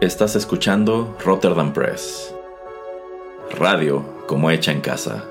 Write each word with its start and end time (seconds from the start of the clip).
Estás 0.00 0.36
escuchando 0.36 1.16
Rotterdam 1.24 1.72
Press. 1.72 2.32
Radio 3.50 4.24
como 4.28 4.48
hecha 4.48 4.70
en 4.70 4.80
casa. 4.80 5.24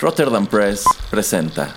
Rotterdam 0.00 0.48
Press 0.48 0.84
presenta 1.12 1.76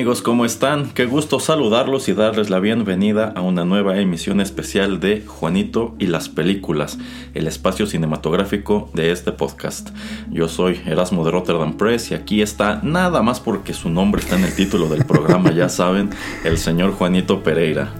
Amigos, 0.00 0.22
¿cómo 0.22 0.46
están? 0.46 0.88
Qué 0.88 1.04
gusto 1.04 1.40
saludarlos 1.40 2.08
y 2.08 2.14
darles 2.14 2.48
la 2.48 2.58
bienvenida 2.58 3.34
a 3.36 3.42
una 3.42 3.66
nueva 3.66 3.98
emisión 3.98 4.40
especial 4.40 4.98
de 4.98 5.26
Juanito 5.26 5.94
y 5.98 6.06
las 6.06 6.30
películas, 6.30 6.96
el 7.34 7.46
espacio 7.46 7.86
cinematográfico 7.86 8.88
de 8.94 9.12
este 9.12 9.30
podcast. 9.30 9.90
Yo 10.30 10.48
soy 10.48 10.80
Erasmo 10.86 11.22
de 11.22 11.32
Rotterdam 11.32 11.76
Press 11.76 12.12
y 12.12 12.14
aquí 12.14 12.40
está, 12.40 12.80
nada 12.82 13.20
más 13.20 13.40
porque 13.40 13.74
su 13.74 13.90
nombre 13.90 14.22
está 14.22 14.36
en 14.36 14.44
el 14.44 14.54
título 14.54 14.88
del 14.88 15.04
programa, 15.04 15.52
ya 15.52 15.68
saben, 15.68 16.08
el 16.44 16.56
señor 16.56 16.92
Juanito 16.92 17.42
Pereira. 17.42 17.92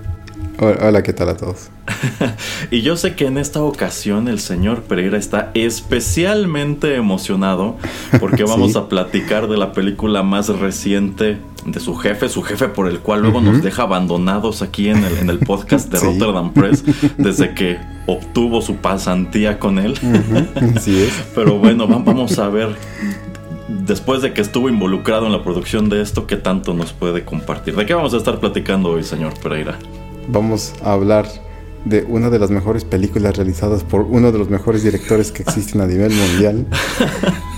Hola, 0.59 1.03
¿qué 1.03 1.15
tal 1.15 1.31
a 1.31 1.37
todos? 1.39 1.71
y 2.71 2.83
yo 2.83 2.99
sé 2.99 3.15
que 3.15 3.27
en 3.27 3.39
esta 3.39 3.63
ocasión 3.63 4.29
el 4.29 4.41
señor 4.41 4.83
Pereira 4.83 5.17
está 5.17 5.51
especialmente 5.55 6.97
emocionado 6.97 7.79
porque 8.21 8.45
vamos 8.49 8.77
a 8.77 8.89
platicar 8.89 9.49
de 9.49 9.57
la 9.57 9.73
película 9.73 10.23
más 10.23 10.49
reciente 10.49 11.39
de 11.65 11.81
su 11.81 11.95
jefe, 11.97 12.29
su 12.29 12.43
jefe 12.43 12.69
por 12.69 12.89
el 12.89 13.01
cual 13.01 13.23
luego 13.23 13.41
nos 13.41 13.63
deja 13.63 13.83
abandonados 13.83 14.63
aquí 14.63 14.89
en 14.89 15.05
el, 15.05 15.19
en 15.19 15.31
el 15.31 15.39
podcast 15.39 15.91
de 15.91 15.99
Rotterdam 16.01 16.53
Press 16.53 16.85
desde 17.19 17.55
que 17.55 17.79
obtuvo 18.07 18.63
su 18.63 18.77
pasantía 18.77 19.59
con 19.59 19.79
él. 19.79 19.97
Sí 20.81 21.03
es. 21.03 21.13
Pero 21.35 21.59
bueno, 21.59 21.87
vamos 21.87 22.39
a 22.39 22.49
ver 22.49 22.77
después 23.87 24.23
de 24.23 24.33
que 24.33 24.41
estuvo 24.41 24.69
involucrado 24.69 25.27
en 25.27 25.33
la 25.33 25.43
producción 25.43 25.89
de 25.89 26.03
esto, 26.03 26.27
¿qué 26.27 26.37
tanto 26.37 26.75
nos 26.75 26.93
puede 26.93 27.25
compartir? 27.25 27.77
¿De 27.77 27.87
qué 27.87 27.95
vamos 27.95 28.15
a 28.15 28.19
estar 28.19 28.41
platicando 28.41 28.91
hoy, 28.91 29.05
señor 29.05 29.35
Pereira? 29.41 29.79
Vamos 30.29 30.75
a 30.83 30.93
hablar 30.93 31.27
de 31.85 32.05
una 32.05 32.31
de 32.31 32.39
las 32.39 32.51
mejores 32.51 32.85
películas 32.85 33.37
realizadas 33.37 33.85
por 33.85 34.03
uno 34.03 34.33
de 34.33 34.39
los 34.39 34.51
mejores 34.51 34.83
directores 34.83 35.33
que 35.33 35.43
existen 35.43 35.81
a 35.81 35.87
nivel 35.87 36.13
mundial. 36.13 36.67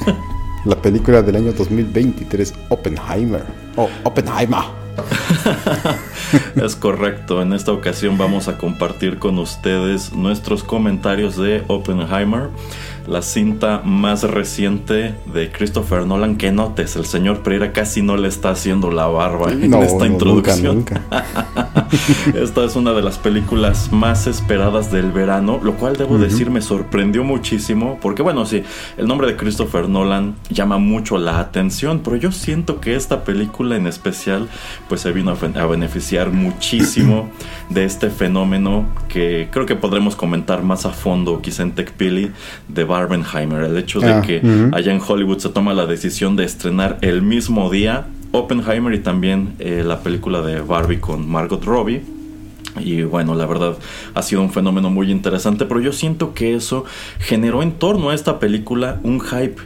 La 0.64 0.76
película 0.76 1.22
del 1.22 1.36
año 1.36 1.52
2023, 1.52 2.54
Oppenheimer. 2.68 3.44
O 3.76 3.88
Oppenheimer. 4.04 4.60
es 6.62 6.76
correcto. 6.76 7.42
En 7.42 7.52
esta 7.52 7.72
ocasión 7.72 8.16
vamos 8.16 8.46
a 8.46 8.58
compartir 8.58 9.18
con 9.18 9.38
ustedes 9.38 10.12
nuestros 10.12 10.62
comentarios 10.62 11.36
de 11.36 11.64
Oppenheimer 11.66 12.50
la 13.06 13.22
cinta 13.22 13.82
más 13.84 14.22
reciente 14.22 15.14
de 15.32 15.50
Christopher 15.50 16.06
Nolan. 16.06 16.36
Que 16.36 16.52
notes, 16.52 16.94
el 16.94 17.06
señor 17.06 17.42
Pereira 17.42 17.72
casi 17.72 18.02
no 18.02 18.16
le 18.16 18.28
está 18.28 18.50
haciendo 18.50 18.92
la 18.92 19.06
barba 19.06 19.50
en 19.50 19.74
esta 19.74 20.06
introducción. 20.06 20.84
esta 22.34 22.64
es 22.64 22.76
una 22.76 22.92
de 22.92 23.02
las 23.02 23.18
películas 23.18 23.92
más 23.92 24.26
esperadas 24.26 24.90
del 24.90 25.12
verano, 25.12 25.60
lo 25.62 25.74
cual 25.74 25.96
debo 25.96 26.18
decir 26.18 26.50
me 26.50 26.62
sorprendió 26.62 27.24
muchísimo, 27.24 27.98
porque 28.00 28.22
bueno, 28.22 28.46
sí, 28.46 28.62
el 28.96 29.06
nombre 29.06 29.26
de 29.26 29.36
Christopher 29.36 29.88
Nolan 29.88 30.34
llama 30.50 30.78
mucho 30.78 31.18
la 31.18 31.38
atención, 31.38 32.00
pero 32.02 32.16
yo 32.16 32.32
siento 32.32 32.80
que 32.80 32.94
esta 32.94 33.24
película 33.24 33.76
en 33.76 33.86
especial 33.86 34.48
pues 34.88 35.02
se 35.02 35.12
vino 35.12 35.32
a, 35.32 35.66
beneficiar 35.66 36.30
muchísimo 36.30 37.30
de 37.68 37.84
este 37.84 38.10
fenómeno 38.10 38.86
que 39.08 39.48
creo 39.50 39.66
que 39.66 39.76
podremos 39.76 40.16
comentar 40.16 40.62
más 40.62 40.86
a 40.86 40.90
fondo 40.90 41.40
quizá 41.42 41.62
en 41.62 41.72
TechPili 41.72 42.32
de 42.68 42.84
Barbenheimer, 42.84 43.64
el 43.64 43.76
hecho 43.76 44.00
de 44.00 44.12
ah, 44.12 44.22
que 44.22 44.40
allá 44.72 44.92
en 44.92 45.00
Hollywood 45.06 45.38
se 45.38 45.50
toma 45.50 45.74
la 45.74 45.86
decisión 45.86 46.36
de 46.36 46.44
estrenar 46.44 46.98
el 47.02 47.22
mismo 47.22 47.70
día 47.70 48.06
Oppenheimer 48.32 48.94
y 48.94 49.00
también 49.00 49.54
eh, 49.58 49.82
la 49.84 50.00
película 50.00 50.40
de 50.40 50.60
Barbie 50.60 51.00
con 51.00 51.28
Margot 51.28 51.62
Robbie. 51.64 52.02
Y 52.80 53.02
bueno, 53.02 53.34
la 53.34 53.46
verdad 53.46 53.76
ha 54.14 54.22
sido 54.22 54.40
un 54.40 54.50
fenómeno 54.50 54.90
muy 54.90 55.10
interesante, 55.10 55.66
pero 55.66 55.80
yo 55.80 55.92
siento 55.92 56.32
que 56.32 56.54
eso 56.54 56.84
generó 57.18 57.62
en 57.62 57.72
torno 57.72 58.10
a 58.10 58.14
esta 58.14 58.38
película 58.38 58.98
un 59.02 59.20
hype 59.20 59.56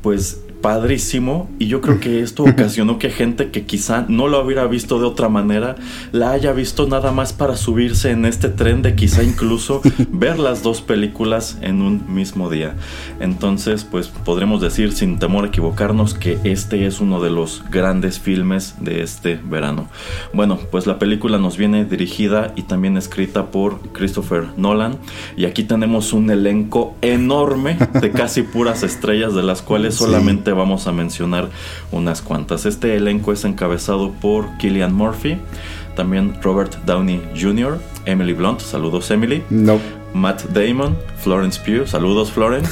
pues 0.00 0.44
padrísimo 0.62 1.50
y 1.58 1.66
yo 1.66 1.80
creo 1.80 2.00
que 2.00 2.20
esto 2.20 2.44
ocasionó 2.44 2.98
que 2.98 3.10
gente 3.10 3.50
que 3.50 3.64
quizá 3.64 4.06
no 4.08 4.28
lo 4.28 4.42
hubiera 4.42 4.66
visto 4.66 4.98
de 5.00 5.06
otra 5.06 5.28
manera 5.28 5.74
la 6.12 6.30
haya 6.30 6.52
visto 6.52 6.86
nada 6.86 7.12
más 7.12 7.32
para 7.32 7.56
subirse 7.56 8.10
en 8.10 8.24
este 8.24 8.48
tren 8.48 8.80
de 8.80 8.94
quizá 8.94 9.22
incluso 9.22 9.82
ver 10.10 10.38
las 10.38 10.62
dos 10.62 10.80
películas 10.80 11.58
en 11.60 11.82
un 11.82 12.14
mismo 12.14 12.48
día. 12.48 12.74
Entonces, 13.20 13.84
pues 13.84 14.08
podremos 14.08 14.60
decir 14.60 14.92
sin 14.92 15.18
temor 15.18 15.44
a 15.44 15.48
equivocarnos 15.48 16.14
que 16.14 16.38
este 16.44 16.86
es 16.86 17.00
uno 17.00 17.20
de 17.20 17.30
los 17.30 17.64
grandes 17.70 18.20
filmes 18.20 18.76
de 18.80 19.02
este 19.02 19.40
verano. 19.44 19.88
Bueno, 20.32 20.58
pues 20.70 20.86
la 20.86 20.98
película 20.98 21.38
nos 21.38 21.56
viene 21.56 21.84
dirigida 21.84 22.52
y 22.54 22.62
también 22.62 22.96
escrita 22.96 23.50
por 23.50 23.80
Christopher 23.92 24.46
Nolan 24.56 24.98
y 25.36 25.46
aquí 25.46 25.64
tenemos 25.64 26.12
un 26.12 26.30
elenco 26.30 26.94
enorme 27.02 27.76
de 28.00 28.10
casi 28.12 28.42
puras 28.42 28.82
estrellas 28.82 29.34
de 29.34 29.42
las 29.42 29.62
cuales 29.62 29.96
solamente 29.96 30.51
vamos 30.54 30.86
a 30.86 30.92
mencionar 30.92 31.48
unas 31.90 32.22
cuantas. 32.22 32.66
Este 32.66 32.96
elenco 32.96 33.32
es 33.32 33.44
encabezado 33.44 34.12
por 34.12 34.56
Killian 34.58 34.94
Murphy, 34.94 35.38
también 35.96 36.36
Robert 36.42 36.76
Downey 36.84 37.20
Jr., 37.38 37.78
Emily 38.04 38.32
Blunt, 38.32 38.60
saludos 38.60 39.10
Emily. 39.10 39.42
No. 39.50 39.78
Matt 40.14 40.44
Damon, 40.52 40.96
Florence 41.18 41.60
Pugh, 41.60 41.86
saludos 41.86 42.30
Florence. 42.30 42.70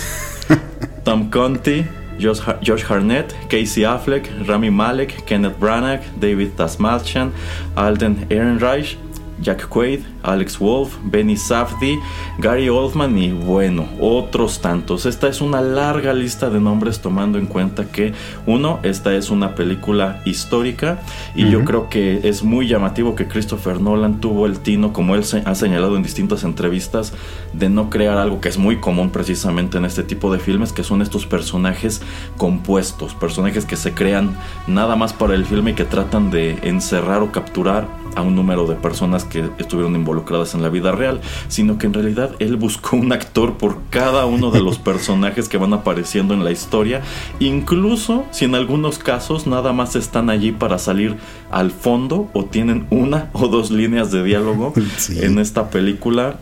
Tom 1.04 1.30
Conti, 1.30 1.84
Josh, 2.20 2.40
Josh, 2.62 2.84
Harnett, 2.84 3.32
Casey 3.48 3.84
Affleck, 3.84 4.28
Rami 4.46 4.70
Malek, 4.70 5.24
Kenneth 5.26 5.58
Branagh, 5.58 6.02
David 6.18 6.50
Tasmalchian, 6.56 7.32
Alden 7.76 8.26
Ehrenreich, 8.28 8.96
Jack 9.40 9.68
Quaid, 9.68 10.00
Alex 10.22 10.58
Wolf, 10.58 10.96
Benny 11.04 11.36
Safdie, 11.36 11.98
Gary 12.38 12.68
Oldman 12.68 13.16
y 13.16 13.32
bueno, 13.32 13.88
otros 14.00 14.60
tantos. 14.60 15.06
Esta 15.06 15.28
es 15.28 15.40
una 15.40 15.60
larga 15.60 16.12
lista 16.12 16.50
de 16.50 16.60
nombres 16.60 17.00
tomando 17.00 17.38
en 17.38 17.46
cuenta 17.46 17.86
que 17.90 18.12
uno, 18.46 18.80
esta 18.82 19.14
es 19.14 19.30
una 19.30 19.54
película 19.54 20.20
histórica 20.24 21.00
y 21.34 21.48
yo 21.50 21.64
creo 21.64 21.88
que 21.88 22.28
es 22.28 22.42
muy 22.42 22.68
llamativo 22.68 23.14
que 23.14 23.26
Christopher 23.26 23.80
Nolan 23.80 24.20
tuvo 24.20 24.46
el 24.46 24.60
tino, 24.60 24.92
como 24.92 25.14
él 25.14 25.24
ha 25.44 25.54
señalado 25.54 25.96
en 25.96 26.02
distintas 26.02 26.44
entrevistas, 26.44 27.12
de 27.52 27.68
no 27.68 27.90
crear 27.90 28.18
algo 28.18 28.40
que 28.40 28.48
es 28.48 28.58
muy 28.58 28.76
común 28.76 29.10
precisamente 29.10 29.78
en 29.78 29.84
este 29.84 30.02
tipo 30.02 30.32
de 30.32 30.38
filmes, 30.38 30.72
que 30.72 30.84
son 30.84 31.02
estos 31.02 31.26
personajes 31.26 32.02
compuestos, 32.36 33.14
personajes 33.14 33.64
que 33.64 33.76
se 33.76 33.94
crean 33.94 34.36
nada 34.66 34.96
más 34.96 35.12
para 35.12 35.34
el 35.34 35.44
filme 35.44 35.72
y 35.72 35.74
que 35.74 35.84
tratan 35.84 36.30
de 36.30 36.58
encerrar 36.62 37.22
o 37.22 37.32
capturar 37.32 37.88
a 38.16 38.22
un 38.22 38.34
número 38.34 38.66
de 38.66 38.74
personas 38.74 39.24
que 39.24 39.50
estuvieron 39.58 39.94
involucradas 39.94 40.54
en 40.54 40.62
la 40.62 40.68
vida 40.68 40.92
real, 40.92 41.20
sino 41.48 41.78
que 41.78 41.86
en 41.86 41.94
realidad 41.94 42.32
él 42.38 42.56
buscó 42.56 42.96
un 42.96 43.12
actor 43.12 43.54
por 43.54 43.78
cada 43.90 44.26
uno 44.26 44.50
de 44.50 44.60
los 44.60 44.78
personajes 44.90 45.48
que 45.48 45.58
van 45.58 45.72
apareciendo 45.72 46.34
en 46.34 46.44
la 46.44 46.50
historia, 46.50 47.02
incluso 47.38 48.24
si 48.30 48.44
en 48.44 48.54
algunos 48.54 48.98
casos 48.98 49.46
nada 49.46 49.72
más 49.72 49.96
están 49.96 50.30
allí 50.30 50.52
para 50.52 50.78
salir 50.78 51.16
al 51.50 51.70
fondo 51.70 52.28
o 52.32 52.44
tienen 52.44 52.86
una 52.90 53.30
o 53.32 53.48
dos 53.48 53.70
líneas 53.70 54.10
de 54.10 54.22
diálogo 54.22 54.72
en 55.16 55.38
esta 55.38 55.70
película 55.70 56.38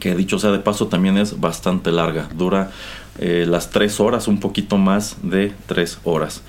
que 0.00 0.14
dicho 0.14 0.38
sea 0.38 0.50
de 0.50 0.58
paso 0.58 0.88
también 0.88 1.18
es 1.18 1.40
bastante 1.40 1.92
larga, 1.92 2.28
dura 2.34 2.70
eh, 3.18 3.44
las 3.46 3.70
tres 3.70 4.00
horas, 4.00 4.26
un 4.26 4.40
poquito 4.40 4.78
más 4.78 5.16
de 5.22 5.52
tres 5.66 5.98
horas. 6.04 6.42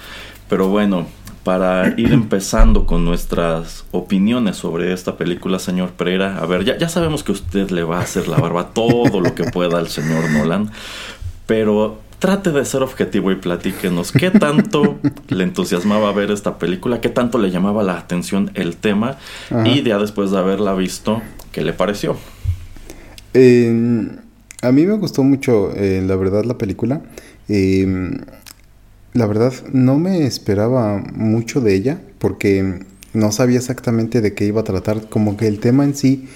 Pero 0.49 0.69
bueno, 0.69 1.07
para 1.43 1.93
ir 1.97 2.13
empezando 2.13 2.85
con 2.85 3.03
nuestras 3.05 3.85
opiniones 3.91 4.57
sobre 4.57 4.93
esta 4.93 5.17
película, 5.17 5.59
señor 5.59 5.91
Pereira. 5.91 6.37
A 6.37 6.45
ver, 6.45 6.63
ya, 6.63 6.77
ya 6.77 6.89
sabemos 6.89 7.23
que 7.23 7.33
usted 7.33 7.69
le 7.69 7.83
va 7.83 7.99
a 7.99 8.01
hacer 8.03 8.27
la 8.27 8.37
barba 8.37 8.69
todo 8.69 9.19
lo 9.19 9.35
que 9.35 9.43
pueda 9.43 9.77
al 9.77 9.89
señor 9.89 10.29
Nolan, 10.31 10.71
pero 11.45 11.99
trate 12.23 12.51
de 12.51 12.63
ser 12.63 12.83
objetivo 12.83 13.33
y 13.33 13.35
platíquenos 13.35 14.13
qué 14.13 14.31
tanto 14.31 14.97
le 15.27 15.43
entusiasmaba 15.43 16.09
ver 16.13 16.31
esta 16.31 16.57
película, 16.57 17.01
qué 17.01 17.09
tanto 17.09 17.37
le 17.37 17.51
llamaba 17.51 17.83
la 17.83 17.97
atención 17.97 18.51
el 18.53 18.77
tema 18.77 19.17
y 19.65 19.83
ya 19.83 19.97
después 19.97 20.31
de 20.31 20.37
haberla 20.37 20.73
visto, 20.73 21.21
¿qué 21.51 21.61
le 21.61 21.73
pareció? 21.73 22.15
a 23.35 24.71
mí 24.71 24.85
me 24.85 24.93
gustó 24.93 25.23
mucho, 25.23 25.75
eh, 25.75 26.01
la 26.05 26.15
verdad, 26.15 26.45
la 26.45 26.57
película. 26.57 27.01
Em, 27.49 28.21
la 29.13 29.25
verdad, 29.25 29.53
no 29.71 29.97
me 29.97 30.25
esperaba 30.25 30.97
mucho 31.13 31.61
de 31.61 31.75
ella 31.75 32.01
porque 32.19 32.81
no 33.13 33.31
sabía 33.31 33.57
exactamente 33.59 34.21
de 34.21 34.33
qué 34.33 34.45
iba 34.45 34.61
a 34.61 34.63
tratar. 34.63 35.09
Como 35.09 35.37
que 35.37 35.47
el 35.47 35.59
tema 35.59 35.83
en 35.83 35.95
sí 35.95 36.27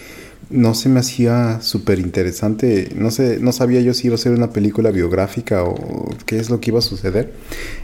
no 0.49 0.73
se 0.75 0.89
me 0.89 0.99
hacía 0.99 1.59
súper 1.61 1.99
interesante. 1.99 2.89
No 2.95 3.11
sé, 3.11 3.39
no 3.39 3.51
sabía 3.51 3.81
yo 3.81 3.93
si 3.93 4.07
iba 4.07 4.15
a 4.15 4.19
ser 4.19 4.33
una 4.33 4.51
película 4.51 4.91
biográfica 4.91 5.63
o 5.63 6.09
qué 6.25 6.39
es 6.39 6.49
lo 6.49 6.59
que 6.59 6.71
iba 6.71 6.79
a 6.79 6.83
suceder. 6.83 7.33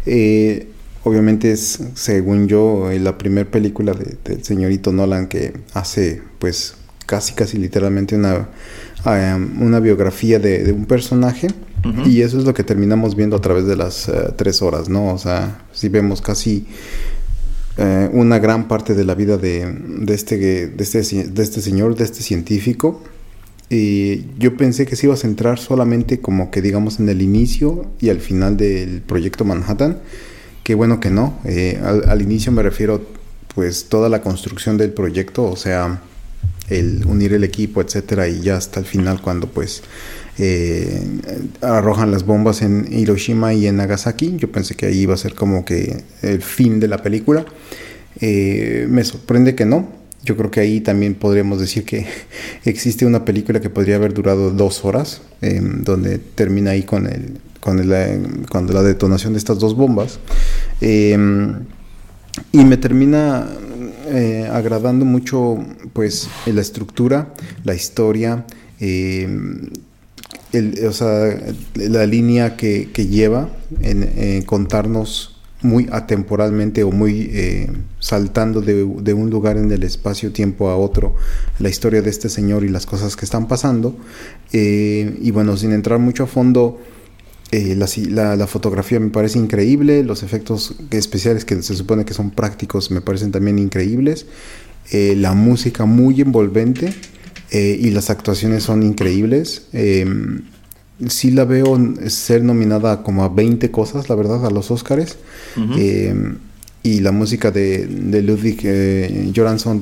Eh, 0.05 0.67
obviamente 1.03 1.51
es, 1.51 1.79
según 1.95 2.47
yo, 2.47 2.91
eh, 2.91 2.99
la 2.99 3.17
primera 3.17 3.49
película 3.49 3.93
del 3.93 4.43
señorito 4.43 4.91
Nolan 4.91 5.27
que 5.27 5.53
hace, 5.73 6.21
pues, 6.39 6.75
casi, 7.05 7.33
casi 7.33 7.57
literalmente 7.57 8.15
una, 8.15 8.49
um, 9.05 9.61
una 9.61 9.79
biografía 9.79 10.39
de, 10.39 10.71
un 10.71 10.85
personaje. 10.85 11.47
Y 12.05 12.21
eso 12.21 12.39
es 12.39 12.45
lo 12.45 12.53
que 12.53 12.63
terminamos 12.63 13.15
viendo 13.15 13.35
a 13.35 13.41
través 13.41 13.65
de 13.67 13.75
las 13.75 14.07
eh, 14.07 14.33
tres 14.37 14.61
horas, 14.61 14.87
¿no? 14.87 15.13
O 15.13 15.17
sea, 15.17 15.65
si 15.73 15.89
vemos 15.89 16.21
casi 16.21 16.65
eh, 17.77 18.09
una 18.13 18.39
gran 18.39 18.67
parte 18.67 18.93
de 18.93 19.03
la 19.03 19.15
vida 19.15 19.37
de, 19.37 19.63
este, 20.07 20.37
de, 20.37 20.73
este, 20.77 21.01
de 21.25 21.43
este 21.43 21.61
señor, 21.61 21.95
de 21.95 22.05
este 22.05 22.21
científico. 22.21 23.01
Y 23.69 24.25
yo 24.37 24.55
pensé 24.55 24.85
que 24.85 24.95
se 24.95 25.07
iba 25.07 25.15
a 25.15 25.17
centrar 25.17 25.59
solamente 25.59 26.19
como 26.19 26.51
que 26.51 26.61
digamos 26.61 26.99
en 26.99 27.09
el 27.09 27.21
inicio 27.21 27.87
y 27.99 28.09
al 28.09 28.19
final 28.19 28.55
del 28.55 29.01
proyecto 29.01 29.43
Manhattan. 29.43 29.99
Que 30.63 30.75
bueno 30.75 30.99
que 30.99 31.09
no. 31.09 31.37
Eh, 31.43 31.81
al, 31.83 32.07
al, 32.07 32.21
inicio 32.21 32.51
me 32.51 32.63
refiero 32.63 33.01
pues 33.55 33.89
toda 33.89 34.07
la 34.09 34.21
construcción 34.21 34.77
del 34.77 34.91
proyecto, 34.91 35.43
o 35.43 35.55
sea, 35.55 36.01
el 36.69 37.05
unir 37.05 37.33
el 37.33 37.43
equipo, 37.43 37.81
etcétera, 37.81 38.27
y 38.27 38.41
ya 38.41 38.57
hasta 38.57 38.79
el 38.79 38.85
final 38.85 39.21
cuando 39.21 39.47
pues 39.47 39.83
eh, 40.39 41.01
arrojan 41.61 42.11
las 42.11 42.25
bombas 42.25 42.61
en 42.61 42.87
Hiroshima 42.91 43.53
y 43.53 43.67
en 43.67 43.77
Nagasaki. 43.77 44.35
Yo 44.37 44.51
pensé 44.51 44.75
que 44.75 44.87
ahí 44.87 44.99
iba 44.99 45.13
a 45.13 45.17
ser 45.17 45.35
como 45.35 45.63
que 45.65 46.03
el 46.21 46.41
fin 46.41 46.79
de 46.79 46.87
la 46.87 46.97
película. 46.97 47.45
Eh, 48.19 48.87
me 48.89 49.03
sorprende 49.03 49.55
que 49.55 49.65
no. 49.65 49.87
Yo 50.23 50.37
creo 50.37 50.49
que 50.49 50.61
ahí 50.61 50.79
también 50.79 51.15
podríamos 51.15 51.59
decir 51.59 51.83
que 51.83 52.07
existe 52.65 53.05
una 53.05 53.25
película 53.25 53.59
que 53.59 53.69
podría 53.69 53.97
haber 53.97 54.13
durado 54.13 54.51
dos 54.51 54.85
horas, 54.85 55.21
em, 55.41 55.83
donde 55.83 56.17
termina 56.17 56.71
ahí 56.71 56.83
con 56.83 57.07
el, 57.07 57.39
con 57.59 57.79
el, 57.79 58.47
cuando 58.49 58.73
la 58.73 58.83
detonación 58.83 59.33
de 59.33 59.39
estas 59.39 59.59
dos 59.59 59.75
bombas. 59.75 60.19
Em, 60.81 61.65
y 62.51 62.63
me 62.65 62.77
termina 62.77 63.47
eh, 64.07 64.49
agradando 64.51 65.05
mucho 65.05 65.57
pues 65.93 66.27
la 66.45 66.61
estructura, 66.61 67.33
la 67.63 67.75
historia, 67.75 68.45
eh, 68.79 69.27
o 70.87 70.91
sea, 70.91 71.37
la 71.75 72.05
línea 72.05 72.55
que, 72.55 72.85
lleva 73.09 73.49
en, 73.81 74.43
contarnos 74.43 75.41
muy 75.61 75.87
atemporalmente 75.91 76.83
o 76.83 76.91
muy 76.91 77.29
eh, 77.31 77.71
saltando 77.99 78.61
de, 78.61 78.83
un 79.13 79.29
lugar 79.29 79.57
en 79.57 79.71
el 79.71 79.83
espacio-tiempo 79.83 80.69
a 80.69 80.75
otro 80.75 81.15
la 81.59 81.69
historia 81.69 82.01
de 82.01 82.09
este 82.09 82.27
señor 82.27 82.65
y 82.65 82.69
las 82.69 82.85
cosas 82.85 83.15
que 83.15 83.25
están 83.25 83.47
pasando. 83.47 83.95
y 84.51 85.31
bueno, 85.31 85.57
sin 85.57 85.71
entrar 85.71 85.99
mucho 85.99 86.23
a 86.23 86.27
fondo, 86.27 86.79
eh, 87.53 87.75
la, 87.75 88.47
fotografía 88.47 88.99
me 88.99 89.11
parece 89.11 89.37
increíble, 89.37 90.03
los 90.03 90.23
efectos 90.23 90.73
especiales 90.89 91.45
que 91.45 91.61
se 91.61 91.75
supone 91.75 92.03
que 92.03 92.15
son 92.15 92.31
prácticos 92.31 92.89
me 92.89 92.99
parecen 92.99 93.31
también 93.31 93.59
increíbles, 93.59 94.25
eh, 94.91 95.13
la 95.15 95.33
música 95.33 95.85
muy 95.85 96.19
envolvente 96.19 96.95
eh, 97.53 97.79
y 97.79 97.91
las 97.91 98.09
actuaciones 98.09 98.63
son 98.63 98.83
increíbles. 98.83 99.67
Em, 99.71 100.41
sí 101.07 101.31
la 101.31 101.45
veo 101.45 101.79
ser 102.07 102.43
nominada 102.43 103.03
como 103.03 103.23
a 103.23 103.29
20 103.29 103.71
cosas, 103.71 104.09
la 104.09 104.15
verdad, 104.15 104.45
a 104.45 104.49
los 104.49 104.71
Oscars 104.71 105.17
y 106.85 106.99
la 106.99 107.13
música 107.13 107.49
de, 107.49 107.87
de 107.87 108.21
Ludwig 108.21 108.59
eh, 108.65 109.31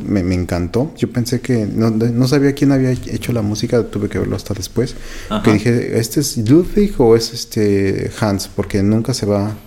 me, 0.08 0.24
me, 0.24 0.36
encantó. 0.36 0.94
Yo 0.96 1.12
pensé 1.12 1.42
que 1.42 1.66
no, 1.66 1.90
no, 1.90 2.28
sabía 2.28 2.54
quién 2.54 2.72
había 2.72 2.92
hecho 2.92 3.34
la 3.34 3.42
música, 3.42 3.84
tuve 3.88 4.08
que 4.08 4.20
verlo 4.20 4.36
hasta 4.36 4.54
después. 4.54 4.96
Que 5.44 5.54
dije, 5.54 6.00
¿este 6.00 6.20
es 6.20 6.38
Ludwig 6.38 6.94
o 7.00 7.16
es 7.16 7.34
este 7.34 8.12
Hans? 8.20 8.48
Porque 8.48 8.84
nunca 8.84 9.16
se 9.16 9.26
va 9.26 9.58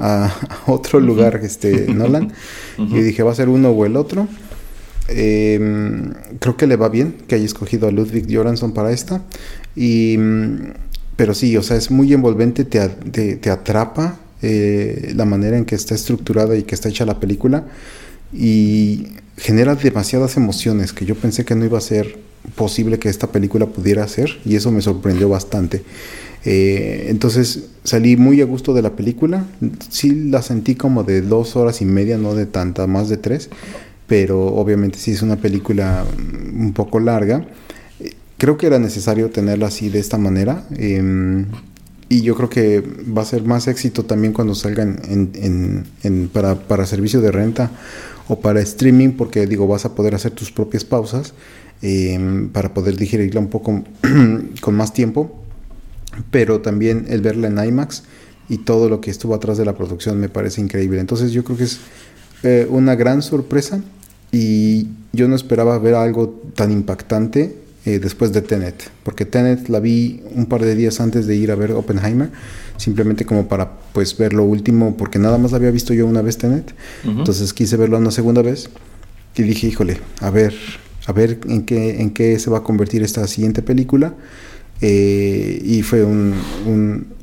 a, 0.00 0.34
otro 0.66 0.98
lugar, 0.98 1.40
este 1.44 1.86
Nolan. 1.94 2.32
Y 2.76 3.00
dije, 3.00 3.22
va 3.22 3.30
a 3.30 3.36
ser 3.36 3.48
uno 3.48 3.70
o 3.70 3.86
el 3.86 3.96
otro. 3.96 4.26
Em, 5.12 6.12
creo 6.38 6.56
que 6.56 6.66
le 6.66 6.76
va 6.76 6.88
bien 6.88 7.16
que 7.26 7.34
haya 7.34 7.44
escogido 7.44 7.88
a 7.88 7.90
Ludwig 7.90 8.26
Göransson 8.26 8.72
para 8.72 8.92
esta. 8.92 9.22
Y, 9.74 10.16
pero 11.16 11.34
sí, 11.34 11.56
o 11.56 11.62
sea, 11.62 11.76
es 11.76 11.90
muy 11.90 12.12
envolvente, 12.12 12.64
te, 12.64 12.88
te, 12.88 13.36
te 13.36 13.50
atrapa 13.50 14.18
eh, 14.42 15.12
la 15.14 15.26
manera 15.26 15.58
en 15.58 15.66
que 15.66 15.74
está 15.74 15.94
estructurada 15.94 16.56
y 16.56 16.62
que 16.62 16.74
está 16.74 16.88
hecha 16.88 17.04
la 17.04 17.20
película 17.20 17.64
y 18.32 19.08
genera 19.36 19.74
demasiadas 19.74 20.38
emociones 20.38 20.94
que 20.94 21.04
yo 21.04 21.14
pensé 21.14 21.44
que 21.44 21.54
no 21.54 21.66
iba 21.66 21.76
a 21.76 21.82
ser 21.82 22.18
posible 22.54 22.98
que 22.98 23.10
esta 23.10 23.26
película 23.26 23.66
pudiera 23.66 24.02
hacer 24.02 24.38
y 24.46 24.56
eso 24.56 24.70
me 24.70 24.80
sorprendió 24.80 25.28
bastante. 25.28 25.82
Eh, 26.46 27.08
entonces 27.08 27.64
salí 27.84 28.16
muy 28.16 28.40
a 28.40 28.46
gusto 28.46 28.72
de 28.72 28.80
la 28.80 28.96
película, 28.96 29.44
sí 29.90 30.14
la 30.30 30.40
sentí 30.40 30.74
como 30.74 31.02
de 31.04 31.20
dos 31.20 31.54
horas 31.54 31.82
y 31.82 31.84
media, 31.84 32.16
no 32.16 32.34
de 32.34 32.46
tanta, 32.46 32.86
más 32.86 33.10
de 33.10 33.18
tres, 33.18 33.50
pero 34.10 34.44
obviamente 34.44 34.98
sí 34.98 35.12
es 35.12 35.22
una 35.22 35.36
película 35.36 36.04
un 36.52 36.72
poco 36.72 36.98
larga. 36.98 37.46
Creo 38.38 38.56
que 38.56 38.66
era 38.66 38.80
necesario 38.80 39.30
tenerla 39.30 39.68
así 39.68 39.88
de 39.88 40.00
esta 40.00 40.18
manera. 40.18 40.64
Em, 40.76 41.46
y 42.08 42.22
yo 42.22 42.34
creo 42.34 42.50
que 42.50 42.80
va 42.80 43.22
a 43.22 43.24
ser 43.24 43.44
más 43.44 43.68
éxito 43.68 44.06
también 44.06 44.32
cuando 44.32 44.56
salgan 44.56 45.00
para, 46.32 46.56
para, 46.56 46.86
servicio 46.86 47.20
de 47.20 47.30
renta 47.30 47.70
o 48.26 48.40
para 48.40 48.60
streaming, 48.62 49.10
porque 49.10 49.46
digo, 49.46 49.68
vas 49.68 49.84
a 49.84 49.94
poder 49.94 50.16
hacer 50.16 50.32
tus 50.32 50.50
propias 50.50 50.82
pausas 50.84 51.32
em, 51.80 52.48
para 52.48 52.74
poder 52.74 52.96
digerirla 52.96 53.38
un 53.38 53.48
poco 53.48 53.84
con 54.60 54.74
más 54.74 54.92
tiempo. 54.92 55.40
Pero 56.32 56.62
también 56.62 57.06
el 57.10 57.20
verla 57.20 57.46
en 57.46 57.64
IMAX 57.64 58.02
y 58.48 58.58
todo 58.58 58.88
lo 58.88 59.00
que 59.00 59.12
estuvo 59.12 59.36
atrás 59.36 59.56
de 59.56 59.64
la 59.64 59.76
producción 59.76 60.18
me 60.18 60.28
parece 60.28 60.60
increíble. 60.60 60.98
Entonces 60.98 61.30
yo 61.30 61.44
creo 61.44 61.56
que 61.56 61.64
es 61.64 61.78
eh, 62.42 62.66
una 62.68 62.96
gran 62.96 63.22
sorpresa 63.22 63.80
y 64.32 64.88
yo 65.12 65.28
no 65.28 65.34
esperaba 65.34 65.78
ver 65.78 65.94
algo 65.94 66.42
tan 66.54 66.70
impactante 66.70 67.56
eh, 67.84 67.98
después 67.98 68.32
de 68.32 68.42
Tenet, 68.42 68.90
porque 69.02 69.24
Tenet 69.24 69.68
la 69.68 69.80
vi 69.80 70.22
un 70.34 70.46
par 70.46 70.62
de 70.62 70.74
días 70.74 71.00
antes 71.00 71.26
de 71.26 71.36
ir 71.36 71.50
a 71.50 71.54
ver 71.54 71.72
Oppenheimer, 71.72 72.30
simplemente 72.76 73.24
como 73.24 73.48
para 73.48 73.72
pues 73.92 74.16
ver 74.16 74.32
lo 74.32 74.44
último, 74.44 74.96
porque 74.96 75.18
nada 75.18 75.38
más 75.38 75.50
la 75.52 75.56
había 75.56 75.70
visto 75.70 75.94
yo 75.94 76.06
una 76.06 76.22
vez 76.22 76.38
Tenet, 76.38 76.74
entonces 77.04 77.52
quise 77.52 77.76
verlo 77.76 77.98
una 77.98 78.10
segunda 78.10 78.42
vez 78.42 78.68
y 79.36 79.42
dije, 79.42 79.66
híjole, 79.68 79.98
a 80.20 80.30
ver, 80.30 80.54
a 81.06 81.12
ver 81.12 81.38
en 81.48 81.62
qué, 81.62 82.00
en 82.00 82.10
qué 82.10 82.38
se 82.38 82.50
va 82.50 82.58
a 82.58 82.62
convertir 82.62 83.02
esta 83.02 83.26
siguiente 83.26 83.62
película. 83.62 84.14
Eh, 84.82 85.60
y 85.62 85.82
fue 85.82 86.04
un, 86.04 86.34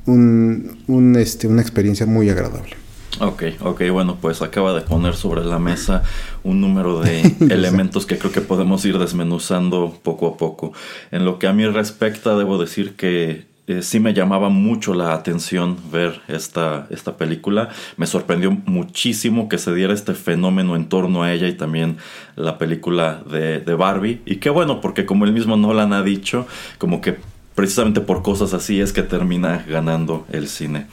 un, 0.06 1.16
este, 1.18 1.48
una 1.48 1.62
experiencia 1.62 2.06
muy 2.06 2.30
agradable. 2.30 2.76
Ok, 3.20 3.44
ok, 3.62 3.82
bueno, 3.92 4.18
pues 4.22 4.44
acaba 4.44 4.74
de 4.74 4.82
poner 4.82 5.16
sobre 5.16 5.44
la 5.44 5.58
mesa 5.58 6.04
un 6.44 6.62
número 6.62 7.00
de 7.02 7.22
elementos 7.50 8.06
que 8.06 8.18
creo 8.20 8.32
que 8.32 8.42
podemos 8.42 8.86
ir 8.86 9.00
desmenuzando 9.00 9.98
poco 10.04 10.28
a 10.28 10.38
poco. 10.38 10.74
En 11.10 11.26
lo 11.26 11.40
que 11.40 11.48
a 11.48 11.54
mí 11.54 11.66
respecta, 11.66 12.38
debo 12.38 12.60
decir 12.60 12.96
que 12.96 13.48
eh, 13.66 13.82
sí 13.82 14.00
me 14.00 14.14
llamaba 14.14 14.50
mucho 14.50 14.94
la 14.94 15.14
atención 15.14 15.78
ver 15.92 16.22
esta, 16.28 16.86
esta 16.92 17.18
película. 17.18 17.70
Me 17.98 18.06
sorprendió 18.06 18.52
muchísimo 18.52 19.50
que 19.50 19.58
se 19.58 19.74
diera 19.74 19.96
este 19.96 20.14
fenómeno 20.14 20.76
en 20.76 20.88
torno 20.88 21.24
a 21.24 21.34
ella 21.34 21.48
y 21.48 21.54
también 21.54 21.98
la 22.36 22.60
película 22.60 23.24
de, 23.30 23.62
de 23.62 23.74
Barbie. 23.74 24.22
Y 24.28 24.36
qué 24.36 24.52
bueno, 24.52 24.80
porque 24.80 25.08
como 25.08 25.26
el 25.26 25.34
mismo 25.34 25.58
Nolan 25.58 25.92
ha 25.92 26.04
dicho, 26.04 26.46
como 26.78 27.02
que 27.02 27.18
precisamente 27.58 28.02
por 28.02 28.22
cosas 28.22 28.54
así 28.54 28.80
es 28.80 28.94
que 28.94 29.02
termina 29.02 29.66
ganando 29.68 30.28
el 30.32 30.48
cine. 30.48 30.86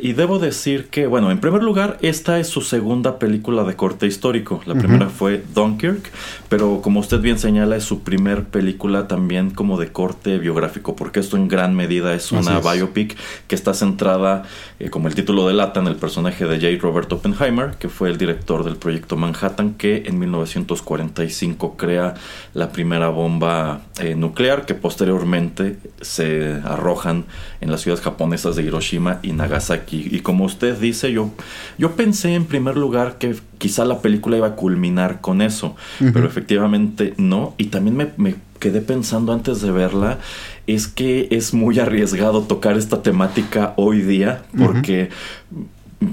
Y 0.00 0.12
debo 0.12 0.38
decir 0.38 0.86
que, 0.86 1.08
bueno, 1.08 1.32
en 1.32 1.40
primer 1.40 1.64
lugar, 1.64 1.98
esta 2.02 2.38
es 2.38 2.46
su 2.46 2.60
segunda 2.60 3.18
película 3.18 3.64
de 3.64 3.74
corte 3.74 4.06
histórico. 4.06 4.60
La 4.64 4.76
primera 4.76 5.08
fue 5.08 5.42
Dunkirk, 5.52 6.12
pero 6.48 6.80
como 6.82 7.00
usted 7.00 7.18
bien 7.18 7.36
señala, 7.40 7.74
es 7.74 7.82
su 7.82 8.04
primer 8.04 8.44
película 8.44 9.08
también 9.08 9.50
como 9.50 9.76
de 9.76 9.90
corte 9.90 10.38
biográfico, 10.38 10.94
porque 10.94 11.18
esto 11.18 11.36
en 11.36 11.48
gran 11.48 11.74
medida 11.74 12.14
es 12.14 12.30
una 12.30 12.60
biopic 12.60 13.16
que 13.48 13.56
está 13.56 13.74
centrada, 13.74 14.44
eh, 14.78 14.90
como 14.90 15.08
el 15.08 15.16
título 15.16 15.48
delata, 15.48 15.80
en 15.80 15.88
el 15.88 15.96
personaje 15.96 16.46
de 16.46 16.60
J. 16.60 16.80
Robert 16.80 17.12
Oppenheimer, 17.12 17.72
que 17.72 17.88
fue 17.88 18.08
el 18.08 18.18
director 18.18 18.62
del 18.62 18.76
proyecto 18.76 19.16
Manhattan, 19.16 19.74
que 19.74 20.04
en 20.06 20.20
1945 20.20 21.76
crea 21.76 22.14
la 22.52 22.70
primera 22.70 23.08
bomba 23.08 23.80
eh, 23.98 24.14
nuclear, 24.14 24.64
que 24.64 24.74
posteriormente 24.74 25.76
se 26.04 26.60
arrojan 26.64 27.24
en 27.60 27.70
las 27.70 27.80
ciudades 27.80 28.04
japonesas 28.04 28.56
de 28.56 28.62
Hiroshima 28.62 29.18
y 29.22 29.32
Nagasaki. 29.32 30.08
Y 30.10 30.20
como 30.20 30.44
usted 30.44 30.78
dice, 30.78 31.12
yo, 31.12 31.30
yo 31.78 31.92
pensé 31.92 32.34
en 32.34 32.44
primer 32.44 32.76
lugar 32.76 33.18
que 33.18 33.34
quizá 33.58 33.84
la 33.84 34.00
película 34.00 34.36
iba 34.36 34.48
a 34.48 34.56
culminar 34.56 35.20
con 35.20 35.42
eso, 35.42 35.76
pero 35.98 36.26
efectivamente 36.26 37.14
no. 37.16 37.54
Y 37.58 37.66
también 37.66 37.96
me, 37.96 38.08
me 38.16 38.36
quedé 38.58 38.80
pensando 38.80 39.32
antes 39.32 39.60
de 39.60 39.70
verla 39.70 40.18
es 40.66 40.88
que 40.88 41.28
es 41.30 41.52
muy 41.52 41.78
arriesgado 41.78 42.42
tocar 42.42 42.78
esta 42.78 43.02
temática 43.02 43.74
hoy 43.76 44.00
día 44.00 44.42
porque 44.56 45.10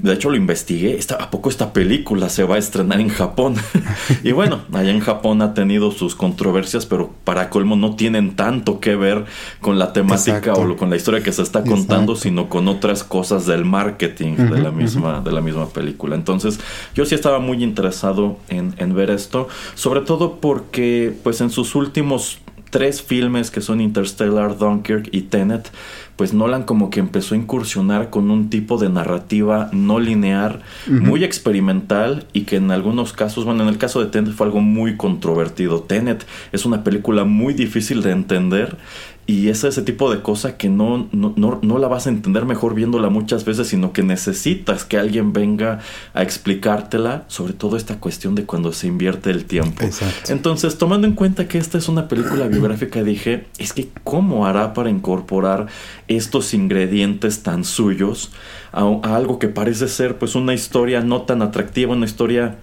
de 0.00 0.12
hecho 0.12 0.30
lo 0.30 0.36
investigué, 0.36 0.98
¿a 1.18 1.30
poco 1.30 1.48
esta 1.48 1.72
película 1.72 2.28
se 2.28 2.44
va 2.44 2.56
a 2.56 2.58
estrenar 2.58 3.00
en 3.00 3.08
Japón? 3.08 3.54
y 4.22 4.32
bueno, 4.32 4.60
allá 4.72 4.90
en 4.90 5.00
Japón 5.00 5.42
ha 5.42 5.54
tenido 5.54 5.90
sus 5.90 6.14
controversias, 6.14 6.86
pero 6.86 7.10
para 7.24 7.50
colmo 7.50 7.76
no 7.76 7.96
tienen 7.96 8.36
tanto 8.36 8.80
que 8.80 8.96
ver 8.96 9.24
con 9.60 9.78
la 9.78 9.92
temática 9.92 10.54
o 10.54 10.76
con 10.76 10.90
la 10.90 10.96
historia 10.96 11.22
que 11.22 11.32
se 11.32 11.42
está 11.42 11.62
contando, 11.64 12.16
sino 12.16 12.48
con 12.48 12.68
otras 12.68 13.04
cosas 13.04 13.46
del 13.46 13.64
marketing 13.64 14.36
de, 14.36 14.60
la 14.60 14.70
misma, 14.70 15.20
de 15.20 15.32
la 15.32 15.40
misma 15.40 15.68
película. 15.68 16.14
Entonces 16.14 16.60
yo 16.94 17.04
sí 17.06 17.14
estaba 17.14 17.38
muy 17.38 17.62
interesado 17.62 18.38
en, 18.48 18.74
en 18.78 18.94
ver 18.94 19.10
esto, 19.10 19.48
sobre 19.74 20.00
todo 20.00 20.40
porque 20.40 21.14
pues 21.22 21.40
en 21.40 21.50
sus 21.50 21.74
últimos 21.74 22.41
tres 22.72 23.02
filmes 23.02 23.50
que 23.50 23.60
son 23.60 23.82
Interstellar, 23.82 24.56
Dunkirk 24.56 25.10
y 25.12 25.20
Tenet, 25.22 25.70
pues 26.16 26.32
Nolan 26.32 26.62
como 26.62 26.88
que 26.88 27.00
empezó 27.00 27.34
a 27.34 27.38
incursionar 27.38 28.08
con 28.08 28.30
un 28.30 28.48
tipo 28.48 28.78
de 28.78 28.88
narrativa 28.88 29.68
no 29.72 30.00
lineal, 30.00 30.62
muy 30.86 31.22
experimental 31.22 32.26
y 32.32 32.42
que 32.42 32.56
en 32.56 32.70
algunos 32.70 33.12
casos, 33.12 33.44
bueno, 33.44 33.62
en 33.62 33.68
el 33.68 33.76
caso 33.76 34.00
de 34.00 34.06
Tenet 34.06 34.32
fue 34.32 34.46
algo 34.46 34.60
muy 34.60 34.96
controvertido. 34.96 35.82
Tenet 35.82 36.26
es 36.50 36.64
una 36.64 36.82
película 36.82 37.24
muy 37.24 37.52
difícil 37.52 38.02
de 38.02 38.12
entender 38.12 38.78
y 39.24 39.48
es 39.48 39.62
ese 39.62 39.82
tipo 39.82 40.12
de 40.12 40.20
cosa 40.20 40.56
que 40.56 40.68
no, 40.68 41.08
no, 41.12 41.60
no, 41.62 41.78
la 41.78 41.86
vas 41.86 42.06
a 42.06 42.10
entender 42.10 42.44
mejor 42.44 42.74
viéndola 42.74 43.08
muchas 43.08 43.44
veces, 43.44 43.68
sino 43.68 43.92
que 43.92 44.02
necesitas 44.02 44.84
que 44.84 44.98
alguien 44.98 45.32
venga 45.32 45.78
a 46.12 46.22
explicártela, 46.22 47.24
sobre 47.28 47.52
todo 47.52 47.76
esta 47.76 48.00
cuestión 48.00 48.34
de 48.34 48.44
cuando 48.44 48.72
se 48.72 48.88
invierte 48.88 49.30
el 49.30 49.44
tiempo. 49.44 49.84
Entonces, 50.28 50.76
tomando 50.76 51.06
en 51.06 51.14
cuenta 51.14 51.46
que 51.46 51.58
esta 51.58 51.78
es 51.78 51.88
una 51.88 52.08
película 52.08 52.48
biográfica, 52.48 53.04
dije, 53.04 53.46
es 53.58 53.72
que 53.72 53.88
¿cómo 54.02 54.44
hará 54.44 54.74
para 54.74 54.90
incorporar 54.90 55.68
estos 56.08 56.52
ingredientes 56.52 57.44
tan 57.44 57.64
suyos 57.64 58.32
a, 58.72 58.82
a 59.02 59.16
algo 59.16 59.38
que 59.38 59.48
parece 59.48 59.86
ser 59.86 60.18
pues 60.18 60.34
una 60.34 60.52
historia 60.52 61.00
no 61.00 61.22
tan 61.22 61.42
atractiva, 61.42 61.92
una 61.92 62.06
historia 62.06 62.56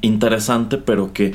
interesante, 0.00 0.78
pero 0.78 1.12
que 1.12 1.32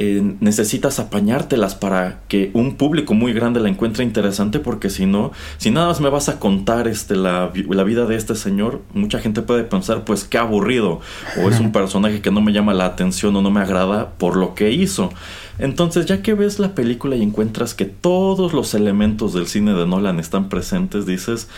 eh, 0.00 0.36
necesitas 0.38 1.00
apañártelas 1.00 1.74
para 1.74 2.20
que 2.28 2.52
un 2.54 2.76
público 2.76 3.14
muy 3.14 3.32
grande 3.32 3.58
la 3.58 3.68
encuentre 3.68 4.04
interesante, 4.04 4.60
porque 4.60 4.90
si 4.90 5.06
no, 5.06 5.32
si 5.56 5.72
nada 5.72 5.88
más 5.88 6.00
me 6.00 6.08
vas 6.08 6.28
a 6.28 6.38
contar 6.38 6.86
este, 6.86 7.16
la, 7.16 7.50
la, 7.68 7.82
vida 7.82 8.06
de 8.06 8.14
este 8.14 8.36
señor, 8.36 8.82
mucha 8.94 9.18
gente 9.18 9.42
puede 9.42 9.64
pensar, 9.64 10.04
pues 10.04 10.22
qué 10.22 10.38
aburrido, 10.38 11.00
o 11.42 11.48
es 11.48 11.58
un 11.58 11.72
personaje 11.72 12.20
que 12.20 12.30
no 12.30 12.40
me 12.40 12.52
llama 12.52 12.74
la 12.74 12.84
atención 12.84 13.34
o 13.34 13.42
no 13.42 13.50
me 13.50 13.60
agrada 13.60 14.10
por 14.18 14.36
lo 14.36 14.54
que 14.54 14.70
hizo. 14.70 15.10
Entonces, 15.58 16.06
ya 16.06 16.22
que 16.22 16.34
ves 16.34 16.60
la 16.60 16.76
película 16.76 17.16
y 17.16 17.22
encuentras 17.22 17.74
que 17.74 17.84
todos 17.84 18.52
los 18.52 18.74
elementos 18.74 19.34
del 19.34 19.48
cine 19.48 19.74
de 19.74 19.84
Nolan 19.84 20.20
están 20.20 20.48
presentes, 20.48 21.06
dices, 21.06 21.48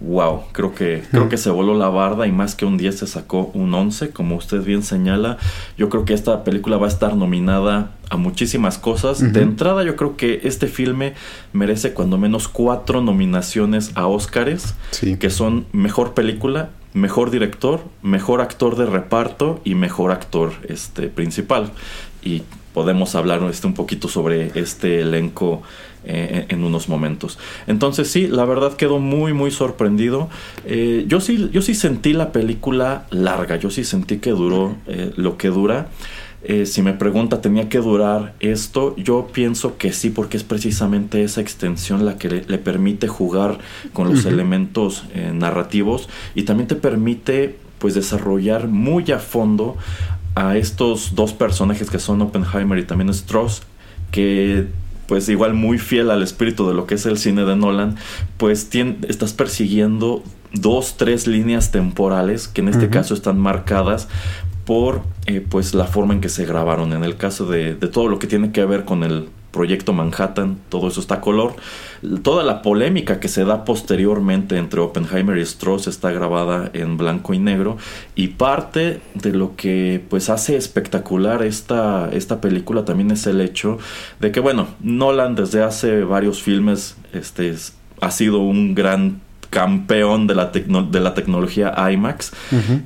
wow, 0.00 0.44
creo 0.52 0.74
que, 0.74 1.02
creo 1.10 1.28
que 1.28 1.36
se 1.36 1.50
voló 1.50 1.74
la 1.74 1.88
barda 1.88 2.26
y 2.26 2.32
más 2.32 2.54
que 2.54 2.64
un 2.64 2.78
10 2.78 3.00
se 3.00 3.06
sacó 3.06 3.50
un 3.52 3.72
11, 3.74 4.10
como 4.10 4.36
usted 4.36 4.62
bien 4.62 4.82
señala. 4.82 5.36
Yo 5.76 5.88
creo 5.88 6.04
que 6.04 6.14
esta 6.14 6.42
película 6.42 6.78
va 6.78 6.86
a 6.86 6.88
estar 6.88 7.16
nominada 7.16 7.92
a 8.08 8.16
muchísimas 8.16 8.78
cosas. 8.78 9.32
De 9.32 9.42
entrada, 9.42 9.84
yo 9.84 9.96
creo 9.96 10.16
que 10.16 10.40
este 10.44 10.66
filme 10.66 11.14
merece 11.52 11.92
cuando 11.92 12.18
menos 12.18 12.48
cuatro 12.48 13.02
nominaciones 13.02 13.92
a 13.94 14.06
Oscars, 14.06 14.74
que 15.18 15.30
son 15.30 15.66
mejor 15.72 16.14
película, 16.14 16.70
mejor 16.94 17.30
director, 17.30 17.80
mejor 18.02 18.40
actor 18.40 18.76
de 18.76 18.86
reparto 18.86 19.60
y 19.64 19.74
mejor 19.74 20.12
actor 20.12 20.52
este, 20.68 21.08
principal. 21.08 21.70
Y 22.22 22.42
podemos 22.72 23.14
hablar 23.14 23.42
este, 23.50 23.66
un 23.66 23.74
poquito 23.74 24.08
sobre 24.08 24.52
este 24.54 25.00
elenco 25.00 25.62
eh, 26.04 26.46
en 26.48 26.64
unos 26.64 26.88
momentos. 26.88 27.38
Entonces 27.66 28.10
sí, 28.10 28.26
la 28.26 28.46
verdad 28.46 28.72
quedó 28.72 28.98
muy 28.98 29.34
muy 29.34 29.50
sorprendido. 29.50 30.30
Eh, 30.64 31.04
yo, 31.06 31.20
sí, 31.20 31.50
yo 31.52 31.60
sí 31.60 31.74
sentí 31.74 32.14
la 32.14 32.32
película 32.32 33.06
larga, 33.10 33.56
yo 33.56 33.68
sí 33.68 33.84
sentí 33.84 34.16
que 34.16 34.30
duró 34.30 34.76
eh, 34.86 35.12
lo 35.16 35.36
que 35.36 35.48
dura. 35.48 35.88
si 36.64 36.80
me 36.80 36.94
pregunta, 36.94 37.42
¿tenía 37.42 37.68
que 37.68 37.80
durar 37.80 38.32
esto? 38.40 38.96
Yo 38.96 39.28
pienso 39.30 39.76
que 39.76 39.92
sí, 39.92 40.08
porque 40.08 40.38
es 40.38 40.44
precisamente 40.44 41.22
esa 41.22 41.42
extensión 41.42 42.06
la 42.06 42.16
que 42.16 42.30
le, 42.30 42.58
permite 42.58 43.06
jugar 43.06 43.58
con 43.92 44.08
los 44.08 44.24
elementos 44.24 45.04
narrativos 45.34 46.08
y 46.34 46.44
también 46.44 46.66
te 46.66 46.76
permite 46.76 47.58
pues 47.78 47.94
desarrollar 47.94 48.68
muy 48.68 49.10
a 49.12 49.18
fondo 49.18 49.76
a 50.40 50.56
estos 50.56 51.14
dos 51.14 51.32
personajes 51.34 51.90
que 51.90 51.98
son 51.98 52.22
Oppenheimer 52.22 52.78
y 52.78 52.84
también 52.84 53.10
Strauss, 53.10 53.62
que 54.10 54.68
pues 55.06 55.28
igual 55.28 55.54
muy 55.54 55.78
fiel 55.78 56.10
al 56.10 56.22
espíritu 56.22 56.66
de 56.66 56.74
lo 56.74 56.86
que 56.86 56.94
es 56.94 57.04
el 57.04 57.18
cine 57.18 57.44
de 57.44 57.56
Nolan, 57.56 57.96
pues 58.38 58.68
estás 59.08 59.32
persiguiendo 59.32 60.22
dos, 60.52 60.96
tres 60.96 61.26
líneas 61.26 61.72
temporales 61.72 62.48
que 62.48 62.60
en 62.62 62.68
este 62.68 62.88
caso 62.88 63.12
están 63.12 63.38
marcadas 63.38 64.08
por 64.64 65.02
eh, 65.26 65.44
pues 65.46 65.74
la 65.74 65.86
forma 65.86 66.14
en 66.14 66.20
que 66.20 66.28
se 66.28 66.46
grabaron. 66.46 66.92
En 66.92 67.04
el 67.04 67.16
caso 67.16 67.46
de, 67.46 67.74
de 67.74 67.88
todo 67.88 68.08
lo 68.08 68.18
que 68.18 68.26
tiene 68.26 68.52
que 68.52 68.64
ver 68.64 68.84
con 68.84 69.02
el 69.02 69.28
Proyecto 69.50 69.92
Manhattan, 69.92 70.58
todo 70.68 70.88
eso 70.88 71.00
está 71.00 71.20
color. 71.20 71.56
Toda 72.22 72.44
la 72.44 72.62
polémica 72.62 73.20
que 73.20 73.28
se 73.28 73.44
da 73.44 73.64
posteriormente 73.64 74.56
entre 74.56 74.80
Oppenheimer 74.80 75.36
y 75.38 75.42
Strauss 75.42 75.86
está 75.86 76.10
grabada 76.12 76.70
en 76.72 76.96
blanco 76.96 77.34
y 77.34 77.38
negro 77.38 77.76
y 78.14 78.28
parte 78.28 79.00
de 79.14 79.32
lo 79.32 79.56
que 79.56 80.02
pues 80.08 80.30
hace 80.30 80.56
espectacular 80.56 81.42
esta, 81.42 82.08
esta 82.12 82.40
película 82.40 82.84
también 82.84 83.10
es 83.10 83.26
el 83.26 83.40
hecho 83.40 83.78
de 84.20 84.32
que 84.32 84.40
bueno, 84.40 84.68
Nolan 84.80 85.34
desde 85.34 85.62
hace 85.62 86.04
varios 86.04 86.42
filmes 86.42 86.96
este, 87.12 87.54
ha 88.00 88.10
sido 88.10 88.38
un 88.38 88.74
gran 88.74 89.20
campeón 89.50 90.26
de 90.26 90.34
la, 90.34 90.46
de 90.46 91.00
la 91.00 91.14
tecnología 91.14 91.74
IMAX. 91.90 92.32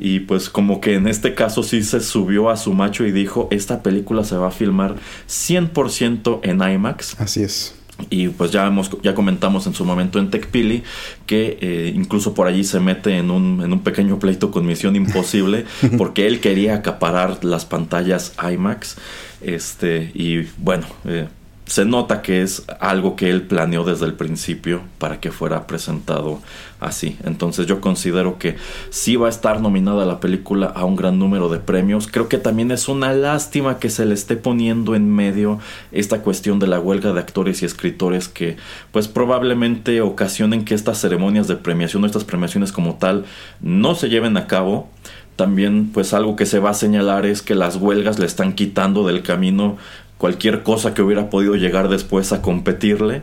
Y 0.01 0.21
pues 0.21 0.49
como 0.49 0.81
que 0.81 0.95
en 0.95 1.07
este 1.07 1.35
caso 1.35 1.63
sí 1.63 1.83
se 1.83 2.01
subió 2.01 2.51
a 2.51 2.57
su 2.57 2.73
macho 2.73 3.07
y 3.07 3.13
dijo, 3.13 3.49
esta 3.51 3.83
película 3.83 4.25
se 4.25 4.37
va 4.37 4.49
a 4.49 4.51
filmar 4.51 4.97
100% 5.29 6.41
en 6.43 6.63
IMAX. 6.63 7.21
Así 7.21 7.43
es. 7.43 7.75
Y 8.11 8.29
pues 8.29 8.51
ya, 8.51 8.67
hemos, 8.67 8.91
ya 9.03 9.15
comentamos 9.15 9.69
en 9.69 9.75
su 9.75 9.85
momento 9.85 10.19
en 10.19 10.29
TechPili 10.29 10.83
que 11.27 11.59
eh, 11.61 11.93
incluso 11.95 12.35
por 12.35 12.49
allí 12.49 12.65
se 12.65 12.81
mete 12.81 13.19
en 13.19 13.31
un, 13.31 13.63
en 13.63 13.73
un 13.73 13.81
pequeño 13.81 14.19
pleito 14.19 14.51
con 14.51 14.67
Misión 14.67 14.97
Imposible 14.97 15.65
porque 15.99 16.27
él 16.27 16.41
quería 16.41 16.75
acaparar 16.75 17.45
las 17.45 17.65
pantallas 17.65 18.33
IMAX. 18.43 18.97
Este, 19.43 20.11
y 20.15 20.49
bueno, 20.59 20.87
eh, 21.05 21.29
se 21.67 21.87
nota 21.87 22.21
que 22.21 22.43
es 22.43 22.65
algo 22.79 23.17
que 23.17 23.31
él 23.31 23.43
planeó 23.43 23.85
desde 23.85 24.05
el 24.05 24.13
principio 24.15 24.83
para 24.99 25.19
que 25.19 25.33
fuera 25.33 25.67
presentado 25.67 26.41
así. 26.79 27.17
Entonces 27.25 27.67
yo 27.67 27.81
considero 27.81 28.39
que 28.39 28.57
sí 28.91 29.17
va 29.17 29.29
a 29.29 29.31
estar 29.31 29.61
nominada 29.61 30.05
la 30.05 30.21
película 30.21 30.67
a 30.67 30.85
un 30.85 30.95
gran 30.95 31.19
número 31.19 31.49
de 31.49 31.59
premios. 31.59 32.07
Creo 32.07 32.29
que 32.29 32.37
también 32.37 32.71
es 32.71 32.89
una 32.89 33.15
lástima 33.15 33.79
que 33.79 33.89
se 33.89 34.05
le 34.05 34.13
esté 34.13 34.37
poniendo 34.37 34.95
en 34.95 35.11
medio 35.11 35.59
esta 35.91 36.21
cuestión 36.21 36.59
de 36.59 36.67
la 36.67 36.81
huelga 36.81 37.15
de 37.15 37.21
actores 37.21 37.63
y 37.63 37.67
escritores 37.67 38.29
que 38.29 38.57
pues 38.93 39.09
probablemente 39.09 40.03
ocasionen 40.03 40.67
que 40.67 40.75
estas 40.75 41.01
ceremonias 41.01 41.49
de 41.49 41.57
premiación 41.57 42.05
o 42.05 42.07
estas 42.07 42.25
premiaciones 42.25 42.73
como 42.73 42.97
tal 42.97 43.25
no 43.63 43.95
se 43.95 44.11
lleven 44.11 44.37
a 44.37 44.47
cabo 44.47 44.91
también 45.37 45.91
pues 45.93 46.15
algo 46.15 46.37
que 46.37 46.47
se 46.47 46.61
va 46.61 46.71
a 46.71 46.75
señalar 46.75 47.27
es 47.27 47.43
que 47.43 47.57
las 47.57 47.77
huelgas 47.77 48.19
le 48.19 48.27
están 48.27 48.53
quitando 48.53 49.05
del 49.05 49.23
camino 49.23 49.77
cualquier 50.25 50.63
cosa 50.63 50.95
que 50.95 51.03
hubiera 51.03 51.29
podido 51.29 51.55
llegar 51.55 51.91
después 51.91 52.33
a 52.33 52.41
competirle. 52.41 53.21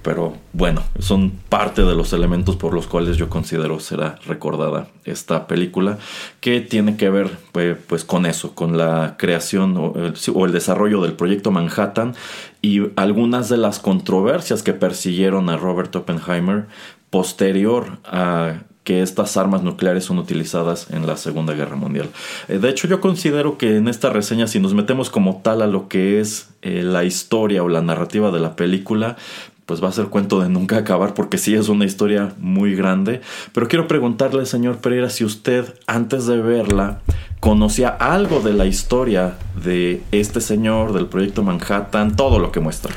Pero 0.00 0.38
bueno, 0.54 0.82
son 0.98 1.32
parte 1.50 1.82
de 1.82 1.94
los 1.94 2.14
elementos 2.14 2.56
por 2.56 2.72
los 2.72 2.86
cuales 2.86 3.18
yo 3.18 3.28
considero 3.28 3.78
será 3.78 4.18
recordada 4.24 4.88
esta 5.04 5.46
película, 5.46 5.98
que 6.40 6.62
tiene 6.62 6.96
que 6.96 7.10
ver 7.10 7.28
pues, 7.52 7.76
pues 7.86 8.04
con 8.04 8.24
eso, 8.24 8.54
con 8.54 8.78
la 8.78 9.16
creación 9.18 9.76
o 9.76 9.92
el, 9.96 10.14
o 10.32 10.46
el 10.46 10.52
desarrollo 10.52 11.02
del 11.02 11.12
proyecto 11.12 11.50
Manhattan 11.50 12.14
y 12.62 12.90
algunas 12.96 13.50
de 13.50 13.58
las 13.58 13.78
controversias 13.78 14.62
que 14.62 14.72
persiguieron 14.72 15.50
a 15.50 15.58
Robert 15.58 15.94
Oppenheimer 15.94 16.68
posterior 17.10 17.98
a 18.06 18.62
que 18.90 19.02
estas 19.02 19.36
armas 19.36 19.62
nucleares 19.62 20.02
son 20.02 20.18
utilizadas 20.18 20.88
en 20.90 21.06
la 21.06 21.16
Segunda 21.16 21.54
Guerra 21.54 21.76
Mundial. 21.76 22.08
Eh, 22.48 22.58
de 22.58 22.68
hecho, 22.68 22.88
yo 22.88 23.00
considero 23.00 23.56
que 23.56 23.76
en 23.76 23.86
esta 23.86 24.10
reseña, 24.10 24.48
si 24.48 24.58
nos 24.58 24.74
metemos 24.74 25.10
como 25.10 25.42
tal 25.44 25.62
a 25.62 25.68
lo 25.68 25.86
que 25.86 26.18
es 26.18 26.50
eh, 26.62 26.82
la 26.82 27.04
historia 27.04 27.62
o 27.62 27.68
la 27.68 27.82
narrativa 27.82 28.32
de 28.32 28.40
la 28.40 28.56
película, 28.56 29.16
pues 29.64 29.80
va 29.80 29.90
a 29.90 29.92
ser 29.92 30.06
cuento 30.06 30.40
de 30.40 30.48
nunca 30.48 30.78
acabar 30.78 31.14
porque 31.14 31.38
sí 31.38 31.54
es 31.54 31.68
una 31.68 31.84
historia 31.84 32.34
muy 32.40 32.74
grande. 32.74 33.20
Pero 33.52 33.68
quiero 33.68 33.86
preguntarle, 33.86 34.44
señor 34.44 34.78
Pereira, 34.78 35.08
si 35.08 35.24
usted 35.24 35.72
antes 35.86 36.26
de 36.26 36.42
verla 36.42 36.98
conocía 37.38 37.90
algo 37.90 38.40
de 38.40 38.54
la 38.54 38.66
historia 38.66 39.36
de 39.62 40.02
este 40.10 40.40
señor, 40.40 40.94
del 40.94 41.06
proyecto 41.06 41.44
Manhattan, 41.44 42.16
todo 42.16 42.40
lo 42.40 42.50
que 42.50 42.58
muestra. 42.58 42.92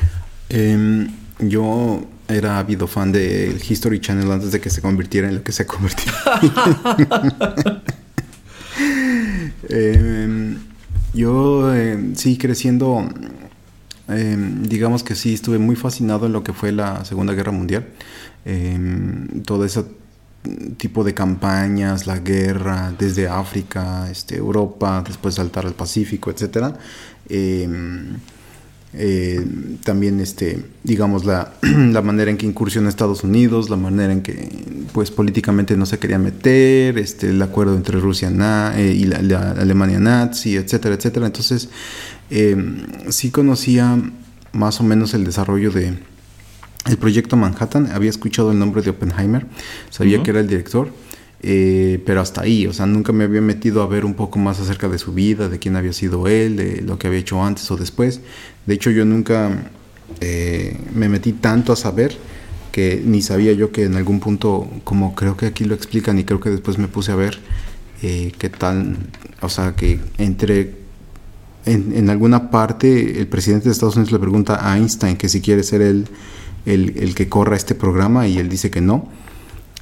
Em, 0.48 1.12
yo 1.38 2.00
era 2.28 2.58
ávido 2.58 2.86
fan 2.86 3.12
del 3.12 3.60
History 3.68 4.00
Channel 4.00 4.30
antes 4.30 4.52
de 4.52 4.60
que 4.60 4.70
se 4.70 4.80
convirtiera 4.80 5.28
en 5.28 5.36
lo 5.36 5.42
que 5.42 5.52
se 5.52 5.66
convirtió. 5.66 6.12
Em, 9.66 10.58
yo 11.14 11.74
em, 11.74 12.14
sí 12.14 12.36
creciendo, 12.36 13.08
digamos 14.06 15.02
que 15.02 15.14
sí 15.14 15.32
estuve 15.34 15.58
muy 15.58 15.74
fascinado 15.74 16.26
en 16.26 16.32
lo 16.32 16.44
que 16.44 16.52
fue 16.52 16.70
la 16.70 17.04
Segunda 17.04 17.32
Guerra 17.32 17.52
Mundial. 17.52 17.86
todo 19.46 19.64
ese 19.64 19.84
tipo 20.76 21.02
de 21.02 21.14
campañas, 21.14 22.06
la 22.06 22.18
guerra 22.18 22.92
desde 22.98 23.28
África, 23.28 24.08
este, 24.10 24.36
Europa, 24.36 25.02
después 25.06 25.36
saltar 25.36 25.66
al 25.66 25.74
Pacífico, 25.74 26.30
etcétera. 26.30 26.76
Eh, 28.96 29.44
también 29.82 30.20
este 30.20 30.64
digamos 30.84 31.24
la, 31.24 31.54
la, 31.62 32.00
manera 32.00 32.30
en 32.30 32.36
que 32.36 32.46
incursionó 32.46 32.88
Estados 32.88 33.24
Unidos 33.24 33.68
la 33.68 33.76
manera 33.76 34.12
en 34.12 34.22
que 34.22 34.48
pues 34.92 35.10
políticamente 35.10 35.76
no 35.76 35.84
se 35.84 35.98
quería 35.98 36.16
meter 36.16 36.96
este 36.98 37.30
el 37.30 37.42
acuerdo 37.42 37.74
entre 37.74 37.98
Rusia 37.98 38.30
eh, 38.76 38.94
y 38.96 39.04
la, 39.06 39.50
Alemania 39.50 39.98
nazi 39.98 40.54
etcétera 40.56 40.94
etcétera. 40.94 41.26
Entonces 41.26 41.70
eh, 42.30 42.56
sí 43.08 43.30
conocía 43.32 44.00
más 44.52 44.80
o 44.80 44.84
menos 44.84 45.12
el 45.14 45.24
desarrollo 45.24 45.72
de 45.72 45.94
el 46.86 46.96
proyecto 46.96 47.36
Manhattan. 47.36 47.90
Había 47.92 48.10
escuchado 48.10 48.52
el 48.52 48.60
nombre 48.60 48.82
de 48.82 48.90
Oppenheimer 48.90 49.46
sabía 49.90 50.22
que 50.22 50.30
era 50.30 50.38
el 50.38 50.46
director 50.46 50.92
eh, 51.46 52.02
pero 52.06 52.22
hasta 52.22 52.40
ahí, 52.40 52.66
o 52.66 52.72
sea, 52.72 52.86
nunca 52.86 53.12
me 53.12 53.24
había 53.24 53.42
metido 53.42 53.82
a 53.82 53.86
ver 53.86 54.06
un 54.06 54.14
poco 54.14 54.38
más 54.38 54.60
acerca 54.60 54.88
de 54.88 54.98
su 54.98 55.12
vida, 55.12 55.50
de 55.50 55.58
quién 55.58 55.76
había 55.76 55.92
sido 55.92 56.26
él, 56.26 56.56
de 56.56 56.80
lo 56.80 56.98
que 56.98 57.06
había 57.06 57.18
hecho 57.18 57.44
antes 57.44 57.70
o 57.70 57.76
después. 57.76 58.22
De 58.64 58.72
hecho, 58.72 58.90
yo 58.90 59.04
nunca 59.04 59.70
eh, 60.20 60.74
me 60.94 61.10
metí 61.10 61.34
tanto 61.34 61.74
a 61.74 61.76
saber 61.76 62.16
que 62.72 63.02
ni 63.04 63.20
sabía 63.20 63.52
yo 63.52 63.72
que 63.72 63.84
en 63.84 63.96
algún 63.96 64.20
punto, 64.20 64.70
como 64.84 65.14
creo 65.14 65.36
que 65.36 65.44
aquí 65.44 65.64
lo 65.64 65.74
explican 65.74 66.18
y 66.18 66.24
creo 66.24 66.40
que 66.40 66.48
después 66.48 66.78
me 66.78 66.88
puse 66.88 67.12
a 67.12 67.16
ver 67.16 67.38
eh, 68.02 68.32
qué 68.38 68.48
tal, 68.48 68.96
o 69.42 69.50
sea, 69.50 69.76
que 69.76 70.00
entre 70.16 70.76
en, 71.66 71.92
en, 71.94 72.08
alguna 72.08 72.50
parte 72.50 73.20
el 73.20 73.26
presidente 73.26 73.66
de 73.66 73.72
Estados 73.72 73.96
Unidos 73.96 74.12
le 74.12 74.18
pregunta 74.18 74.66
a 74.66 74.78
Einstein 74.78 75.18
que 75.18 75.28
si 75.28 75.42
quiere 75.42 75.62
ser 75.62 75.82
él 75.82 76.06
el, 76.64 76.94
el 76.96 77.14
que 77.14 77.28
corra 77.28 77.54
este 77.54 77.74
programa 77.74 78.28
y 78.28 78.38
él 78.38 78.48
dice 78.48 78.70
que 78.70 78.80
no 78.80 79.10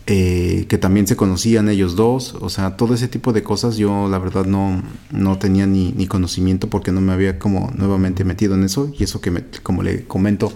eh, 0.07 0.67
que 0.69 0.79
también 0.79 1.07
se 1.07 1.15
conocían 1.15 1.69
ellos 1.69 1.95
dos, 1.95 2.35
o 2.41 2.49
sea, 2.49 2.77
todo 2.77 2.95
ese 2.95 3.07
tipo 3.07 3.33
de 3.33 3.45
cosas 3.45 3.77
yo 3.77 4.09
la 4.09 4.19
verdad 4.19 4.47
no, 4.47 4.83
no 5.13 5.39
tenía 5.39 5.65
ni, 5.67 6.07
conocimiento 6.07 6.69
porque 6.69 6.91
no 6.91 7.01
me 7.01 7.13
había 7.13 7.39
como 7.39 7.71
nuevamente 7.77 8.25
metido 8.25 8.55
en 8.55 8.65
eso 8.65 8.93
y 8.99 9.05
eso 9.05 9.21
que 9.21 9.31
me, 9.31 9.45
como 9.63 9.85
le 9.85 10.05
comento, 10.05 10.53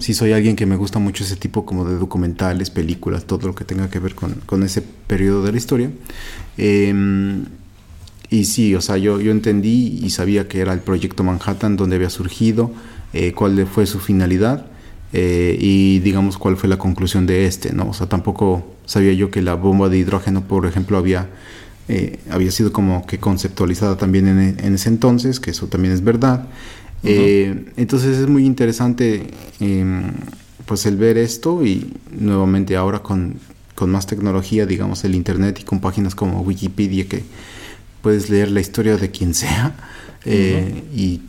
sí 0.00 0.12
soy 0.12 0.32
alguien 0.32 0.56
que 0.56 0.66
me 0.66 0.74
gusta 0.74 0.98
mucho 0.98 1.22
ese 1.22 1.36
tipo 1.36 1.64
como 1.64 1.84
de 1.84 1.96
documentales, 1.96 2.70
películas, 2.70 3.26
todo 3.26 3.46
lo 3.46 3.54
que 3.54 3.64
tenga 3.64 3.88
que 3.88 4.00
ver 4.00 4.16
con, 4.16 4.34
con 4.44 4.64
ese 4.64 4.82
periodo 4.82 5.44
de 5.44 5.52
la 5.52 5.58
historia. 5.58 5.90
Em, 6.56 7.44
y 8.28 8.44
sí, 8.44 8.74
o 8.74 8.80
sea, 8.80 8.96
yo, 8.96 9.20
yo 9.20 9.30
entendí 9.30 10.00
y 10.02 10.10
sabía 10.10 10.48
que 10.48 10.60
era 10.60 10.72
el 10.72 10.80
proyecto 10.80 11.22
Manhattan, 11.22 11.76
donde 11.76 11.96
había 11.96 12.10
surgido, 12.10 12.72
eh, 13.12 13.32
cuál 13.34 13.66
fue 13.66 13.86
su 13.86 14.00
finalidad. 14.00 14.66
Eh, 15.12 15.56
y 15.60 15.98
digamos 16.00 16.38
cuál 16.38 16.56
fue 16.56 16.68
la 16.68 16.78
conclusión 16.78 17.26
de 17.26 17.46
este, 17.46 17.72
¿no? 17.72 17.88
O 17.90 17.94
sea, 17.94 18.08
tampoco 18.08 18.64
sabía 18.86 19.12
yo 19.12 19.30
que 19.30 19.42
la 19.42 19.54
bomba 19.54 19.88
de 19.88 19.98
hidrógeno, 19.98 20.46
por 20.46 20.66
ejemplo, 20.66 20.98
había, 20.98 21.28
eh, 21.88 22.20
había 22.30 22.50
sido 22.52 22.72
como 22.72 23.06
que 23.06 23.18
conceptualizada 23.18 23.96
también 23.96 24.28
en, 24.28 24.74
ese 24.74 24.88
entonces, 24.88 25.40
que 25.40 25.50
eso 25.50 25.66
también 25.66 25.92
es 25.92 26.04
verdad. 26.04 26.48
Eh, 27.02 27.64
entonces 27.76 28.18
es 28.18 28.28
muy 28.28 28.44
interesante 28.44 29.28
em, 29.58 30.12
pues 30.66 30.84
el 30.84 30.96
ver 30.96 31.16
esto 31.16 31.64
y 31.64 31.94
nuevamente 32.12 32.76
ahora 32.76 33.00
con, 33.00 33.36
con, 33.74 33.90
más 33.90 34.06
tecnología, 34.06 34.66
digamos 34.66 35.02
el 35.04 35.14
internet 35.14 35.58
y 35.60 35.64
con 35.64 35.80
páginas 35.80 36.14
como 36.14 36.42
Wikipedia 36.42 37.08
que 37.08 37.24
puedes 38.02 38.28
leer 38.28 38.50
la 38.50 38.60
historia 38.60 38.98
de 38.98 39.10
quien 39.10 39.32
sea 39.32 39.74
y 40.26 41.22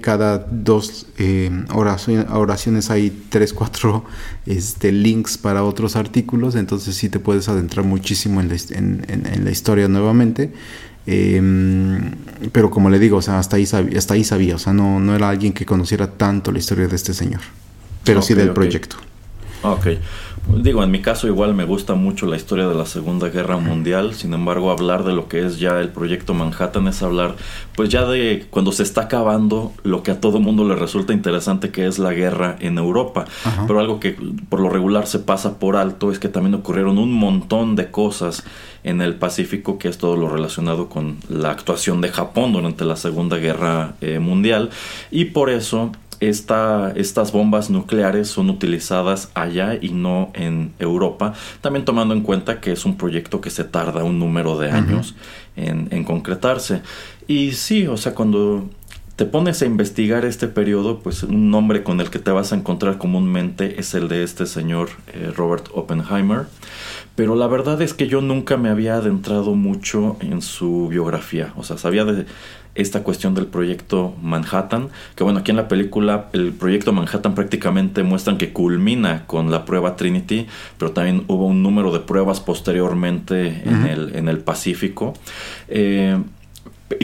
cada 0.00 0.38
dos 0.38 1.06
eh, 1.18 1.50
oraciones, 1.72 2.90
hay 2.90 3.24
tres, 3.28 3.52
cuatro 3.52 4.04
este, 4.46 4.92
links 4.92 5.36
para 5.36 5.64
otros 5.64 5.96
artículos, 5.96 6.54
entonces 6.54 6.94
sí 6.94 7.08
te 7.08 7.18
puedes 7.18 7.48
adentrar 7.48 7.84
muchísimo 7.84 8.40
en 8.40 8.48
la, 8.48 9.50
historia 9.50 9.88
nuevamente. 9.88 10.52
Em, 11.06 12.12
pero 12.52 12.70
como 12.70 12.88
le 12.88 12.98
digo, 12.98 13.16
o 13.16 13.22
sea, 13.22 13.38
hasta 13.38 13.56
ahí, 13.56 13.66
sabía, 13.66 13.98
hasta 13.98 14.14
ahí 14.14 14.22
sabía, 14.22 14.54
o 14.54 14.58
sea, 14.58 14.72
no, 14.72 15.00
no 15.00 15.16
era 15.16 15.28
alguien 15.28 15.52
que 15.52 15.66
conociera 15.66 16.06
tanto 16.06 16.52
la 16.52 16.58
historia 16.58 16.86
de 16.86 16.94
este 16.94 17.14
señor, 17.14 17.40
pero 18.04 18.22
sí 18.22 18.34
del 18.34 18.52
proyecto. 18.52 18.96
Ok. 19.62 19.86
Digo, 20.56 20.82
en 20.82 20.90
mi 20.90 21.00
caso 21.00 21.26
igual 21.26 21.54
me 21.54 21.64
gusta 21.64 21.94
mucho 21.94 22.26
la 22.26 22.34
historia 22.34 22.66
de 22.66 22.74
la 22.74 22.86
Segunda 22.86 23.28
Guerra 23.28 23.58
Mundial, 23.58 24.14
sin 24.14 24.32
embargo 24.32 24.70
hablar 24.70 25.04
de 25.04 25.12
lo 25.12 25.28
que 25.28 25.44
es 25.44 25.58
ya 25.58 25.78
el 25.80 25.90
proyecto 25.90 26.34
Manhattan 26.34 26.88
es 26.88 27.02
hablar 27.02 27.36
pues 27.76 27.90
ya 27.90 28.04
de 28.06 28.46
cuando 28.50 28.72
se 28.72 28.82
está 28.82 29.02
acabando 29.02 29.72
lo 29.84 30.02
que 30.02 30.10
a 30.10 30.20
todo 30.20 30.40
mundo 30.40 30.66
le 30.66 30.74
resulta 30.74 31.12
interesante 31.12 31.70
que 31.70 31.86
es 31.86 31.98
la 31.98 32.12
guerra 32.14 32.56
en 32.58 32.78
Europa, 32.78 33.26
pero 33.66 33.80
algo 33.80 34.00
que 34.00 34.16
por 34.48 34.60
lo 34.60 34.70
regular 34.70 35.06
se 35.06 35.18
pasa 35.18 35.58
por 35.58 35.76
alto 35.76 36.10
es 36.10 36.18
que 36.18 36.28
también 36.28 36.54
ocurrieron 36.54 36.98
un 36.98 37.12
montón 37.12 37.76
de 37.76 37.90
cosas 37.90 38.42
en 38.82 39.02
el 39.02 39.14
Pacífico 39.16 39.78
que 39.78 39.88
es 39.88 39.98
todo 39.98 40.16
lo 40.16 40.28
relacionado 40.28 40.88
con 40.88 41.18
la 41.28 41.50
actuación 41.50 42.00
de 42.00 42.08
Japón 42.08 42.54
durante 42.54 42.84
la 42.84 42.96
Segunda 42.96 43.36
Guerra 43.36 43.94
eh, 44.00 44.18
Mundial. 44.18 44.70
Y 45.10 45.26
por 45.26 45.50
eso 45.50 45.92
esta, 46.20 46.92
estas 46.96 47.32
bombas 47.32 47.70
nucleares 47.70 48.28
son 48.28 48.50
utilizadas 48.50 49.30
allá 49.34 49.78
y 49.80 49.88
no 49.90 50.30
en 50.34 50.72
Europa, 50.78 51.34
también 51.60 51.84
tomando 51.84 52.14
en 52.14 52.22
cuenta 52.22 52.60
que 52.60 52.72
es 52.72 52.84
un 52.84 52.96
proyecto 52.96 53.40
que 53.40 53.50
se 53.50 53.64
tarda 53.64 54.04
un 54.04 54.18
número 54.18 54.58
de 54.58 54.70
años 54.70 55.14
en, 55.56 55.88
en 55.90 56.04
concretarse. 56.04 56.82
Y 57.26 57.52
sí, 57.52 57.86
o 57.86 57.96
sea, 57.96 58.14
cuando 58.14 58.68
te 59.20 59.26
pones 59.26 59.60
a 59.60 59.66
investigar 59.66 60.24
este 60.24 60.48
periodo, 60.48 61.00
pues 61.00 61.24
un 61.24 61.50
nombre 61.50 61.82
con 61.82 62.00
el 62.00 62.08
que 62.08 62.18
te 62.18 62.30
vas 62.30 62.54
a 62.54 62.56
encontrar 62.56 62.96
comúnmente 62.96 63.78
es 63.78 63.92
el 63.92 64.08
de 64.08 64.22
este 64.22 64.46
señor 64.46 64.88
eh, 65.12 65.30
Robert 65.36 65.68
Oppenheimer. 65.74 66.46
Pero 67.16 67.36
la 67.36 67.46
verdad 67.46 67.82
es 67.82 67.92
que 67.92 68.08
yo 68.08 68.22
nunca 68.22 68.56
me 68.56 68.70
había 68.70 68.94
adentrado 68.94 69.54
mucho 69.54 70.16
en 70.20 70.40
su 70.40 70.88
biografía. 70.88 71.52
O 71.56 71.64
sea, 71.64 71.76
sabía 71.76 72.06
de 72.06 72.24
esta 72.74 73.02
cuestión 73.02 73.34
del 73.34 73.46
proyecto 73.46 74.14
Manhattan, 74.22 74.88
que 75.16 75.24
bueno, 75.24 75.40
aquí 75.40 75.50
en 75.50 75.56
la 75.56 75.68
película 75.68 76.28
el 76.32 76.52
proyecto 76.52 76.92
Manhattan 76.92 77.34
prácticamente 77.34 78.02
muestran 78.02 78.38
que 78.38 78.52
culmina 78.52 79.26
con 79.26 79.50
la 79.50 79.64
prueba 79.64 79.96
Trinity, 79.96 80.46
pero 80.78 80.92
también 80.92 81.24
hubo 81.26 81.46
un 81.46 81.62
número 81.62 81.92
de 81.92 82.00
pruebas 82.00 82.40
posteriormente 82.40 83.62
en, 83.64 83.86
el, 83.86 84.16
en 84.16 84.28
el 84.28 84.38
Pacífico. 84.38 85.14
Eh, 85.68 86.18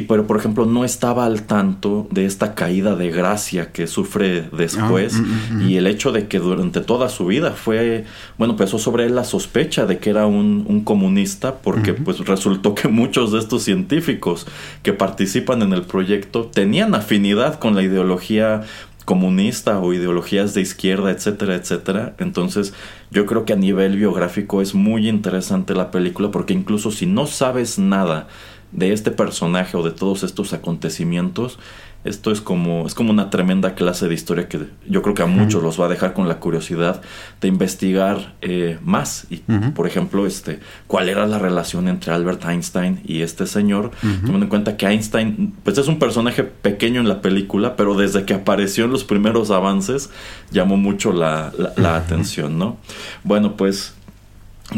pero 0.08 0.26
por 0.26 0.36
ejemplo 0.36 0.66
no 0.66 0.84
estaba 0.84 1.26
al 1.26 1.42
tanto 1.42 2.08
de 2.10 2.26
esta 2.26 2.54
caída 2.54 2.96
de 2.96 3.10
gracia 3.10 3.70
que 3.72 3.86
sufre 3.86 4.42
después 4.52 5.14
ah, 5.16 5.22
mm, 5.22 5.54
mm, 5.54 5.64
mm. 5.64 5.68
y 5.68 5.76
el 5.76 5.86
hecho 5.86 6.10
de 6.10 6.26
que 6.26 6.38
durante 6.40 6.80
toda 6.80 7.08
su 7.08 7.26
vida 7.26 7.52
fue 7.52 8.04
bueno 8.36 8.56
pesó 8.56 8.78
sobre 8.78 9.04
él 9.06 9.14
la 9.14 9.24
sospecha 9.24 9.86
de 9.86 9.98
que 9.98 10.10
era 10.10 10.26
un, 10.26 10.66
comunista 10.84 11.56
porque 11.56 11.94
pues 11.94 12.18
resultó 12.20 12.74
que 12.74 12.88
muchos 12.88 13.32
de 13.32 13.38
estos 13.38 13.62
científicos 13.62 14.46
que 14.82 14.92
participan 14.92 15.62
en 15.62 15.72
el 15.72 15.82
proyecto 15.82 16.44
tenían 16.44 16.94
afinidad 16.94 17.58
con 17.58 17.74
la 17.74 17.82
ideología 17.82 18.62
comunista 19.04 19.78
o 19.78 19.94
ideologías 19.94 20.52
de 20.52 20.60
izquierda, 20.60 21.12
etcétera, 21.12 21.54
etcétera. 21.54 22.14
Entonces, 22.18 22.74
yo 23.10 23.24
creo 23.24 23.44
que 23.44 23.52
a 23.52 23.56
nivel 23.56 23.96
biográfico 23.96 24.60
es 24.60 24.74
muy 24.74 25.08
interesante 25.08 25.74
la 25.74 25.92
película 25.92 26.30
porque 26.30 26.52
incluso 26.52 26.90
si 26.90 27.06
no 27.06 27.26
sabes 27.26 27.78
nada 27.78 28.26
de 28.72 28.92
este 28.92 29.10
personaje 29.10 29.76
o 29.76 29.82
de 29.82 29.90
todos 29.90 30.22
estos 30.22 30.52
acontecimientos, 30.52 31.58
Esto 32.06 32.30
es 32.30 32.40
como, 32.40 32.86
es 32.86 32.94
como 32.94 33.10
una 33.10 33.30
tremenda 33.30 33.74
clase 33.74 34.06
de 34.06 34.14
historia 34.14 34.48
que 34.48 34.60
yo 34.88 35.02
creo 35.02 35.14
que 35.14 35.22
a 35.22 35.26
muchos 35.26 35.60
los 35.60 35.80
va 35.80 35.86
a 35.86 35.88
dejar 35.88 36.12
con 36.12 36.28
la 36.28 36.38
curiosidad 36.38 37.02
de 37.40 37.48
investigar 37.48 38.36
eh, 38.42 38.78
más. 38.84 39.26
Y, 39.28 39.38
por 39.74 39.88
ejemplo, 39.88 40.24
este, 40.24 40.60
cuál 40.86 41.08
era 41.08 41.26
la 41.26 41.40
relación 41.40 41.88
entre 41.88 42.12
Albert 42.12 42.44
Einstein 42.44 43.00
y 43.04 43.22
este 43.22 43.46
señor, 43.46 43.90
tomando 44.24 44.44
en 44.44 44.50
cuenta 44.50 44.76
que 44.76 44.86
Einstein, 44.86 45.54
pues 45.64 45.78
es 45.78 45.88
un 45.88 45.98
personaje 45.98 46.44
pequeño 46.44 47.00
en 47.00 47.08
la 47.08 47.20
película, 47.20 47.74
pero 47.74 47.96
desde 47.96 48.24
que 48.24 48.34
apareció 48.34 48.84
en 48.84 48.92
los 48.92 49.02
primeros 49.02 49.50
avances, 49.50 50.10
llamó 50.52 50.76
mucho 50.76 51.12
la, 51.12 51.52
la 51.76 51.96
atención, 51.96 52.56
¿no? 52.56 52.76
Bueno, 53.24 53.56
pues 53.56 53.94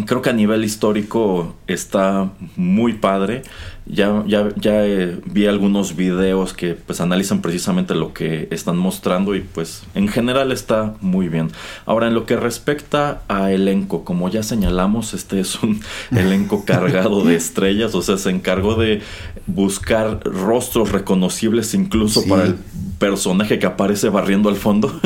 creo 0.05 0.21
que 0.21 0.31
a 0.31 0.35
nivel 0.35 0.65
histórico 0.65 1.55
está 1.67 2.31
muy 2.57 2.95
padre. 2.95 3.43
Ya, 3.87 4.23
ya, 4.27 4.51
ya 4.57 4.85
eh, 4.85 5.19
vi 5.25 5.47
algunos 5.47 5.97
videos 5.97 6.53
que 6.53 6.75
pues 6.75 7.01
analizan 7.01 7.41
precisamente 7.41 7.95
lo 7.95 8.13
que 8.13 8.47
están 8.51 8.77
mostrando 8.77 9.35
y 9.35 9.41
pues 9.41 9.83
en 9.95 10.09
general 10.09 10.53
está 10.53 10.95
muy 11.01 11.31
bien. 11.31 11.51
Ahora 11.87 12.09
en 12.09 12.15
lo 12.15 12.27
que 12.27 12.37
respecta 12.37 13.23
a 13.29 13.51
elenco, 13.51 14.05
como 14.05 14.29
ya 14.29 14.43
señalamos, 14.43 15.15
este 15.15 15.41
es 15.41 15.63
un 15.63 15.81
elenco 16.11 16.67
cargado 16.67 17.25
de 17.25 17.37
estrellas, 17.37 17.95
o 17.95 18.03
sea, 18.03 18.19
se 18.19 18.29
encargó 18.29 18.75
de 18.75 19.01
buscar 19.47 20.21
rostros 20.23 20.93
reconocibles 20.93 21.73
incluso 21.73 22.27
para 22.27 22.43
el 22.43 22.57
personaje 22.99 23.59
que 23.59 23.67
aparece 23.67 24.11
barriendo 24.11 24.51
al 24.51 24.57
fondo. 24.57 25.01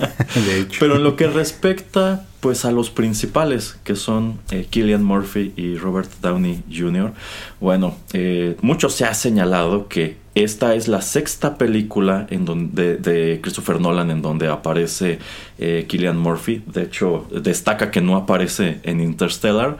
Pero 0.80 0.96
en 0.96 1.04
lo 1.04 1.14
que 1.14 1.28
respecta 1.28 2.26
pues 2.46 2.64
a 2.64 2.70
los 2.70 2.90
principales 2.90 3.76
que 3.82 3.96
son 3.96 4.38
eh, 4.52 4.68
Killian 4.70 5.02
Murphy 5.02 5.52
y 5.56 5.78
Robert 5.78 6.08
Downey 6.22 6.62
Jr. 6.72 7.12
Bueno, 7.58 7.96
eh, 8.12 8.56
mucho 8.62 8.88
se 8.88 9.04
ha 9.04 9.14
señalado 9.14 9.88
que 9.88 10.16
esta 10.36 10.76
es 10.76 10.86
la 10.86 11.02
sexta 11.02 11.58
película 11.58 12.28
en 12.30 12.44
donde, 12.44 12.98
de, 12.98 13.40
Christopher 13.42 13.80
Nolan 13.80 14.12
en 14.12 14.22
donde 14.22 14.46
aparece 14.46 15.18
eh, 15.58 15.86
Killian 15.88 16.18
Murphy. 16.18 16.62
De 16.66 16.84
hecho, 16.84 17.26
destaca 17.32 17.90
que 17.90 18.00
no 18.00 18.14
aparece 18.14 18.78
en 18.84 19.00
Interstellar, 19.00 19.78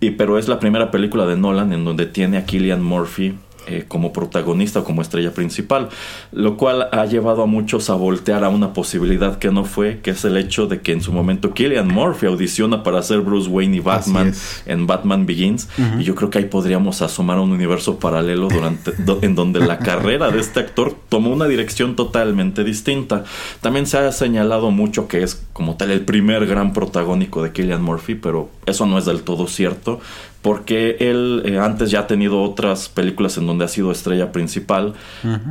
y, 0.00 0.10
pero 0.10 0.40
es 0.40 0.48
la 0.48 0.58
primera 0.58 0.90
película 0.90 1.24
de 1.24 1.36
Nolan 1.36 1.72
en 1.72 1.84
donde 1.84 2.06
tiene 2.06 2.36
a 2.36 2.46
Killian 2.46 2.82
Murphy 2.82 3.36
eh, 3.66 3.84
como 3.86 4.12
protagonista 4.12 4.80
o 4.80 4.84
como 4.84 5.02
estrella 5.02 5.32
principal, 5.32 5.88
lo 6.32 6.56
cual 6.56 6.88
ha 6.92 7.06
llevado 7.06 7.42
a 7.42 7.46
muchos 7.46 7.90
a 7.90 7.94
voltear 7.94 8.44
a 8.44 8.48
una 8.48 8.72
posibilidad 8.72 9.38
que 9.38 9.50
no 9.50 9.64
fue, 9.64 10.00
que 10.00 10.10
es 10.10 10.24
el 10.24 10.36
hecho 10.36 10.66
de 10.66 10.80
que 10.80 10.92
en 10.92 11.00
su 11.00 11.12
momento 11.12 11.54
Killian 11.54 11.88
Murphy 11.88 12.26
audiciona 12.26 12.82
para 12.82 13.02
ser 13.02 13.20
Bruce 13.20 13.48
Wayne 13.48 13.76
y 13.76 13.80
Batman 13.80 14.34
en 14.66 14.86
Batman 14.86 15.26
Begins, 15.26 15.68
y 15.98 16.04
yo 16.04 16.14
creo 16.14 16.30
que 16.30 16.38
ahí 16.38 16.44
podríamos 16.46 17.02
asomar 17.02 17.38
a 17.38 17.40
un 17.40 17.52
universo 17.52 17.98
paralelo 17.98 18.48
durante, 18.48 18.92
en 19.22 19.34
donde 19.34 19.60
la 19.60 19.78
carrera 19.78 20.30
de 20.30 20.40
este 20.40 20.60
actor 20.60 20.94
tomó 21.08 21.30
una 21.30 21.46
dirección 21.46 21.96
totalmente 21.96 22.64
distinta. 22.64 23.24
También 23.60 23.86
se 23.86 23.98
ha 23.98 24.12
señalado 24.12 24.70
mucho 24.70 25.08
que 25.08 25.22
es 25.22 25.42
como 25.52 25.76
tal 25.76 25.90
el 25.90 26.02
primer 26.02 26.46
gran 26.46 26.72
protagónico 26.72 27.42
de 27.42 27.52
Killian 27.52 27.82
Murphy, 27.82 28.14
pero 28.14 28.50
eso 28.66 28.86
no 28.86 28.98
es 28.98 29.04
del 29.04 29.22
todo 29.22 29.46
cierto 29.46 30.00
porque 30.42 30.96
él 30.98 31.42
eh, 31.46 31.58
antes 31.58 31.90
ya 31.90 32.00
ha 32.00 32.06
tenido 32.06 32.42
otras 32.42 32.88
películas 32.88 33.38
en 33.38 33.46
donde 33.46 33.64
ha 33.64 33.68
sido 33.68 33.92
estrella 33.92 34.32
principal, 34.32 34.94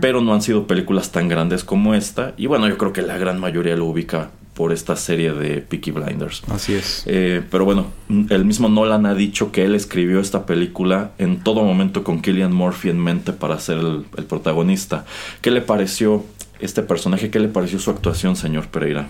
pero 0.01 0.21
no 0.21 0.34
han 0.34 0.41
sido 0.41 0.67
películas 0.67 1.12
tan 1.12 1.30
grandes 1.30 1.63
como 1.63 1.95
esta. 1.95 2.34
Y 2.38 2.47
bueno, 2.47 2.67
yo 2.67 2.77
creo 2.77 2.93
que 2.93 3.01
la 3.01 3.17
gran 3.17 3.39
mayoría 3.39 3.75
lo 3.77 3.86
ubica 3.86 4.32
por 4.54 4.73
esta 4.73 4.97
serie 4.97 5.32
de 5.32 5.62
Peaky 5.62 5.91
Blinders. 5.91 6.43
Así 6.49 6.73
es. 6.73 7.04
Eh, 7.06 7.41
pero 7.49 7.63
bueno, 7.63 7.88
el 8.30 8.43
mismo 8.43 8.67
Nolan 8.67 9.06
ha 9.06 9.15
dicho 9.15 9.51
que 9.54 9.63
él 9.63 9.75
escribió 9.75 10.19
esta 10.19 10.45
película 10.45 11.12
en 11.17 11.39
todo 11.41 11.63
momento 11.63 12.04
con 12.04 12.21
Killian 12.21 12.54
Murphy 12.54 12.89
en 12.89 12.99
mente 12.99 13.32
para 13.32 13.58
ser 13.60 13.77
el, 13.77 14.06
el 14.17 14.25
protagonista. 14.25 15.06
¿Qué 15.41 15.51
le 15.51 15.62
pareció 15.62 16.25
este 16.60 16.84
personaje? 16.84 17.30
¿Qué 17.32 17.39
le 17.39 17.47
pareció 17.47 17.80
su 17.80 17.91
actuación, 17.91 18.36
señor 18.36 18.67
Pereira? 18.67 19.08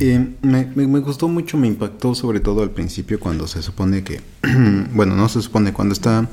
Eh, 0.00 0.34
me, 0.42 0.66
me, 0.74 0.98
gustó 1.00 1.28
mucho, 1.28 1.56
me 1.56 1.68
impactó 1.68 2.16
sobre 2.16 2.40
todo 2.40 2.62
al 2.62 2.70
principio 2.70 3.20
cuando 3.20 3.46
se 3.46 3.62
supone 3.62 4.02
que, 4.02 4.20
bueno, 4.92 5.14
no 5.14 5.28
se 5.28 5.40
supone, 5.40 5.72
cuando 5.72 5.92
está 5.92 6.28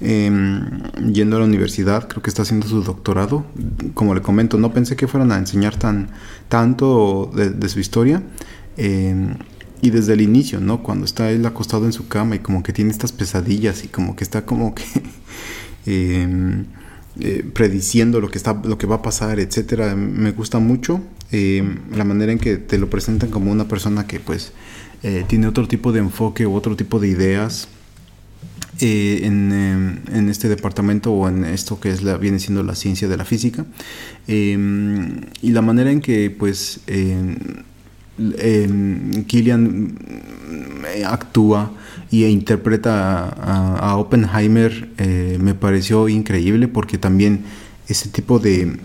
em, 0.00 0.82
yendo 1.12 1.36
a 1.36 1.40
la 1.40 1.44
universidad, 1.44 2.08
creo 2.08 2.22
que 2.22 2.30
está 2.30 2.42
haciendo 2.42 2.66
su 2.66 2.82
doctorado, 2.82 3.44
como 3.92 4.14
le 4.14 4.22
comento, 4.22 4.56
no 4.56 4.72
pensé 4.72 4.96
que 4.96 5.08
fueran 5.08 5.30
a 5.30 5.36
enseñar 5.36 5.76
tan 5.76 6.10
tanto 6.48 7.30
de, 7.34 7.68
su 7.68 7.80
historia. 7.80 8.22
Em, 8.76 9.34
y 9.82 9.90
desde 9.90 10.12
el 10.12 10.20
inicio, 10.20 10.60
¿no? 10.60 10.82
Cuando 10.82 11.04
está 11.04 11.30
él 11.32 11.44
acostado 11.44 11.86
en 11.86 11.92
su 11.92 12.06
cama 12.06 12.36
y 12.36 12.38
como 12.38 12.62
que 12.62 12.72
tiene 12.72 12.92
estas 12.92 13.10
pesadillas 13.10 13.84
y 13.84 13.88
como 13.88 14.16
que 14.16 14.24
está 14.24 14.46
como 14.46 14.74
que... 14.74 14.84
Eh, 17.20 17.44
prediciendo 17.52 18.22
lo 18.22 18.30
que 18.30 18.38
está 18.38 18.58
lo 18.64 18.78
que 18.78 18.86
va 18.86 18.96
a 18.96 19.02
pasar 19.02 19.38
etcétera 19.38 19.94
me 19.94 20.30
gusta 20.30 20.60
mucho 20.60 21.02
eh, 21.30 21.62
la 21.94 22.04
manera 22.04 22.32
en 22.32 22.38
que 22.38 22.56
te 22.56 22.78
lo 22.78 22.88
presentan 22.88 23.28
como 23.28 23.52
una 23.52 23.68
persona 23.68 24.06
que 24.06 24.18
pues 24.18 24.52
eh, 25.02 25.22
tiene 25.28 25.46
otro 25.46 25.68
tipo 25.68 25.92
de 25.92 25.98
enfoque 25.98 26.46
u 26.46 26.54
otro 26.54 26.74
tipo 26.74 27.00
de 27.00 27.08
ideas 27.08 27.68
en, 28.80 29.52
en, 30.10 30.28
este 30.30 30.48
departamento 30.48 31.12
o 31.12 31.28
en 31.28 31.44
esto 31.44 31.78
que 31.78 31.90
es 31.90 32.02
la, 32.02 32.16
viene 32.16 32.38
siendo 32.38 32.62
la 32.62 32.74
ciencia 32.74 33.06
de 33.08 33.18
la 33.18 33.26
física 33.26 33.66
y 34.26 34.56
la 35.50 35.60
manera 35.60 35.90
en 35.90 36.00
que 36.00 36.30
pues 36.30 36.80
Killian 39.26 39.96
actúa 41.06 41.72
y 42.12 42.26
interpreta 42.26 43.28
a, 43.28 43.96
Oppenheimer 43.96 44.90
eh, 44.98 45.38
me 45.40 45.54
pareció 45.54 46.08
increíble 46.08 46.68
porque 46.68 46.98
también 46.98 47.44
ese 47.88 48.10
tipo 48.10 48.38
de 48.38 48.76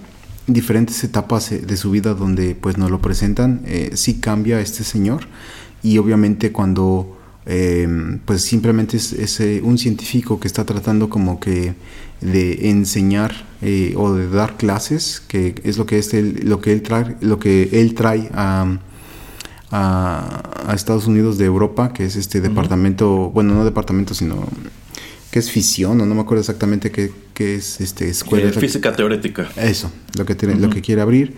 diferentes 0.47 1.03
etapas 1.03 1.51
eh, 1.51 1.59
de 1.59 1.75
su 1.75 1.91
vida 1.91 2.13
donde 2.13 2.55
pues 2.55 2.77
nos 2.77 2.89
lo 2.89 3.01
presentan 3.01 3.61
eh, 3.65 3.91
sí 3.95 4.15
cambia 4.15 4.61
este 4.61 4.83
señor 4.83 5.27
y 5.83 5.97
obviamente 5.97 6.51
cuando 6.51 7.13
pues 8.25 8.41
simplemente 8.41 8.97
es, 8.97 9.39
un 9.63 9.77
científico 9.77 10.37
que 10.37 10.49
está 10.49 10.65
tratando 10.65 11.09
como 11.09 11.39
que 11.39 11.75
de 12.19 12.69
enseñar 12.69 13.33
o 13.95 14.13
de 14.13 14.27
dar 14.27 14.57
clases 14.57 15.21
que 15.25 15.55
es 15.63 15.77
lo 15.77 15.85
que 15.85 15.97
es 15.97 16.13
lo 16.43 16.59
que 16.59 16.73
él 16.73 16.81
trae 16.81 17.15
lo 17.21 17.39
que 17.39 17.69
él 17.71 17.93
trae 17.93 18.29
a 18.33 18.79
a, 19.71 20.73
Estados 20.73 21.07
Unidos 21.07 21.37
de 21.37 21.45
Europa, 21.45 21.93
que 21.93 22.05
es 22.05 22.15
este 22.15 22.41
departamento, 22.41 23.31
bueno, 23.31 23.53
no 23.53 23.65
departamento, 23.65 24.13
sino 24.13 24.47
que 25.31 25.39
es 25.39 25.49
fisión, 25.51 25.99
o 26.01 26.05
no 26.05 26.15
me 26.15 26.21
acuerdo 26.21 26.41
exactamente 26.41 26.91
qué, 26.91 27.11
es 27.55 27.81
este 27.81 28.09
escuela. 28.09 28.51
física 28.51 28.95
teórica. 28.95 29.49
Eso, 29.55 29.91
lo 30.17 30.25
que 30.25 30.35
tiene, 30.35 30.55
lo 30.55 30.69
que 30.69 30.81
quiere 30.81 31.01
abrir. 31.01 31.35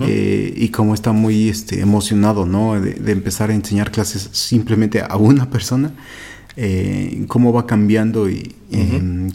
Eh, 0.00 0.54
y 0.56 0.68
como 0.68 0.94
está 0.94 1.12
muy 1.12 1.48
este, 1.48 1.80
emocionado, 1.80 2.46
¿no? 2.46 2.80
De, 2.80 3.12
empezar 3.12 3.50
a 3.50 3.54
enseñar 3.54 3.90
clases 3.90 4.28
simplemente 4.32 5.02
a 5.02 5.16
una 5.16 5.50
persona. 5.50 5.92
Eh, 6.56 7.24
cómo 7.28 7.52
va 7.52 7.66
cambiando 7.66 8.28
y 8.28 8.54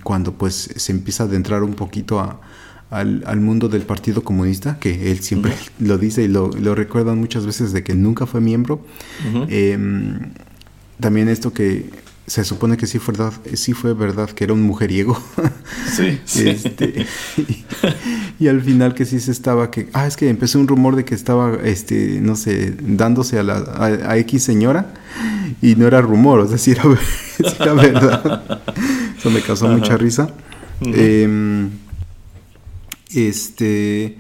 cuando 0.04 0.34
pues 0.34 0.70
se 0.76 0.92
empieza 0.92 1.24
a 1.24 1.26
adentrar 1.26 1.64
un 1.64 1.74
poquito 1.74 2.20
a, 2.20 2.40
al, 2.90 3.40
mundo 3.42 3.68
del 3.68 3.82
Partido 3.82 4.24
Comunista, 4.24 4.80
que 4.80 5.12
él 5.12 5.20
siempre 5.20 5.54
lo 5.80 5.98
dice 5.98 6.24
y 6.24 6.28
lo, 6.28 6.50
lo, 6.50 6.76
recuerdan 6.76 7.20
muchas 7.20 7.46
veces 7.46 7.74
de 7.74 7.84
que 7.84 7.96
nunca 7.96 8.26
fue 8.26 8.42
miembro. 8.42 8.82
Em, 9.50 10.32
también 11.00 11.30
esto 11.30 11.54
que 11.54 11.90
se 12.28 12.44
supone 12.44 12.76
que 12.76 12.88
sí 12.88 13.00
fue 13.00 13.14
verdad, 13.14 13.34
sí 13.54 13.72
fue 13.72 13.94
verdad 13.94 14.30
que 14.30 14.44
era 14.44 14.54
un 14.54 14.62
mujeriego. 14.62 15.18
Sí, 15.92 16.20
sí. 16.26 16.50
Este, 16.50 17.06
y, 18.40 18.48
al 18.48 18.62
final 18.62 18.94
que 18.94 19.06
sí 19.06 19.20
se 19.20 19.32
estaba 19.32 19.72
que 19.72 19.88
ah 19.94 20.06
es 20.06 20.18
que 20.18 20.30
empezó 20.30 20.60
un 20.60 20.68
rumor 20.68 20.96
de 20.96 21.06
que 21.06 21.16
estaba 21.16 21.56
este 21.64 22.20
no 22.22 22.36
sé 22.36 22.76
dándose 22.82 23.40
a 23.40 23.44
la 23.44 23.56
a, 23.78 24.18
X 24.18 24.44
señora 24.44 24.94
y 25.62 25.76
no 25.76 25.88
era 25.88 26.02
rumor, 26.02 26.40
o 26.40 26.48
sea 26.48 26.58
sí 26.58 26.72
era, 26.72 26.84
verdad. 27.74 28.62
Eso 29.18 29.30
me 29.30 29.42
causó 29.42 29.68
mucha 29.70 29.98
risa. 29.98 30.30
Este, 33.18 34.16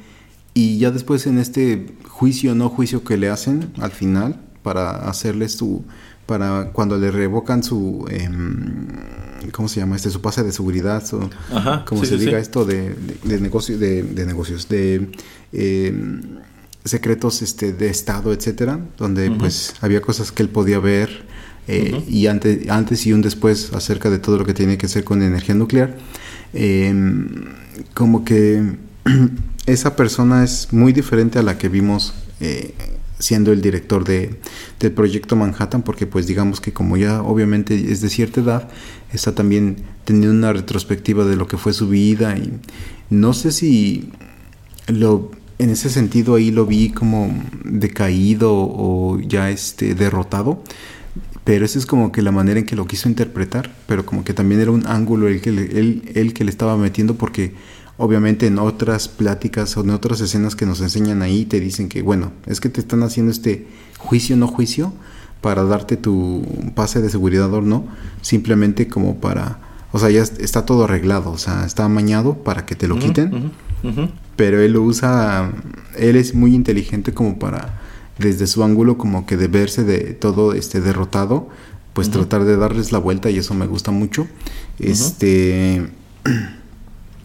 y 0.55 0.79
ya 0.79 0.89
después 0.89 1.27
en 1.27 1.38
este 1.38 1.86
juicio 2.07 2.55
no 2.55 2.67
juicio 2.67 3.03
que 3.03 3.15
le 3.15 3.29
hacen 3.29 3.71
al 3.77 3.91
final 3.91 4.41
para 4.63 5.07
hacerle 5.07 5.49
su 5.49 5.86
para 6.25 6.71
cuando 6.73 6.97
le 6.97 7.12
revocan 7.12 7.62
su 7.62 8.07
em, 8.10 8.88
¿cómo 9.51 9.67
se 9.67 9.81
llama? 9.81 9.97
este 9.97 10.10
su 10.10 10.19
pase 10.19 10.41
de 10.41 10.51
seguridad 10.51 11.05
su, 11.05 11.29
como 11.86 12.05
se 12.05 12.17
diga 12.17 12.39
esto 12.39 12.65
de, 12.65 12.95
de, 13.23 13.39
negocio 13.39 13.77
de, 13.77 14.01
negocios 14.25 14.67
de 14.67 15.12
em, 15.53 16.21
secretos 16.83 17.43
este 17.43 17.73
de 17.73 17.89
estado 17.89 18.33
etcétera 18.33 18.79
donde 18.97 19.29
pues 19.29 19.75
había 19.81 20.01
cosas 20.01 20.31
que 20.31 20.41
él 20.41 20.49
podía 20.49 20.79
ver 20.79 21.27
eh, 21.67 22.03
y 22.10 22.25
antes 22.25 22.67
antes 22.67 23.05
y 23.05 23.13
un 23.13 23.21
después 23.21 23.73
acerca 23.73 24.10
de 24.10 24.17
todo 24.17 24.39
lo 24.39 24.45
que 24.45 24.55
tiene 24.55 24.79
que 24.79 24.88
hacer 24.88 25.03
con 25.03 25.21
energía 25.21 25.53
nuclear 25.53 25.95
em, 26.53 27.45
como 27.93 28.25
que 28.25 28.87
esa 29.65 29.96
persona 29.96 30.43
es 30.43 30.70
muy 30.72 30.93
diferente 30.93 31.39
a 31.39 31.43
la 31.43 31.58
que 31.58 31.70
vimos 31.70 32.13
eh, 32.39 32.74
siendo 33.20 33.52
el 33.52 33.62
director 33.62 34.04
de, 34.04 34.39
del 34.80 34.91
proyecto 34.91 35.36
Manhattan, 35.36 35.82
porque 35.82 36.06
pues 36.06 36.28
digamos 36.28 36.62
que 36.62 36.74
como 36.74 36.98
ya 36.98 37.22
obviamente 37.22 37.91
es 37.91 38.02
de 38.02 38.10
cierta 38.10 38.41
edad, 38.41 38.70
está 39.12 39.34
también 39.34 39.78
teniendo 40.06 40.32
una 40.32 40.54
retrospectiva 40.54 41.26
de 41.26 41.36
lo 41.36 41.48
que 41.48 41.58
fue 41.58 41.74
su 41.74 41.89
vida 41.89 42.38
y 42.38 42.60
no 43.10 43.34
sé 43.34 43.52
si 43.52 44.10
lo, 44.88 45.32
en 45.58 45.70
ese 45.70 45.89
sentido 45.89 46.36
ahí 46.36 46.52
lo 46.52 46.65
vi 46.65 46.89
como 46.89 47.43
decaído 47.63 48.52
o 48.54 49.20
ya 49.20 49.50
este, 49.50 49.96
derrotado. 49.96 50.63
Pero 51.43 51.63
esa 51.63 51.80
es 51.80 51.86
como 51.86 52.12
que 52.12 52.22
la 52.22 52.34
manera 52.34 52.60
en 52.60 52.65
que 52.65 52.76
lo 52.76 52.86
quiso 52.88 53.08
interpretar, 53.08 53.74
pero 53.88 54.06
como 54.06 54.26
que 54.26 54.34
también 54.34 54.60
era 54.60 54.70
un 54.70 54.86
ángulo 54.86 55.30
el 55.30 55.39
que 55.39 55.50
el 55.50 56.34
que 56.34 56.43
le 56.43 56.52
estaba 56.52 56.76
metiendo 56.76 57.15
porque 57.15 57.54
obviamente 57.97 58.47
en 58.47 58.60
otras 58.60 59.07
pláticas 59.07 59.75
o 59.77 59.81
en 59.81 59.89
otras 59.89 60.21
escenas 60.21 60.55
que 60.55 60.65
nos 60.65 60.81
enseñan 60.81 61.21
ahí 61.21 61.45
te 61.45 61.60
dicen 61.60 61.89
que 61.89 62.01
bueno, 62.01 62.31
es 62.45 62.60
que 62.60 62.69
te 62.69 62.79
están 62.79 63.03
haciendo 63.03 63.31
este 63.31 63.67
juicio 63.97 64.38
no 64.38 64.47
juicio 64.47 64.93
para 65.41 65.63
darte 65.63 65.97
tu 65.97 66.45
pase 66.75 67.01
de 67.01 67.10
seguridad 67.10 67.53
o 67.53 67.62
no, 67.62 67.86
simplemente 68.21 68.88
como 68.88 69.17
para, 69.17 69.60
o 69.91 69.99
sea, 69.99 70.10
ya 70.10 70.21
está 70.21 70.65
todo 70.65 70.86
arreglado, 70.86 71.31
o 71.31 71.38
sea, 71.38 71.65
está 71.65 71.86
amañado 71.86 72.36
para 72.43 72.65
que 72.65 72.75
te 72.75 72.88
lo 72.88 72.97
quiten, 72.97 73.51
pero 74.36 74.62
él 74.62 74.73
lo 74.73 74.81
usa, 74.81 75.51
él 75.95 76.15
es 76.15 76.33
muy 76.33 76.55
inteligente 76.55 77.13
como 77.13 77.38
para 77.39 77.79
desde 78.17 78.47
su 78.47 78.63
ángulo 78.63 78.97
como 78.97 79.25
que 79.25 79.38
de 79.38 79.47
verse 79.47 79.83
de 79.83 80.13
todo 80.13 80.53
este 80.53 80.81
derrotado, 80.81 81.49
pues 81.93 82.10
tratar 82.12 82.43
de 82.43 82.57
darles 82.57 82.91
la 82.91 82.99
vuelta 82.99 83.29
y 83.29 83.38
eso 83.38 83.53
me 83.53 83.65
gusta 83.65 83.91
mucho. 83.91 84.27
Este 84.79 85.88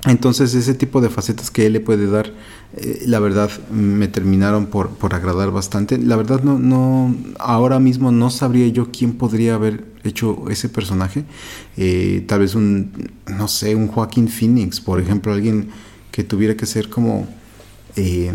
entonces 0.07 0.55
ese 0.55 0.75
tipo 0.75 1.01
de 1.01 1.11
facetas 1.11 1.51
que 1.51 1.67
él 1.67 1.75
le 1.75 1.81
puede 1.81 2.07
dar, 2.11 2.33
eh, 2.77 3.05
la 3.07 3.21
verdad 3.21 3.51
me 3.71 4.09
terminaron 4.09 4.67
por, 4.67 4.91
por, 4.91 5.15
agradar 5.15 5.53
bastante. 5.53 5.97
La 5.99 6.17
verdad 6.17 6.43
no, 6.43 6.59
no, 6.59 7.15
ahora 7.39 7.79
mismo 7.79 8.11
no 8.11 8.31
sabría 8.31 8.67
yo 8.69 8.91
quién 8.91 9.13
podría 9.13 9.55
haber 9.55 9.85
hecho 10.03 10.45
ese 10.51 10.69
personaje. 10.69 11.25
Eh, 11.77 12.25
tal 12.27 12.41
vez 12.41 12.57
un, 12.57 13.13
no 13.29 13.47
sé, 13.47 13.77
un 13.77 13.87
Joaquín 13.87 14.29
Phoenix, 14.29 14.81
por 14.81 15.01
ejemplo, 15.01 15.33
alguien 15.33 15.69
que 16.11 16.25
tuviera 16.25 16.57
que 16.57 16.67
ser 16.67 16.89
como 16.89 17.29
eh, 17.95 18.33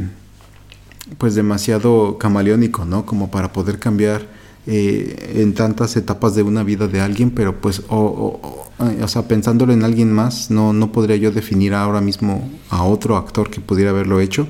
pues 1.17 1.35
demasiado 1.35 2.17
camaleónico, 2.17 2.85
¿no? 2.85 3.05
Como 3.05 3.29
para 3.29 3.51
poder 3.51 3.77
cambiar 3.77 4.36
eh, 4.69 5.35
en 5.37 5.53
tantas 5.53 5.95
etapas 5.95 6.35
de 6.35 6.43
una 6.43 6.61
vida 6.61 6.89
de 6.89 6.99
alguien, 6.99 7.31
pero 7.31 7.61
pues, 7.61 7.83
o, 7.87 8.67
o, 8.77 9.07
sea, 9.07 9.25
pensándolo 9.25 9.71
en 9.71 9.85
alguien 9.85 10.11
más, 10.11 10.51
no, 10.51 10.73
no 10.73 10.91
podría 10.91 11.15
yo 11.15 11.31
definir 11.31 11.73
ahora 11.73 12.01
mismo 12.01 12.51
a 12.69 12.83
otro 12.83 13.15
actor 13.15 13.49
que 13.49 13.61
pudiera 13.61 13.91
haberlo 13.91 14.19
hecho. 14.19 14.49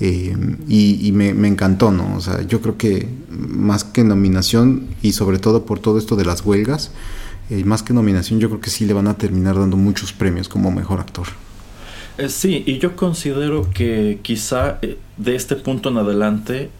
Eh, 0.00 0.34
y, 0.66 1.12
me, 1.12 1.28
encantó, 1.46 1.90
¿no? 1.90 2.16
O 2.16 2.22
sea, 2.22 2.40
yo 2.40 2.62
creo 2.62 2.78
que 2.78 3.06
más 3.28 3.84
que 3.84 4.02
nominación 4.02 4.88
y 5.02 5.12
sobre 5.12 5.38
todo 5.38 5.66
por 5.66 5.78
todo 5.78 5.98
esto 5.98 6.16
de 6.16 6.24
las 6.24 6.42
huelgas, 6.42 6.92
eh, 7.50 7.62
más 7.64 7.82
que 7.82 7.92
nominación, 7.92 8.40
yo 8.40 8.48
creo 8.48 8.62
que 8.62 8.70
sí 8.70 8.86
le 8.86 8.94
van 8.94 9.08
a 9.08 9.18
terminar 9.18 9.58
dando 9.58 9.76
muchos 9.76 10.14
premios 10.14 10.48
como 10.48 10.70
mejor 10.70 11.00
actor. 11.00 11.26
Sí, 12.28 12.62
y 12.66 12.78
yo 12.78 12.96
considero 12.96 13.68
que 13.74 14.20
quizá 14.22 14.78
de 15.18 15.36
este 15.36 15.56
punto 15.56 15.90
en 15.90 15.98
adelante 15.98 16.70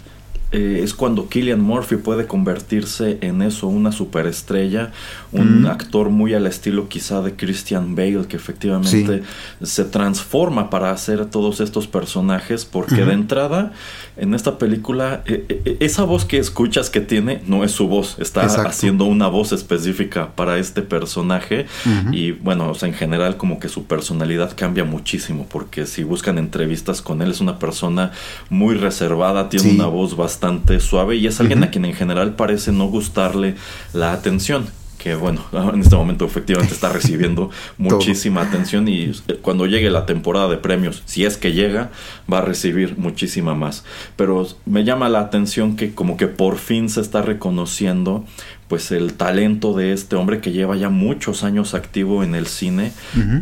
eh, 0.53 0.81
es 0.83 0.95
cuando 0.95 1.29
Killian 1.29 1.61
Murphy 1.61 1.97
puede 1.97 2.27
convertirse 2.27 3.19
en 3.21 3.41
eso, 3.41 3.69
una 3.69 3.93
superestrella, 3.93 4.91
un 5.31 5.67
actor 5.67 6.11
muy 6.11 6.35
al 6.35 6.45
estilo 6.49 6.89
quizá 6.89 7.23
de 7.23 7.37
Christian 7.37 7.95
Bale, 7.95 8.27
que 8.27 8.35
efectivamente 8.35 9.23
se 9.63 9.85
transforma 9.85 10.69
para 10.69 10.91
hacer 10.91 11.27
todos 11.27 11.61
estos 11.61 11.87
personajes, 11.87 12.65
porque 12.65 13.05
de 13.05 13.13
entrada 13.13 13.71
en 14.17 14.35
esta 14.35 14.59
película 14.59 15.23
eh, 15.27 15.45
eh, 15.49 15.77
esa 15.79 16.03
voz 16.03 16.25
que 16.25 16.39
escuchas 16.39 16.91
que 16.91 17.01
tiene 17.01 17.43
no 17.47 17.63
es 17.63 17.71
su 17.71 17.87
voz, 17.87 18.17
está 18.19 18.43
haciendo 18.43 19.05
una 19.05 19.29
voz 19.29 19.53
específica 19.53 20.33
para 20.35 20.59
este 20.59 20.83
personaje 20.83 21.67
y 22.11 22.33
bueno, 22.33 22.71
o 22.71 22.75
sea, 22.75 22.89
en 22.89 22.95
general 22.95 23.37
como 23.37 23.61
que 23.61 23.69
su 23.69 23.85
personalidad 23.85 24.57
cambia 24.57 24.83
muchísimo, 24.83 25.47
porque 25.49 25.87
si 25.87 26.03
buscan 26.03 26.39
entrevistas 26.39 27.03
con 27.03 27.23
él 27.23 27.31
es 27.31 27.41
una 27.41 27.61
persona 27.61 28.11
muy 28.49 28.75
reservada, 28.75 29.49
tiene 29.49 29.75
una 29.75 29.87
voz 29.87 30.17
bastante 30.17 30.40
bastante 30.41 30.81
suave 30.81 31.17
y 31.17 31.27
es 31.27 31.39
alguien 31.39 31.63
a 31.65 31.71
quien 31.71 31.85
en 31.85 31.93
general 31.93 32.35
parece 32.35 32.73
no 32.73 32.87
gustarle 32.87 33.57
la 33.93 34.13
atención 34.13 34.67
que 34.97 35.15
bueno, 35.15 35.43
en 35.53 35.81
este 35.81 35.97
momento 35.97 36.27
efectivamente 36.27 36.75
está 36.75 36.91
recibiendo 36.91 37.51
muchísima 37.79 38.43
atención 38.43 38.87
y 38.89 39.13
cuando 39.41 39.67
llegue 39.67 39.91
la 39.91 40.05
temporada 40.05 40.49
de 40.49 40.59
premios, 40.59 41.03
si 41.07 41.25
es 41.25 41.39
que 41.39 41.53
llega, 41.53 41.91
va 42.31 42.39
a 42.39 42.43
recibir 42.43 42.99
muchísima 42.99 43.55
más. 43.55 43.85
Pero 44.17 44.47
me 44.67 44.85
llama 44.85 45.09
la 45.09 45.21
atención 45.21 45.77
que 45.77 45.95
como 45.95 46.19
que 46.19 46.27
por 46.27 46.59
fin 46.59 46.91
se 46.91 47.01
está 47.01 47.23
reconociendo 47.23 48.25
pues 48.71 48.93
el 48.93 49.15
talento 49.15 49.75
de 49.75 49.93
este 49.93 50.15
hombre 50.15 50.41
que 50.41 50.53
lleva 50.53 50.77
ya 50.77 50.91
muchos 50.91 51.43
años 51.43 51.75
activo 51.75 52.23
en 52.23 52.37
el 52.37 52.47
cine, 52.47 52.93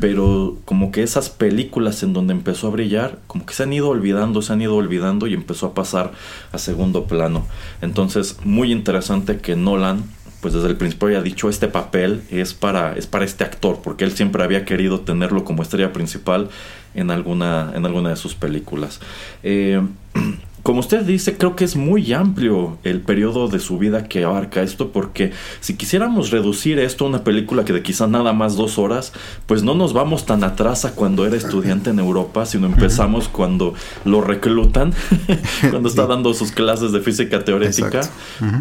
pero 0.00 0.56
como 0.64 0.90
que 0.90 1.02
esas 1.02 1.28
películas 1.28 2.02
en 2.02 2.14
donde 2.14 2.32
empezó 2.32 2.68
a 2.68 2.70
brillar, 2.70 3.18
como 3.26 3.44
que 3.44 3.52
se 3.52 3.64
han 3.64 3.72
ido 3.74 3.90
olvidando, 3.90 4.40
se 4.40 4.54
han 4.54 4.62
ido 4.62 4.74
olvidando 4.74 5.26
y 5.26 5.34
empezó 5.34 5.66
a 5.66 5.74
pasar 5.74 6.12
a 6.50 6.56
segundo 6.56 7.04
plano. 7.04 7.46
Entonces, 7.82 8.38
muy 8.42 8.72
interesante 8.72 9.36
que 9.36 9.54
Nolan 9.54 10.02
pues 10.40 10.54
desde 10.54 10.68
el 10.68 10.76
principio 10.76 11.08
había 11.08 11.20
dicho 11.20 11.50
este 11.50 11.68
papel 11.68 12.22
es 12.30 12.54
para, 12.54 12.94
es 12.94 13.06
para 13.06 13.26
este 13.26 13.44
actor, 13.44 13.80
porque 13.84 14.04
él 14.04 14.12
siempre 14.12 14.42
había 14.42 14.64
querido 14.64 15.00
tenerlo 15.00 15.44
como 15.44 15.62
estrella 15.62 15.92
principal 15.92 16.48
en 16.94 17.10
alguna, 17.10 17.72
en 17.74 17.84
alguna 17.84 18.08
de 18.08 18.16
sus 18.16 18.34
películas. 18.34 19.00
Eh, 19.42 19.82
como 20.68 20.80
usted 20.80 21.00
dice, 21.00 21.38
creo 21.38 21.56
que 21.56 21.64
es 21.64 21.76
muy 21.76 22.12
amplio 22.12 22.76
el 22.84 23.00
periodo 23.00 23.48
de 23.48 23.58
su 23.58 23.78
vida 23.78 24.04
que 24.04 24.24
abarca 24.24 24.60
esto, 24.60 24.92
porque 24.92 25.32
si 25.60 25.78
quisiéramos 25.78 26.30
reducir 26.30 26.78
esto 26.78 27.06
a 27.06 27.08
una 27.08 27.24
película 27.24 27.64
que 27.64 27.72
de 27.72 27.82
quizá 27.82 28.06
nada 28.06 28.34
más 28.34 28.54
dos 28.54 28.76
horas, 28.76 29.14
pues 29.46 29.62
no 29.62 29.74
nos 29.74 29.94
vamos 29.94 30.26
tan 30.26 30.44
atrás 30.44 30.84
a 30.84 30.94
cuando 30.94 31.24
era 31.24 31.36
estudiante 31.36 31.88
en 31.88 31.98
Europa, 31.98 32.44
sino 32.44 32.66
empezamos 32.66 33.28
cuando 33.28 33.72
lo 34.04 34.20
reclutan, 34.20 34.92
cuando 35.70 35.88
está 35.88 36.04
dando 36.04 36.34
sus 36.34 36.52
clases 36.52 36.92
de 36.92 37.00
física 37.00 37.42
teórica, 37.44 38.02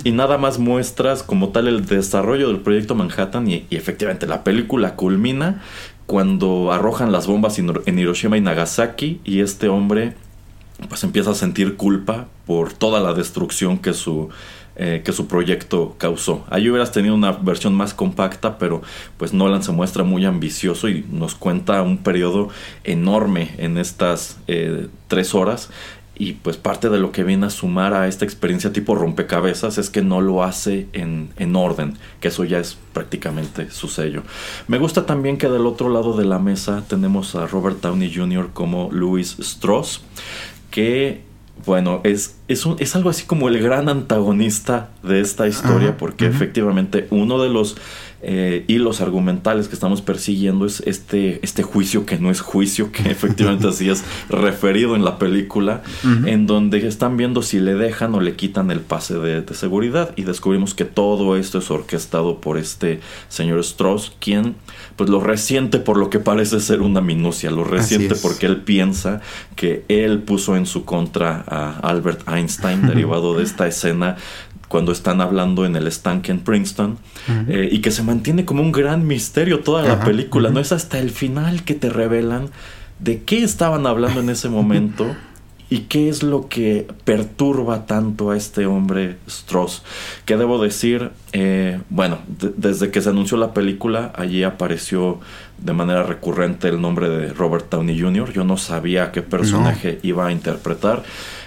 y 0.06 0.12
nada 0.12 0.38
más 0.38 0.60
muestras 0.60 1.24
como 1.24 1.50
tal 1.50 1.68
el 1.68 1.88
desarrollo 1.88 2.48
del 2.48 2.62
proyecto 2.62 2.96
Manhattan, 2.96 3.50
y, 3.50 3.68
efectivamente 3.70 4.28
la 4.28 4.46
película 4.46 4.96
culmina 4.96 5.62
cuando 6.06 6.72
arrojan 6.72 7.12
las 7.12 7.28
bombas 7.28 7.60
en 7.60 8.00
Hiroshima 8.00 8.38
y 8.38 8.42
Nagasaki, 8.42 9.20
y 9.26 9.42
este 9.42 9.68
hombre 9.68 10.14
pues 10.90 11.04
empieza 11.04 11.32
a 11.32 11.36
sentir 11.36 11.76
culpa 11.76 12.28
por 12.46 12.74
toda 12.74 13.00
la 13.00 13.14
destrucción 13.14 13.80
que 13.80 13.94
su, 13.94 14.30
eh, 14.76 15.02
que 15.04 15.12
su 15.12 15.28
proyecto 15.28 15.96
causó. 15.98 16.46
Ahí 16.50 16.70
hubieras 16.70 16.92
tenido 16.92 17.16
una 17.16 17.32
versión 17.32 17.74
más 17.74 17.96
compacta, 17.96 18.60
pero 18.60 18.84
pues 19.18 19.34
Nolan 19.34 19.64
se 19.64 19.72
muestra 19.72 20.04
muy 20.04 20.26
ambicioso 20.26 20.88
y 20.88 21.04
nos 21.12 21.34
cuenta 21.34 21.82
un 21.82 21.98
periodo 21.98 22.50
enorme 22.84 23.56
en 23.58 23.78
estas 23.78 24.38
eh, 24.48 24.88
tres 25.08 25.34
horas. 25.34 25.70
Y 26.20 26.34
pues 26.34 26.58
parte 26.58 26.90
de 26.90 26.98
lo 26.98 27.12
que 27.12 27.24
viene 27.24 27.46
a 27.46 27.52
sumar 27.52 27.94
a 27.94 28.08
esta 28.08 28.26
experiencia 28.26 28.74
tipo 28.74 28.96
rompecabezas 28.96 29.78
es 29.78 29.92
que 29.92 30.02
no 30.02 30.20
lo 30.20 30.44
hace 30.44 30.88
en, 30.94 31.30
en 31.38 31.56
orden, 31.56 31.96
que 32.20 32.30
eso 32.30 32.44
ya 32.44 32.58
es 32.58 32.76
prácticamente 32.92 33.70
su 33.70 33.88
sello. 33.88 34.24
Me 34.68 34.80
gusta 34.80 35.06
también 35.06 35.38
que 35.38 35.48
del 35.48 35.68
otro 35.68 35.90
lado 35.90 36.18
de 36.18 36.26
la 36.26 36.40
mesa 36.40 36.84
tenemos 36.88 37.36
a 37.36 37.46
Robert 37.46 37.82
Downey 37.82 38.12
Jr. 38.12 38.50
como 38.52 38.90
Louis 38.92 39.38
Strauss 39.40 40.02
que, 40.72 41.22
bueno, 41.66 42.02
es, 42.04 42.38
es, 42.48 42.66
un, 42.66 42.76
es 42.80 42.96
algo 42.96 43.10
así 43.10 43.26
como 43.26 43.48
el 43.48 43.60
gran 43.62 43.90
antagonista 43.90 44.90
de 45.04 45.22
esta 45.22 45.48
historia, 45.48 45.98
porque 45.98 46.26
efectivamente 46.26 47.08
uno 47.10 47.42
de 47.42 47.50
los 47.50 47.78
eh, 48.24 48.66
y 48.68 48.80
los 48.80 49.00
argumentales 49.00 49.68
que 49.68 49.76
estamos 49.76 50.02
persiguiendo 50.02 50.66
es 50.66 50.82
este, 50.88 51.40
este 51.44 51.62
juicio 51.62 52.08
que 52.08 52.18
no 52.18 52.32
es 52.32 52.42
juicio, 52.42 52.92
que 52.92 53.04
efectivamente 53.12 53.68
así 53.68 53.90
es 53.90 54.04
referido 54.28 54.96
en 54.96 55.06
la 55.06 55.20
película, 55.20 55.84
en 56.26 56.48
donde 56.48 56.86
están 56.88 57.16
viendo 57.16 57.44
si 57.44 57.60
le 57.60 57.76
dejan 57.76 58.16
o 58.16 58.20
le 58.20 58.36
quitan 58.36 58.72
el 58.72 58.80
pase 58.80 59.18
de, 59.20 59.46
seguridad 59.54 60.14
y 60.16 60.24
descubrimos 60.24 60.74
que 60.74 60.86
todo 60.86 61.38
esto 61.38 61.60
es 61.60 61.72
orquestado 61.72 62.42
por 62.42 62.58
este 62.58 63.00
señor 63.30 63.60
Strauss, 63.60 64.12
quien 64.20 64.56
pues 64.98 65.10
lo 65.10 65.22
resiente 65.22 65.78
por 65.78 65.96
lo 65.98 66.10
que 66.10 66.20
parece 66.20 66.60
ser 66.60 66.82
una 66.82 67.00
minucia, 67.02 67.52
lo 67.52 67.64
resiente 67.64 68.16
porque 68.16 68.48
él 68.48 68.62
piensa 68.64 69.22
que 69.56 69.86
él 69.88 70.20
puso 70.24 70.58
en 70.58 70.66
su 70.66 70.84
contra 70.84 71.46
a 71.48 71.80
Albert 71.84 72.28
Einstein 72.28 72.82
derivado 72.88 73.38
de 73.38 73.44
esta 73.44 73.68
escena 73.68 74.18
cuando 74.68 74.92
están 74.92 75.22
hablando 75.22 75.66
en 75.66 75.76
el 75.76 75.88
estanque 75.88 76.32
en 76.32 76.40
Princeton 76.40 76.98
eh, 77.48 77.70
y 77.72 77.80
que 77.80 77.92
se 77.92 78.04
mantiene 78.04 78.44
como 78.44 78.62
un 78.62 78.72
gran 78.72 79.08
misterio 79.08 79.62
toda 79.62 79.84
la 79.84 80.04
película. 80.04 80.50
No 80.50 80.60
es 80.60 80.72
hasta 80.72 81.00
el 81.00 81.12
final 81.12 81.64
que 81.64 81.74
te 81.74 81.90
revelan 81.90 82.50
de 83.00 83.22
qué 83.22 83.44
estaban 83.44 83.86
hablando 83.86 84.20
en 84.20 84.30
ese 84.30 84.50
momento 84.50 85.16
y 85.70 85.82
qué 85.82 86.10
es 86.10 86.24
lo 86.24 86.48
que 86.48 86.88
perturba 87.04 87.86
tanto 87.86 88.32
a 88.32 88.38
este 88.38 88.66
hombre 88.66 89.18
Strauss. 89.28 89.84
Que 90.26 90.38
debo 90.38 90.62
decir, 90.62 91.12
eh, 91.34 91.80
bueno, 91.90 92.20
desde 92.28 92.90
que 92.90 93.02
se 93.02 93.10
anunció 93.10 93.38
la 93.38 93.54
película, 93.54 94.14
allí 94.16 94.44
apareció 94.44 95.20
de 95.58 95.74
manera 95.74 96.04
recurrente 96.04 96.70
el 96.70 96.80
nombre 96.80 97.10
de 97.10 97.34
Robert 97.34 97.70
Downey 97.70 98.00
Jr. 98.00 98.32
Yo 98.32 98.44
no 98.44 98.58
sabía 98.58 99.12
qué 99.12 99.22
personaje 99.22 100.00
iba 100.04 100.28
a 100.28 100.32
interpretar. 100.32 101.04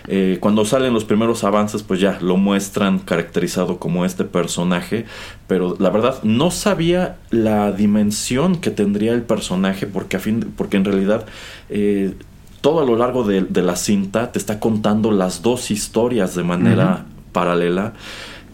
Eh, 0.08 0.38
cuando 0.40 0.64
salen 0.64 0.92
los 0.92 1.04
primeros 1.04 1.44
avances, 1.44 1.82
pues 1.82 2.00
ya 2.00 2.18
lo 2.20 2.36
muestran 2.36 2.98
caracterizado 2.98 3.78
como 3.78 4.04
este 4.04 4.24
personaje, 4.24 5.04
pero 5.46 5.76
la 5.78 5.90
verdad 5.90 6.22
no 6.24 6.50
sabía 6.50 7.16
la 7.30 7.70
dimensión 7.72 8.56
que 8.56 8.70
tendría 8.70 9.12
el 9.12 9.22
personaje, 9.22 9.86
porque, 9.86 10.16
a 10.16 10.20
fin, 10.20 10.52
porque 10.56 10.76
en 10.76 10.84
realidad... 10.84 11.24
Eh, 11.70 12.14
todo 12.60 12.80
a 12.80 12.84
lo 12.84 12.96
largo 12.96 13.24
de, 13.24 13.62
la 13.62 13.76
cinta 13.76 14.32
te 14.32 14.38
está 14.38 14.60
contando 14.60 15.10
las 15.10 15.42
dos 15.42 15.70
historias 15.70 16.34
de 16.34 16.44
manera 16.44 17.06
paralela. 17.32 17.94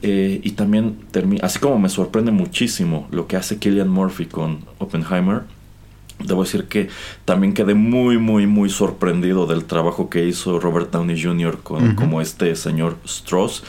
Eh, 0.03 0.40
y 0.42 0.53
también, 0.53 0.99
así 1.42 1.59
como 1.59 1.79
me 1.79 1.88
sorprende 1.88 2.31
muchísimo 2.31 3.09
lo 3.11 3.27
que 3.27 3.37
hace 3.37 3.59
Killian 3.59 3.88
Murphy 3.88 4.27
con 4.27 4.61
Oppenheimer, 4.79 5.42
debo 6.25 6.45
decir 6.45 6.64
que 6.64 6.88
también 7.25 7.55
quedé 7.55 7.75
muy, 7.75 8.19
muy, 8.19 8.47
muy 8.47 8.71
sorprendido 8.71 9.47
del 9.47 9.64
trabajo 9.64 10.09
que 10.09 10.27
hizo 10.27 10.61
Robert 10.61 10.90
Downey 10.92 11.21
Jr. 11.21 11.59
Con, 11.62 11.95
como 11.95 12.21
este 12.21 12.55
señor 12.57 12.97
Strauss. 13.05 13.64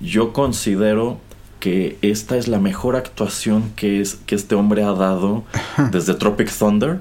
Yo 0.00 0.32
considero 0.32 1.18
que 1.60 1.96
esta 2.02 2.36
es 2.36 2.48
la 2.48 2.58
mejor 2.58 2.96
actuación 2.96 3.70
que, 3.76 4.00
es, 4.00 4.16
que 4.26 4.34
este 4.34 4.56
hombre 4.56 4.82
ha 4.82 4.92
dado 4.92 5.44
desde 5.92 6.14
Tropic 6.14 6.50
Thunder. 6.50 7.00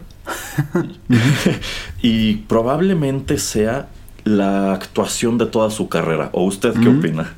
y 2.01 2.35
probablemente 2.37 3.37
sea 3.37 3.89
la 4.23 4.73
actuación 4.73 5.37
de 5.37 5.45
toda 5.45 5.69
su 5.69 5.89
carrera. 5.89 6.29
¿O 6.33 6.43
usted 6.45 6.73
qué 6.73 6.89
opina? 6.89 7.33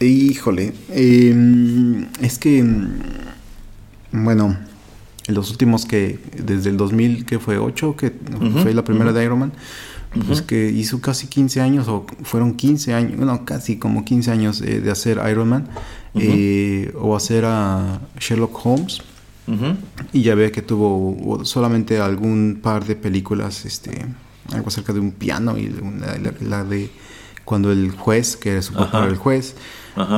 Híjole, 0.00 0.74
em, 0.90 2.06
es 2.20 2.38
que, 2.38 2.64
bueno, 4.10 4.56
los 5.28 5.50
últimos 5.50 5.86
que, 5.86 6.18
desde 6.44 6.70
el 6.70 6.76
2000, 6.76 7.24
que 7.24 7.38
fue 7.38 7.58
8, 7.58 7.96
que 7.96 8.12
fue 8.62 8.74
la 8.74 8.84
primera 8.84 9.12
de 9.12 9.24
Iron 9.24 9.38
Man, 9.38 9.52
pues 10.26 10.42
que 10.42 10.70
hizo 10.70 11.00
casi 11.00 11.26
15 11.28 11.60
años, 11.60 11.88
o 11.88 12.06
fueron 12.22 12.54
15 12.54 12.94
años, 12.94 13.16
bueno, 13.16 13.44
casi 13.44 13.76
como 13.76 14.04
15 14.04 14.30
años 14.30 14.60
eh, 14.60 14.80
de 14.80 14.90
hacer 14.90 15.20
Iron 15.30 15.48
Man, 15.48 15.68
eh, 16.14 16.92
o 16.98 17.16
hacer 17.16 17.44
a 17.46 18.00
Sherlock 18.18 18.66
Holmes. 18.66 19.02
Y 20.12 20.22
ya 20.22 20.34
ve 20.34 20.52
que 20.52 20.62
tuvo 20.62 21.44
solamente 21.44 21.98
algún 21.98 22.60
par 22.62 22.84
de 22.84 22.96
películas, 22.96 23.64
este, 23.64 24.06
algo 24.52 24.68
acerca 24.68 24.92
de 24.92 25.00
un 25.00 25.12
piano 25.12 25.58
y 25.58 25.74
la, 26.40 26.64
de 26.64 26.90
cuando 27.44 27.72
el 27.72 27.90
juez, 27.90 28.36
que 28.36 28.52
era 28.52 28.62
su 28.62 28.72
papá 28.72 29.04
el 29.06 29.16
juez, 29.16 29.56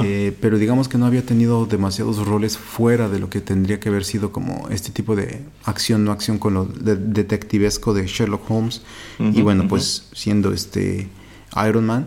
eh, 0.05 0.37
pero 0.41 0.59
digamos 0.59 0.89
que 0.89 0.99
no 0.99 1.07
había 1.07 1.25
tenido 1.25 1.67
demasiados 1.67 2.25
roles 2.27 2.59
fuera 2.59 3.09
de 3.09 3.19
lo 3.19 3.31
que 3.31 3.41
tendría 3.41 3.81
que 3.81 3.89
haber 3.89 4.05
sido 4.05 4.31
como 4.31 4.69
este 4.69 4.93
tipo 4.93 5.17
de 5.17 5.43
acción, 5.65 6.05
no 6.05 6.13
acción 6.13 6.39
con 6.39 6.55
lo 6.55 6.67
detectivesco 6.67 7.95
de 7.95 8.07
Sherlock 8.07 8.51
Holmes. 8.51 8.83
y 9.19 9.43
bueno, 9.43 9.67
pues 9.69 10.09
siendo 10.13 10.53
este 10.53 11.09
Iron 11.67 11.87
Man. 11.87 12.07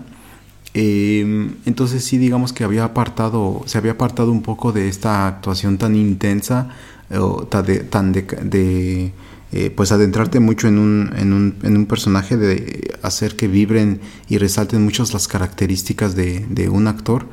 Em, 0.74 1.56
entonces 1.66 2.04
sí 2.04 2.18
digamos 2.18 2.54
que 2.54 2.64
había 2.64 2.84
apartado, 2.84 3.64
se 3.66 3.78
había 3.78 3.94
apartado 3.94 4.32
un 4.32 4.44
poco 4.44 4.72
de 4.72 4.88
esta 4.88 5.28
actuación 5.28 5.78
tan 5.78 5.96
intensa, 5.96 6.70
o 7.12 7.48
tan 7.48 8.12
de 8.12 9.12
eh, 9.54 9.72
pues 9.74 9.94
adentrarte 9.94 10.42
mucho 10.42 10.68
en 10.68 10.78
un, 10.78 11.14
en, 11.16 11.32
un, 11.32 11.56
en 11.64 11.78
un, 11.78 11.86
personaje, 11.86 12.36
de 12.36 12.98
hacer 13.02 13.38
que 13.38 13.48
vibren 13.48 14.02
y 14.28 14.40
resalten 14.40 14.84
muchas 14.84 15.14
las 15.14 15.30
características 15.30 16.16
de, 16.16 16.46
de 16.50 16.68
un 16.68 16.88
actor, 16.88 17.28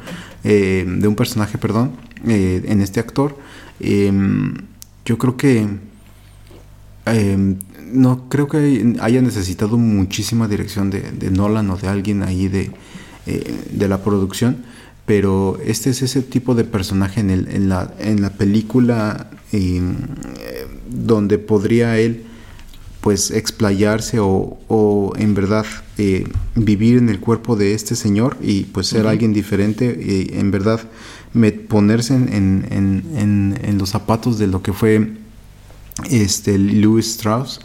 eh, 0.44 0.84
de 0.87 1.08
un 1.08 1.16
personaje, 1.16 1.58
perdón, 1.58 1.90
eh, 2.24 2.62
en 2.66 2.82
este 2.82 3.00
actor. 3.00 3.37
Em, 3.80 4.54
yo 5.04 5.18
creo 5.18 5.37
que 5.37 5.66
em, 7.06 7.56
no 7.92 8.28
creo 8.28 8.46
que 8.46 8.94
haya 9.00 9.20
necesitado 9.20 9.76
muchísima 9.76 10.46
dirección 10.46 10.90
de, 10.90 11.00
de 11.00 11.30
Nolan 11.32 11.68
o 11.70 11.76
de 11.76 11.88
alguien 11.88 12.22
ahí 12.22 12.46
de, 12.46 12.70
de 13.26 13.88
la 13.88 14.04
producción 14.04 14.64
pero 15.07 15.59
este 15.64 15.90
es 15.90 16.03
ese 16.03 16.23
tipo 16.23 16.55
de 16.55 16.64
personaje 16.64 17.21
en, 17.21 17.31
el, 17.31 17.49
en, 17.49 17.69
la, 17.69 17.93
en 17.99 18.23
la 18.23 18.31
película 18.31 19.31
donde 20.88 21.38
podría 21.38 21.99
él 21.99 22.25
pues 23.01 23.31
explayarse 23.31 24.19
o, 24.19 25.12
en 25.17 25.35
verdad 25.35 25.67
eh, 25.99 26.27
vivir 26.55 26.97
en 26.97 27.11
el 27.11 27.21
cuerpo 27.21 27.55
de 27.55 27.75
este 27.75 27.97
señor 27.97 28.38
y 28.40 28.62
pues 28.64 28.87
ser 28.87 29.07
alguien 29.07 29.35
diferente 29.35 29.85
y 29.85 30.38
en 30.38 30.51
verdad 30.51 30.81
ponerse 31.69 32.14
en, 32.14 33.77
los 33.79 33.90
zapatos 33.90 34.38
de 34.38 34.47
lo 34.47 34.62
que 34.62 34.73
fue 34.73 35.12
este 36.11 36.57
Louis 36.59 37.07
Strauss 37.07 37.61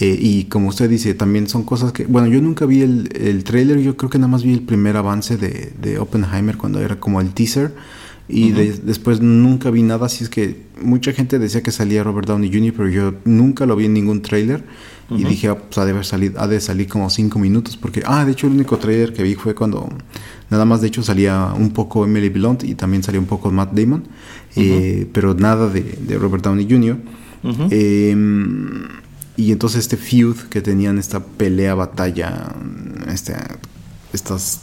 eh, 0.00 0.16
y 0.18 0.44
como 0.44 0.68
usted 0.68 0.90
dice 0.90 1.14
también 1.14 1.48
son 1.48 1.62
cosas 1.64 1.92
que 1.92 2.04
bueno 2.06 2.26
yo 2.26 2.40
nunca 2.40 2.66
vi 2.66 2.82
el, 2.82 3.08
el 3.14 3.44
trailer 3.44 3.78
yo 3.80 3.96
creo 3.96 4.10
que 4.10 4.18
nada 4.18 4.28
más 4.28 4.42
vi 4.42 4.52
el 4.52 4.62
primer 4.62 4.96
avance 4.96 5.36
de, 5.36 5.72
de 5.80 5.98
Oppenheimer 5.98 6.56
cuando 6.56 6.80
era 6.80 6.98
como 6.98 7.20
el 7.20 7.32
teaser 7.32 7.74
y 8.26 8.52
después 8.52 9.20
nunca 9.20 9.70
vi 9.70 9.82
nada, 9.82 10.06
así 10.06 10.24
es 10.24 10.30
que 10.30 10.62
mucha 10.80 11.12
gente 11.12 11.38
decía 11.38 11.62
que 11.62 11.70
salía 11.70 12.02
Robert 12.02 12.26
Downey 12.26 12.50
Jr., 12.50 12.72
pero 12.74 12.88
yo 12.88 13.14
nunca 13.26 13.66
lo 13.66 13.76
vi 13.76 13.84
en 13.84 13.92
ningún 13.92 14.22
trailer. 14.22 14.64
Y 15.10 15.24
dije, 15.24 15.48
ah, 15.48 15.58
pues 15.58 15.76
ha 15.76 15.84
de, 15.84 15.90
haber 15.90 16.06
salido, 16.06 16.40
ha 16.40 16.48
de 16.48 16.58
salir 16.62 16.88
como 16.88 17.10
cinco 17.10 17.38
minutos, 17.38 17.76
porque, 17.76 18.02
ah, 18.06 18.24
de 18.24 18.32
hecho 18.32 18.46
el 18.46 18.54
único 18.54 18.78
trailer 18.78 19.12
que 19.12 19.22
vi 19.22 19.34
fue 19.34 19.54
cuando, 19.54 19.86
nada 20.48 20.64
más 20.64 20.80
de 20.80 20.86
hecho 20.86 21.02
salía 21.02 21.52
un 21.54 21.72
poco 21.72 22.06
Emily 22.06 22.30
Blunt 22.30 22.64
y 22.64 22.74
también 22.74 23.02
salía 23.02 23.20
un 23.20 23.26
poco 23.26 23.50
Matt 23.50 23.74
Damon, 23.74 24.04
eh, 24.56 25.06
pero 25.12 25.34
nada 25.34 25.68
de, 25.68 26.16
Robert 26.18 26.42
Downey 26.42 26.66
Jr. 26.68 26.96
Em, 27.70 28.88
y 29.36 29.52
entonces 29.52 29.80
este 29.80 29.96
feud 29.96 30.36
que 30.48 30.60
tenían, 30.60 30.98
esta 30.98 31.20
pelea, 31.20 31.74
batalla, 31.74 32.52
este, 33.12 33.34
estas 34.12 34.60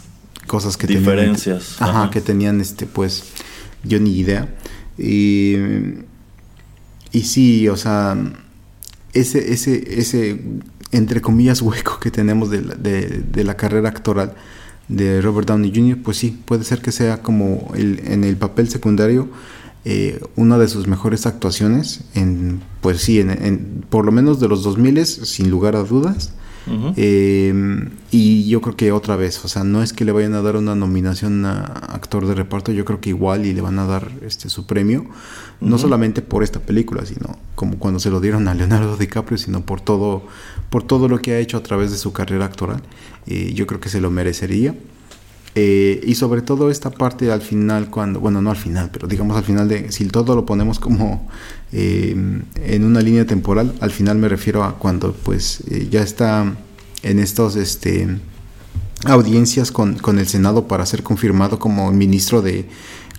cosas 0.48 0.78
que 0.78 0.88
Diferencias. 0.88 1.76
Tenían, 1.78 1.96
ajá, 1.96 2.10
que 2.10 2.22
tenían, 2.22 2.62
este, 2.62 2.86
pues 2.86 3.24
yo 3.84 4.00
ni 4.00 4.18
idea. 4.18 4.54
Y, 4.98 5.56
y 7.12 7.22
sí, 7.24 7.68
o 7.68 7.76
sea, 7.76 8.18
ese, 9.14 9.52
ese, 9.52 10.00
ese, 10.00 10.42
entre 10.92 11.22
comillas, 11.22 11.62
hueco 11.62 12.00
que 12.00 12.12
tenemos 12.12 12.50
de 12.50 12.62
la, 12.62 12.76
de, 12.76 13.44
la 13.44 13.58
carrera 13.58 13.90
actoral 13.90 14.36
de 14.88 15.22
Robert 15.22 15.48
Downey 15.48 15.72
Jr., 15.74 15.98
pues 16.02 16.18
sí, 16.18 16.40
puede 16.46 16.64
ser 16.64 16.82
que 16.82 16.92
sea 16.92 17.22
como 17.22 17.72
el, 17.76 18.02
en 18.06 18.24
el 18.24 18.38
papel 18.38 18.70
secundario 18.70 19.30
eh, 19.84 20.22
una 20.36 20.58
de 20.58 20.67
sus 20.67 20.88
mejores 20.88 21.26
actuaciones, 21.26 22.02
en, 22.13 22.62
pues 22.82 23.02
sí, 23.02 23.20
en, 23.20 23.84
por 23.89 24.06
lo 24.06 24.12
menos 24.12 24.39
de 24.39 24.48
los 24.48 24.63
2000, 24.63 25.06
sin 25.06 25.50
lugar 25.50 25.76
a 25.76 25.84
dudas. 25.84 26.34
Em, 26.96 27.89
y 28.12 28.48
yo 28.48 28.62
creo 28.62 28.76
que 28.76 28.91
otra 28.91 29.15
vez, 29.15 29.44
o 29.44 29.48
sea, 29.48 29.63
no 29.63 29.82
es 29.82 29.94
que 29.94 30.06
le 30.06 30.12
vayan 30.12 30.36
a 30.36 30.44
dar 30.44 30.56
una 30.56 30.76
nominación 30.76 31.44
a 31.46 31.63
actor 31.63 32.28
de 32.28 32.36
reparto, 32.36 32.72
yo 32.72 32.86
creo 32.86 33.02
que 33.02 33.10
igual 33.10 33.48
y 33.48 33.54
le 33.54 33.62
van 33.62 33.80
a 33.80 33.88
dar 33.88 34.12
este 34.22 34.48
su 34.48 34.67
premio, 34.67 35.06
no 35.60 35.80
solamente 35.80 36.22
por 36.22 36.44
esta 36.44 36.60
película, 36.60 37.04
sino 37.06 37.38
como 37.56 37.78
cuando 37.80 38.00
se 38.00 38.12
lo 38.12 38.20
dieron 38.20 38.48
a 38.48 38.54
Leonardo 38.54 38.96
DiCaprio, 38.96 39.39
sino 39.39 39.65
por 39.65 39.82
todo, 39.82 40.24
por 40.70 40.84
todo 40.84 41.08
lo 41.08 41.20
que 41.20 41.34
ha 41.34 41.39
hecho 41.39 41.58
a 41.58 41.63
través 41.63 41.89
de 41.89 41.98
su 41.98 42.13
carrera 42.13 42.46
actoral. 42.46 42.82
Eh, 43.26 43.54
yo 43.56 43.65
creo 43.65 43.80
que 43.80 43.89
se 43.89 44.00
lo 44.00 44.12
merecería. 44.12 44.76
Eh, 45.54 46.02
y 46.06 46.16
sobre 46.16 46.42
todo 46.42 46.70
esta 46.70 46.92
parte 46.92 47.32
al 47.32 47.42
final, 47.42 47.90
cuando, 47.90 48.22
bueno, 48.22 48.42
no 48.42 48.52
al 48.52 48.58
final, 48.58 48.90
pero 48.92 49.08
digamos 49.08 49.36
al 49.36 49.44
final 49.44 49.68
de, 49.68 49.92
si 49.92 50.06
todo 50.06 50.34
lo 50.34 50.46
ponemos 50.46 50.80
como 50.80 51.28
eh, 51.74 52.16
en 52.56 52.84
una 52.86 53.02
línea 53.02 53.26
temporal, 53.26 53.74
al 53.82 53.92
final 53.92 54.18
me 54.18 54.30
refiero 54.30 54.64
a 54.64 54.78
cuando 54.78 55.12
pues 55.12 55.62
eh, 55.70 55.90
ya 55.92 56.02
está 56.02 56.56
en 57.04 57.20
estos 57.20 57.58
este, 57.58 58.08
audiencias 59.04 59.72
con, 59.72 59.96
con, 59.96 60.20
el 60.20 60.28
Senado 60.28 60.68
para 60.68 60.86
ser 60.86 61.04
confirmado 61.04 61.60
como 61.60 61.92
ministro 61.92 62.42
de 62.42 62.70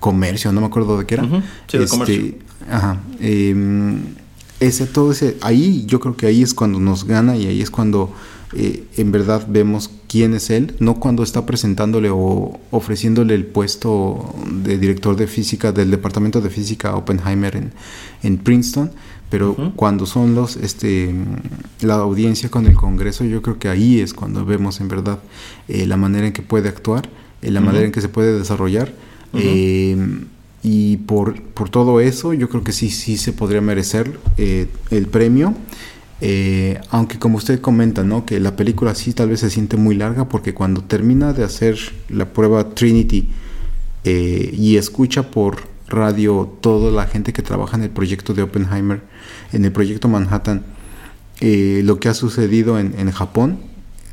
Comercio, 0.01 0.53
no 0.53 0.63
me 0.63 0.67
acuerdo 0.69 0.99
de 0.99 1.07
qué 1.07 1.15
era. 1.15 1.29
sí, 1.67 1.79
de 1.79 1.85
este, 1.85 2.39
Ajá. 2.71 3.01
Em, 3.21 4.01
ese, 4.59 4.87
todo 4.87 5.13
ese, 5.13 5.37
ahí 5.43 5.85
yo 5.87 6.01
creo 6.01 6.17
que 6.17 6.27
ahí 6.27 6.43
es 6.43 6.55
cuando 6.55 6.79
nos 6.79 7.05
gana 7.05 7.37
y 7.37 7.47
ahí 7.47 7.61
es 7.61 7.71
cuando 7.71 8.15
eh, 8.55 8.85
en 8.97 9.13
verdad 9.13 9.47
vemos 9.49 9.91
quién 10.09 10.35
es 10.35 10.51
él, 10.51 10.75
no 10.79 10.97
cuando 10.97 11.23
está 11.23 11.47
presentándole 11.47 12.11
o 12.11 12.61
ofreciéndole 12.71 13.35
el 13.35 13.47
puesto 13.47 14.35
de 14.47 14.79
director 14.79 15.17
de 15.17 15.27
física 15.27 15.73
del 15.73 15.91
departamento 15.91 16.41
de 16.43 16.51
física 16.51 16.95
Oppenheimer 16.95 17.57
en, 17.57 17.73
en 18.23 18.37
Princeton, 18.37 18.91
pero 19.31 19.57
cuando 19.77 20.05
son 20.05 20.35
los 20.35 20.57
este 20.57 21.15
la 21.81 21.95
audiencia 21.95 22.51
con 22.51 22.67
el 22.67 22.75
Congreso, 22.75 23.25
yo 23.25 23.41
creo 23.41 23.59
que 23.59 23.69
ahí 23.69 24.01
es 24.01 24.13
cuando 24.13 24.45
vemos 24.45 24.81
en 24.83 24.89
verdad 24.89 25.21
eh, 25.69 25.87
la 25.87 25.97
manera 25.97 26.27
en 26.27 26.35
que 26.35 26.43
puede 26.43 26.69
actuar, 26.69 27.09
eh, 27.41 27.51
la 27.51 27.63
manera 27.63 27.87
en 27.87 27.93
que 27.93 28.03
se 28.03 28.09
puede 28.09 28.39
desarrollar. 28.39 28.93
y 30.65 30.97
por, 30.99 31.43
por 31.43 31.71
todo 31.71 31.99
eso, 32.01 32.35
yo 32.35 32.49
creo 32.49 32.63
que 32.63 32.73
sí, 32.73 32.91
sí 32.91 33.17
se 33.17 33.33
podría 33.33 33.61
merecer 33.61 34.21
el 34.37 35.07
premio. 35.07 35.55
Eh, 36.25 36.81
aunque 36.91 37.19
como 37.19 37.37
usted 37.37 37.61
comenta, 37.61 38.05
¿no? 38.05 38.25
Que 38.25 38.39
la 38.39 38.55
película 38.55 38.95
sí 38.95 39.13
tal 39.13 39.31
vez 39.31 39.41
se 39.41 39.51
siente 39.51 39.77
muy 39.77 39.97
larga 39.97 40.29
porque 40.29 40.55
cuando 40.55 40.85
termina 40.85 41.33
de 41.33 41.43
hacer 41.43 41.77
la 42.09 42.33
prueba 42.33 42.77
Trinity 42.77 43.29
eh, 44.05 44.55
y 44.57 44.77
escucha 44.77 45.33
por 45.33 45.63
radio 45.89 46.57
toda 46.61 46.93
la 46.93 47.09
gente 47.09 47.33
que 47.33 47.43
trabaja 47.43 47.77
en 47.77 47.83
el 47.83 47.91
proyecto 47.91 48.35
de 48.35 48.43
Oppenheimer, 48.43 49.03
en 49.53 49.65
el 49.65 49.73
proyecto 49.73 50.07
Manhattan, 50.07 50.63
eh, 51.41 51.81
lo 51.83 51.99
que 51.99 52.09
ha 52.09 52.15
sucedido 52.15 52.79
en, 52.79 53.11
Japón, 53.11 53.59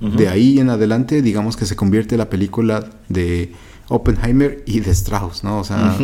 de 0.02 0.30
ahí 0.30 0.60
en 0.60 0.72
adelante, 0.72 1.22
digamos 1.22 1.58
que 1.58 1.68
se 1.68 1.76
convierte 1.76 2.18
la 2.18 2.28
película 2.28 2.90
de 3.08 3.54
Oppenheimer 3.88 4.64
y 4.66 4.80
de 4.80 4.90
Strauss, 4.92 5.44
¿no? 5.44 5.60
O 5.60 5.64
sea, 5.64 5.96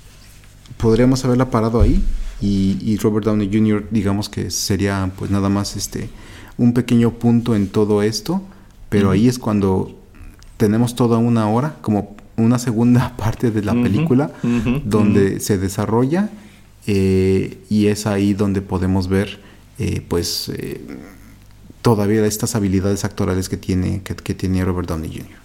podríamos 0.76 1.24
haberla 1.24 1.50
parado 1.50 1.80
ahí 1.80 2.04
y, 2.44 2.96
Robert 2.98 3.26
Downey 3.26 3.48
Jr. 3.52 3.88
digamos 3.90 4.28
que 4.28 4.50
sería 4.50 5.10
pues 5.16 5.30
nada 5.30 5.48
más 5.48 5.76
este 5.76 6.08
un 6.56 6.72
pequeño 6.72 7.12
punto 7.12 7.56
en 7.56 7.68
todo 7.68 8.02
esto, 8.02 8.42
pero 8.88 9.10
ahí 9.10 9.28
es 9.28 9.38
cuando 9.38 9.98
tenemos 10.56 10.94
toda 10.94 11.18
una 11.18 11.48
hora, 11.48 11.76
como 11.80 12.16
una 12.36 12.58
segunda 12.58 13.16
parte 13.16 13.50
de 13.50 13.62
la 13.62 13.72
película, 13.72 14.30
donde 14.84 15.40
se 15.40 15.58
desarrolla 15.58 16.30
eh, 16.86 17.58
y 17.70 17.86
es 17.86 18.06
ahí 18.06 18.34
donde 18.34 18.60
podemos 18.60 19.08
ver, 19.08 19.40
eh, 19.78 20.02
pues, 20.06 20.50
eh, 20.54 20.80
todavía 21.82 22.24
estas 22.26 22.54
habilidades 22.54 23.04
actorales 23.04 23.48
que 23.48 23.56
tiene, 23.56 24.02
que, 24.02 24.14
que 24.14 24.34
tiene 24.34 24.64
Robert 24.64 24.88
Downey 24.88 25.10
Jr. 25.10 25.43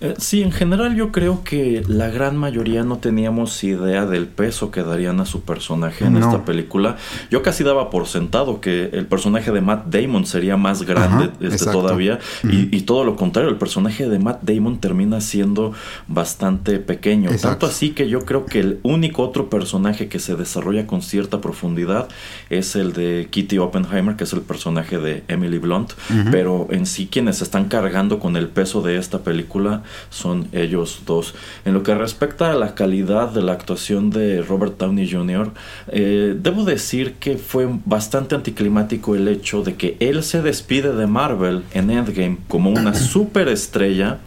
Eh, 0.00 0.14
sí, 0.18 0.42
en 0.42 0.52
general 0.52 0.94
yo 0.94 1.10
creo 1.10 1.42
que 1.42 1.82
la 1.88 2.08
gran 2.08 2.36
mayoría 2.36 2.82
no 2.84 2.98
teníamos 2.98 3.64
idea 3.64 4.04
del 4.04 4.26
peso 4.26 4.70
que 4.70 4.82
darían 4.82 5.20
a 5.20 5.24
su 5.24 5.42
personaje 5.42 6.04
en 6.04 6.16
esta 6.16 6.44
película. 6.44 6.96
Yo 7.30 7.42
casi 7.42 7.64
daba 7.64 7.88
por 7.88 8.06
sentado 8.06 8.60
que 8.60 8.90
el 8.92 9.06
personaje 9.06 9.52
de 9.52 9.60
Matt 9.62 9.86
Damon 9.86 10.26
sería 10.26 10.56
más 10.56 10.82
grande 10.82 11.30
este, 11.40 11.70
todavía. 11.70 12.18
Y, 12.44 12.82
todo 12.82 13.04
lo 13.04 13.16
contrario, 13.16 13.50
el 13.50 13.56
personaje 13.56 14.08
de 14.08 14.18
Matt 14.18 14.42
Damon 14.42 14.78
termina 14.78 15.20
siendo 15.20 15.72
bastante 16.06 16.78
pequeño. 16.78 17.30
Tanto 17.40 17.66
así 17.66 17.90
que 17.90 18.08
yo 18.08 18.24
creo 18.24 18.44
que 18.44 18.60
el 18.60 18.80
único 18.82 19.22
otro 19.22 19.48
personaje 19.48 20.08
que 20.08 20.18
se 20.18 20.36
desarrolla 20.36 20.86
con 20.86 21.02
cierta 21.02 21.40
profundidad 21.40 22.08
es 22.50 22.76
el 22.76 22.92
de 22.92 23.28
Kitty 23.30 23.58
Oppenheimer, 23.58 24.16
que 24.16 24.24
es 24.24 24.32
el 24.32 24.42
personaje 24.42 24.98
de 24.98 25.24
Emily 25.28 25.58
Blunt, 25.58 25.92
pero 26.30 26.68
en 26.70 26.86
sí 26.86 27.08
quienes 27.10 27.40
están 27.40 27.66
cargando 27.66 28.18
con 28.18 28.36
el 28.36 28.48
peso 28.48 28.82
de 28.82 28.98
esta 28.98 29.20
película 29.20 29.82
son 30.10 30.48
ellos 30.52 31.02
dos. 31.06 31.34
En 31.64 31.74
lo 31.74 31.82
que 31.82 31.94
respecta 31.94 32.52
a 32.52 32.54
la 32.54 32.74
calidad 32.74 33.30
de 33.30 33.42
la 33.42 33.52
actuación 33.52 34.10
de 34.10 34.42
Robert 34.42 34.78
Downey 34.78 35.10
Jr., 35.10 35.52
eh, 35.88 36.36
debo 36.40 36.64
decir 36.64 37.14
que 37.14 37.36
fue 37.38 37.68
bastante 37.84 38.34
anticlimático 38.34 39.14
el 39.14 39.28
hecho 39.28 39.62
de 39.62 39.74
que 39.74 39.96
él 40.00 40.22
se 40.22 40.42
despide 40.42 40.94
de 40.94 41.06
Marvel 41.06 41.62
en 41.72 41.90
Endgame 41.90 42.38
como 42.48 42.70
una 42.70 42.94
superestrella 42.94 44.18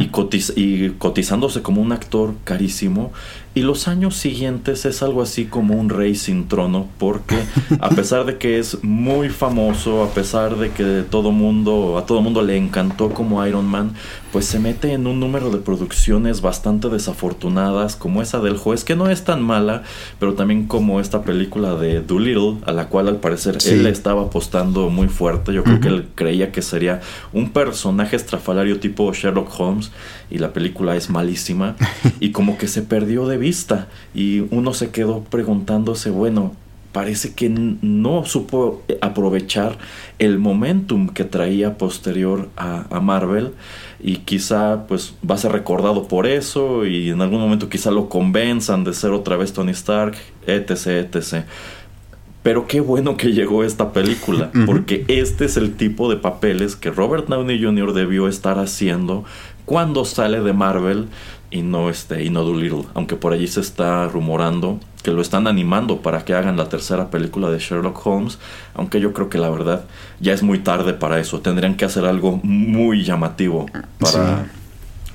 y, 0.00 0.10
y 0.56 0.90
cotizándose 0.90 1.62
como 1.62 1.82
un 1.82 1.92
actor 1.92 2.34
carísimo 2.44 3.12
y 3.54 3.60
los 3.60 3.86
años 3.86 4.16
siguientes 4.16 4.86
es 4.86 5.02
algo 5.02 5.20
así 5.20 5.44
como 5.44 5.74
un 5.74 5.90
rey 5.90 6.14
sin 6.14 6.48
trono, 6.48 6.88
porque 6.98 7.36
a 7.80 7.90
pesar 7.94 8.24
de 8.24 8.38
que 8.38 8.58
es 8.58 8.82
muy 8.82 9.28
famoso, 9.28 10.02
a 10.02 10.08
pesar 10.08 10.56
de 10.56 10.70
que 10.70 11.04
todo 11.08 11.32
mundo, 11.32 11.98
a 11.98 12.06
todo 12.06 12.22
mundo 12.22 12.40
le 12.40 12.56
encantó 12.56 13.10
como 13.10 13.46
Iron 13.46 13.66
Man, 13.66 13.92
pues 14.32 14.46
se 14.46 14.58
mete 14.58 14.94
en 14.94 15.06
un 15.06 15.20
número 15.20 15.50
de 15.50 15.58
producciones 15.58 16.40
bastante 16.40 16.88
desafortunadas, 16.88 17.96
como 17.96 18.22
esa 18.22 18.40
del 18.40 18.56
juez, 18.56 18.82
que 18.82 18.96
no 18.96 19.10
es 19.10 19.24
tan 19.24 19.42
mala, 19.42 19.82
pero 20.18 20.32
también 20.32 20.66
como 20.66 21.00
esta 21.00 21.22
película 21.22 21.76
de 21.76 22.00
Doolittle, 22.00 22.56
a 22.64 22.72
la 22.72 22.88
cual 22.88 23.08
al 23.08 23.16
parecer 23.16 23.58
él 23.66 23.86
estaba 23.86 24.22
apostando 24.22 24.88
muy 24.88 25.08
fuerte. 25.08 25.52
Yo 25.52 25.62
creo 25.62 25.80
que 25.80 25.88
él 25.88 26.08
creía 26.14 26.50
que 26.50 26.62
sería 26.62 27.02
un 27.34 27.50
personaje 27.50 28.16
estrafalario 28.16 28.80
tipo 28.80 29.12
Sherlock 29.12 29.52
Holmes, 29.60 29.92
y 30.30 30.38
la 30.38 30.54
película 30.54 30.96
es 30.96 31.10
malísima, 31.10 31.76
y 32.20 32.32
como 32.32 32.56
que 32.56 32.68
se 32.68 32.80
perdió 32.80 33.26
de 33.26 33.36
vista 33.36 33.88
y 34.14 34.40
uno 34.50 34.72
se 34.72 34.90
quedó 34.90 35.24
preguntándose, 35.24 36.08
bueno, 36.08 36.54
parece 36.92 37.34
que 37.34 37.48
no 37.48 38.24
supo 38.24 38.82
aprovechar 39.00 39.78
el 40.18 40.38
momentum 40.38 41.08
que 41.08 41.24
traía 41.24 41.78
posterior 41.78 42.50
a, 42.56 43.00
Marvel 43.00 43.52
y 44.02 44.16
quizá 44.16 44.86
pues 44.88 45.14
va 45.28 45.36
a 45.36 45.38
ser 45.38 45.52
recordado 45.52 46.08
por 46.08 46.26
eso 46.26 46.84
y 46.84 47.10
en 47.10 47.22
algún 47.22 47.40
momento 47.40 47.68
quizá 47.68 47.90
lo 47.90 48.08
convenzan 48.08 48.82
de 48.82 48.92
ser 48.94 49.12
otra 49.12 49.36
vez 49.36 49.52
Tony 49.52 49.70
Stark, 49.70 50.16
etc, 50.46 51.14
etc. 51.14 51.44
Pero 52.42 52.66
qué 52.66 52.80
bueno 52.80 53.16
que 53.16 53.32
llegó 53.32 53.62
esta 53.62 53.92
película, 53.92 54.50
porque 54.66 55.04
este 55.06 55.44
es 55.44 55.56
el 55.56 55.74
tipo 55.76 56.10
de 56.10 56.16
papeles 56.16 56.74
que 56.74 56.90
Robert 56.90 57.28
Downey 57.28 57.62
Jr. 57.62 57.92
debió 57.92 58.26
estar 58.26 58.58
haciendo 58.58 59.24
cuando 59.64 60.04
sale 60.04 60.40
de 60.40 60.52
Marvel 60.52 61.06
y 61.52 61.62
no 61.62 61.90
este 61.90 62.24
y 62.24 62.30
no 62.30 62.42
Doolittle, 62.42 62.86
aunque 62.94 63.16
por 63.16 63.32
allí 63.32 63.46
se 63.46 63.60
está 63.60 64.08
rumorando 64.08 64.80
que 65.02 65.10
lo 65.10 65.20
están 65.20 65.46
animando 65.46 66.00
para 66.00 66.24
que 66.24 66.34
hagan 66.34 66.56
la 66.56 66.68
tercera 66.68 67.10
película 67.10 67.50
de 67.50 67.58
Sherlock 67.58 68.06
Holmes, 68.06 68.38
aunque 68.74 69.00
yo 69.00 69.12
creo 69.12 69.28
que 69.28 69.38
la 69.38 69.50
verdad 69.50 69.84
ya 70.20 70.32
es 70.32 70.42
muy 70.42 70.60
tarde 70.60 70.94
para 70.94 71.20
eso, 71.20 71.40
tendrían 71.40 71.76
que 71.76 71.84
hacer 71.84 72.04
algo 72.04 72.40
muy 72.42 73.04
llamativo 73.04 73.66
para 73.98 74.46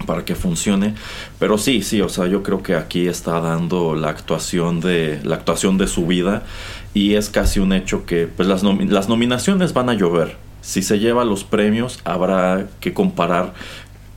para 0.06 0.24
que 0.26 0.36
funcione, 0.36 0.94
pero 1.40 1.58
sí, 1.58 1.82
sí, 1.82 2.02
o 2.02 2.10
sea, 2.10 2.28
yo 2.28 2.44
creo 2.44 2.62
que 2.62 2.76
aquí 2.76 3.08
está 3.08 3.42
dando 3.42 3.96
la 3.96 4.10
actuación 4.10 4.80
de 4.80 5.20
la 5.24 5.36
actuación 5.36 5.78
de 5.78 5.88
su 5.88 6.06
vida 6.06 6.44
y 6.94 7.16
es 7.16 7.30
casi 7.30 7.60
un 7.60 7.74
hecho 7.74 8.06
que 8.06 8.28
pues 8.28 8.48
las, 8.48 8.64
las 8.64 9.10
nominaciones 9.10 9.74
van 9.74 9.90
a 9.90 9.94
llover. 9.94 10.38
Si 10.62 10.82
se 10.82 11.00
lleva 11.00 11.24
los 11.24 11.44
premios, 11.44 12.00
habrá 12.04 12.68
que 12.80 12.94
comparar 12.94 13.54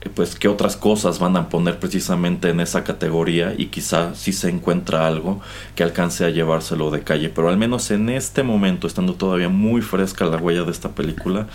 pues 0.09 0.35
qué 0.35 0.49
otras 0.49 0.77
cosas 0.77 1.19
van 1.19 1.37
a 1.37 1.49
poner 1.49 1.79
precisamente 1.79 2.49
en 2.49 2.61
esa 2.61 2.85
categoría 2.85 3.55
y 3.57 3.67
quizá 3.67 4.15
si 4.15 4.33
se 4.33 4.49
encuentra 4.49 5.07
algo 5.07 5.41
que 5.75 5.83
alcance 5.83 6.25
a 6.25 6.31
llevárselo 6.31 6.91
de 6.91 7.03
calle. 7.03 7.29
Pero 7.29 7.51
al 7.51 7.59
menos 7.59 7.91
en 7.91 8.09
este 8.09 8.43
momento 8.43 8.87
estando 8.87 9.15
todavía 9.15 9.49
muy 9.49 9.83
fresca 9.83 10.25
la 10.25 10.39
huella 10.39 10.65
de 10.65 10.73
esta 10.73 10.91
película 10.91 11.47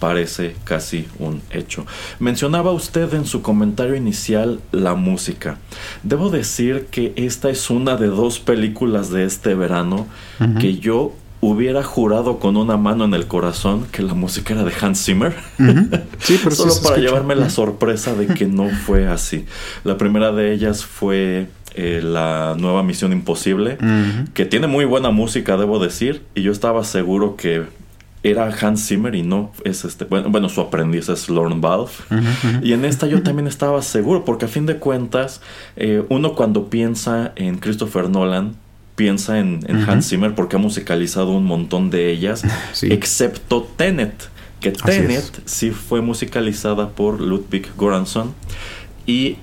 parece 0.00 0.56
casi 0.64 1.06
un 1.20 1.40
hecho. 1.52 1.86
Mencionaba 2.18 2.72
usted 2.72 3.14
en 3.14 3.24
su 3.24 3.40
comentario 3.40 3.94
inicial 3.94 4.60
la 4.72 4.96
música. 4.96 5.58
Debo 6.02 6.28
decir 6.28 6.86
que 6.90 7.12
esta 7.14 7.50
es 7.50 7.70
una 7.70 7.94
de 7.94 8.08
dos 8.08 8.40
películas 8.40 9.10
de 9.10 9.24
este 9.24 9.54
verano 9.54 10.08
que 10.58 10.78
yo 10.78 11.12
hubiera 11.42 11.82
jurado 11.82 12.38
con 12.38 12.56
una 12.56 12.76
mano 12.76 13.04
en 13.04 13.14
el 13.14 13.26
corazón 13.26 13.86
que 13.90 14.00
la 14.00 14.14
música 14.14 14.54
era 14.54 14.62
de 14.62 14.72
Hans 14.80 15.04
Zimmer. 15.04 15.34
Solo 16.50 16.72
para 16.84 16.98
llevarme 16.98 17.34
la 17.34 17.50
sorpresa 17.50 18.14
de 18.14 18.28
que 18.28 18.46
no 18.46 18.68
fue 18.70 19.08
así. 19.08 19.44
La 19.82 19.98
primera 19.98 20.30
de 20.30 20.52
ellas 20.52 20.84
fue 20.84 21.48
eh, 21.74 22.00
la 22.00 22.54
nueva 22.56 22.84
Misión 22.84 23.12
Imposible, 23.12 23.76
que 24.34 24.46
tiene 24.46 24.68
muy 24.68 24.84
buena 24.84 25.10
música, 25.10 25.56
debo 25.56 25.80
decir, 25.80 26.22
y 26.36 26.42
yo 26.42 26.52
estaba 26.52 26.84
seguro 26.84 27.34
que 27.34 27.64
era 28.22 28.48
Hans 28.60 28.86
Zimmer 28.86 29.16
y 29.16 29.22
no 29.22 29.50
es 29.64 29.84
este. 29.84 30.04
Bueno, 30.04 30.48
su 30.48 30.60
aprendiz 30.60 31.08
es 31.08 31.28
Lorne 31.28 31.56
Balfe. 31.58 32.04
Y 32.62 32.72
en 32.72 32.84
esta 32.84 33.08
yo 33.08 33.24
también 33.24 33.48
estaba 33.48 33.82
seguro, 33.82 34.24
porque 34.24 34.44
a 34.44 34.48
fin 34.48 34.66
de 34.66 34.76
cuentas, 34.76 35.40
eh, 35.74 36.04
uno 36.08 36.36
cuando 36.36 36.70
piensa 36.70 37.32
en 37.34 37.58
Christopher 37.58 38.08
Nolan, 38.08 38.54
piensa 39.02 39.40
en, 39.40 39.66
Hans 39.88 40.10
Zimmer 40.10 40.32
porque 40.32 40.54
ha 40.54 40.60
musicalizado 40.60 41.32
un 41.32 41.44
montón 41.44 41.90
de 41.90 42.12
ellas, 42.12 42.44
excepto 42.82 43.68
Tenet, 43.76 44.28
que 44.60 44.70
Tenet 44.70 45.42
sí 45.44 45.72
fue 45.72 46.00
musicalizada 46.00 46.90
por 46.90 47.20
Ludwig 47.20 47.66
Göransson 47.76 48.32
y 49.04 49.38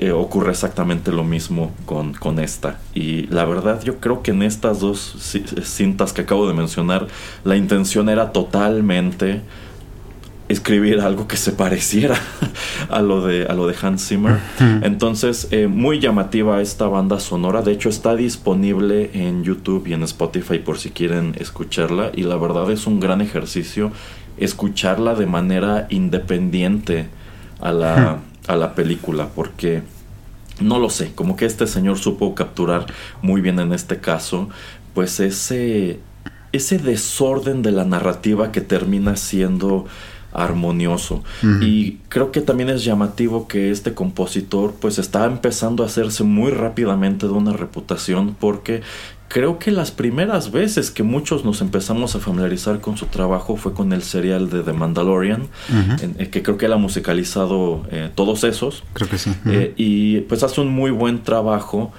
eh, 0.00 0.10
ocurre 0.10 0.50
exactamente 0.50 1.12
lo 1.12 1.22
mismo 1.22 1.72
con, 1.84 2.14
con 2.14 2.40
esta. 2.40 2.80
Y 2.94 3.28
la 3.28 3.44
verdad 3.44 3.80
yo 3.84 4.00
creo 4.00 4.24
que 4.24 4.32
en 4.32 4.42
estas 4.42 4.80
dos 4.80 5.14
cintas 5.62 6.12
que 6.12 6.22
acabo 6.22 6.48
de 6.48 6.54
mencionar, 6.54 7.06
la 7.44 7.56
intención 7.56 8.08
era 8.08 8.32
totalmente 8.32 9.40
escribir 10.48 11.00
algo 11.00 11.26
que 11.26 11.36
se 11.36 11.52
pareciera 11.52 12.16
a 12.88 13.00
lo 13.02 13.26
de, 13.26 13.46
a 13.46 13.54
lo 13.54 13.66
de 13.66 13.74
Hans 13.80 14.06
Zimmer. 14.08 14.38
Entonces, 14.82 15.48
eh, 15.50 15.66
muy 15.66 15.98
llamativa 15.98 16.60
esta 16.60 16.86
banda 16.88 17.20
sonora. 17.20 17.62
De 17.62 17.72
hecho, 17.72 17.88
está 17.88 18.14
disponible 18.14 19.10
en 19.14 19.42
YouTube 19.44 19.86
y 19.86 19.92
en 19.92 20.02
Spotify 20.04 20.58
por 20.58 20.78
si 20.78 20.90
quieren 20.90 21.34
escucharla. 21.38 22.12
Y 22.14 22.22
la 22.22 22.36
verdad 22.36 22.70
es 22.70 22.86
un 22.86 23.00
gran 23.00 23.20
ejercicio 23.20 23.90
escucharla 24.38 25.14
de 25.14 25.26
manera 25.26 25.86
independiente 25.90 27.08
a 27.60 27.72
la, 27.72 28.18
a 28.46 28.56
la 28.56 28.74
película. 28.74 29.28
Porque 29.34 29.82
no 30.60 30.78
lo 30.78 30.90
sé, 30.90 31.12
como 31.14 31.36
que 31.36 31.44
este 31.44 31.66
señor 31.66 31.98
supo 31.98 32.34
capturar 32.34 32.86
muy 33.20 33.40
bien 33.40 33.58
en 33.58 33.72
este 33.72 33.98
caso, 33.98 34.48
pues 34.94 35.20
ese, 35.20 36.00
ese 36.52 36.78
desorden 36.78 37.62
de 37.62 37.72
la 37.72 37.84
narrativa 37.84 38.52
que 38.52 38.60
termina 38.60 39.16
siendo 39.16 39.86
armonioso. 40.36 41.24
Y 41.60 41.98
creo 42.08 42.30
que 42.30 42.40
también 42.40 42.68
es 42.68 42.84
llamativo 42.84 43.48
que 43.48 43.70
este 43.70 43.94
compositor 43.94 44.74
pues 44.80 44.98
está 44.98 45.24
empezando 45.24 45.82
a 45.82 45.86
hacerse 45.86 46.24
muy 46.24 46.50
rápidamente 46.50 47.26
de 47.26 47.32
una 47.32 47.52
reputación 47.52 48.36
porque 48.38 48.82
creo 49.28 49.58
que 49.58 49.70
las 49.70 49.90
primeras 49.90 50.52
veces 50.52 50.90
que 50.90 51.02
muchos 51.02 51.44
nos 51.44 51.60
empezamos 51.60 52.14
a 52.14 52.20
familiarizar 52.20 52.80
con 52.80 52.96
su 52.96 53.06
trabajo 53.06 53.56
fue 53.56 53.72
con 53.72 53.92
el 53.92 54.02
serial 54.02 54.50
de 54.50 54.62
The 54.62 54.72
Mandalorian, 54.72 55.48
eh, 56.18 56.28
que 56.28 56.42
creo 56.42 56.56
que 56.56 56.66
él 56.66 56.72
ha 56.72 56.78
musicalizado 56.78 57.86
eh, 57.90 58.10
todos 58.14 58.44
esos. 58.44 58.84
Creo 58.92 59.08
que 59.08 59.18
sí. 59.18 59.32
Eh, 59.46 59.74
y 59.76 60.20
pues 60.20 60.42
hace 60.42 60.60
un 60.60 60.68
muy 60.68 60.90
buen 60.90 61.22
trabajo 61.22 61.92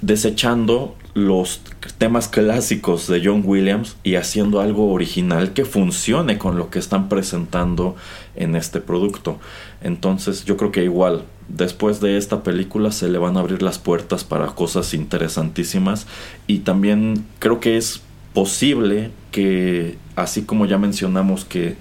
desechando 0.00 0.96
los 1.26 1.60
temas 1.98 2.28
clásicos 2.28 3.06
de 3.06 3.22
John 3.24 3.42
Williams 3.44 3.96
y 4.02 4.14
haciendo 4.16 4.60
algo 4.60 4.92
original 4.92 5.52
que 5.52 5.64
funcione 5.64 6.38
con 6.38 6.58
lo 6.58 6.70
que 6.70 6.78
están 6.78 7.08
presentando 7.08 7.96
en 8.34 8.56
este 8.56 8.80
producto. 8.80 9.38
Entonces 9.82 10.44
yo 10.44 10.56
creo 10.56 10.72
que 10.72 10.84
igual, 10.84 11.24
después 11.48 12.00
de 12.00 12.16
esta 12.16 12.42
película 12.42 12.92
se 12.92 13.08
le 13.08 13.18
van 13.18 13.36
a 13.36 13.40
abrir 13.40 13.62
las 13.62 13.78
puertas 13.78 14.24
para 14.24 14.46
cosas 14.48 14.94
interesantísimas 14.94 16.06
y 16.46 16.60
también 16.60 17.24
creo 17.38 17.60
que 17.60 17.76
es 17.76 18.02
posible 18.32 19.10
que 19.32 19.96
así 20.16 20.42
como 20.42 20.66
ya 20.66 20.78
mencionamos 20.78 21.44
que 21.44 21.76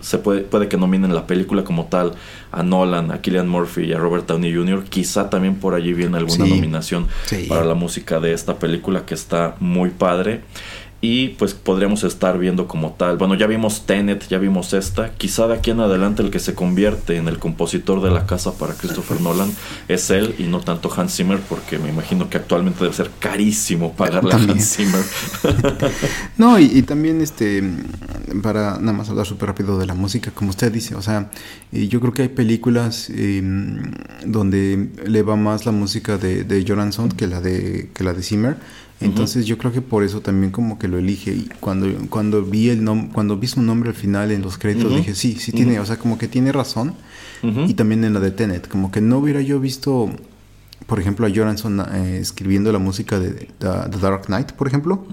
se 0.00 0.18
puede, 0.18 0.40
puede 0.40 0.68
que 0.68 0.76
nominen 0.76 1.14
la 1.14 1.26
película 1.26 1.64
como 1.64 1.86
tal 1.86 2.14
a 2.52 2.62
Nolan, 2.62 3.10
a 3.12 3.20
Killian 3.20 3.48
Murphy 3.48 3.84
y 3.84 3.92
a 3.92 3.98
Robert 3.98 4.26
Downey 4.26 4.54
Jr., 4.54 4.84
quizá 4.84 5.30
también 5.30 5.56
por 5.56 5.74
allí 5.74 5.92
viene 5.92 6.16
alguna 6.16 6.46
nominación 6.46 7.06
para 7.48 7.64
la 7.64 7.74
música 7.74 8.20
de 8.20 8.32
esta 8.32 8.58
película 8.58 9.04
que 9.06 9.14
está 9.14 9.56
muy 9.60 9.90
padre 9.90 10.42
y 11.02 11.28
pues 11.28 11.54
podríamos 11.54 12.04
estar 12.04 12.38
viendo 12.38 12.68
como 12.68 12.92
tal. 12.92 13.16
Bueno, 13.16 13.34
ya 13.34 13.46
vimos 13.46 13.86
Tenet, 13.86 14.28
ya 14.28 14.38
vimos 14.38 14.74
esta. 14.74 15.14
Quizá 15.14 15.46
de 15.46 15.54
aquí 15.54 15.70
en 15.70 15.80
adelante 15.80 16.22
el 16.22 16.30
que 16.30 16.40
se 16.40 16.54
convierte 16.54 17.16
en 17.16 17.26
el 17.26 17.38
compositor 17.38 18.02
de 18.02 18.10
la 18.10 18.26
casa 18.26 18.52
para 18.52 18.74
Christopher 18.74 19.18
Nolan 19.22 19.50
es 19.88 20.10
él 20.10 20.34
y 20.38 20.42
no 20.42 20.60
tanto 20.60 20.92
Hans 20.94 21.16
Zimmer, 21.16 21.38
porque 21.48 21.78
me 21.78 21.88
imagino 21.88 22.28
que 22.28 22.36
actualmente 22.36 22.84
debe 22.84 22.94
ser 22.94 23.10
carísimo 23.18 23.94
pagarle 23.94 24.34
a 24.34 24.36
Hans 24.36 24.76
Zimmer. 24.76 25.02
no, 26.36 26.58
y, 26.58 26.82
también 26.82 27.22
este, 27.22 27.62
para 28.42 28.78
nada 28.78 28.92
más 28.92 29.08
hablar 29.08 29.24
súper 29.24 29.48
rápido 29.48 29.78
de 29.78 29.86
la 29.86 29.94
música, 29.94 30.32
como 30.32 30.50
usted 30.50 30.70
dice, 30.70 30.96
o 30.96 31.02
sea, 31.02 31.30
yo 31.72 32.00
creo 32.00 32.12
que 32.12 32.22
hay 32.22 32.28
películas 32.28 33.08
em, 33.08 33.90
donde 34.26 34.90
le 35.06 35.22
va 35.22 35.36
más 35.36 35.64
la 35.64 35.72
música 35.72 36.18
de, 36.18 36.44
de 36.44 36.62
Joranson 36.66 37.08
que 37.08 37.26
la 37.26 37.40
de, 37.40 37.88
que 37.94 38.04
la 38.04 38.12
de 38.12 38.22
Zimmer. 38.22 38.56
Entonces 39.00 39.46
yo 39.46 39.56
creo 39.56 39.72
que 39.72 39.80
por 39.80 40.04
eso 40.04 40.20
también 40.20 40.52
como 40.52 40.78
que 40.78 40.86
lo 40.86 40.98
elige. 40.98 41.32
Y 41.32 41.48
cuando, 41.60 41.88
cuando 42.10 42.42
vi 42.42 42.68
el 42.68 42.84
cuando 43.12 43.38
vi 43.38 43.46
su 43.46 43.62
nombre 43.62 43.90
al 43.90 43.94
final 43.94 44.30
en 44.30 44.42
los 44.42 44.58
créditos, 44.58 44.94
dije, 44.94 45.14
sí, 45.14 45.36
sí 45.38 45.52
tiene, 45.52 45.80
o 45.80 45.86
sea, 45.86 45.98
como 45.98 46.18
que 46.18 46.28
tiene 46.28 46.52
razón. 46.52 46.94
Y 47.42 47.74
también 47.74 48.04
en 48.04 48.12
la 48.12 48.20
de 48.20 48.30
Tenet, 48.30 48.68
como 48.68 48.90
que 48.90 49.00
no 49.00 49.18
hubiera 49.18 49.40
yo 49.40 49.58
visto, 49.60 50.10
por 50.86 51.00
ejemplo, 51.00 51.26
a 51.26 51.30
Joranson 51.34 51.80
eh, 51.80 52.18
escribiendo 52.20 52.70
la 52.70 52.78
música 52.78 53.18
de 53.18 53.48
The, 53.58 53.98
Dark 53.98 54.26
Knight, 54.26 54.52
por 54.52 54.66
ejemplo. 54.68 55.06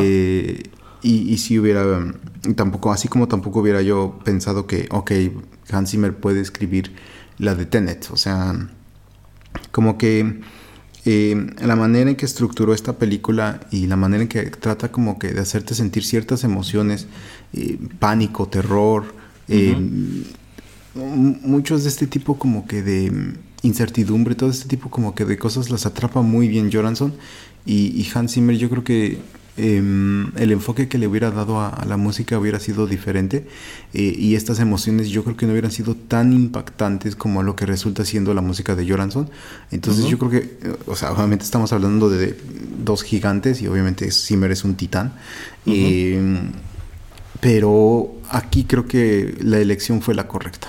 Eh, 0.00 0.62
y, 1.02 1.32
y, 1.32 1.38
si 1.38 1.58
hubiera, 1.58 1.84
tampoco, 2.56 2.92
así 2.92 3.08
como 3.08 3.28
tampoco 3.28 3.60
hubiera 3.60 3.82
yo 3.82 4.18
pensado 4.24 4.66
que, 4.66 4.88
ok, 4.90 5.12
Hans 5.70 5.90
Zimmer 5.90 6.16
puede 6.16 6.40
escribir 6.40 6.92
la 7.38 7.54
de 7.54 7.66
Tenet. 7.66 8.08
O 8.10 8.16
sea, 8.16 8.68
como 9.70 9.98
que 9.98 10.40
eh, 11.12 11.34
la 11.60 11.74
manera 11.74 12.08
en 12.10 12.14
que 12.14 12.24
estructuró 12.24 12.72
esta 12.72 12.92
película 12.92 13.58
y 13.72 13.88
la 13.88 13.96
manera 13.96 14.22
en 14.22 14.28
que 14.28 14.44
trata 14.44 14.92
como 14.92 15.18
que 15.18 15.32
de 15.32 15.40
hacerte 15.40 15.74
sentir 15.74 16.04
ciertas 16.04 16.44
emociones, 16.44 17.08
eh, 17.52 17.78
pánico, 17.98 18.46
terror, 18.46 19.12
eh, 19.48 19.76
muchos 20.94 21.82
de 21.82 21.88
este 21.88 22.06
tipo 22.06 22.38
como 22.38 22.64
que 22.64 22.82
de 22.82 23.34
incertidumbre, 23.62 24.36
todo 24.36 24.50
este 24.50 24.68
tipo 24.68 24.88
como 24.88 25.16
que 25.16 25.24
de 25.24 25.36
cosas 25.36 25.68
las 25.68 25.84
atrapa 25.84 26.22
muy 26.22 26.46
bien 26.46 26.70
Joranson 26.70 27.12
y, 27.66 27.88
y 28.00 28.08
Hans 28.14 28.34
Zimmer 28.34 28.56
yo 28.56 28.70
creo 28.70 28.84
que 28.84 29.18
Em, 29.56 30.30
el 30.36 30.52
enfoque 30.52 30.88
que 30.88 30.96
le 30.96 31.06
hubiera 31.06 31.30
dado 31.30 31.60
a, 31.60 31.84
la 31.86 31.96
música 31.96 32.38
hubiera 32.38 32.60
sido 32.60 32.86
diferente 32.86 33.46
eh, 33.92 34.14
y 34.16 34.36
estas 34.36 34.60
emociones 34.60 35.08
yo 35.08 35.24
creo 35.24 35.36
que 35.36 35.44
no 35.44 35.52
hubieran 35.52 35.72
sido 35.72 35.96
tan 35.96 36.32
impactantes 36.32 37.16
como 37.16 37.42
lo 37.42 37.56
que 37.56 37.66
resulta 37.66 38.04
siendo 38.04 38.32
la 38.32 38.40
música 38.40 38.74
de 38.76 38.88
Joranson. 38.88 39.28
Entonces 39.70 40.06
yo 40.06 40.18
creo 40.18 40.30
que, 40.30 40.58
o 40.86 40.96
sea, 40.96 41.12
obviamente 41.12 41.44
estamos 41.44 41.72
hablando 41.72 42.08
de 42.08 42.38
dos 42.84 43.02
gigantes 43.02 43.60
y 43.60 43.66
obviamente 43.66 44.10
Zimmer 44.10 44.50
es 44.50 44.64
un 44.64 44.76
titán. 44.76 45.14
Em, 45.66 46.52
pero 47.40 48.14
aquí 48.30 48.64
creo 48.64 48.86
que 48.86 49.34
la 49.40 49.58
elección 49.58 50.00
fue 50.00 50.14
la 50.14 50.28
correcta. 50.28 50.68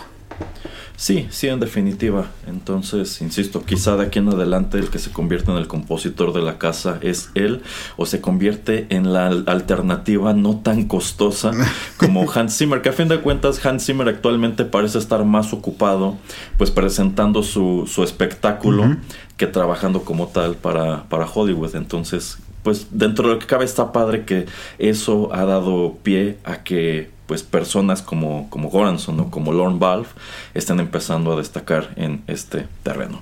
Sí, 1.02 1.26
sí, 1.32 1.48
en 1.48 1.60
definitiva. 1.60 2.28
Entonces, 2.46 3.24
insisto, 3.24 3.66
quizá 3.66 3.98
de 3.98 4.04
aquí 4.06 4.20
en 4.20 4.30
adelante 4.30 4.78
el 4.78 4.92
que 4.92 5.00
se 5.00 5.12
convierte 5.12 5.50
en 5.50 5.58
el 5.58 5.66
compositor 5.66 6.32
de 6.32 6.44
la 6.44 6.60
casa 6.60 7.00
es 7.02 7.32
él 7.34 7.64
o 7.98 8.06
se 8.06 8.22
convierte 8.22 8.86
en 8.90 9.12
la 9.12 9.26
alternativa 9.48 10.34
no 10.34 10.58
tan 10.58 10.84
costosa 10.84 11.54
como 11.98 12.32
Hans 12.36 12.56
Zimmer, 12.56 12.84
que 12.84 12.90
a 12.90 12.94
fin 12.94 13.08
de 13.08 13.20
cuentas 13.20 13.66
Hans 13.66 13.84
Zimmer 13.84 14.08
actualmente 14.10 14.64
parece 14.64 15.00
estar 15.00 15.26
más 15.26 15.54
ocupado 15.54 16.20
pues 16.60 16.70
presentando 16.70 17.42
su, 17.42 17.90
su 17.92 18.04
espectáculo 18.04 18.98
que 19.38 19.48
trabajando 19.48 20.04
como 20.04 20.28
tal 20.28 20.54
para, 20.54 21.06
para 21.06 21.26
Hollywood. 21.26 21.76
Entonces, 21.76 22.38
pues 22.62 22.90
dentro 22.92 23.28
de 23.28 23.34
lo 23.34 23.40
que 23.40 23.48
cabe 23.48 23.66
está 23.66 23.92
padre 23.92 24.24
que 24.24 24.46
eso 24.78 25.34
ha 25.34 25.46
dado 25.46 25.98
pie 26.04 26.38
a 26.44 26.58
que 26.58 27.10
pues 27.32 27.44
personas 27.44 28.02
como, 28.02 28.50
como 28.50 28.70
Goranson 28.70 29.18
o 29.22 29.32
como 29.32 29.54
Lorne 29.54 29.80
Valve 29.80 30.10
están 30.54 30.82
empezando 30.82 31.32
a 31.32 31.38
destacar 31.38 31.94
en 31.96 32.24
este 32.28 32.68
terreno. 32.84 33.22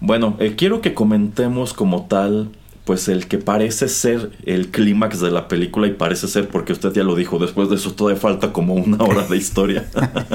Bueno, 0.00 0.34
eh, 0.38 0.54
quiero 0.56 0.80
que 0.80 0.94
comentemos 0.94 1.74
como 1.74 2.06
tal 2.06 2.52
pues 2.86 3.08
el 3.08 3.26
que 3.26 3.36
parece 3.36 3.90
ser 3.90 4.30
el 4.46 4.70
clímax 4.70 5.20
de 5.20 5.30
la 5.30 5.46
película 5.46 5.86
y 5.88 5.90
parece 5.90 6.26
ser, 6.26 6.48
porque 6.48 6.72
usted 6.72 6.90
ya 6.94 7.04
lo 7.04 7.14
dijo, 7.14 7.38
después 7.38 7.68
de 7.68 7.76
eso 7.76 7.92
todavía 7.92 8.18
falta 8.18 8.50
como 8.50 8.72
una 8.72 9.04
hora 9.04 9.26
de 9.26 9.36
historia, 9.36 9.86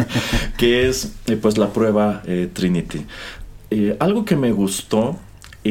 que 0.59 0.87
es 0.87 1.15
eh, 1.25 1.35
pues 1.35 1.57
la 1.57 1.73
prueba 1.73 2.21
eh, 2.27 2.47
Trinity. 2.53 3.07
algo 3.97 4.23
que 4.23 4.35
me 4.35 4.51
gustó 4.51 5.17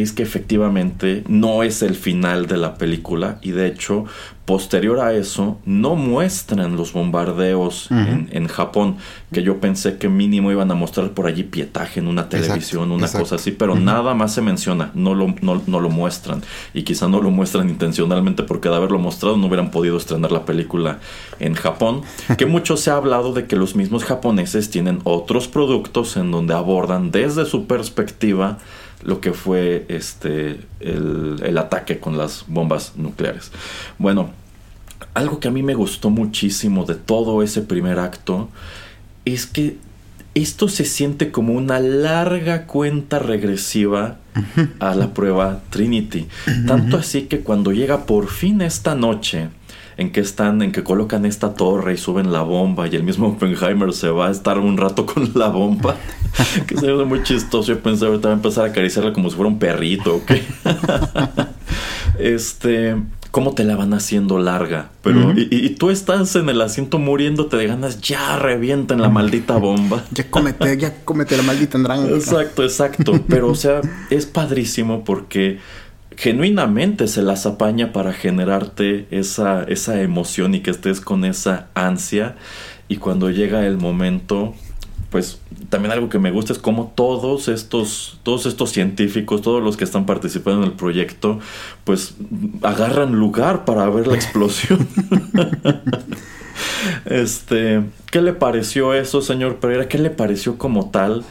es 0.02 0.12
que 0.12 0.22
efectivamente 0.22 1.24
no 1.28 1.62
es 1.62 1.82
el 1.82 1.94
final 1.94 2.46
de 2.46 2.56
la 2.56 2.74
película 2.74 3.38
y 3.42 3.52
de 3.52 3.66
hecho 3.66 4.04
posterior 4.44 5.00
a 5.00 5.14
eso 5.14 5.58
no 5.64 5.94
muestran 5.94 6.76
los 6.76 6.92
bombardeos 6.92 7.88
en, 7.90 8.46
Japón 8.48 8.96
que 9.32 9.42
yo 9.42 9.58
pensé 9.58 9.96
que 9.96 10.10
mínimo 10.10 10.52
iban 10.52 10.70
a 10.70 10.74
mostrar 10.74 11.12
por 11.12 11.26
allí 11.26 11.44
pietaje 11.44 12.00
en 12.00 12.08
una 12.08 12.28
televisión 12.28 12.92
una 12.92 13.10
cosa 13.10 13.36
así 13.36 13.52
pero 13.52 13.74
nada 13.74 14.12
más 14.12 14.34
se 14.34 14.42
menciona 14.42 14.90
no 14.94 15.14
lo, 15.14 15.34
no, 15.40 15.80
lo 15.80 15.90
muestran. 15.90 16.42
Y 16.72 16.82
quizá 16.82 17.08
no 17.08 17.20
lo 17.20 17.30
muestran 17.30 17.68
intencionalmente 17.68 18.42
porque 18.42 18.68
de 18.68 18.76
haberlo 18.76 18.98
mostrado 18.98 19.36
no 19.36 19.46
hubieran 19.46 19.70
podido 19.70 19.96
estrenar 19.96 20.32
la 20.32 20.44
película 20.44 20.98
en 21.40 21.54
Japón. 21.54 22.02
Que 22.38 22.46
mucho 22.46 22.76
se 22.76 22.90
ha 22.90 22.96
hablado 22.96 23.32
de 23.32 23.46
que 23.46 23.56
los 23.56 23.76
mismos 23.76 24.04
japoneses 24.04 24.70
tienen 24.70 25.00
otros 25.04 25.48
productos 25.48 26.16
en 26.16 26.30
donde 26.30 26.54
abordan 26.54 27.10
desde 27.10 27.44
su 27.44 27.66
perspectiva 27.66 28.58
lo 29.02 29.20
que 29.20 29.32
fue 29.32 29.86
este, 29.88 30.60
el, 30.80 31.58
ataque 31.58 31.98
con 31.98 32.16
las 32.16 32.44
bombas 32.46 32.92
nucleares. 32.96 33.50
Bueno, 33.98 34.30
algo 35.14 35.40
que 35.40 35.48
a 35.48 35.50
mí 35.50 35.62
me 35.62 35.74
gustó 35.74 36.10
muchísimo 36.10 36.84
de 36.84 36.94
todo 36.94 37.42
ese 37.42 37.62
primer 37.62 37.98
acto 37.98 38.48
es 39.24 39.46
que 39.46 39.76
esto 40.34 40.68
se 40.68 40.84
siente 40.84 41.30
como 41.30 41.52
una 41.52 41.78
larga 41.78 42.66
cuenta 42.66 43.20
regresiva 43.20 44.16
a 44.80 44.94
la 44.94 45.14
prueba 45.14 45.60
Trinity. 45.70 46.26
Tanto 46.66 46.96
así 46.96 47.22
que 47.22 47.40
cuando 47.40 47.72
llega 47.72 48.06
por 48.06 48.28
fin 48.28 48.60
esta 48.60 48.94
noche, 48.96 49.48
en 49.96 50.10
que 50.10 50.20
están, 50.20 50.62
en 50.62 50.72
que 50.72 50.82
colocan 50.82 51.24
esta 51.24 51.54
torre 51.54 51.94
y 51.94 51.96
suben 51.96 52.32
la 52.32 52.42
bomba 52.42 52.88
y 52.88 52.96
el 52.96 53.02
mismo 53.02 53.28
Oppenheimer 53.34 53.92
se 53.92 54.08
va 54.08 54.28
a 54.28 54.30
estar 54.30 54.58
un 54.58 54.76
rato 54.76 55.06
con 55.14 55.30
la 55.34 55.48
bomba, 55.48 55.96
que 56.66 56.76
se 56.76 56.92
ve 56.92 57.04
muy 57.04 57.22
chistoso. 57.22 57.72
Yo 57.72 57.80
pensé 57.80 58.06
ahorita 58.06 58.28
va 58.28 58.34
a 58.34 58.36
empezar 58.36 58.64
a 58.64 58.68
acariciarla 58.68 59.12
como 59.12 59.30
si 59.30 59.36
fuera 59.36 59.48
un 59.48 59.58
perrito, 59.58 60.16
¿ok? 60.16 60.32
este, 62.18 62.96
cómo 63.30 63.52
te 63.52 63.64
la 63.64 63.76
van 63.76 63.94
haciendo 63.94 64.38
larga. 64.38 64.90
Pero, 65.02 65.32
y, 65.36 65.70
tú 65.70 65.90
estás 65.90 66.36
en 66.36 66.48
el 66.48 66.60
asiento 66.60 66.98
muriéndote 66.98 67.56
de 67.56 67.66
ganas, 67.66 68.00
ya 68.00 68.38
revienten 68.38 69.02
la 69.02 69.08
maldita 69.08 69.56
bomba. 69.56 70.04
ya 70.12 70.30
cómete, 70.30 70.78
ya 70.78 71.04
cómete 71.04 71.36
la 71.36 71.42
maldita 71.42 71.76
naranja. 71.78 72.14
Exacto, 72.14 72.62
exacto. 72.62 73.20
Pero, 73.28 73.48
o 73.48 73.54
sea, 73.56 73.80
es 74.10 74.26
padrísimo 74.26 75.04
porque 75.04 75.58
genuinamente 76.16 77.08
se 77.08 77.22
las 77.22 77.46
apaña 77.46 77.92
para 77.92 78.12
generarte 78.12 79.06
esa, 79.10 79.64
esa 79.64 80.00
emoción 80.00 80.54
y 80.54 80.60
que 80.60 80.70
estés 80.70 81.00
con 81.00 81.24
esa 81.24 81.68
ansia. 81.74 82.36
Y 82.88 82.96
cuando 82.96 83.30
llega 83.30 83.66
el 83.66 83.78
momento, 83.78 84.54
pues 85.10 85.38
también 85.68 85.92
algo 85.92 86.08
que 86.08 86.18
me 86.18 86.30
gusta 86.30 86.52
es 86.52 86.58
cómo 86.58 86.92
todos 86.94 87.48
estos, 87.48 88.18
todos 88.22 88.46
estos 88.46 88.70
científicos, 88.70 89.42
todos 89.42 89.62
los 89.62 89.76
que 89.76 89.84
están 89.84 90.06
participando 90.06 90.62
en 90.62 90.70
el 90.70 90.76
proyecto, 90.76 91.38
pues 91.84 92.16
agarran 92.62 93.12
lugar 93.12 93.64
para 93.64 93.88
ver 93.88 94.06
la 94.06 94.16
explosión. 94.16 94.88
este, 97.04 97.84
¿qué 98.10 98.22
le 98.22 98.32
pareció 98.32 98.92
eso, 98.92 99.22
señor 99.22 99.56
Pereira? 99.56 99.88
¿Qué 99.88 99.98
le 99.98 100.10
pareció 100.10 100.58
como 100.58 100.90
tal? 100.90 101.24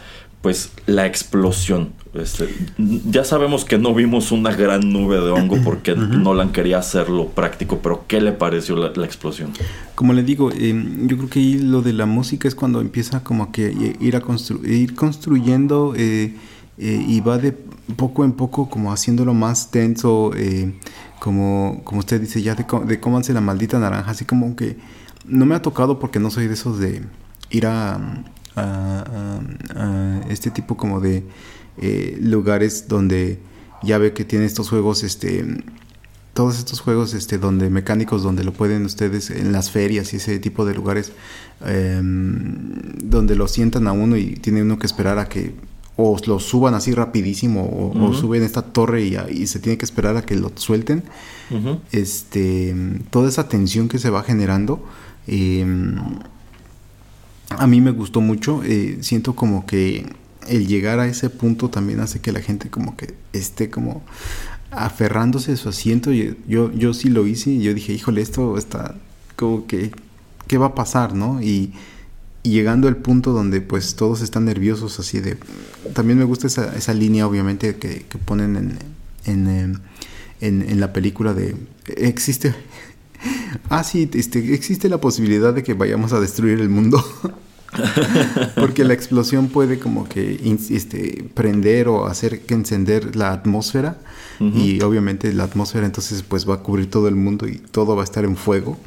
Pues 0.44 0.72
la 0.88 1.06
explosión. 1.06 1.94
Este, 2.14 2.54
ya 2.78 3.24
sabemos 3.24 3.64
que 3.64 3.78
no 3.78 3.96
vimos 3.96 4.34
una 4.34 4.54
gran 4.54 4.92
nube 4.92 5.16
de 5.16 5.32
hongo 5.32 5.58
porque 5.64 5.96
Nolan 5.96 6.52
quería 6.52 6.80
hacerlo 6.80 7.30
práctico, 7.30 7.80
pero 7.82 8.04
¿qué 8.08 8.20
le 8.20 8.34
pareció 8.34 8.76
la, 8.76 9.06
explosión? 9.06 9.52
Como 9.96 10.12
le 10.12 10.22
digo, 10.22 10.52
em, 10.52 11.08
yo 11.08 11.16
creo 11.16 11.30
que 11.30 11.40
lo 11.64 11.82
de 11.82 11.94
la 11.94 12.06
música 12.06 12.50
es 12.50 12.56
cuando 12.56 12.82
empieza 12.82 13.24
como 13.24 13.54
que 13.54 13.96
ir 14.02 14.16
a 14.18 14.22
ir 14.66 14.96
construyendo 14.96 15.94
eh, 15.96 16.36
eh, 16.78 17.06
y 17.08 17.22
va 17.22 17.38
de 17.38 17.54
poco 17.96 18.26
en 18.26 18.34
poco 18.34 18.70
como 18.70 18.92
haciéndolo 18.92 19.34
más 19.34 19.72
tenso, 19.72 20.34
eh, 20.36 20.74
como, 21.20 21.82
como 21.86 22.00
usted 22.00 22.20
dice, 22.20 22.42
ya 22.42 22.54
de, 22.54 22.66
de 22.86 23.00
cómanse 23.00 23.32
la 23.32 23.40
maldita 23.40 23.80
naranja, 23.80 24.12
así 24.12 24.26
como 24.26 24.58
que 24.58 24.76
no 25.26 25.46
me 25.46 25.56
ha 25.56 25.62
tocado 25.62 26.00
porque 26.00 26.20
no 26.20 26.30
soy 26.30 26.48
de 26.48 26.54
esos 26.56 26.80
de 26.80 27.02
ir 27.50 27.66
a 27.66 28.24
este 30.30 30.52
tipo 30.52 30.78
como 30.78 31.00
de 31.00 31.24
eh, 31.78 32.18
lugares 32.22 32.88
donde 32.88 33.40
ya 33.82 33.98
ve 33.98 34.14
que 34.14 34.26
tiene 34.26 34.46
estos 34.46 34.70
juegos 34.70 35.04
este 35.04 35.46
todos 36.34 36.58
estos 36.58 36.82
juegos 36.82 37.14
este, 37.14 37.38
donde 37.38 37.70
mecánicos, 37.70 38.24
donde 38.24 38.44
lo 38.44 38.54
pueden 38.54 38.86
ustedes 38.86 39.30
en 39.30 39.52
las 39.52 39.70
ferias 39.70 40.14
y 40.14 40.18
ese 40.18 40.40
tipo 40.40 40.66
de 40.66 40.74
lugares, 40.74 41.12
em, 41.66 42.98
donde 43.04 43.36
lo 43.36 43.48
sientan 43.48 43.88
a 43.88 43.92
uno 43.92 44.18
y 44.18 44.36
tiene 44.36 44.64
uno 44.64 44.80
que 44.80 44.88
esperar 44.88 45.20
a 45.20 45.30
que 45.30 45.54
o 45.96 46.18
lo 46.26 46.40
suban 46.40 46.74
así 46.74 46.92
rapidísimo 46.92 47.92
o, 47.94 48.14
suben 48.16 48.42
esta 48.42 48.64
torre 48.64 49.04
y, 49.32 49.46
se 49.46 49.60
tiene 49.60 49.78
que 49.78 49.86
esperar 49.86 50.18
a 50.18 50.24
que 50.24 50.36
lo 50.36 50.52
suelten. 50.56 51.04
Este, 51.92 52.76
toda 53.12 53.30
esa 53.30 53.48
tensión 53.48 53.90
que 53.90 54.00
se 54.00 54.10
va 54.10 54.24
generando. 54.24 54.84
Em, 55.28 55.96
a 57.50 57.68
mí 57.68 57.82
me 57.82 57.92
gustó 57.92 58.22
mucho. 58.22 58.64
Eh, 58.64 59.00
siento 59.02 59.36
como 59.36 59.66
que 59.66 60.06
el 60.48 60.68
llegar 60.68 61.00
a 61.00 61.08
ese 61.08 61.30
punto 61.30 61.70
también 61.70 62.00
hace 62.00 62.20
que 62.20 62.32
la 62.32 62.42
gente 62.42 62.70
como 62.70 62.98
que 62.98 63.14
esté 63.32 63.70
como 63.70 64.04
aferrándose 64.72 65.54
a 65.54 65.58
su 65.58 65.70
asiento. 65.70 66.12
Yo, 66.12 66.34
yo, 66.48 66.72
yo 66.72 66.94
sí 66.94 67.10
lo 67.10 67.28
hice 67.28 67.52
y 67.52 67.62
yo 67.62 67.74
dije, 67.74 67.94
híjole, 67.94 68.22
esto 68.22 68.58
está 68.58 68.96
como 69.36 69.68
que, 69.68 69.92
¿qué 70.48 70.58
va 70.58 70.68
a 70.68 70.76
pasar, 70.76 71.14
no? 71.14 71.42
Y, 71.42 71.74
llegando 72.44 72.90
al 72.90 72.98
punto 72.98 73.32
donde 73.32 73.62
pues 73.62 73.96
todos 73.96 74.20
están 74.20 74.44
nerviosos 74.44 75.00
así 75.00 75.22
de... 75.22 75.38
También 75.94 76.20
me 76.20 76.26
gusta 76.26 76.48
esa, 76.48 76.94
línea 76.94 77.26
obviamente 77.26 77.78
que, 77.78 78.06
ponen 78.26 78.58
en, 78.58 78.80
en, 79.24 79.82
en, 80.42 80.62
en, 80.70 80.80
la 80.82 80.92
película 80.92 81.34
de... 81.34 81.56
Existe... 81.96 82.54
Ah, 83.70 83.84
sí, 83.84 84.10
este, 84.14 84.54
existe 84.54 84.90
la 84.90 85.00
posibilidad 85.00 85.54
de 85.54 85.64
que 85.64 85.74
vayamos 85.74 86.14
a 86.14 86.20
destruir 86.20 86.60
el 86.60 86.70
mundo. 86.70 87.04
Porque 88.56 88.84
la 88.84 88.94
explosión 88.94 89.48
puede 89.50 89.80
como 89.80 90.08
que 90.08 90.40
este, 90.70 91.26
prender 91.34 91.88
o 91.88 92.06
hacer 92.06 92.42
que 92.42 92.54
encender 92.54 93.16
la 93.16 93.32
atmósfera 93.32 93.98
y 94.40 94.82
obviamente 94.82 95.32
la 95.32 95.46
atmósfera 95.46 95.86
entonces 95.86 96.22
pues 96.22 96.48
va 96.48 96.56
a 96.56 96.58
cubrir 96.58 96.90
todo 96.90 97.08
el 97.08 97.16
mundo 97.16 97.48
y 97.48 97.60
todo 97.60 97.96
va 97.96 98.02
a 98.02 98.04
estar 98.04 98.26
en 98.26 98.36
fuego. 98.36 98.78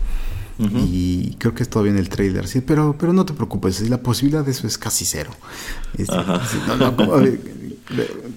Y 0.58 1.36
creo 1.38 1.54
que 1.54 1.62
es 1.62 1.68
todavía 1.68 1.92
en 1.92 1.98
el 1.98 2.08
trailer, 2.08 2.48
sí, 2.48 2.62
pero, 2.62 2.96
pero 2.98 3.12
no 3.12 3.26
te 3.26 3.34
preocupes, 3.34 3.88
la 3.90 4.02
posibilidad 4.02 4.44
de 4.44 4.52
eso 4.52 4.66
es 4.66 4.78
casi 4.78 5.04
cero. 5.04 5.30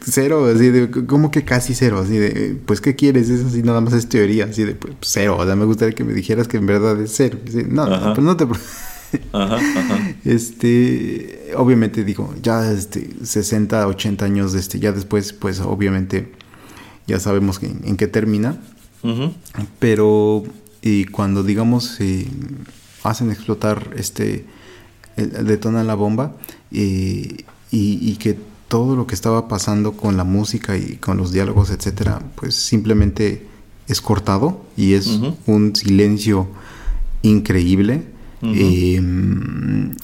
Cero, 0.06 0.46
así 0.54 0.70
de, 0.70 0.92
¿cómo 1.08 1.32
que 1.32 1.44
casi 1.44 1.74
cero? 1.74 2.00
Así 2.00 2.18
de, 2.18 2.58
pues, 2.66 2.82
¿qué 2.82 2.96
quieres? 2.96 3.30
Es 3.30 3.46
así, 3.46 3.64
nada 3.64 3.82
más 3.82 3.94
es 3.94 4.08
teoría, 4.10 4.46
así 4.46 4.64
de, 4.64 4.76
pues, 4.76 4.96
cero. 5.02 5.38
O 5.40 5.46
sea, 5.46 5.56
me 5.56 5.66
gustaría 5.66 5.96
que 5.96 6.04
me 6.04 6.14
dijeras 6.14 6.48
que 6.48 6.58
en 6.58 6.66
verdad 6.66 7.00
es 7.02 7.14
cero. 7.16 7.40
no, 7.70 7.86
pero 7.86 8.22
no 8.22 8.36
te 8.36 8.46
preocupes. 8.46 8.90
Ajá, 9.34 9.58
Este, 10.24 11.52
obviamente 11.56 12.04
digo, 12.04 12.34
ya 12.44 12.72
este, 12.72 13.10
60, 13.24 13.88
80 13.88 14.26
años, 14.26 14.54
este, 14.54 14.80
ya 14.80 14.92
después, 14.92 15.34
pues 15.34 15.60
obviamente 15.62 16.32
ya 17.08 17.20
sabemos 17.20 17.60
en 17.64 17.98
qué 17.98 18.08
termina. 18.08 18.62
Pero 19.80 20.44
y 20.82 21.06
cuando 21.06 21.44
digamos 21.44 21.98
hacen 23.04 23.32
explotar 23.32 23.92
este, 23.98 24.46
detona 25.16 25.84
la 25.84 25.96
bomba 25.96 26.36
y, 26.72 27.46
y, 27.72 28.16
que 28.18 28.38
todo 28.68 28.96
lo 28.96 29.08
que 29.08 29.16
estaba 29.16 29.48
pasando 29.48 29.94
con 29.94 30.18
la 30.18 30.24
música 30.24 30.78
y 30.78 30.98
con 30.98 31.18
los 31.18 31.32
diálogos, 31.32 31.72
etcétera, 31.72 32.22
pues 32.36 32.56
simplemente 32.56 33.48
es 33.88 34.02
cortado 34.02 34.64
y 34.78 34.94
es 34.94 35.20
un 35.48 35.76
silencio 35.76 36.48
increíble. 37.24 38.04
Eh, 38.42 39.02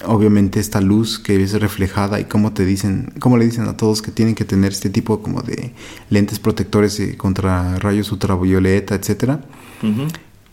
obviamente 0.04 0.60
esta 0.60 0.82
luz 0.82 1.18
que 1.18 1.42
es 1.42 1.58
reflejada 1.58 2.20
y 2.20 2.24
cómo 2.24 2.52
te 2.52 2.66
dicen, 2.66 3.14
cómo 3.18 3.38
le 3.38 3.46
dicen 3.46 3.64
a 3.64 3.78
todos 3.78 4.02
que 4.02 4.10
tienen 4.10 4.34
que 4.34 4.44
tener 4.44 4.72
este 4.72 4.90
tipo 4.90 5.22
como 5.22 5.40
de 5.40 5.72
lentes 6.10 6.38
protectores 6.38 7.00
eh, 7.00 7.16
contra 7.16 7.78
rayos 7.78 8.12
ultravioleta, 8.12 8.94
etcétera. 8.94 9.40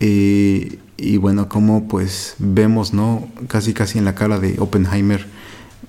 Eh, 0.06 0.80
y 0.98 1.16
bueno, 1.16 1.48
como 1.48 1.88
pues 1.88 2.36
vemos, 2.38 2.94
¿no? 2.94 3.26
Casi 3.48 3.74
casi 3.74 4.00
en 4.00 4.06
la 4.06 4.16
cara 4.16 4.38
de 4.38 4.60
Oppenheimer, 4.60 5.26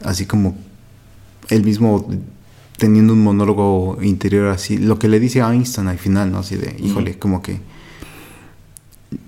así 0.05 0.25
como 0.25 0.57
él 1.49 1.65
mismo 1.65 2.09
teniendo 2.77 3.13
un 3.13 3.25
monólogo 3.25 3.99
interior 4.03 4.49
así, 4.49 4.79
lo 4.79 5.01
que 5.01 5.09
le 5.09 5.19
dice 5.19 5.43
a 5.43 5.53
Einstein 5.53 5.89
al 5.89 5.99
final, 5.99 6.31
¿no? 6.31 6.39
Así 6.39 6.55
de, 6.55 6.77
híjole, 6.81 7.19
como 7.19 7.43
que 7.43 7.59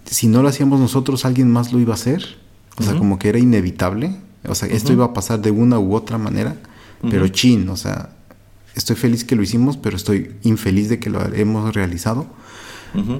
si 0.04 0.28
no 0.28 0.40
lo 0.40 0.48
hacíamos 0.48 0.78
nosotros, 0.78 1.24
alguien 1.24 1.50
más 1.50 1.72
lo 1.72 1.80
iba 1.80 1.92
a 1.92 1.96
hacer. 1.96 2.36
O 2.78 2.82
sea, 2.84 2.96
como 2.96 3.18
que 3.18 3.28
era 3.28 3.40
inevitable. 3.40 4.14
O 4.46 4.54
sea, 4.54 4.68
esto 4.68 4.92
iba 4.92 5.06
a 5.06 5.14
pasar 5.14 5.40
de 5.40 5.50
una 5.50 5.80
u 5.80 5.94
otra 5.96 6.16
manera. 6.16 6.54
Pero 7.10 7.26
chin, 7.26 7.68
o 7.70 7.76
sea, 7.76 8.10
estoy 8.76 8.94
feliz 8.94 9.24
que 9.24 9.34
lo 9.34 9.42
hicimos, 9.42 9.76
pero 9.76 9.96
estoy 9.96 10.36
infeliz 10.42 10.88
de 10.88 11.00
que 11.00 11.10
lo 11.10 11.24
hemos 11.34 11.74
realizado. 11.74 12.26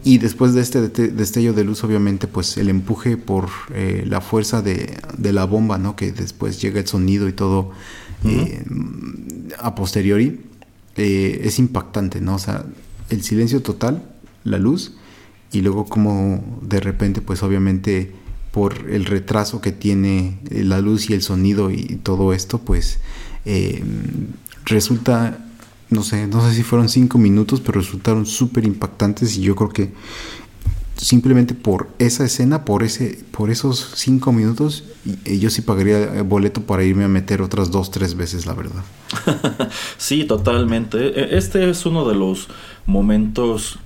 Y 0.04 0.18
después 0.18 0.54
de 0.54 0.60
este 0.60 0.88
destello 0.88 1.52
de 1.52 1.64
luz, 1.64 1.84
obviamente, 1.84 2.26
pues 2.26 2.56
el 2.56 2.68
empuje 2.68 3.16
por 3.16 3.48
eh, 3.74 4.04
la 4.06 4.20
fuerza 4.20 4.62
de, 4.62 4.96
la 5.18 5.44
bomba, 5.44 5.78
¿no? 5.78 5.96
Que 5.96 6.12
después 6.12 6.60
llega 6.60 6.80
el 6.80 6.86
sonido 6.86 7.28
y 7.28 7.32
todo 7.32 7.72
eh, 8.24 8.64
a 9.58 9.74
posteriori, 9.74 10.40
eh, 10.96 11.40
es 11.44 11.58
impactante, 11.58 12.20
¿no? 12.20 12.36
O 12.36 12.38
sea, 12.38 12.64
el 13.10 13.22
silencio 13.22 13.62
total, 13.62 14.02
la 14.44 14.58
luz, 14.58 14.94
y 15.52 15.60
luego 15.60 15.86
como 15.86 16.60
de 16.62 16.80
repente, 16.80 17.20
pues 17.20 17.42
obviamente 17.42 18.12
por 18.50 18.90
el 18.90 19.04
retraso 19.04 19.60
que 19.60 19.72
tiene 19.72 20.38
eh, 20.50 20.64
la 20.64 20.80
luz 20.80 21.10
y 21.10 21.14
el 21.14 21.22
sonido 21.22 21.70
y 21.70 22.00
todo 22.02 22.32
esto, 22.32 22.58
pues 22.58 22.98
resulta, 24.64 25.45
no 25.91 26.03
sé, 26.03 26.26
no 26.26 26.47
sé 26.47 26.55
si 26.55 26.62
fueron 26.62 26.89
cinco 26.89 27.18
minutos, 27.18 27.61
pero 27.61 27.80
resultaron 27.80 28.26
súper 28.26 28.64
impactantes 28.64 29.37
y 29.37 29.43
yo 29.43 29.55
creo 29.55 29.70
que 29.70 29.93
simplemente 30.97 31.55
por 31.55 31.89
esa 31.99 32.24
escena, 32.24 32.64
por 32.64 32.82
ese, 32.82 33.22
por 33.30 33.51
esos 33.51 33.93
cinco 33.95 34.32
minutos, 34.32 34.84
eh, 35.24 35.39
yo 35.39 35.51
sí 35.51 35.62
pagaría 35.62 36.22
boleto 36.22 36.62
para 36.62 36.84
irme 36.84 37.05
a 37.05 37.09
meter 37.09 37.43
otras 37.43 37.70
dos, 37.70 37.91
tres 37.91 38.16
veces, 38.16 38.47
la 38.47 38.55
verdad. 38.55 38.82
sí, 39.99 40.24
totalmente. 40.24 41.20
E, 41.20 41.37
este 41.37 41.68
es 41.68 41.87
uno 41.87 42.09
de 42.09 42.14
los 42.14 42.49
momentos 42.87 43.78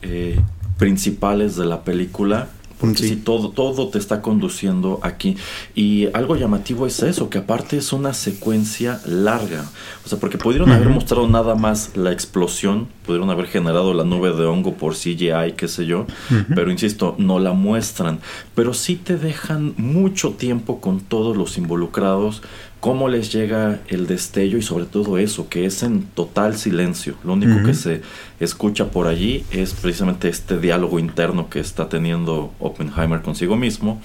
principales 0.78 1.56
de 1.56 1.66
la 1.66 1.84
película 1.84 2.48
sí. 2.94 3.16
todo, 3.16 3.50
todo 3.50 3.88
te 3.88 3.98
está 3.98 4.22
conduciendo 4.22 5.00
aquí. 5.02 5.36
Y 5.74 6.08
algo 6.14 6.36
llamativo 6.36 6.86
es 6.86 7.02
eso, 7.02 7.30
que 7.30 7.38
aparte 7.38 7.76
es 7.76 7.92
una 7.92 8.14
secuencia 8.14 9.00
larga. 9.06 9.64
O 10.04 10.08
sea, 10.08 10.18
porque 10.18 10.38
pudieron 10.38 10.70
haber 10.72 10.88
mostrado 10.88 11.28
nada 11.28 11.54
más 11.54 11.96
la 11.96 12.12
explosión, 12.12 12.88
pudieron 13.06 13.30
haber 13.30 13.46
generado 13.46 13.94
la 13.94 14.04
nube 14.04 14.32
de 14.32 14.44
hongo 14.44 14.74
por 14.74 14.94
CGI, 14.94 15.52
qué 15.56 15.68
sé 15.68 15.86
yo, 15.86 16.06
pero 16.54 16.70
insisto, 16.70 17.14
no 17.18 17.38
la 17.38 17.52
muestran. 17.52 18.20
Pero 18.54 18.74
sí 18.74 18.96
te 18.96 19.16
dejan 19.16 19.74
mucho 19.76 20.30
tiempo 20.30 20.80
con 20.80 21.00
todos 21.00 21.36
los 21.36 21.58
involucrados, 21.58 22.42
cómo 22.80 23.08
les 23.08 23.30
llega 23.30 23.80
el 23.88 24.06
destello 24.06 24.58
y 24.58 24.62
sobre 24.62 24.86
todo 24.86 25.18
eso, 25.18 25.48
que 25.48 25.66
es 25.66 25.82
en 25.82 26.06
total 26.06 26.56
silencio. 26.56 27.14
Lo 27.24 27.34
único 27.34 27.62
que 27.62 27.74
se 27.74 28.02
escucha 28.40 28.90
por 28.90 29.06
allí 29.06 29.44
es 29.50 29.74
precisamente 29.74 30.28
este 30.28 30.58
diálogo 30.58 30.98
interno 30.98 31.50
que 31.50 31.60
está 31.60 31.88
teniendo 31.88 32.52
Oppenheimer 32.58 33.20
consigo 33.20 33.56
mismo, 33.56 34.00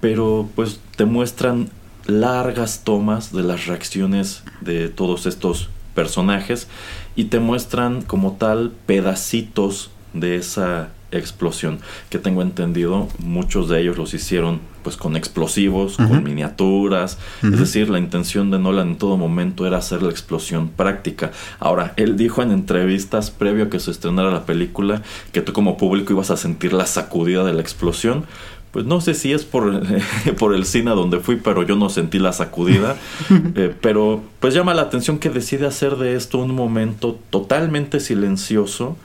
pero 0.00 0.48
pues 0.54 0.80
te 0.96 1.06
muestran 1.06 1.70
largas 2.06 2.84
tomas 2.84 3.32
de 3.32 3.42
las 3.42 3.66
reacciones 3.66 4.44
de 4.60 4.88
todos 4.88 5.26
estos 5.26 5.70
personajes 5.94 6.68
y 7.16 7.24
te 7.24 7.40
muestran 7.40 8.02
como 8.02 8.32
tal 8.32 8.72
pedacitos 8.86 9.90
de 10.12 10.36
esa 10.36 10.90
explosión 11.10 11.80
que 12.10 12.18
tengo 12.18 12.42
entendido 12.42 13.08
muchos 13.18 13.68
de 13.68 13.80
ellos 13.80 13.98
los 13.98 14.14
hicieron 14.14 14.60
pues 14.82 14.96
con 14.96 15.16
explosivos 15.16 15.96
con 15.96 16.24
miniaturas. 16.24 17.18
Es 17.42 17.58
decir 17.58 17.88
la 17.90 17.98
intención 17.98 18.50
de 18.50 18.58
Nolan 18.58 18.88
en 18.88 18.98
todo 18.98 19.16
momento 19.16 19.66
era 19.66 19.78
hacer 19.78 20.02
la 20.02 20.10
explosión 20.10 20.68
práctica. 20.68 21.30
Ahora 21.58 21.94
él 21.96 22.16
dijo 22.16 22.42
en 22.42 22.50
entrevistas 22.50 23.30
previo 23.30 23.64
a 23.64 23.70
que 23.70 23.80
se 23.80 23.90
estrenara 23.90 24.30
la 24.30 24.44
película 24.44 25.02
que 25.32 25.40
tú 25.40 25.52
como 25.52 25.76
público 25.76 26.12
ibas 26.12 26.30
a 26.30 26.36
sentir 26.36 26.72
la 26.72 26.86
sacudida 26.86 27.44
de 27.44 27.52
la 27.52 27.62
explosión. 27.62 28.24
Pues 28.72 28.86
no 28.86 29.02
sé 29.02 29.12
si 29.12 29.32
es 29.32 29.44
por, 29.44 29.82
por 30.38 30.54
el 30.54 30.64
cine 30.64 30.92
donde 30.92 31.20
fui, 31.20 31.36
pero 31.36 31.62
yo 31.62 31.76
no 31.76 31.90
sentí 31.90 32.18
la 32.18 32.32
sacudida. 32.32 32.96
Eh, 33.54 33.74
pero 33.80 34.22
pues 34.40 34.54
llama 34.54 34.72
la 34.72 34.82
atención 34.82 35.18
que 35.18 35.28
decide 35.28 35.66
hacer 35.66 35.96
de 35.96 36.16
esto 36.16 36.38
un 36.38 36.54
momento 36.54 37.18
totalmente 37.28 38.00
silencioso, 38.00 38.96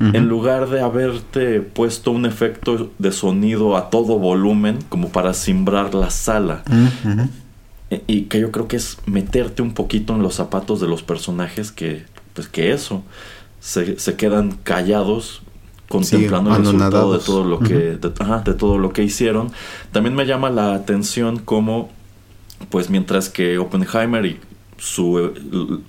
en 0.00 0.28
lugar 0.28 0.68
de 0.68 0.80
haberte 0.80 1.60
puesto 1.60 2.12
un 2.12 2.24
efecto 2.24 2.90
de 2.98 3.12
sonido 3.12 3.76
a 3.76 3.90
todo 3.90 4.18
volumen 4.18 4.78
como 4.88 5.08
para 5.10 5.34
simbrar 5.34 5.94
la 5.94 6.10
sala. 6.10 6.62
E, 7.90 8.02
y 8.06 8.22
que 8.22 8.40
yo 8.40 8.52
creo 8.52 8.68
que 8.68 8.76
es 8.76 8.98
meterte 9.06 9.62
un 9.62 9.72
poquito 9.72 10.14
en 10.14 10.22
los 10.22 10.34
zapatos 10.34 10.80
de 10.80 10.86
los 10.86 11.02
personajes 11.02 11.72
que, 11.72 12.04
pues 12.34 12.48
que 12.48 12.72
eso, 12.72 13.02
se, 13.60 13.96
quedan 14.16 14.52
callados 14.62 15.42
contemplando 15.88 16.54
el 16.54 16.64
resultado 16.64 17.12
de 17.14 17.24
todo 17.24 17.44
lo 17.44 17.60
que 17.60 17.96
de, 17.96 18.54
todo 18.54 18.78
lo 18.78 18.92
que 18.92 19.02
hicieron. 19.02 19.50
También 19.90 20.14
me 20.14 20.26
llama 20.26 20.50
la 20.50 20.74
atención 20.74 21.38
como 21.38 21.90
pues 22.70 22.90
mientras 22.90 23.28
que 23.28 23.58
Oppenheimer 23.58 24.26
y 24.26 24.40
su, 24.78 25.32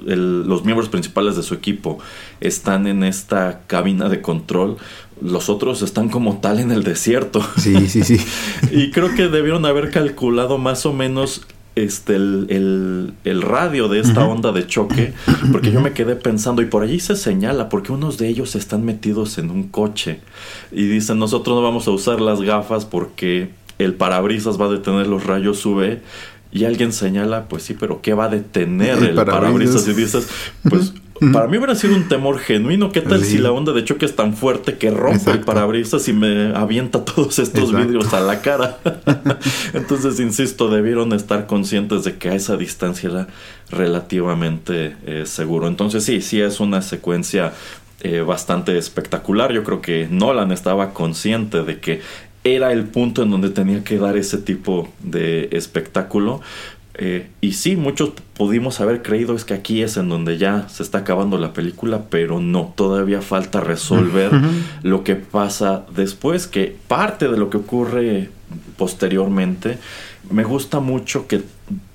los 0.04 0.66
miembros 0.66 0.90
principales 0.90 1.36
de 1.36 1.44
su 1.44 1.54
equipo 1.54 2.00
están 2.42 2.88
en 2.88 3.04
esta 3.04 3.62
cabina 3.68 4.10
de 4.10 4.22
control, 4.22 4.78
los 5.22 5.50
otros 5.50 5.82
están 5.82 6.10
como 6.10 6.40
tal 6.40 6.60
en 6.60 6.72
el 6.72 6.84
desierto. 6.84 7.42
Sí, 7.58 7.88
sí, 7.88 8.04
sí. 8.04 8.18
y 8.72 8.92
creo 8.92 9.14
que 9.16 9.28
debieron 9.28 9.66
haber 9.66 9.92
calculado 9.92 10.58
más 10.58 10.86
o 10.86 10.94
menos 10.94 11.46
este, 11.76 12.16
el, 12.16 13.14
el, 13.24 13.42
radio 13.42 13.88
de 13.88 14.00
esta 14.00 14.26
onda 14.26 14.52
de 14.52 14.68
choque, 14.68 15.14
porque 15.52 15.72
yo 15.72 15.82
me 15.82 15.94
quedé 15.94 16.16
pensando, 16.16 16.62
y 16.62 16.66
por 16.66 16.84
allí 16.84 17.00
se 17.00 17.16
señala, 17.16 17.70
porque 17.70 17.92
unos 17.92 18.18
de 18.18 18.28
ellos 18.28 18.56
están 18.56 18.84
metidos 18.84 19.38
en 19.38 19.50
un 19.50 19.64
coche 19.64 20.20
y 20.72 20.88
dicen, 20.88 21.20
nosotros 21.20 21.56
no 21.56 21.62
vamos 21.62 21.88
a 21.88 21.92
usar 21.92 22.20
las 22.20 22.42
gafas 22.42 22.86
porque 22.86 23.52
el 23.78 23.94
parabrisas 23.94 24.60
va 24.60 24.66
a 24.66 24.70
detener 24.70 25.08
los 25.08 25.26
rayos 25.26 25.66
UV. 25.66 26.00
Y 26.52 26.66
alguien 26.66 26.93
señala, 26.93 27.47
pues 27.47 27.64
sí, 27.64 27.76
pero 27.80 28.02
¿qué 28.02 28.14
va 28.14 28.26
a 28.26 28.30
detener 28.30 28.97
el, 29.04 29.16
parabrisas? 29.16 29.88
Y 29.88 29.93
dices, 29.93 30.28
pues 30.68 30.93
para 31.32 31.47
mí 31.47 31.58
hubiera 31.58 31.76
sido 31.76 31.95
un 31.95 32.08
temor 32.08 32.39
genuino. 32.39 32.91
¿Qué 32.91 33.02
tal 33.02 33.24
si 33.24 33.38
la 33.38 33.52
onda 33.52 33.74
de 33.74 33.84
choque 33.84 34.06
es 34.06 34.16
tan 34.16 34.34
fuerte 34.34 34.78
que 34.78 34.89
rompe 34.89 35.32
el 35.32 35.41
parabrisas 35.41 36.08
y 36.08 36.14
me 36.14 36.56
avienta 36.56 37.04
todos 37.04 37.39
estos 37.39 37.76
vidrios 37.76 38.14
a 38.14 38.22
la 38.22 38.41
cara? 38.41 38.80
Entonces, 39.74 40.20
insisto, 40.20 40.70
debieron 40.70 41.12
estar 41.14 41.45
conscientes 41.45 42.04
de 42.06 42.18
que 42.18 42.30
a 42.30 42.36
esa 42.36 42.56
distancia 42.56 43.10
era 43.10 43.28
relativamente 43.70 44.95
eh, 45.06 45.24
seguro. 45.26 45.68
Entonces, 45.68 46.06
sí, 46.06 46.22
sí 46.22 46.41
es 46.41 46.60
una 46.60 46.82
secuencia 46.82 47.54
eh, 48.02 48.22
bastante 48.22 48.78
espectacular. 48.78 49.52
Yo 49.52 49.66
creo 49.66 49.82
que 49.82 50.08
Nolan 50.10 50.54
estaba 50.54 50.93
consciente 50.93 51.64
de 51.64 51.80
que 51.80 52.02
era 52.44 52.72
el 52.72 52.86
punto 52.86 53.24
en 53.24 53.32
donde 53.32 53.50
tenía 53.50 53.84
que 53.84 53.98
dar 53.98 54.18
ese 54.18 54.38
tipo 54.38 54.90
de 55.04 55.50
espectáculo. 55.52 56.42
Eh, 57.02 57.30
y 57.40 57.54
sí, 57.54 57.78
muchos 57.78 58.12
pudimos 58.36 58.82
haber 58.82 59.02
creído 59.02 59.34
es 59.34 59.46
que 59.46 59.54
aquí 59.54 59.82
es 59.84 59.96
en 59.96 60.10
donde 60.10 60.38
ya 60.38 60.68
se 60.68 60.84
está 60.84 61.00
acabando 61.00 61.38
la 61.38 61.54
película, 61.54 62.04
pero 62.10 62.42
no, 62.42 62.74
todavía 62.76 63.22
falta 63.22 63.62
resolver 63.62 64.32
lo 64.84 65.06
que 65.06 65.16
pasa 65.16 65.86
después, 65.96 66.48
que 66.48 66.76
parte 66.90 67.30
de 67.30 67.38
lo 67.38 67.50
que 67.50 67.58
ocurre 67.58 68.30
posteriormente, 68.78 69.78
me 70.30 70.44
gusta 70.44 70.82
mucho 70.82 71.28
que 71.28 71.42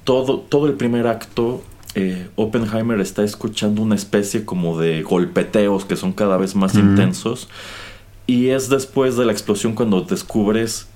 todo, 0.05 0.39
todo 0.39 0.67
el 0.67 0.75
primer 0.75 1.07
acto 1.07 1.63
eh, 1.95 2.29
Oppenheimer 2.35 3.01
está 3.01 3.23
escuchando 3.23 3.81
una 3.83 3.95
especie 3.95 4.45
como 4.45 4.79
de 4.79 5.03
golpeteos 5.03 5.85
que 5.85 5.97
son 5.97 6.13
cada 6.13 6.37
vez 6.37 6.57
más 6.57 6.75
intensos. 6.75 7.49
Y 8.27 8.49
es 8.49 8.68
después 8.68 9.16
de 9.16 9.27
la 9.27 9.33
explosión 9.33 9.75
cuando 9.75 10.01
descubres 10.01 10.87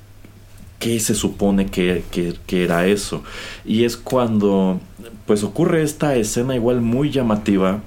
qué 0.79 1.01
se 1.01 1.15
supone 1.15 1.67
que, 1.67 2.05
era 2.49 2.87
eso. 2.87 3.23
Y 3.65 3.85
es 3.85 3.97
cuando 3.97 4.81
pues 5.27 5.45
ocurre 5.45 5.83
esta 5.83 6.17
escena 6.17 6.55
igual 6.55 6.81
muy 6.81 7.11
llamativa, 7.11 7.81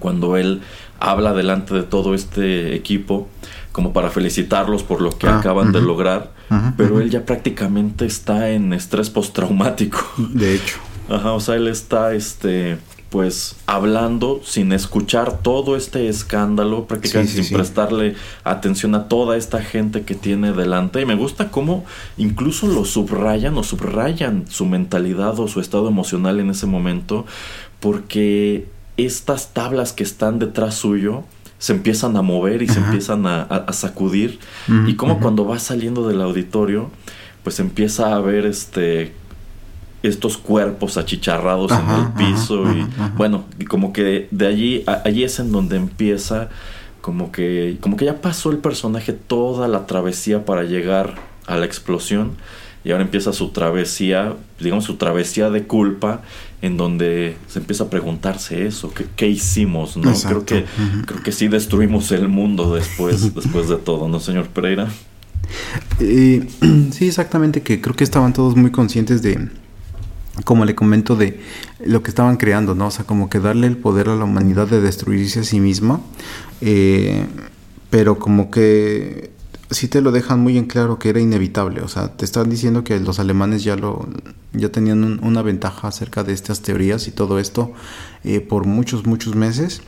cuando 0.00 0.36
él 0.36 0.60
habla 1.00 1.32
delante 1.32 1.74
de 1.74 1.82
todo 1.82 2.14
este 2.14 2.74
equipo, 2.74 3.28
como 3.72 3.92
para 3.92 4.10
felicitarlos 4.10 4.82
por 4.82 5.00
lo 5.00 5.16
que 5.16 5.28
ah, 5.28 5.38
acaban 5.38 5.72
de 5.72 5.80
lograr, 5.80 6.32
pero 6.76 7.00
él 7.00 7.10
ya 7.10 7.24
prácticamente 7.24 8.04
está 8.04 8.50
en 8.50 8.72
estrés 8.72 9.08
postraumático. 9.08 9.98
De 10.18 10.56
hecho. 10.56 10.78
Ajá, 11.08 11.32
o 11.32 11.40
sea, 11.40 11.54
él 11.54 11.68
está 11.68 12.12
este 12.12 12.76
pues 13.10 13.56
hablando 13.66 14.40
sin 14.44 14.72
escuchar 14.72 15.38
todo 15.38 15.76
este 15.76 16.08
escándalo, 16.08 16.86
prácticamente 16.86 17.42
sin 17.42 17.56
prestarle 17.56 18.16
atención 18.44 18.94
a 18.94 19.08
toda 19.08 19.36
esta 19.36 19.62
gente 19.62 20.02
que 20.02 20.14
tiene 20.14 20.52
delante. 20.52 21.00
Y 21.00 21.06
me 21.06 21.14
gusta 21.14 21.50
cómo 21.50 21.86
incluso 22.18 22.66
lo 22.66 22.84
subrayan 22.84 23.56
o 23.56 23.62
subrayan 23.62 24.44
su 24.48 24.66
mentalidad 24.66 25.38
o 25.40 25.48
su 25.48 25.60
estado 25.60 25.88
emocional 25.88 26.38
en 26.38 26.50
ese 26.50 26.66
momento, 26.66 27.24
porque 27.80 28.66
estas 28.98 29.54
tablas 29.54 29.92
que 29.92 30.02
están 30.02 30.38
detrás 30.38 30.74
suyo 30.74 31.24
se 31.58 31.72
empiezan 31.72 32.16
a 32.16 32.22
mover 32.22 32.62
y 32.62 32.68
se 32.68 32.78
empiezan 32.78 33.26
a, 33.26 33.66
sacudir. 33.72 34.38
y 34.86 34.94
como 34.94 35.18
cuando 35.18 35.46
va 35.46 35.58
saliendo 35.58 36.06
del 36.06 36.20
auditorio, 36.20 36.90
pues 37.42 37.58
empieza 37.58 38.14
a 38.14 38.20
ver 38.20 38.44
este 38.44 39.12
estos 40.02 40.36
cuerpos 40.38 40.96
achicharrados 40.96 41.72
en 41.72 41.90
el 41.90 42.12
piso 42.12 42.70
y 42.72 42.86
bueno, 43.16 43.44
y 43.58 43.64
como 43.64 43.92
que 43.92 44.28
de 44.30 44.46
allí 44.46 44.84
allí 45.04 45.24
es 45.24 45.40
en 45.40 45.50
donde 45.50 45.76
empieza 45.76 46.48
como 47.00 47.32
que 47.32 47.78
como 47.80 47.96
que 47.96 48.04
ya 48.04 48.20
pasó 48.20 48.50
el 48.50 48.58
personaje 48.58 49.12
toda 49.12 49.66
la 49.66 49.86
travesía 49.86 50.44
para 50.44 50.62
llegar 50.62 51.16
a 51.46 51.56
la 51.56 51.66
explosión 51.66 52.36
y 52.84 52.92
ahora 52.92 53.02
empieza 53.02 53.32
su 53.32 53.50
travesía, 53.50 54.34
digamos 54.60 54.84
su 54.84 54.96
travesía 54.96 55.50
de 55.50 55.64
culpa 55.64 56.22
en 56.62 56.76
donde 56.76 57.36
se 57.48 57.58
empieza 57.58 57.84
a 57.84 57.90
preguntarse 57.90 58.66
eso, 58.66 58.92
¿qué, 58.94 59.06
qué 59.16 59.28
hicimos? 59.28 59.96
¿no? 59.96 60.12
Creo 60.12 60.44
que 60.44 60.64
creo 61.06 61.22
que 61.22 61.32
sí 61.32 61.48
destruimos 61.48 62.12
el 62.12 62.28
mundo 62.28 62.74
después 62.74 63.34
después 63.34 63.68
de 63.68 63.76
todo, 63.76 64.08
¿no, 64.08 64.20
señor 64.20 64.46
Pereira? 64.46 64.88
Eh, 65.98 66.48
sí, 66.92 67.08
exactamente, 67.08 67.62
que 67.62 67.80
creo 67.80 67.96
que 67.96 68.04
estaban 68.04 68.32
todos 68.32 68.54
muy 68.54 68.70
conscientes 68.70 69.22
de, 69.22 69.48
como 70.44 70.64
le 70.64 70.74
comento, 70.74 71.16
de 71.16 71.40
lo 71.84 72.02
que 72.02 72.10
estaban 72.10 72.36
creando, 72.36 72.74
¿no? 72.74 72.88
O 72.88 72.90
sea, 72.90 73.04
como 73.04 73.28
que 73.28 73.40
darle 73.40 73.66
el 73.66 73.76
poder 73.76 74.08
a 74.08 74.16
la 74.16 74.24
humanidad 74.24 74.66
de 74.66 74.80
destruirse 74.80 75.40
a 75.40 75.44
sí 75.44 75.60
misma, 75.60 76.00
eh, 76.60 77.26
pero 77.90 78.18
como 78.18 78.50
que 78.50 79.30
sí 79.70 79.88
te 79.88 80.00
lo 80.00 80.12
dejan 80.12 80.40
muy 80.40 80.56
en 80.56 80.66
claro 80.66 80.98
que 80.98 81.10
era 81.10 81.20
inevitable, 81.20 81.82
o 81.82 81.88
sea, 81.88 82.16
te 82.16 82.24
están 82.24 82.48
diciendo 82.50 82.84
que 82.84 82.98
los 83.00 83.18
alemanes 83.18 83.64
ya 83.64 83.76
lo 83.76 84.08
ya 84.52 84.70
tenían 84.70 85.20
una 85.22 85.42
ventaja 85.42 85.88
acerca 85.88 86.24
de 86.24 86.32
estas 86.32 86.62
teorías 86.62 87.06
y 87.06 87.10
todo 87.10 87.38
esto 87.38 87.72
eh, 88.24 88.40
por 88.40 88.66
muchos 88.66 89.06
muchos 89.06 89.34
meses, 89.36 89.82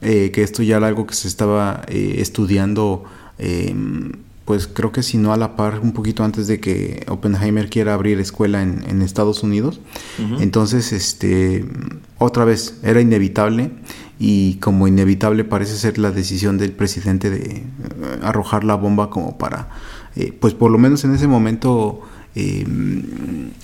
eh, 0.00 0.30
que 0.32 0.42
esto 0.42 0.62
ya 0.62 0.78
era 0.78 0.88
algo 0.88 1.06
que 1.06 1.14
se 1.14 1.28
estaba 1.28 1.82
estudiando 1.88 3.04
pues 4.44 4.66
creo 4.66 4.90
que 4.90 5.02
si 5.02 5.16
no 5.16 5.32
a 5.32 5.36
la 5.36 5.56
par, 5.56 5.80
un 5.80 5.92
poquito 5.92 6.24
antes 6.24 6.46
de 6.46 6.60
que 6.60 7.04
Oppenheimer 7.08 7.70
quiera 7.70 7.94
abrir 7.94 8.18
escuela 8.20 8.62
en, 8.62 9.02
Estados 9.02 9.42
Unidos. 9.42 9.80
Entonces, 10.40 10.92
este, 10.92 11.64
otra 12.18 12.44
vez, 12.44 12.78
era 12.82 13.00
inevitable 13.00 13.70
y 14.18 14.56
como 14.56 14.86
inevitable 14.86 15.44
parece 15.44 15.76
ser 15.76 15.98
la 15.98 16.10
decisión 16.10 16.58
del 16.58 16.72
presidente 16.72 17.30
de 17.30 17.38
eh, 17.38 17.64
arrojar 18.22 18.64
la 18.64 18.74
bomba 18.74 19.08
como 19.08 19.38
para, 19.38 19.70
eh, 20.14 20.36
pues 20.38 20.52
por 20.52 20.70
lo 20.70 20.76
menos 20.76 21.04
en 21.04 21.14
ese 21.14 21.26
momento 21.26 22.02
eh, 22.36 22.64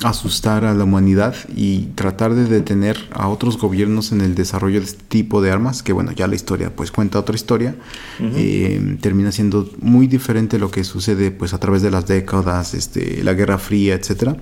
asustar 0.03 0.65
a 0.65 0.75
la 0.75 0.83
humanidad 0.83 1.37
y 1.55 1.87
tratar 1.95 2.35
de 2.35 2.47
detener 2.47 2.99
a 3.13 3.29
otros 3.29 3.59
gobiernos 3.59 4.11
en 4.11 4.21
el 4.21 4.35
desarrollo 4.35 4.81
de 4.81 4.87
este 4.87 5.05
tipo 5.09 5.41
de 5.41 5.53
armas, 5.53 5.85
que 5.85 5.93
bueno, 5.93 6.11
ya 6.11 6.27
la 6.27 6.35
historia 6.35 6.75
pues 6.75 6.91
cuenta 6.91 7.21
otra 7.21 7.37
historia, 7.37 7.77
eh, 8.21 8.99
termina 9.01 9.31
siendo 9.31 9.71
muy 9.81 10.09
diferente 10.09 10.59
lo 10.59 10.73
que 10.73 10.83
sucede 10.83 11.31
pues 11.31 11.55
a 11.55 11.61
través 11.61 11.83
de 11.83 11.93
las 11.93 12.07
décadas, 12.07 12.75
este, 12.75 13.23
la 13.23 13.35
Guerra 13.35 13.59
Fría, 13.59 13.95
etcétera, 13.95 14.37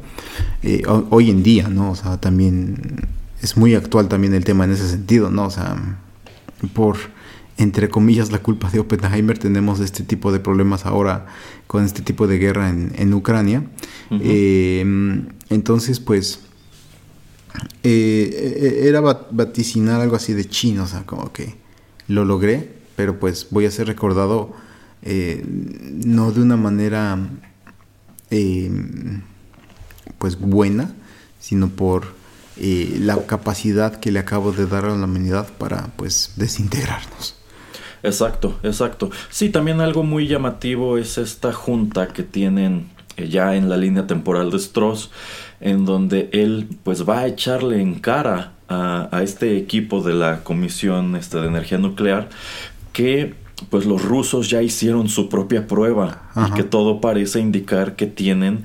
eh, 0.62 0.82
hoy 1.10 1.30
en 1.30 1.42
día, 1.42 1.68
¿no? 1.68 1.90
O 1.90 1.94
sea, 1.94 2.18
también 2.18 3.06
es 3.42 3.58
muy 3.58 3.74
actual 3.74 4.08
también 4.08 4.32
el 4.32 4.44
tema 4.44 4.64
en 4.64 4.72
ese 4.72 4.88
sentido, 4.88 5.30
¿no? 5.30 5.44
O 5.44 5.50
sea, 5.50 5.98
por 6.72 6.96
entre 7.56 7.88
comillas, 7.88 8.32
la 8.32 8.40
culpa 8.40 8.70
de 8.70 8.80
Oppenheimer. 8.80 9.38
Tenemos 9.38 9.80
este 9.80 10.02
tipo 10.02 10.32
de 10.32 10.40
problemas 10.40 10.86
ahora 10.86 11.26
con 11.66 11.84
este 11.84 12.02
tipo 12.02 12.26
de 12.26 12.38
guerra 12.38 12.68
en, 12.70 13.14
Ucrania. 13.14 13.64
Eh, 14.10 14.84
entonces, 15.50 16.00
pues, 16.00 16.40
eh, 17.82 18.82
era 18.84 19.00
vaticinar 19.00 20.00
algo 20.00 20.16
así 20.16 20.32
de 20.32 20.48
chino, 20.48 20.84
o 20.84 20.86
sea, 20.86 21.04
como 21.06 21.32
que 21.32 21.54
lo 22.08 22.24
logré, 22.24 22.74
pero 22.96 23.18
pues 23.18 23.48
voy 23.50 23.66
a 23.66 23.70
ser 23.70 23.86
recordado 23.86 24.52
eh, 25.02 25.44
no 25.46 26.32
de 26.32 26.42
una 26.42 26.56
manera, 26.56 27.18
pues, 30.18 30.40
buena, 30.40 30.92
sino 31.38 31.68
por 31.68 32.14
la 32.56 33.24
capacidad 33.26 34.00
que 34.00 34.10
le 34.10 34.18
acabo 34.18 34.50
de 34.50 34.66
dar 34.66 34.86
a 34.86 34.96
la 34.96 35.04
humanidad 35.04 35.48
para, 35.56 35.92
pues, 35.96 36.32
desintegrarnos. 36.36 37.43
Exacto, 38.04 38.58
exacto. 38.62 39.10
Sí, 39.30 39.48
también 39.48 39.80
algo 39.80 40.02
muy 40.02 40.28
llamativo 40.28 40.98
es 40.98 41.18
esta 41.18 41.52
junta 41.52 42.08
que 42.08 42.22
tienen 42.22 42.90
eh, 43.16 43.28
ya 43.28 43.56
en 43.56 43.68
la 43.68 43.76
línea 43.76 44.06
temporal 44.06 44.50
de 44.50 44.58
Stross, 44.58 45.10
en 45.60 45.86
donde 45.86 46.28
él 46.32 46.68
pues 46.82 47.08
va 47.08 47.20
a 47.20 47.26
echarle 47.26 47.80
en 47.80 47.98
cara 47.98 48.52
a, 48.68 49.20
este 49.22 49.56
equipo 49.56 50.02
de 50.02 50.14
la 50.14 50.42
Comisión 50.42 51.16
este, 51.16 51.38
de 51.38 51.46
Energía 51.46 51.78
Nuclear 51.78 52.28
que 52.92 53.34
pues 53.70 53.86
los 53.86 54.02
rusos 54.02 54.50
ya 54.50 54.62
hicieron 54.62 55.08
su 55.08 55.28
propia 55.28 55.66
prueba 55.66 56.22
y 56.48 56.52
que 56.52 56.64
todo 56.64 57.00
parece 57.00 57.40
indicar 57.40 57.94
que 57.94 58.06
tienen 58.06 58.64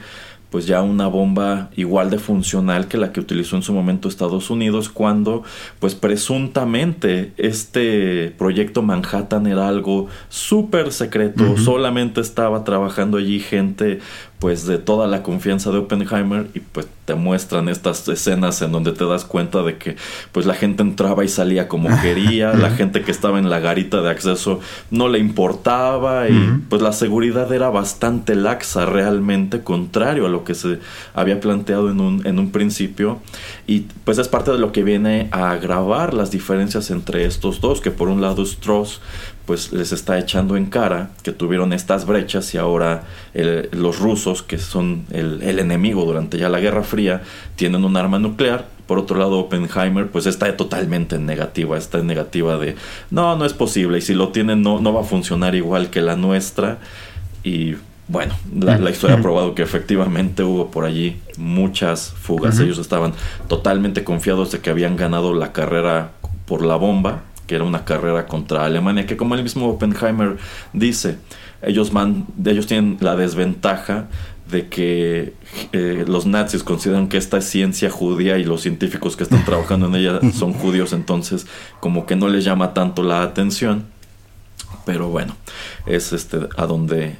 pues 0.49 0.65
ya 0.65 0.81
una 0.81 1.07
bomba 1.07 1.69
igual 1.75 2.09
de 2.09 2.17
funcional 2.17 2.87
que 2.87 2.97
la 2.97 3.11
que 3.11 3.19
utilizó 3.19 3.55
en 3.55 3.61
su 3.61 3.73
momento 3.73 4.09
Estados 4.09 4.49
Unidos 4.49 4.89
cuando 4.89 5.43
pues 5.79 5.95
presuntamente 5.95 7.33
este 7.37 8.33
proyecto 8.37 8.81
Manhattan 8.81 9.45
era 9.47 9.67
algo 9.67 10.07
súper 10.29 10.91
secreto, 10.91 11.57
solamente 11.57 12.21
estaba 12.21 12.63
trabajando 12.63 13.17
allí 13.17 13.39
gente 13.39 13.99
pues 14.39 14.65
de 14.65 14.77
toda 14.77 15.07
la 15.07 15.21
confianza 15.21 15.69
de 15.71 15.79
Oppenheimer 15.79 16.47
y 16.53 16.61
pues 16.61 16.87
te 17.03 17.13
muestran 17.13 17.67
estas 17.67 18.07
escenas 18.07 18.61
en 18.61 18.71
donde 18.71 18.93
te 18.93 19.05
das 19.05 19.25
cuenta 19.25 19.63
de 19.63 19.77
que 19.77 19.97
pues 20.31 20.45
la 20.45 20.53
gente 20.53 20.81
entraba 20.81 21.25
y 21.25 21.27
salía 21.27 21.67
como 21.67 21.89
quería, 22.01 22.53
la 22.53 22.71
gente 22.71 23.01
que 23.01 23.11
estaba 23.11 23.37
en 23.37 23.49
la 23.49 23.59
garita 23.59 24.01
de 24.01 24.09
acceso 24.09 24.61
no 24.91 25.09
le 25.09 25.19
importaba 25.19 26.29
y 26.29 26.61
pues 26.69 26.81
la 26.81 26.93
seguridad 26.93 27.51
era 27.51 27.69
bastante 27.69 28.35
laxa 28.35 28.85
realmente, 28.85 29.61
contrario 29.61 30.25
a 30.25 30.29
lo 30.29 30.45
que 30.45 30.55
se 30.55 30.79
había 31.13 31.39
planteado 31.41 31.89
en 31.89 31.99
un, 31.99 32.25
en 32.25 32.39
un 32.39 32.51
principio. 32.51 33.19
Y 33.67 33.81
pues 34.03 34.17
es 34.17 34.27
parte 34.27 34.51
de 34.51 34.57
lo 34.57 34.71
que 34.71 34.83
viene 34.83 35.27
a 35.31 35.51
agravar 35.51 36.13
las 36.13 36.31
diferencias 36.31 36.91
entre 36.91 37.25
estos 37.25 37.59
dos, 37.61 37.81
que 37.81 37.91
por 37.91 38.07
un 38.07 38.21
lado 38.21 38.43
Strauss 38.43 39.01
pues 39.49 39.73
les 39.73 39.91
está 39.91 40.19
echando 40.19 40.57
en 40.57 40.67
cara 40.67 41.09
que 41.23 41.31
tuvieron 41.31 41.73
estas 41.73 42.05
brechas 42.05 42.53
y 42.53 42.59
ahora 42.59 43.05
los 43.71 43.97
rusos, 43.97 44.43
que 44.43 44.59
son 44.59 45.07
el, 45.09 45.41
enemigo 45.41 46.05
durante 46.05 46.37
ya 46.37 46.49
la 46.49 46.59
Guerra 46.59 46.83
Fría, 46.83 47.23
tienen 47.55 47.83
un 47.83 47.97
arma 47.97 48.19
nuclear. 48.19 48.67
Por 48.85 48.99
otro 48.99 49.17
lado, 49.17 49.39
Oppenheimer 49.39 50.05
pues 50.05 50.27
está 50.27 50.55
totalmente 50.55 51.17
negativa, 51.17 51.79
está 51.79 51.97
en 51.97 52.05
negativa 52.05 52.59
de 52.59 52.75
no, 53.09 53.35
no 53.37 53.43
es 53.43 53.53
posible 53.53 53.97
y 53.97 54.01
si 54.01 54.13
lo 54.13 54.29
tienen 54.29 54.61
no, 54.61 54.79
no 54.79 54.93
va 54.93 55.01
a 55.01 55.03
funcionar 55.03 55.55
igual 55.55 55.89
que 55.89 56.01
la 56.01 56.15
nuestra. 56.15 56.77
Y 57.43 57.73
bueno, 58.07 58.35
la, 58.55 58.91
historia 58.91 59.17
ha 59.17 59.21
probado 59.23 59.55
que 59.55 59.63
efectivamente 59.63 60.43
hubo 60.43 60.69
por 60.69 60.85
allí 60.85 61.19
muchas 61.39 62.11
fugas. 62.11 62.59
Ellos 62.59 62.77
estaban 62.77 63.13
totalmente 63.47 64.03
confiados 64.03 64.51
de 64.51 64.59
que 64.59 64.69
habían 64.69 64.95
ganado 64.95 65.33
la 65.33 65.53
carrera 65.53 66.11
por 66.45 66.63
la 66.63 66.75
bomba 66.75 67.23
que 67.49 67.55
era 67.55 67.63
una 67.63 67.83
carrera 67.83 68.27
contra 68.27 68.63
Alemania, 68.63 69.07
que 69.07 69.17
como 69.17 69.33
el 69.33 69.41
mismo 69.41 69.67
Oppenheimer 69.69 70.37
dice, 70.71 71.17
ellos, 71.63 71.91
man, 71.91 72.27
ellos 72.45 72.67
tienen 72.67 72.97
la 72.99 73.15
desventaja 73.15 74.07
de 74.51 74.69
que 74.69 75.33
eh, 75.71 76.05
los 76.07 76.27
nazis 76.27 76.61
consideran 76.61 77.07
que 77.07 77.17
esta 77.17 77.39
es 77.39 77.45
ciencia 77.45 77.89
judía 77.89 78.37
y 78.37 78.43
los 78.43 78.61
científicos 78.61 79.17
que 79.17 79.23
están 79.23 79.43
trabajando 79.45 79.87
en 79.87 79.95
ella 79.95 80.19
son 80.31 80.53
judíos, 80.53 80.93
entonces 80.93 81.47
como 81.79 82.05
que 82.05 82.15
no 82.15 82.27
les 82.27 82.43
llama 82.43 82.75
tanto 82.75 83.01
la 83.01 83.23
atención. 83.23 83.85
Pero 84.85 85.09
bueno, 85.09 85.35
es 85.87 86.13
este 86.13 86.37
a 86.55 86.67
donde 86.67 87.15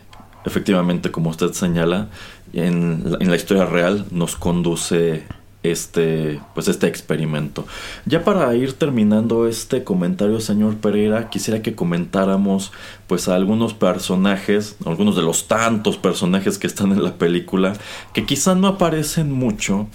efectivamente, 0.46 1.10
como 1.10 1.32
usted 1.32 1.54
señala, 1.54 2.10
en 2.54 3.18
en 3.20 3.30
la 3.32 3.36
historia 3.36 3.66
real 3.66 4.06
nos 4.12 4.36
conduce 4.36 5.24
este 5.64 6.40
pues 6.54 6.68
este 6.68 6.88
experimento. 6.88 7.66
Ya 8.06 8.24
para 8.24 8.54
ir 8.56 8.74
terminando 8.74 9.48
este 9.48 9.84
comentario, 9.84 10.40
señor 10.40 10.78
Pereira, 10.78 11.30
quisiera 11.30 11.62
que 11.62 11.76
comentáramos 11.76 12.72
pues 13.08 13.28
a 13.28 13.36
algunos 13.36 13.74
personajes, 13.74 14.78
algunos 14.86 15.16
de 15.16 15.22
los 15.22 15.48
tantos 15.48 15.98
personajes 15.98 16.58
que 16.58 16.68
están 16.68 16.92
en 16.92 17.04
la 17.04 17.16
película 17.16 17.74
que 18.14 18.26
quizá 18.26 18.56
no 18.56 18.68
aparecen 18.68 19.32
mucho, 19.32 19.88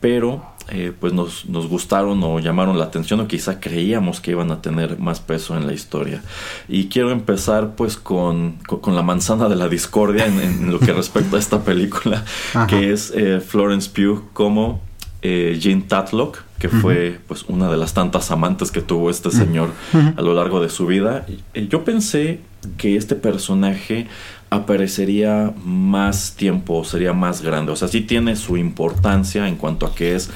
pero 0.00 0.44
eh, 0.68 0.92
pues 0.98 1.12
nos, 1.12 1.46
nos, 1.46 1.66
gustaron 1.66 2.22
o 2.22 2.38
llamaron 2.38 2.78
la 2.78 2.84
atención 2.84 3.18
o 3.20 3.26
quizá 3.26 3.58
creíamos 3.58 4.20
que 4.20 4.30
iban 4.30 4.52
a 4.52 4.62
tener 4.62 4.98
más 4.98 5.20
peso 5.20 5.56
en 5.56 5.66
la 5.66 5.72
historia. 5.72 6.22
Y 6.68 6.88
quiero 6.88 7.10
empezar 7.10 7.74
pues 7.74 7.96
con, 7.96 8.58
con, 8.66 8.94
la 8.94 9.02
manzana 9.02 9.48
de 9.48 9.56
la 9.56 9.68
discordia 9.68 10.26
en, 10.26 10.70
lo 10.70 10.78
que 10.78 10.92
respecta 10.92 11.36
a 11.36 11.38
esta 11.40 11.64
película, 11.64 12.24
que 12.68 12.92
es 12.92 13.12
eh, 13.16 13.40
Florence 13.40 13.90
Pugh 13.90 14.32
como 14.32 14.80
eh, 15.22 15.58
Jean 15.60 15.82
Tatlock, 15.82 16.38
que 16.58 16.68
fue 16.68 17.18
pues 17.26 17.44
una 17.48 17.70
de 17.70 17.76
las 17.76 17.94
tantas 17.94 18.30
amantes 18.30 18.70
que 18.70 18.82
tuvo 18.82 19.10
este 19.10 19.30
señor 19.30 19.70
a 20.16 20.20
lo 20.20 20.34
largo 20.34 20.60
de 20.60 20.68
su 20.68 20.86
vida. 20.86 21.26
Eh, 21.54 21.68
yo 21.68 21.84
pensé 21.84 22.40
que 22.76 22.96
este 22.96 23.14
personaje 23.14 24.06
aparecería 24.50 25.54
más 25.64 26.34
tiempo, 26.36 26.84
sería 26.84 27.12
más 27.12 27.42
grande. 27.42 27.72
O 27.72 27.76
sea, 27.76 27.88
sí 27.88 28.02
tiene 28.02 28.36
su 28.36 28.56
importancia 28.56 29.48
en 29.48 29.56
cuanto 29.56 29.86
a 29.86 29.94
que 29.94 30.14
es 30.14 30.30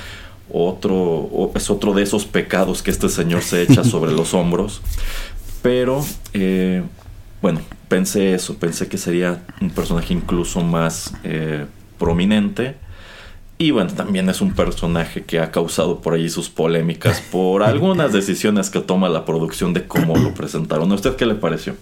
otro, 0.50 1.50
es 1.54 1.68
otro 1.68 1.92
de 1.92 2.02
esos 2.02 2.24
pecados 2.24 2.82
que 2.82 2.90
este 2.90 3.08
señor 3.08 3.42
se 3.42 3.62
echa 3.62 3.84
sobre 3.84 4.12
los 4.12 4.32
hombros. 4.32 4.80
Pero, 5.62 6.04
eh, 6.32 6.82
bueno, 7.42 7.60
pensé 7.88 8.34
eso, 8.34 8.56
pensé 8.56 8.88
que 8.88 8.98
sería 8.98 9.42
un 9.60 9.70
personaje 9.70 10.14
incluso 10.14 10.62
más 10.62 11.14
eh, 11.24 11.66
prominente 11.98 12.76
y 13.56 13.70
bueno, 13.70 13.92
también 13.92 14.28
es 14.28 14.40
un 14.40 14.52
personaje 14.52 15.22
que 15.22 15.38
ha 15.38 15.52
causado 15.52 16.00
por 16.00 16.14
ahí 16.14 16.28
sus 16.28 16.50
polémicas 16.50 17.20
por 17.20 17.62
algunas 17.62 18.12
decisiones 18.12 18.68
que 18.68 18.80
toma 18.80 19.08
la 19.08 19.24
producción 19.24 19.72
de 19.72 19.86
cómo 19.86 20.16
lo 20.16 20.34
presentaron. 20.34 20.90
¿A 20.90 20.94
usted 20.94 21.14
qué 21.14 21.24
le 21.24 21.36
pareció? 21.36 21.76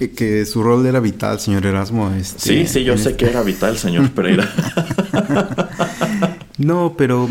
Eh, 0.00 0.10
que 0.10 0.44
su 0.46 0.62
rol 0.62 0.86
era 0.86 1.00
vital, 1.00 1.38
señor 1.38 1.66
Erasmo. 1.66 2.10
Este, 2.12 2.40
sí, 2.40 2.66
sí, 2.66 2.84
yo 2.84 2.96
sé 2.96 3.10
este 3.10 3.16
que 3.16 3.30
era 3.30 3.42
vital, 3.42 3.76
señor 3.76 4.10
Pereira. 4.12 4.48
no, 6.58 6.94
pero 6.96 7.28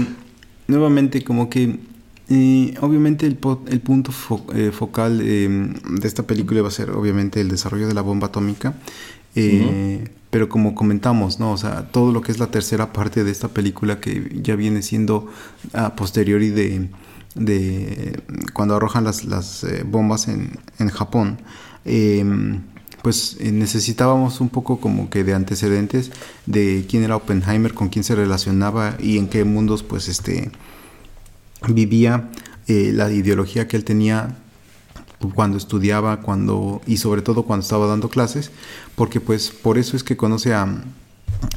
nuevamente 0.67 1.23
como 1.23 1.49
que 1.49 1.79
eh, 2.29 2.73
obviamente 2.81 3.25
el, 3.25 3.37
el 3.67 3.79
punto 3.81 4.11
eh, 4.53 4.71
focal 4.71 5.19
de 5.19 6.07
esta 6.07 6.23
película 6.23 6.61
va 6.61 6.67
a 6.67 6.71
ser 6.71 6.91
obviamente 6.91 7.41
el 7.41 7.49
desarrollo 7.49 7.87
de 7.87 7.95
la 7.95 8.01
bomba 8.01 8.27
atómica. 8.27 8.75
Pero 10.35 10.49
como 10.49 10.75
comentamos, 10.75 11.39
¿no? 11.39 11.53
O 11.53 11.57
sea, 11.57 11.87
todo 11.93 12.11
lo 12.11 12.21
que 12.21 12.33
es 12.33 12.39
la 12.39 12.47
tercera 12.47 12.91
parte 12.91 13.23
de 13.23 13.31
esta 13.31 13.47
película 13.47 14.01
que 14.01 14.37
ya 14.43 14.57
viene 14.57 14.81
siendo 14.81 15.31
a 15.71 15.95
posteriori 15.95 16.49
de, 16.49 16.89
de 17.35 18.21
cuando 18.53 18.75
arrojan 18.75 19.05
las, 19.05 19.23
las 19.23 19.63
eh, 19.63 19.85
bombas 19.87 20.27
en, 20.27 20.59
en 20.77 20.89
Japón, 20.89 21.37
em, 21.85 22.63
pues 23.01 23.37
eh, 23.39 23.53
necesitábamos 23.53 24.41
un 24.41 24.49
poco 24.49 24.81
como 24.81 25.09
que 25.09 25.23
de 25.23 25.33
antecedentes 25.33 26.11
de 26.45 26.85
quién 26.89 27.05
era 27.05 27.15
Oppenheimer, 27.15 27.73
con 27.73 27.87
quién 27.87 28.03
se 28.03 28.13
relacionaba 28.13 28.97
y 28.99 29.17
en 29.17 29.29
qué 29.29 29.45
mundos 29.45 29.83
pues 29.83 30.09
este 30.09 30.51
vivía 31.65 32.29
eh, 32.67 32.91
la 32.93 33.09
ideología 33.09 33.69
que 33.69 33.77
él 33.77 33.85
tenía 33.85 34.35
cuando 35.33 35.57
estudiaba, 35.57 36.21
cuando 36.21 36.81
y 36.85 36.97
sobre 36.97 37.21
todo 37.21 37.43
cuando 37.43 37.63
estaba 37.63 37.87
dando 37.87 38.09
clases, 38.09 38.51
porque 38.95 39.19
pues 39.19 39.49
por 39.49 39.77
eso 39.77 39.95
es 39.95 40.03
que 40.03 40.17
conoce 40.17 40.53
a, 40.53 40.83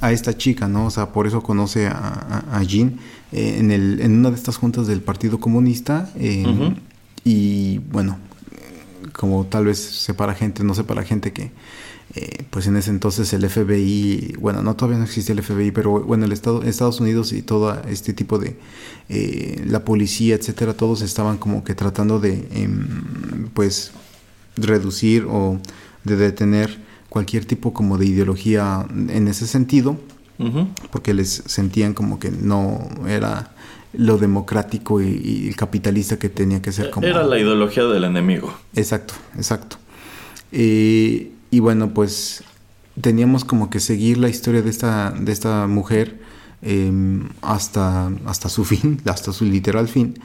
a 0.00 0.12
esta 0.12 0.36
chica, 0.36 0.68
¿no? 0.68 0.86
O 0.86 0.90
sea, 0.90 1.12
por 1.12 1.26
eso 1.26 1.42
conoce 1.42 1.86
a, 1.86 2.44
a, 2.50 2.62
Jean 2.62 2.98
eh, 3.32 3.56
en, 3.58 3.70
el, 3.70 4.00
en 4.00 4.18
una 4.18 4.30
de 4.30 4.36
estas 4.36 4.56
juntas 4.56 4.86
del 4.86 5.00
Partido 5.00 5.40
Comunista 5.40 6.10
eh, 6.16 6.74
y 7.24 7.78
bueno, 7.78 8.18
como 9.12 9.44
tal 9.46 9.66
vez 9.66 9.78
separa 9.78 10.34
gente, 10.34 10.64
no 10.64 10.74
separa 10.74 11.02
gente 11.02 11.32
que 11.32 11.50
eh, 12.14 12.44
pues 12.50 12.66
en 12.66 12.76
ese 12.76 12.90
entonces 12.90 13.32
el 13.34 13.48
FBI, 13.48 14.36
bueno, 14.38 14.62
no 14.62 14.74
todavía 14.76 14.98
no 14.98 15.04
existía 15.04 15.34
el 15.34 15.42
FBI, 15.42 15.72
pero 15.72 16.00
bueno, 16.00 16.24
el 16.24 16.32
Estado, 16.32 16.62
Estados 16.62 17.00
Unidos 17.00 17.32
y 17.32 17.42
todo 17.42 17.82
este 17.88 18.14
tipo 18.14 18.38
de, 18.38 18.56
eh, 19.10 19.62
la 19.66 19.84
policía, 19.84 20.34
etcétera, 20.34 20.74
todos 20.74 21.02
estaban 21.02 21.36
como 21.36 21.64
que 21.64 21.74
tratando 21.74 22.18
de, 22.18 22.48
em, 22.52 23.48
pues, 23.52 23.92
reducir 24.56 25.26
o 25.28 25.60
de 26.04 26.16
detener 26.16 26.78
cualquier 27.10 27.44
tipo 27.44 27.72
como 27.74 27.98
de 27.98 28.06
ideología 28.06 28.86
en 28.90 29.28
ese 29.28 29.46
sentido, 29.46 29.98
porque 30.92 31.14
les 31.14 31.42
sentían 31.46 31.94
como 31.94 32.20
que 32.20 32.30
no 32.30 32.88
era 33.08 33.52
lo 33.92 34.18
democrático 34.18 35.02
y, 35.02 35.52
capitalista 35.56 36.18
que 36.18 36.28
tenía 36.28 36.62
que 36.62 36.70
ser 36.72 36.90
como... 36.90 37.06
Era 37.06 37.24
la 37.24 37.38
ideología 37.38 37.84
del 37.84 38.04
enemigo. 38.04 38.54
Exacto, 38.74 39.14
exacto. 39.36 39.76
Eh, 40.52 41.32
y 41.50 41.60
bueno, 41.60 41.94
pues 41.94 42.44
teníamos 43.00 43.44
como 43.44 43.70
que 43.70 43.80
seguir 43.80 44.18
la 44.18 44.28
historia 44.28 44.62
de 44.62 44.70
esta, 44.70 45.10
de 45.10 45.32
esta 45.32 45.66
mujer 45.66 46.20
em, 46.62 47.28
hasta, 47.42 48.10
hasta 48.26 48.48
su 48.48 48.64
fin, 48.72 49.00
hasta 49.06 49.32
su 49.32 49.44
literal 49.44 49.88
fin, 49.88 50.18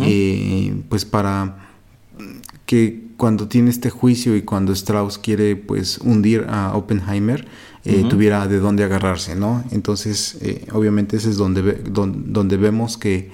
eh, 0.00 0.74
pues 0.88 1.04
para 1.04 1.68
que 2.66 3.04
cuando 3.16 3.46
tiene 3.46 3.70
este 3.70 3.90
juicio 3.90 4.34
y 4.36 4.42
cuando 4.42 4.72
Strauss 4.72 5.18
quiere 5.18 5.56
pues 5.56 5.98
hundir 5.98 6.46
a 6.48 6.74
Oppenheimer, 6.74 7.46
eh, 7.84 8.02
tuviera 8.08 8.48
de 8.48 8.58
dónde 8.58 8.82
agarrarse, 8.82 9.36
¿no? 9.36 9.62
Entonces, 9.70 10.38
eh, 10.40 10.66
obviamente 10.72 11.18
ese 11.18 11.28
es 11.28 11.36
donde, 11.36 11.74
donde, 11.84 12.56
vemos 12.56 12.96
que 12.96 13.30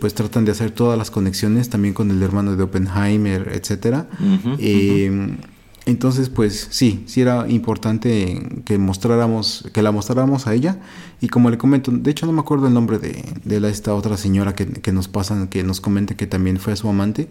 pues 0.00 0.14
tratan 0.14 0.44
de 0.44 0.52
hacer 0.52 0.70
todas 0.70 0.96
las 0.96 1.10
conexiones 1.10 1.68
también 1.68 1.92
con 1.92 2.10
el 2.10 2.22
hermano 2.22 2.54
de 2.56 2.62
Oppenheimer, 2.62 3.50
etcétera. 3.52 4.08
Entonces, 5.86 6.28
pues 6.30 6.66
sí, 6.70 7.04
sí 7.06 7.20
era 7.20 7.48
importante 7.48 8.42
que 8.64 8.76
mostráramos, 8.76 9.70
que 9.72 9.82
la 9.82 9.92
mostráramos 9.92 10.48
a 10.48 10.52
ella. 10.52 10.80
Y 11.20 11.28
como 11.28 11.48
le 11.48 11.58
comento, 11.58 11.92
de 11.92 12.10
hecho 12.10 12.26
no 12.26 12.32
me 12.32 12.40
acuerdo 12.40 12.66
el 12.66 12.74
nombre 12.74 12.98
de, 12.98 13.24
de 13.44 13.60
la, 13.60 13.68
esta 13.68 13.94
otra 13.94 14.16
señora 14.16 14.56
que, 14.56 14.66
que, 14.66 14.90
nos 14.92 15.06
pasan, 15.06 15.46
que 15.46 15.62
nos 15.62 15.80
comente 15.80 16.16
que 16.16 16.26
también 16.26 16.58
fue 16.58 16.74
su 16.74 16.88
amante. 16.88 17.28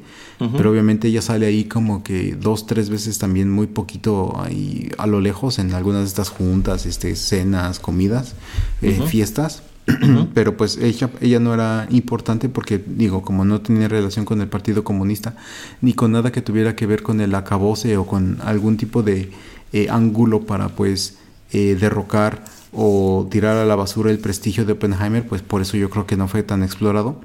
Pero 0.55 0.71
obviamente 0.71 1.09
ella 1.09 1.21
sale 1.21 1.45
ahí 1.45 1.65
como 1.65 2.01
que 2.01 2.35
dos, 2.35 2.65
tres 2.65 2.89
veces 2.89 3.17
también 3.17 3.51
muy 3.51 3.67
poquito 3.67 4.39
ahí 4.39 4.89
a 4.97 5.05
lo 5.05 5.19
lejos 5.19 5.59
en 5.59 5.73
algunas 5.73 6.03
de 6.03 6.07
estas 6.07 6.29
juntas, 6.29 6.85
este, 6.85 7.17
cenas, 7.17 7.79
comidas, 7.79 8.35
eh, 8.81 9.01
fiestas. 9.05 9.63
pero 10.33 10.57
pues 10.57 10.77
ella, 10.77 11.09
ella 11.21 11.39
no 11.39 11.53
era 11.53 11.87
importante 11.91 12.49
porque, 12.49 12.83
digo, 12.85 13.21
como 13.21 13.45
no 13.45 13.61
tenía 13.61 13.87
relación 13.87 14.25
con 14.25 14.41
el 14.41 14.47
Partido 14.47 14.83
Comunista, 14.83 15.35
ni 15.81 15.93
con 15.93 16.11
nada 16.11 16.31
que 16.31 16.41
tuviera 16.41 16.75
que 16.75 16.85
ver 16.85 17.03
con 17.03 17.21
el 17.21 17.35
acabose 17.35 17.97
o 17.97 18.05
con 18.05 18.39
algún 18.43 18.77
tipo 18.77 19.03
de 19.03 19.31
eh, 19.73 19.87
ángulo 19.89 20.41
para 20.41 20.69
pues 20.69 21.17
eh, 21.51 21.77
derrocar 21.79 22.43
o 22.75 23.27
tirar 23.31 23.57
a 23.57 23.65
la 23.65 23.75
basura 23.75 24.11
el 24.11 24.19
prestigio 24.19 24.65
de 24.65 24.73
Oppenheimer, 24.73 25.25
pues 25.25 25.41
por 25.41 25.61
eso 25.61 25.77
yo 25.77 25.89
creo 25.89 26.05
que 26.05 26.17
no 26.17 26.27
fue 26.27 26.43
tan 26.43 26.63
explorado. 26.63 27.21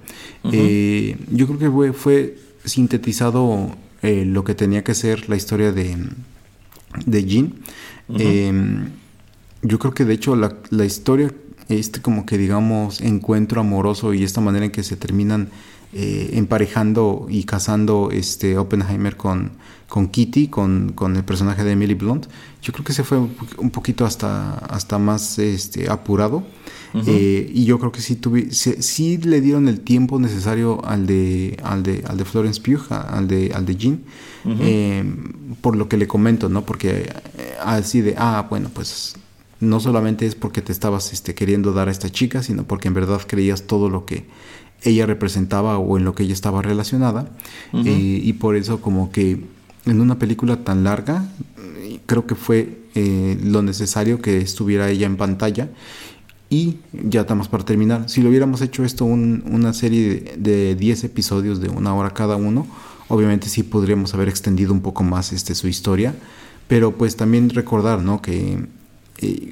Eh, 0.52 1.16
yo 1.30 1.46
creo 1.46 1.58
que 1.58 1.70
fue, 1.70 1.92
fue 1.92 2.38
sintetizado 2.64 3.74
eh, 4.02 4.24
lo 4.24 4.44
que 4.44 4.54
tenía 4.54 4.84
que 4.84 4.94
ser 4.94 5.28
la 5.28 5.36
historia 5.36 5.72
de, 5.72 5.96
de 7.04 7.24
Jean. 7.24 7.54
Em, 8.16 8.90
yo 9.62 9.78
creo 9.78 9.92
que 9.92 10.04
de 10.04 10.14
hecho 10.14 10.36
la, 10.36 10.56
la, 10.70 10.84
historia, 10.84 11.32
este 11.70 12.00
como 12.00 12.26
que 12.26 12.38
digamos 12.38 13.00
encuentro 13.00 13.60
amoroso 13.60 14.14
y 14.14 14.24
esta 14.24 14.40
manera 14.40 14.66
en 14.66 14.72
que 14.72 14.82
se 14.82 14.96
terminan 14.96 15.50
eh, 15.92 16.30
emparejando 16.34 17.26
y 17.28 17.42
casando 17.42 18.10
este 18.12 18.56
Oppenheimer 18.56 19.16
con, 19.16 19.50
con 19.88 20.06
Kitty, 20.06 20.46
con, 20.46 20.92
con, 20.92 21.16
el 21.16 21.24
personaje 21.24 21.64
de 21.64 21.72
Emily 21.72 21.94
Blunt, 21.94 22.26
yo 22.62 22.72
creo 22.72 22.84
que 22.84 22.92
se 22.92 23.02
fue 23.02 23.18
un 23.18 23.70
poquito 23.70 24.06
hasta, 24.06 24.54
hasta 24.58 24.98
más 24.98 25.40
este, 25.40 25.90
apurado. 25.90 26.44
Eh, 27.06 27.50
y 27.52 27.64
yo 27.64 27.80
creo 27.80 27.90
que 27.90 28.00
sí, 28.00 28.14
tuve, 28.14 28.52
sí, 28.52 29.18
le 29.18 29.40
dieron 29.40 29.66
el 29.66 29.80
tiempo 29.80 30.20
necesario 30.20 30.84
al 30.84 31.06
de, 31.06 31.56
al 31.64 31.82
de, 31.82 32.04
al 32.06 32.16
de 32.16 32.24
Florence 32.24 32.60
Pugh, 32.60 32.92
al 32.92 33.26
de, 33.26 33.52
al 33.52 33.66
de 33.66 33.76
Jean, 33.76 34.00
eh, 34.60 35.04
por 35.60 35.74
lo 35.74 35.88
que 35.88 35.96
le 35.96 36.06
comento, 36.06 36.48
¿no? 36.48 36.64
Porque 36.64 37.12
así 37.64 38.00
de, 38.00 38.14
ah, 38.16 38.46
bueno, 38.48 38.70
pues 38.72 39.14
no 39.60 39.78
solamente 39.78 40.26
es 40.26 40.34
porque 40.34 40.62
te 40.62 40.72
estabas 40.72 41.12
este, 41.12 41.34
queriendo 41.34 41.72
dar 41.72 41.88
a 41.88 41.90
esta 41.90 42.10
chica, 42.10 42.42
sino 42.42 42.64
porque 42.64 42.88
en 42.88 42.94
verdad 42.94 43.20
creías 43.26 43.62
todo 43.62 43.90
lo 43.90 44.06
que 44.06 44.24
ella 44.82 45.06
representaba 45.06 45.78
o 45.78 45.98
en 45.98 46.04
lo 46.04 46.14
que 46.14 46.22
ella 46.22 46.32
estaba 46.32 46.62
relacionada. 46.62 47.28
Eh, 47.74 48.20
y 48.22 48.32
por 48.34 48.56
eso 48.56 48.80
como 48.80 49.12
que 49.12 49.44
en 49.84 50.00
una 50.00 50.18
película 50.18 50.64
tan 50.64 50.84
larga, 50.84 51.26
creo 52.06 52.26
que 52.26 52.34
fue 52.34 52.80
eh, 52.94 53.38
lo 53.42 53.62
necesario 53.62 54.20
que 54.20 54.38
estuviera 54.38 54.90
ella 54.90 55.06
en 55.06 55.16
pantalla. 55.16 55.68
Y 56.48 56.78
ya 56.92 57.20
estamos 57.20 57.48
para 57.48 57.64
terminar. 57.64 58.08
Si 58.08 58.22
lo 58.22 58.28
hubiéramos 58.28 58.60
hecho 58.60 58.84
esto 58.84 59.04
una 59.04 59.72
serie 59.72 60.34
de 60.36 60.74
10 60.74 61.04
episodios 61.04 61.60
de 61.60 61.68
una 61.68 61.94
hora 61.94 62.10
cada 62.10 62.34
uno, 62.34 62.66
obviamente 63.06 63.48
sí 63.48 63.62
podríamos 63.62 64.14
haber 64.14 64.28
extendido 64.28 64.72
un 64.72 64.80
poco 64.80 65.04
más 65.04 65.32
este, 65.32 65.54
su 65.54 65.68
historia. 65.68 66.14
Pero 66.66 66.96
pues 66.96 67.14
también 67.14 67.50
recordar, 67.50 68.02
¿no? 68.02 68.20
Que 68.20 68.66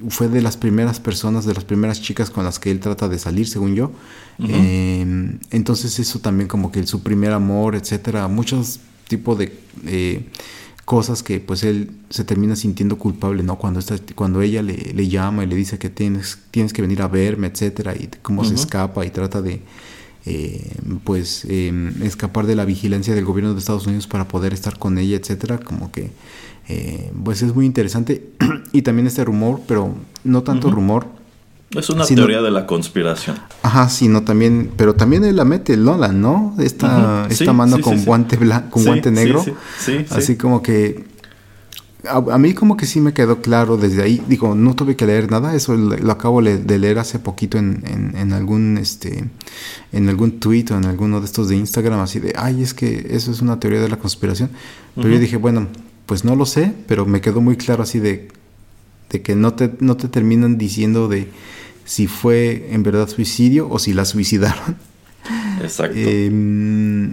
fue 0.08 0.28
de 0.28 0.40
las 0.40 0.56
primeras 0.56 1.00
personas, 1.00 1.44
de 1.44 1.54
las 1.54 1.64
primeras 1.64 2.00
chicas 2.00 2.30
con 2.30 2.44
las 2.44 2.58
que 2.58 2.70
él 2.70 2.80
trata 2.80 3.08
de 3.08 3.18
salir, 3.18 3.46
según 3.46 3.74
yo. 3.74 3.92
Em, 4.38 5.38
entonces 5.50 5.98
eso 5.98 6.20
también 6.20 6.48
como 6.48 6.70
que 6.70 6.86
su 6.86 7.02
primer 7.02 7.32
amor, 7.32 7.74
etcétera, 7.74 8.28
muchos 8.28 8.80
tipos 9.08 9.36
de 9.38 9.52
eh, 9.86 10.26
cosas 10.84 11.22
que 11.22 11.40
pues 11.40 11.64
él 11.64 11.90
se 12.08 12.24
termina 12.24 12.56
sintiendo 12.56 12.96
culpable, 12.96 13.42
¿no? 13.42 13.56
Cuando, 13.56 13.80
está, 13.80 13.96
cuando 14.14 14.40
ella 14.40 14.62
le, 14.62 15.08
llama 15.08 15.44
y 15.44 15.46
le 15.46 15.56
dice 15.56 15.78
que 15.78 15.90
tienes, 15.90 16.38
tienes 16.50 16.72
que 16.72 16.80
venir 16.80 17.02
a 17.02 17.08
verme, 17.08 17.48
etcétera, 17.48 17.94
y 17.94 18.08
cómo 18.22 18.44
se 18.44 18.54
escapa 18.54 19.04
y 19.04 19.10
trata 19.10 19.42
de 19.42 19.60
eh, 20.24 20.76
pues 21.04 21.44
em, 21.48 22.02
escapar 22.02 22.46
de 22.46 22.54
la 22.54 22.64
vigilancia 22.64 23.14
del 23.14 23.24
gobierno 23.24 23.52
de 23.52 23.58
Estados 23.58 23.86
Unidos 23.86 24.06
para 24.06 24.28
poder 24.28 24.54
estar 24.54 24.78
con 24.78 24.98
ella, 24.98 25.16
etcétera, 25.16 25.58
como 25.58 25.92
que 25.92 26.10
eh, 26.68 27.10
pues 27.24 27.42
es 27.42 27.54
muy 27.54 27.66
interesante. 27.66 28.30
y 28.72 28.82
también 28.82 29.06
este 29.06 29.24
rumor, 29.24 29.60
pero 29.66 29.94
no 30.24 30.42
tanto 30.42 30.70
rumor. 30.70 31.06
Es 31.76 31.90
una 31.90 32.06
teoría 32.06 32.40
de 32.40 32.50
la 32.50 32.66
conspiración. 32.66 33.36
Ajá, 33.62 33.90
sino 33.90 34.22
también, 34.22 34.70
pero 34.76 34.94
también 34.94 35.24
él 35.24 35.36
la 35.36 35.44
mete 35.44 35.76
Lola, 35.76 36.08
¿no? 36.08 36.54
Esta, 36.58 37.26
esta 37.28 37.52
mano 37.52 37.78
con 37.80 38.04
guante 38.04 38.36
blanco, 38.36 38.70
con 38.70 38.84
guante 38.84 39.10
negro. 39.10 39.44
Así 40.10 40.36
como 40.36 40.62
que 40.62 41.04
a, 42.08 42.38
mí 42.38 42.54
como 42.54 42.76
que 42.76 42.86
sí 42.86 43.00
me 43.00 43.12
quedó 43.12 43.42
claro 43.42 43.76
desde 43.76 44.02
ahí. 44.02 44.22
Digo, 44.28 44.54
no 44.54 44.74
tuve 44.74 44.96
que 44.96 45.06
leer 45.06 45.30
nada, 45.30 45.54
eso 45.54 45.76
lo, 45.76 46.10
acabo 46.10 46.42
de 46.42 46.78
leer 46.78 46.98
hace 46.98 47.18
poquito 47.18 47.58
en, 47.58 47.82
en, 48.16 48.32
algún 48.32 48.78
este 48.78 49.28
en 49.92 50.08
algún 50.08 50.38
tweet 50.38 50.66
o 50.70 50.76
en 50.76 50.84
alguno 50.84 51.20
de 51.20 51.26
estos 51.26 51.48
de 51.48 51.56
Instagram, 51.56 52.00
así 52.00 52.20
de 52.20 52.34
ay 52.36 52.62
es 52.62 52.74
que 52.74 53.08
eso 53.10 53.30
es 53.30 53.40
una 53.40 53.58
teoría 53.60 53.80
de 53.80 53.88
la 53.88 53.98
conspiración. 53.98 54.50
Pero 54.94 55.08
yo 55.08 55.18
dije, 55.18 55.36
bueno, 55.36 55.68
pues 56.08 56.24
no 56.24 56.34
lo 56.36 56.46
sé, 56.46 56.72
pero 56.86 57.04
me 57.04 57.20
quedó 57.20 57.42
muy 57.42 57.58
claro 57.58 57.82
así 57.82 58.00
de, 58.00 58.28
de 59.10 59.20
que 59.20 59.36
no 59.36 59.52
te, 59.52 59.74
no 59.80 59.98
te 59.98 60.08
terminan 60.08 60.56
diciendo 60.56 61.06
de 61.06 61.28
si 61.84 62.06
fue 62.06 62.68
en 62.70 62.82
verdad 62.82 63.08
suicidio 63.08 63.68
o 63.68 63.78
si 63.78 63.92
la 63.92 64.06
suicidaron. 64.06 64.78
Exacto. 65.60 65.98
Em, 65.98 67.12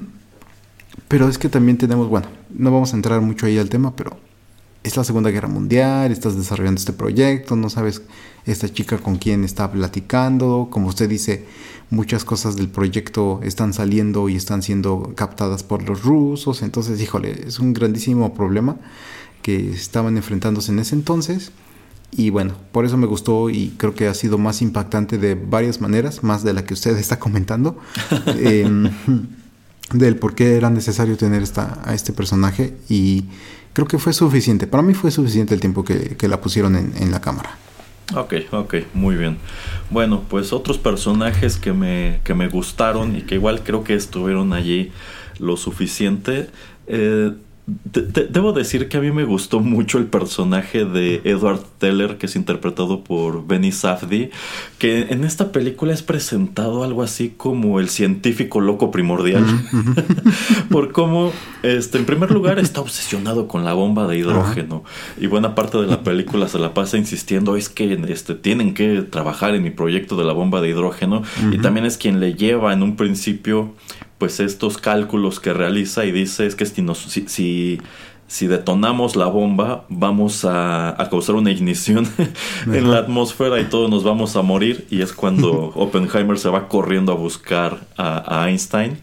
pero 1.10 1.28
es 1.28 1.38
que 1.38 1.50
también 1.50 1.78
tenemos, 1.78 2.08
bueno, 2.08 2.28
no 2.50 2.72
vamos 2.72 2.94
a 2.94 2.96
entrar 2.96 3.20
mucho 3.20 3.48
ahí 3.48 3.58
al 3.58 3.68
tema, 3.68 3.94
pero 3.98 4.18
es 4.82 4.96
la 4.96 5.04
Segunda 5.04 5.30
Guerra 5.30 5.50
Mundial, 5.50 6.14
estás 6.14 6.38
desarrollando 6.38 6.80
este 6.80 6.94
proyecto, 6.94 7.58
no 7.58 7.70
sabes 7.70 8.02
esta 8.46 8.72
chica 8.72 8.98
con 9.00 9.18
quién 9.18 9.44
está 9.44 9.70
platicando, 9.74 10.70
como 10.72 10.88
usted 10.88 11.10
dice, 11.10 11.44
muchas 11.90 12.26
cosas 12.26 12.56
del 12.56 12.70
proyecto 12.70 13.40
están 13.44 13.74
saliendo 13.74 14.30
y 14.30 14.36
están 14.36 14.62
siendo 14.62 15.14
captadas 15.16 15.64
por 15.64 15.88
los 15.88 16.04
rusos, 16.04 16.62
entonces, 16.62 17.00
híjole, 17.02 17.48
es 17.48 17.60
un 17.60 17.74
grandísimo 17.74 18.34
problema 18.34 18.78
que 19.42 19.72
estaban 19.72 20.18
enfrentándose 20.18 20.72
en 20.72 20.80
ese 20.80 20.96
entonces. 20.96 21.52
Y 22.12 22.30
bueno, 22.30 22.56
por 22.72 22.86
eso 22.86 22.98
me 22.98 23.08
gustó 23.08 23.50
y 23.50 23.74
creo 23.78 23.94
que 23.94 24.08
ha 24.08 24.14
sido 24.14 24.38
más 24.38 24.62
impactante 24.62 25.18
de 25.18 25.36
varias 25.36 25.82
maneras, 25.82 26.24
más 26.24 26.44
de 26.44 26.54
la 26.54 26.64
que 26.64 26.74
usted 26.74 26.98
está 26.98 27.20
comentando, 27.20 27.78
em, 28.40 28.90
del 29.92 30.16
por 30.18 30.34
qué 30.34 30.56
era 30.56 30.70
necesario 30.70 31.18
tener 31.18 31.44
esta, 31.44 31.82
a 31.84 31.94
este 31.94 32.14
personaje 32.14 32.76
y 32.90 33.26
creo 33.74 33.88
que 33.88 34.00
fue 34.00 34.14
suficiente. 34.14 34.66
Para 34.66 34.82
mí 34.82 34.94
fue 34.94 35.12
suficiente 35.12 35.54
el 35.54 35.60
tiempo 35.60 35.84
que, 35.84 36.28
la 36.28 36.42
pusieron 36.42 36.76
en 36.76 37.12
la 37.12 37.22
cámara. 37.22 37.58
Ok, 38.14 38.36
ok, 38.52 38.76
muy 38.94 39.16
bien. 39.16 39.38
Bueno, 39.90 40.24
pues 40.30 40.54
otros 40.54 40.78
personajes 40.78 41.58
que 41.58 41.74
me, 41.74 42.20
que 42.24 42.36
me 42.36 42.48
gustaron 42.50 43.16
y 43.16 43.24
que 43.24 43.36
igual 43.36 43.64
creo 43.64 43.84
que 43.84 43.96
estuvieron 43.96 44.54
allí 44.54 44.92
lo 45.40 45.58
suficiente. 45.58 46.50
Eh, 46.88 47.32
debo 47.68 48.54
decir 48.54 48.90
que 48.90 48.98
a 48.98 49.02
mí 49.02 49.12
me 49.12 49.24
gustó 49.24 49.60
mucho 49.60 49.98
el 49.98 50.06
personaje 50.06 50.86
de 50.86 51.22
Edward 51.24 51.62
Teller, 51.80 52.18
que 52.18 52.28
es 52.28 52.36
interpretado 52.36 53.04
por 53.04 53.48
Benny 53.48 53.72
Safdie, 53.72 54.30
que 54.78 55.08
en 55.10 55.24
esta 55.24 55.52
película 55.52 55.92
es 55.92 56.04
presentado 56.04 56.84
algo 56.84 57.02
así 57.02 57.34
como 57.36 57.80
el 57.80 57.90
científico 57.90 58.60
loco 58.60 58.92
primordial, 58.92 59.44
por 60.70 60.92
cómo, 60.92 61.32
este, 61.64 61.98
en 61.98 62.06
primer 62.06 62.30
lugar, 62.30 62.60
está 62.60 62.82
obsesionado 62.82 63.48
con 63.48 63.66
la 63.66 63.74
bomba 63.74 64.06
de 64.06 64.18
hidrógeno, 64.18 64.84
y 65.20 65.26
buena 65.26 65.56
parte 65.56 65.80
de 65.80 65.88
la 65.88 66.04
película 66.04 66.48
se 66.48 66.60
la 66.60 66.76
pasa 66.76 66.98
insistiendo, 66.98 67.56
es 67.56 67.70
que 67.70 68.00
este, 68.10 68.36
tienen 68.36 68.76
que 68.76 69.02
trabajar 69.02 69.56
en 69.56 69.64
mi 69.64 69.72
proyecto 69.72 70.16
de 70.18 70.26
la 70.26 70.34
bomba 70.34 70.62
de 70.62 70.70
hidrógeno, 70.70 71.24
y 71.52 71.58
también 71.58 71.88
es 71.88 71.98
quien 71.98 72.20
le 72.20 72.36
lleva 72.36 72.74
en 72.74 72.84
un 72.84 72.96
principio 72.96 73.74
pues 74.18 74.40
estos 74.40 74.78
cálculos 74.78 75.40
que 75.40 75.54
realiza 75.54 76.06
y 76.06 76.12
dice 76.12 76.46
es 76.46 76.56
que 76.56 76.66
si, 76.66 76.86
si, 77.28 77.82
si, 78.28 78.48
detonamos 78.48 79.16
la 79.16 79.28
bomba 79.28 79.86
vamos 79.90 80.46
a, 80.46 80.96
causar 81.10 81.36
una 81.36 81.52
ignición 81.52 82.08
en 82.66 82.92
la 82.92 83.00
atmósfera 83.00 83.60
y 83.60 83.66
todos 83.66 83.90
nos 83.90 84.04
vamos 84.04 84.36
a 84.36 84.42
morir 84.42 84.88
y 84.90 85.02
es 85.02 85.14
cuando 85.14 85.52
Oppenheimer 85.76 86.38
se 86.40 86.50
va 86.50 86.68
corriendo 86.68 87.12
a 87.12 87.16
buscar 87.16 87.80
a, 87.98 88.48
Einstein. 88.48 89.00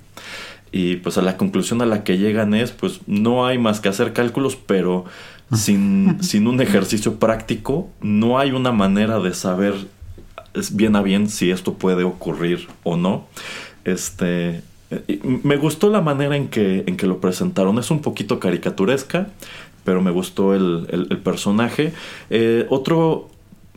Y 0.75 0.97
pues 0.97 1.19
a 1.19 1.23
la 1.23 1.37
conclusión 1.37 1.83
a 1.83 1.87
la 1.87 2.03
que 2.03 2.17
llegan 2.17 2.55
es 2.55 2.71
pues 2.71 3.01
no 3.07 3.45
hay 3.45 3.59
más 3.59 3.81
que 3.81 3.91
hacer 3.91 4.15
cálculos 4.15 4.57
pero 4.57 5.05
sin, 5.55 6.23
sin 6.23 6.47
un 6.47 6.63
ejercicio 6.63 7.19
práctico 7.19 7.91
no 8.01 8.39
hay 8.39 8.53
una 8.53 8.73
manera 8.73 9.21
de 9.21 9.35
saber 9.35 9.75
bien 10.73 10.97
a 10.97 11.03
bien 11.03 11.29
si 11.29 11.51
esto 11.51 11.75
puede 11.75 12.05
ocurrir 12.05 12.69
o 12.85 12.97
no. 12.97 13.27
Este 13.85 14.63
me 15.43 15.57
gustó 15.57 15.91
la 15.91 16.01
manera 16.01 16.37
en 16.37 16.49
que, 16.49 16.85
en 16.87 16.97
que 16.97 17.07
lo 17.07 17.21
presentaron. 17.21 17.79
Es 17.79 17.91
un 17.91 18.01
poquito 18.01 18.39
caricaturesca, 18.39 19.29
pero 19.85 20.03
me 20.03 20.11
gustó 20.11 20.55
el, 20.55 21.21
personaje. 21.23 21.93
Eh, 22.31 22.67
otro, 22.71 23.29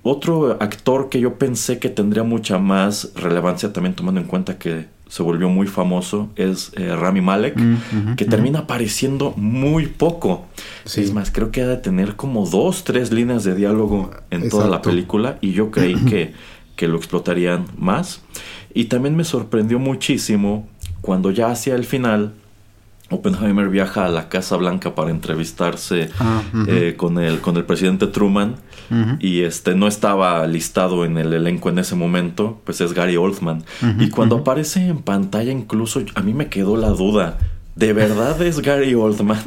otro 0.04 0.58
actor 0.60 1.10
que 1.10 1.20
yo 1.20 1.36
pensé 1.36 1.80
que 1.80 1.90
tendría 1.90 2.24
mucha 2.24 2.58
más 2.58 3.12
relevancia, 3.16 3.74
también 3.74 3.96
tomando 3.96 4.22
en 4.22 4.28
cuenta 4.28 4.58
que 4.58 4.86
se 5.08 5.24
volvió 5.24 5.50
muy 5.50 5.68
famoso, 5.68 6.30
es 6.36 6.72
eh, 6.76 6.96
Rami 6.96 7.22
Malek, 7.22 7.56
mm, 7.58 8.16
que 8.16 8.26
termina 8.26 8.60
apareciendo 8.60 9.34
muy 9.38 9.88
poco. 9.88 10.46
Es 10.84 11.14
más, 11.14 11.32
creo 11.32 11.52
que 11.52 11.62
ha 11.62 11.68
de 11.68 11.78
tener 11.78 12.16
como 12.16 12.46
dos, 12.46 12.84
tres 12.84 13.12
líneas 13.12 13.44
de 13.44 13.56
diálogo 13.56 14.12
en 14.32 14.50
toda 14.50 14.68
la 14.68 14.82
película 14.82 15.38
y 15.42 15.54
yo 15.54 15.72
creí 15.72 15.96
que, 16.10 16.34
que 16.76 16.88
lo 16.88 16.98
explotarían 16.98 17.66
más. 17.78 18.22
Y 18.74 18.86
también 18.86 19.16
me 19.16 19.24
sorprendió 19.24 19.80
muchísimo 19.80 20.68
cuando 21.06 21.30
ya 21.30 21.52
hacia 21.52 21.76
el 21.76 21.86
final, 21.86 22.34
Oppenheimer 23.12 23.70
viaja 23.70 24.08
a 24.08 24.10
la 24.10 24.28
Casa 24.28 24.58
Blanca 24.58 24.96
para 24.96 25.12
entrevistarse 25.12 26.10
ah, 26.20 26.42
eh, 26.68 26.96
con, 26.98 27.20
el, 27.20 27.42
con 27.42 27.56
el 27.58 27.64
presidente 27.64 28.08
Truman 28.08 28.56
y 29.20 29.42
este 29.42 29.76
no 29.76 29.88
estaba 29.88 30.46
listado 30.48 31.06
en 31.06 31.18
el 31.18 31.32
elenco 31.34 31.70
en 31.70 31.78
ese 31.78 31.94
momento, 31.96 32.62
pues 32.66 32.82
es 32.82 32.94
Gary 32.94 33.18
Oldman. 33.18 33.64
y 34.00 34.10
cuando 34.10 34.38
aparece 34.38 34.88
en 34.88 35.00
pantalla 35.00 35.52
incluso 35.52 36.02
a 36.16 36.22
mí 36.22 36.34
me 36.34 36.50
quedó 36.50 36.76
la 36.76 36.90
duda, 36.90 37.38
¿de 37.76 37.94
verdad 37.94 38.42
es 38.42 38.60
Gary 38.62 38.96
Oldman? 38.96 39.44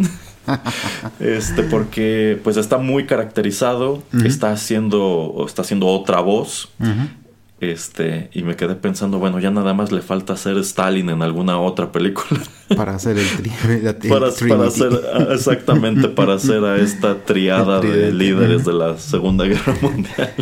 este, 1.20 1.64
porque 1.64 2.40
pues 2.44 2.56
está 2.56 2.78
muy 2.78 3.06
caracterizado, 3.06 4.02
está 4.24 4.52
haciendo, 4.52 5.44
está 5.46 5.62
haciendo 5.62 5.88
otra 5.88 6.20
voz. 6.20 6.70
Este, 7.60 8.30
y 8.32 8.44
me 8.44 8.54
quedé 8.54 8.76
pensando, 8.76 9.18
bueno, 9.18 9.40
ya 9.40 9.50
nada 9.50 9.74
más 9.74 9.90
le 9.90 10.00
falta 10.00 10.34
hacer 10.34 10.56
Stalin 10.58 11.10
en 11.10 11.22
alguna 11.22 11.58
otra 11.58 11.90
película. 11.90 12.40
Para 12.76 12.94
hacer 12.94 13.18
el, 13.18 13.26
para, 14.08 14.28
hacer, 14.28 15.00
ah, 15.12 15.26
exactamente, 15.32 16.08
para 16.08 16.34
hacer 16.34 16.64
a 16.64 16.76
esta 16.76 17.24
triada 17.24 17.80
de 17.80 18.12
líderes 18.12 18.64
de 18.64 18.72
la 18.72 18.96
Segunda 18.98 19.44
Guerra 19.44 19.74
Mundial. 19.82 20.32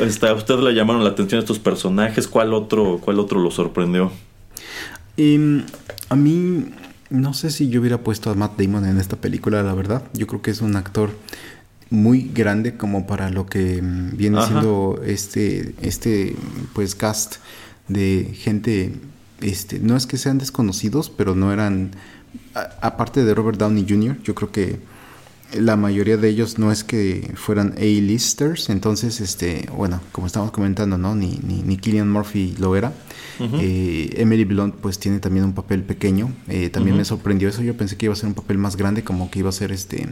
Este, 0.00 0.28
a 0.28 0.34
usted 0.34 0.60
le 0.60 0.74
llamaron 0.74 1.02
la 1.02 1.10
atención 1.10 1.40
estos 1.40 1.58
personajes, 1.58 2.28
¿cuál 2.28 2.54
otro, 2.54 3.00
cuál 3.02 3.18
otro 3.18 3.40
lo 3.40 3.50
sorprendió? 3.50 4.12
Em, 5.16 5.64
a 6.08 6.14
mí, 6.14 6.66
no 7.10 7.34
sé 7.34 7.50
si 7.50 7.68
yo 7.68 7.80
hubiera 7.80 7.98
puesto 7.98 8.30
a 8.30 8.34
Matt 8.34 8.56
Damon 8.56 8.86
en 8.86 9.00
esta 9.00 9.16
película, 9.16 9.64
la 9.64 9.74
verdad. 9.74 10.04
Yo 10.12 10.28
creo 10.28 10.40
que 10.40 10.52
es 10.52 10.60
un 10.60 10.76
actor 10.76 11.10
muy 11.90 12.30
grande 12.34 12.76
como 12.76 13.06
para 13.06 13.30
lo 13.30 13.46
que 13.46 13.80
mm, 13.80 14.16
viene 14.16 14.44
siendo 14.46 15.00
este, 15.04 15.74
este 15.80 16.36
pues 16.74 16.94
cast 16.94 17.36
de 17.88 18.30
gente, 18.34 18.92
este, 19.40 19.78
no 19.78 19.96
es 19.96 20.06
que 20.06 20.18
sean 20.18 20.38
desconocidos, 20.38 21.10
pero 21.10 21.34
no 21.34 21.52
eran, 21.52 21.92
aparte 22.80 23.24
de 23.24 23.34
Robert 23.34 23.58
Downey 23.58 23.86
Jr., 23.88 24.22
yo 24.22 24.34
creo 24.34 24.52
que 24.52 24.78
la 25.54 25.76
mayoría 25.76 26.16
de 26.16 26.28
ellos 26.28 26.58
no 26.58 26.70
es 26.70 26.84
que 26.84 27.32
fueran 27.34 27.74
A-listers, 27.78 28.68
entonces, 28.68 29.20
este, 29.20 29.68
bueno, 29.74 30.00
como 30.12 30.26
estamos 30.26 30.50
comentando, 30.50 30.98
¿no? 30.98 31.14
Ni, 31.14 31.40
ni, 31.42 31.62
ni 31.62 31.76
Killian 31.76 32.10
Murphy 32.10 32.54
lo 32.58 32.76
era. 32.76 32.92
Eh, 33.40 34.14
Emily 34.16 34.44
Blunt 34.44 34.74
pues 34.74 34.98
tiene 34.98 35.20
también 35.20 35.44
un 35.44 35.52
papel 35.52 35.82
pequeño. 35.84 36.32
Eh, 36.48 36.70
también 36.70 36.96
me 36.96 37.04
sorprendió 37.04 37.48
eso. 37.48 37.62
Yo 37.62 37.76
pensé 37.76 37.96
que 37.96 38.06
iba 38.06 38.12
a 38.12 38.16
ser 38.16 38.26
un 38.26 38.34
papel 38.34 38.58
más 38.58 38.76
grande, 38.76 39.04
como 39.04 39.30
que 39.30 39.38
iba 39.38 39.48
a 39.48 39.52
ser 39.52 39.70
este 39.72 40.08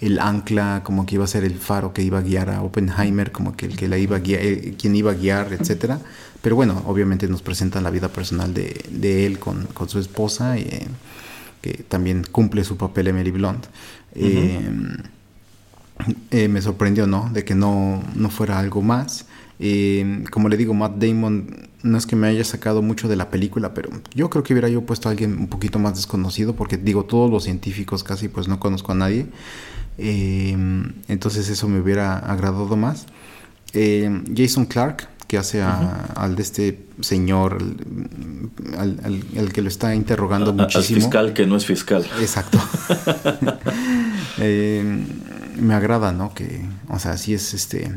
el 0.00 0.18
ancla, 0.18 0.82
como 0.84 1.04
que 1.04 1.16
iba 1.16 1.24
a 1.24 1.26
ser 1.26 1.44
el 1.44 1.58
faro 1.58 1.92
que 1.92 2.02
iba 2.02 2.18
a 2.18 2.22
guiar 2.22 2.48
a 2.48 2.62
Oppenheimer, 2.62 3.32
como 3.32 3.56
que 3.56 3.66
el 3.66 3.76
que 3.76 3.88
la 3.88 3.98
iba 3.98 4.16
a 4.16 4.20
guiar, 4.20 4.40
eh, 4.40 4.74
quien 4.78 4.94
iba 4.96 5.10
a 5.10 5.14
guiar, 5.14 5.52
etcétera. 5.52 6.00
Pero 6.40 6.56
bueno, 6.56 6.82
obviamente 6.86 7.28
nos 7.28 7.42
presentan 7.42 7.82
la 7.82 7.90
vida 7.90 8.08
personal 8.08 8.54
de, 8.54 8.82
de 8.88 9.26
él 9.26 9.38
con, 9.38 9.66
con, 9.74 9.88
su 9.88 9.98
esposa, 9.98 10.56
que 11.60 11.84
también 11.88 12.24
cumple 12.30 12.64
su 12.64 12.78
papel 12.78 13.08
Emily 13.08 13.30
Blunt. 13.30 13.66
Me 16.30 16.62
sorprendió, 16.62 17.06
¿no? 17.06 17.30
De 17.32 17.44
que 17.44 17.54
no, 17.54 18.02
no 18.14 18.30
fuera 18.30 18.58
algo 18.58 18.82
más. 18.82 19.26
Eh, 19.62 20.24
como 20.30 20.48
le 20.48 20.56
digo, 20.56 20.72
Matt 20.72 20.96
Damon 20.96 21.68
no 21.82 21.98
es 21.98 22.06
que 22.06 22.16
me 22.16 22.26
haya 22.28 22.44
sacado 22.44 22.80
mucho 22.80 23.08
de 23.08 23.16
la 23.16 23.30
película, 23.30 23.74
pero 23.74 23.90
yo 24.14 24.30
creo 24.30 24.42
que 24.42 24.54
hubiera 24.54 24.70
yo 24.70 24.86
puesto 24.86 25.08
a 25.08 25.12
alguien 25.12 25.38
un 25.38 25.48
poquito 25.48 25.78
más 25.78 25.96
desconocido, 25.96 26.56
porque 26.56 26.78
digo, 26.78 27.04
todos 27.04 27.30
los 27.30 27.44
científicos 27.44 28.02
casi 28.02 28.28
pues 28.28 28.48
no 28.48 28.58
conozco 28.58 28.92
a 28.92 28.94
nadie. 28.94 29.26
Eh, 29.98 30.56
entonces 31.08 31.50
eso 31.50 31.68
me 31.68 31.78
hubiera 31.78 32.18
agradado 32.18 32.74
más. 32.74 33.04
Eh, 33.74 34.22
Jason 34.34 34.64
Clark, 34.64 35.08
que 35.30 35.38
hace 35.38 35.62
al 35.62 36.34
de 36.34 36.42
este 36.42 36.86
señor, 37.02 37.62
al, 38.76 39.52
que 39.52 39.62
lo 39.62 39.68
está 39.68 39.94
interrogando 39.94 40.52
muchísimo. 40.52 40.96
Al 40.96 41.02
fiscal 41.02 41.32
que 41.34 41.46
no 41.46 41.54
es 41.54 41.66
fiscal. 41.66 42.04
Exacto. 42.18 42.58
me 44.38 45.72
agrada, 45.72 46.10
¿no? 46.10 46.34
Que, 46.34 46.64
o 46.88 46.98
sea, 46.98 47.16
sí 47.16 47.32
es 47.32 47.54
este 47.54 47.96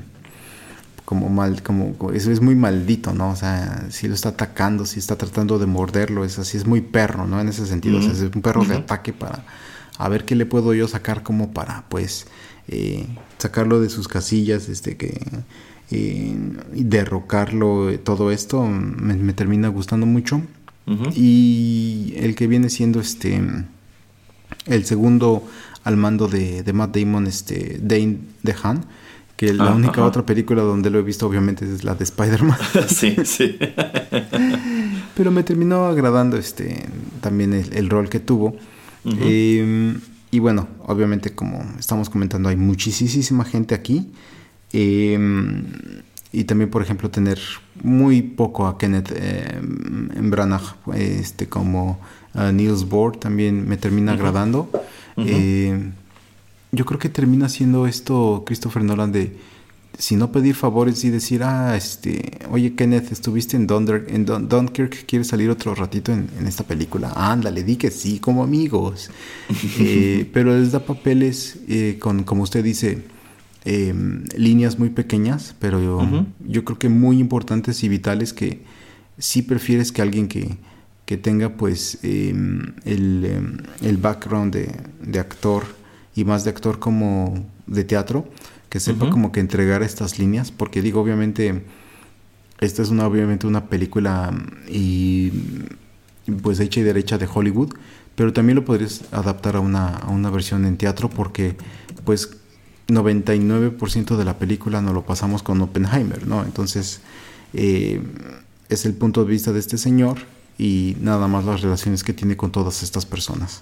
como 1.06 1.28
mal, 1.30 1.64
como 1.64 1.96
eso 2.12 2.30
es 2.30 2.40
muy 2.40 2.54
maldito, 2.54 3.14
¿no? 3.14 3.32
O 3.32 3.36
sea, 3.36 3.88
si 3.90 4.08
lo 4.08 4.14
está 4.14 4.30
atacando, 4.30 4.86
si 4.86 5.00
está 5.00 5.16
tratando 5.16 5.58
de 5.58 5.66
morderlo, 5.66 6.26
es 6.26 6.38
así, 6.38 6.58
es 6.58 6.68
muy 6.68 6.82
perro, 6.82 7.26
¿no? 7.26 7.42
En 7.42 7.48
ese 7.48 7.66
sentido, 7.66 7.98
o 7.98 8.02
sea, 8.04 8.12
es 8.12 8.22
un 8.22 8.44
perro 8.44 8.64
de 8.64 8.76
ataque 8.76 9.12
para 9.12 9.44
a 9.98 10.08
ver 10.08 10.24
qué 10.24 10.36
le 10.36 10.46
puedo 10.46 10.76
yo 10.76 10.88
sacar 10.88 11.24
como 11.24 11.52
para, 11.52 11.86
pues, 11.90 12.28
eh, 12.68 13.08
sacarlo 13.40 13.82
de 13.82 13.90
sus 13.90 14.08
casillas, 14.08 14.70
este, 14.70 14.98
que 14.98 15.20
derrocarlo, 16.74 17.90
eh, 17.90 17.98
todo 17.98 18.32
esto 18.32 18.66
me, 18.66 19.34
termina 19.34 19.68
gustando 19.68 20.06
mucho. 20.06 20.42
Y 21.16 22.14
el 22.18 22.36
que 22.36 22.48
viene 22.48 22.70
siendo 22.70 23.00
este, 23.00 23.42
el 24.66 24.86
segundo 24.86 25.48
al 25.84 25.96
mando 25.96 26.28
de, 26.28 26.64
de 26.64 26.74
Matt 26.74 26.98
Damon, 26.98 27.28
este, 27.28 27.80
Dane 27.82 28.18
DeHaan, 28.42 28.86
que 29.36 29.54
la 29.54 29.74
única 29.74 30.04
otra 30.04 30.26
película 30.26 30.62
donde 30.62 30.90
lo 30.90 31.00
he 31.00 31.02
visto 31.02 31.28
obviamente 31.28 31.66
es 31.66 31.84
la 31.84 31.96
de 31.96 32.04
Spider-Man. 32.04 32.58
sí, 32.88 33.16
sí. 33.26 33.58
Pero 35.16 35.32
me 35.32 35.44
terminó 35.44 35.86
agradando 35.86 36.38
este 36.38 36.86
también 37.22 37.54
el, 37.54 37.90
rol 37.90 38.10
que 38.10 38.20
tuvo. 38.20 38.56
Em, 39.06 40.00
y 40.32 40.40
bueno, 40.40 40.68
obviamente 40.86 41.34
como 41.34 41.64
estamos 41.78 42.10
comentando, 42.10 42.50
hay 42.50 42.56
muchísima 42.56 43.44
gente 43.44 43.76
aquí. 43.76 44.12
Em, 44.74 45.64
y 46.32 46.44
también, 46.46 46.70
por 46.70 46.82
ejemplo, 46.82 47.10
tener 47.10 47.40
muy 47.84 48.22
poco 48.22 48.68
a 48.68 48.78
Kenneth 48.78 49.14
eh, 49.16 49.60
Branagh 49.62 50.76
este, 50.96 51.48
como 51.48 52.00
a 52.34 52.52
Niels 52.52 52.90
Bohr 52.90 53.16
también 53.18 53.68
me 53.68 53.78
termina 53.78 54.14
agradando 54.14 54.70
yo 56.74 56.86
creo 56.86 57.00
que 57.00 57.08
termina 57.08 57.48
siendo 57.48 57.88
esto 57.88 58.44
Christopher 58.46 58.84
Nolan 58.84 59.12
de 59.12 59.38
si 59.98 60.16
no 60.16 60.32
pedir 60.32 60.56
favores 60.56 61.04
y 61.04 61.12
decir, 61.12 61.44
ah, 61.44 61.78
este, 61.78 62.40
oye 62.50 62.74
Kenneth, 62.74 63.12
estuviste 63.12 63.56
en, 63.56 63.68
en 64.08 64.26
Dunkirk, 64.26 65.06
¿quieres 65.06 65.28
salir 65.28 65.52
otro 65.52 65.76
ratito 65.76 66.12
en, 66.12 66.30
esta 66.48 66.64
película? 66.64 67.14
Ándale, 67.16 67.64
di 67.64 67.76
que 67.76 67.92
sí, 67.92 68.20
como 68.20 68.44
amigos. 68.44 69.10
Eh, 69.80 70.30
pero 70.34 70.58
les 70.58 70.72
da 70.72 70.80
papeles 70.80 71.58
eh, 71.68 71.98
con, 72.00 72.24
como 72.24 72.44
usted 72.44 72.64
dice, 72.64 73.04
em, 73.66 74.26
líneas 74.36 74.80
muy 74.80 74.90
pequeñas, 74.90 75.56
pero 75.60 75.82
yo, 75.82 76.26
yo, 76.48 76.66
creo 76.66 76.80
que 76.80 76.90
muy 76.90 77.20
importantes 77.20 77.84
y 77.84 77.90
vitales 77.90 78.34
que 78.34 78.64
sí 79.18 79.42
prefieres 79.42 79.92
que 79.92 80.02
alguien 80.02 80.28
que, 80.28 80.58
que 81.06 81.18
tenga 81.18 81.50
pues 81.58 82.00
em, 82.04 82.74
el, 82.86 83.26
em, 83.26 83.58
el, 83.82 83.98
background 83.98 84.54
de, 84.54 84.72
de 85.02 85.20
actor 85.20 85.64
y 86.16 86.26
más 86.26 86.44
de 86.44 86.50
actor 86.50 86.80
como 86.80 87.46
de 87.68 87.84
teatro, 87.84 88.28
que 88.70 88.80
sepa 88.80 89.10
como 89.10 89.32
que 89.32 89.40
entregar 89.40 89.84
estas 89.84 90.18
líneas, 90.18 90.52
porque 90.52 90.82
digo, 90.82 91.00
obviamente, 91.00 91.64
esta 92.60 92.82
es 92.82 92.90
una, 92.90 93.06
obviamente 93.06 93.46
una 93.46 93.68
película 93.68 94.34
y 94.68 95.32
pues 96.42 96.60
hecha 96.60 96.80
y 96.80 96.84
derecha 96.84 97.18
de 97.18 97.28
Hollywood, 97.32 97.74
pero 98.16 98.34
también 98.34 98.56
lo 98.56 98.66
podrías 98.66 99.04
adaptar 99.12 99.58
a 99.58 99.60
una, 99.60 99.90
a 99.90 100.10
una 100.10 100.30
versión 100.30 100.66
en 100.66 100.78
teatro 100.78 101.10
porque 101.10 101.56
pues 102.04 102.38
99% 102.88 104.18
de 104.18 104.26
la 104.26 104.38
película 104.38 104.82
nos 104.82 104.94
lo 104.94 105.06
pasamos 105.06 105.44
con 105.44 105.62
Oppenheimer, 105.62 106.28
¿no? 106.28 106.44
Entonces 106.44 107.02
eh, 107.54 108.02
es 108.70 108.86
el 108.86 108.94
punto 108.94 109.24
de 109.24 109.32
vista 109.32 109.52
de 109.52 109.60
este 109.60 109.78
señor 109.78 110.18
y 110.58 110.96
nada 111.00 111.28
más 111.28 111.46
las 111.46 111.62
relaciones 111.62 112.04
que 112.04 112.14
tiene 112.14 112.38
con 112.38 112.52
todas 112.52 112.84
estas 112.84 113.06
personas. 113.06 113.62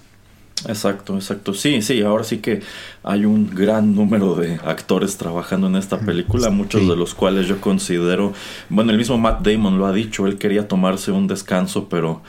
Exacto, 0.68 1.14
exacto. 1.14 1.54
Sí, 1.54 1.82
sí, 1.82 2.02
ahora 2.02 2.24
sí 2.24 2.38
que 2.38 2.62
hay 3.02 3.24
un 3.24 3.50
gran 3.50 3.94
número 3.94 4.34
de 4.34 4.60
actores 4.64 5.16
trabajando 5.16 5.66
en 5.66 5.76
esta 5.76 5.98
película, 6.00 6.50
muchos 6.50 6.88
de 6.88 6.96
los 6.96 7.14
cuales 7.14 7.46
yo 7.48 7.60
considero, 7.60 8.32
bueno, 8.68 8.92
el 8.92 8.98
mismo 8.98 9.18
Matt 9.18 9.46
Damon 9.46 9.78
lo 9.78 9.86
ha 9.86 9.92
dicho, 9.92 10.26
él 10.26 10.38
quería 10.38 10.68
tomarse 10.68 11.10
un 11.10 11.26
descanso, 11.26 11.88
pero 11.88 12.22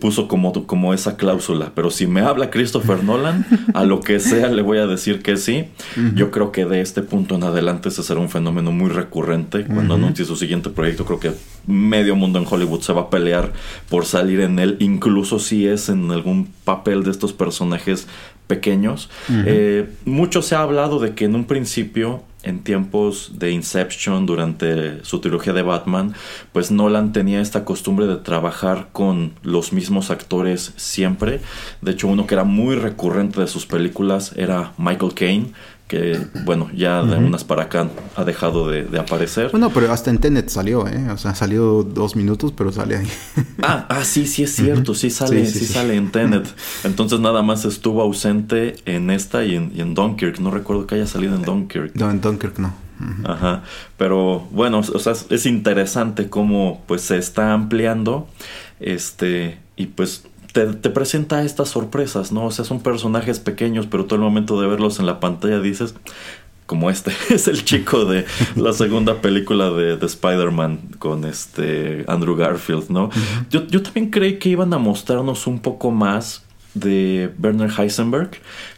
puso 0.00 0.28
como, 0.28 0.66
como 0.66 0.94
esa 0.94 1.16
cláusula, 1.16 1.72
pero 1.74 1.90
si 1.90 2.06
me 2.06 2.20
habla 2.20 2.50
Christopher 2.50 3.04
Nolan, 3.04 3.46
a 3.74 3.84
lo 3.84 4.00
que 4.00 4.20
sea 4.20 4.48
le 4.48 4.62
voy 4.62 4.78
a 4.78 4.86
decir 4.86 5.22
que 5.22 5.36
sí. 5.36 5.66
Yo 6.14 6.30
creo 6.30 6.52
que 6.52 6.64
de 6.64 6.80
este 6.80 7.02
punto 7.02 7.34
en 7.34 7.44
adelante 7.44 7.88
ese 7.88 8.02
será 8.02 8.20
un 8.20 8.28
fenómeno 8.28 8.72
muy 8.72 8.90
recurrente. 8.90 9.64
Cuando 9.64 9.94
anuncie 9.94 10.24
su 10.24 10.36
siguiente 10.36 10.70
proyecto, 10.70 11.04
creo 11.04 11.20
que 11.20 11.32
medio 11.68 12.16
mundo 12.16 12.38
en 12.38 12.46
Hollywood 12.48 12.80
se 12.80 12.92
va 12.92 13.02
a 13.02 13.10
pelear 13.10 13.52
por 13.88 14.04
salir 14.04 14.40
en 14.40 14.58
él, 14.58 14.76
incluso 14.80 15.38
si 15.38 15.66
es 15.66 15.88
en 15.88 16.10
algún 16.10 16.48
papel 16.64 17.04
de 17.04 17.10
estos 17.10 17.32
personajes 17.32 18.08
pequeños. 18.48 19.10
Eh, 19.30 19.88
mucho 20.04 20.42
se 20.42 20.56
ha 20.56 20.62
hablado 20.62 20.98
de 20.98 21.14
que 21.14 21.26
en 21.26 21.34
un 21.34 21.44
principio, 21.44 22.24
en 22.42 22.60
tiempos 22.60 23.32
de 23.38 23.52
Inception, 23.52 24.24
durante 24.24 25.04
su 25.04 25.20
trilogía 25.20 25.52
de 25.52 25.62
Batman, 25.62 26.14
pues 26.52 26.70
Nolan 26.70 27.12
tenía 27.12 27.40
esta 27.40 27.64
costumbre 27.64 28.06
de 28.06 28.16
trabajar 28.16 28.88
con 28.92 29.34
los 29.42 29.72
mismos 29.72 30.10
actores 30.10 30.72
siempre. 30.76 31.40
De 31.82 31.92
hecho, 31.92 32.08
uno 32.08 32.26
que 32.26 32.34
era 32.34 32.44
muy 32.44 32.74
recurrente 32.74 33.40
de 33.40 33.46
sus 33.46 33.66
películas 33.66 34.32
era 34.36 34.72
Michael 34.78 35.14
Caine 35.14 35.52
que 35.88 36.20
bueno, 36.44 36.70
ya 36.74 37.02
de 37.02 37.16
unas 37.16 37.44
para 37.44 37.64
acá 37.64 37.88
ha 38.14 38.24
dejado 38.24 38.68
de, 38.68 38.86
aparecer. 38.98 39.50
Bueno, 39.50 39.70
pero 39.70 39.90
hasta 39.90 40.10
en 40.10 40.18
Tenet 40.18 40.50
salió, 40.50 40.86
¿eh? 40.86 41.10
O 41.10 41.16
sea, 41.16 41.34
salió 41.34 41.82
dos 41.82 42.14
minutos, 42.14 42.52
pero 42.54 42.70
sale 42.70 42.98
ahí. 42.98 43.08
ah, 43.62 43.86
ah, 43.88 44.04
sí, 44.04 44.26
sí 44.26 44.42
es 44.42 44.54
cierto, 44.54 44.94
sí 44.94 45.08
sale, 45.08 45.46
sí, 45.46 45.64
sale 45.64 45.96
en 45.96 46.12
Tenet. 46.12 46.46
Entonces 46.84 47.20
nada 47.20 47.42
más 47.42 47.64
estuvo 47.64 48.02
ausente 48.02 48.76
en 48.84 49.10
esta 49.10 49.44
y 49.44 49.56
en, 49.56 49.72
y 49.74 49.80
en, 49.80 49.94
Dunkirk. 49.94 50.38
No 50.40 50.50
recuerdo 50.50 50.86
que 50.86 50.96
haya 50.96 51.06
salido 51.06 51.34
en 51.34 51.42
Dunkirk. 51.42 51.96
No, 51.96 52.10
en 52.10 52.20
Dunkirk 52.20 52.58
no. 52.58 52.74
Ajá. 53.24 53.62
Pero 53.96 54.46
bueno, 54.50 54.80
o 54.80 54.98
sea, 54.98 55.14
es 55.30 55.46
interesante 55.46 56.28
cómo 56.28 56.82
pues 56.86 57.00
se 57.00 57.16
está 57.16 57.54
ampliando. 57.54 58.28
Este, 58.78 59.58
y 59.76 59.86
pues 59.86 60.24
te, 60.52 60.66
te, 60.66 60.90
presenta 60.90 61.42
estas 61.42 61.68
sorpresas, 61.68 62.32
¿no? 62.32 62.46
O 62.46 62.50
sea, 62.50 62.64
son 62.64 62.80
personajes 62.80 63.40
pequeños, 63.40 63.86
pero 63.86 64.04
todo 64.04 64.16
el 64.16 64.22
momento 64.22 64.60
de 64.60 64.66
verlos 64.66 64.98
en 64.98 65.06
la 65.06 65.20
pantalla 65.20 65.60
dices, 65.60 65.94
como 66.66 66.90
este, 66.90 67.12
es 67.30 67.48
el 67.48 67.64
chico 67.64 68.04
de 68.04 68.26
la 68.54 68.72
segunda 68.72 69.20
película 69.20 69.70
de, 69.70 69.96
de 69.96 70.06
Spider-Man 70.06 70.80
con 70.98 71.24
este 71.24 72.04
Andrew 72.06 72.36
Garfield, 72.36 72.90
¿no? 72.90 73.10
yo, 73.50 73.66
yo 73.66 73.82
también 73.82 74.10
creí 74.10 74.38
que 74.38 74.50
iban 74.50 74.72
a 74.74 74.78
mostrarnos 74.78 75.46
un 75.46 75.60
poco 75.60 75.90
más 75.90 76.42
de 76.74 77.32
Werner 77.42 77.70
Heisenberg, 77.76 78.30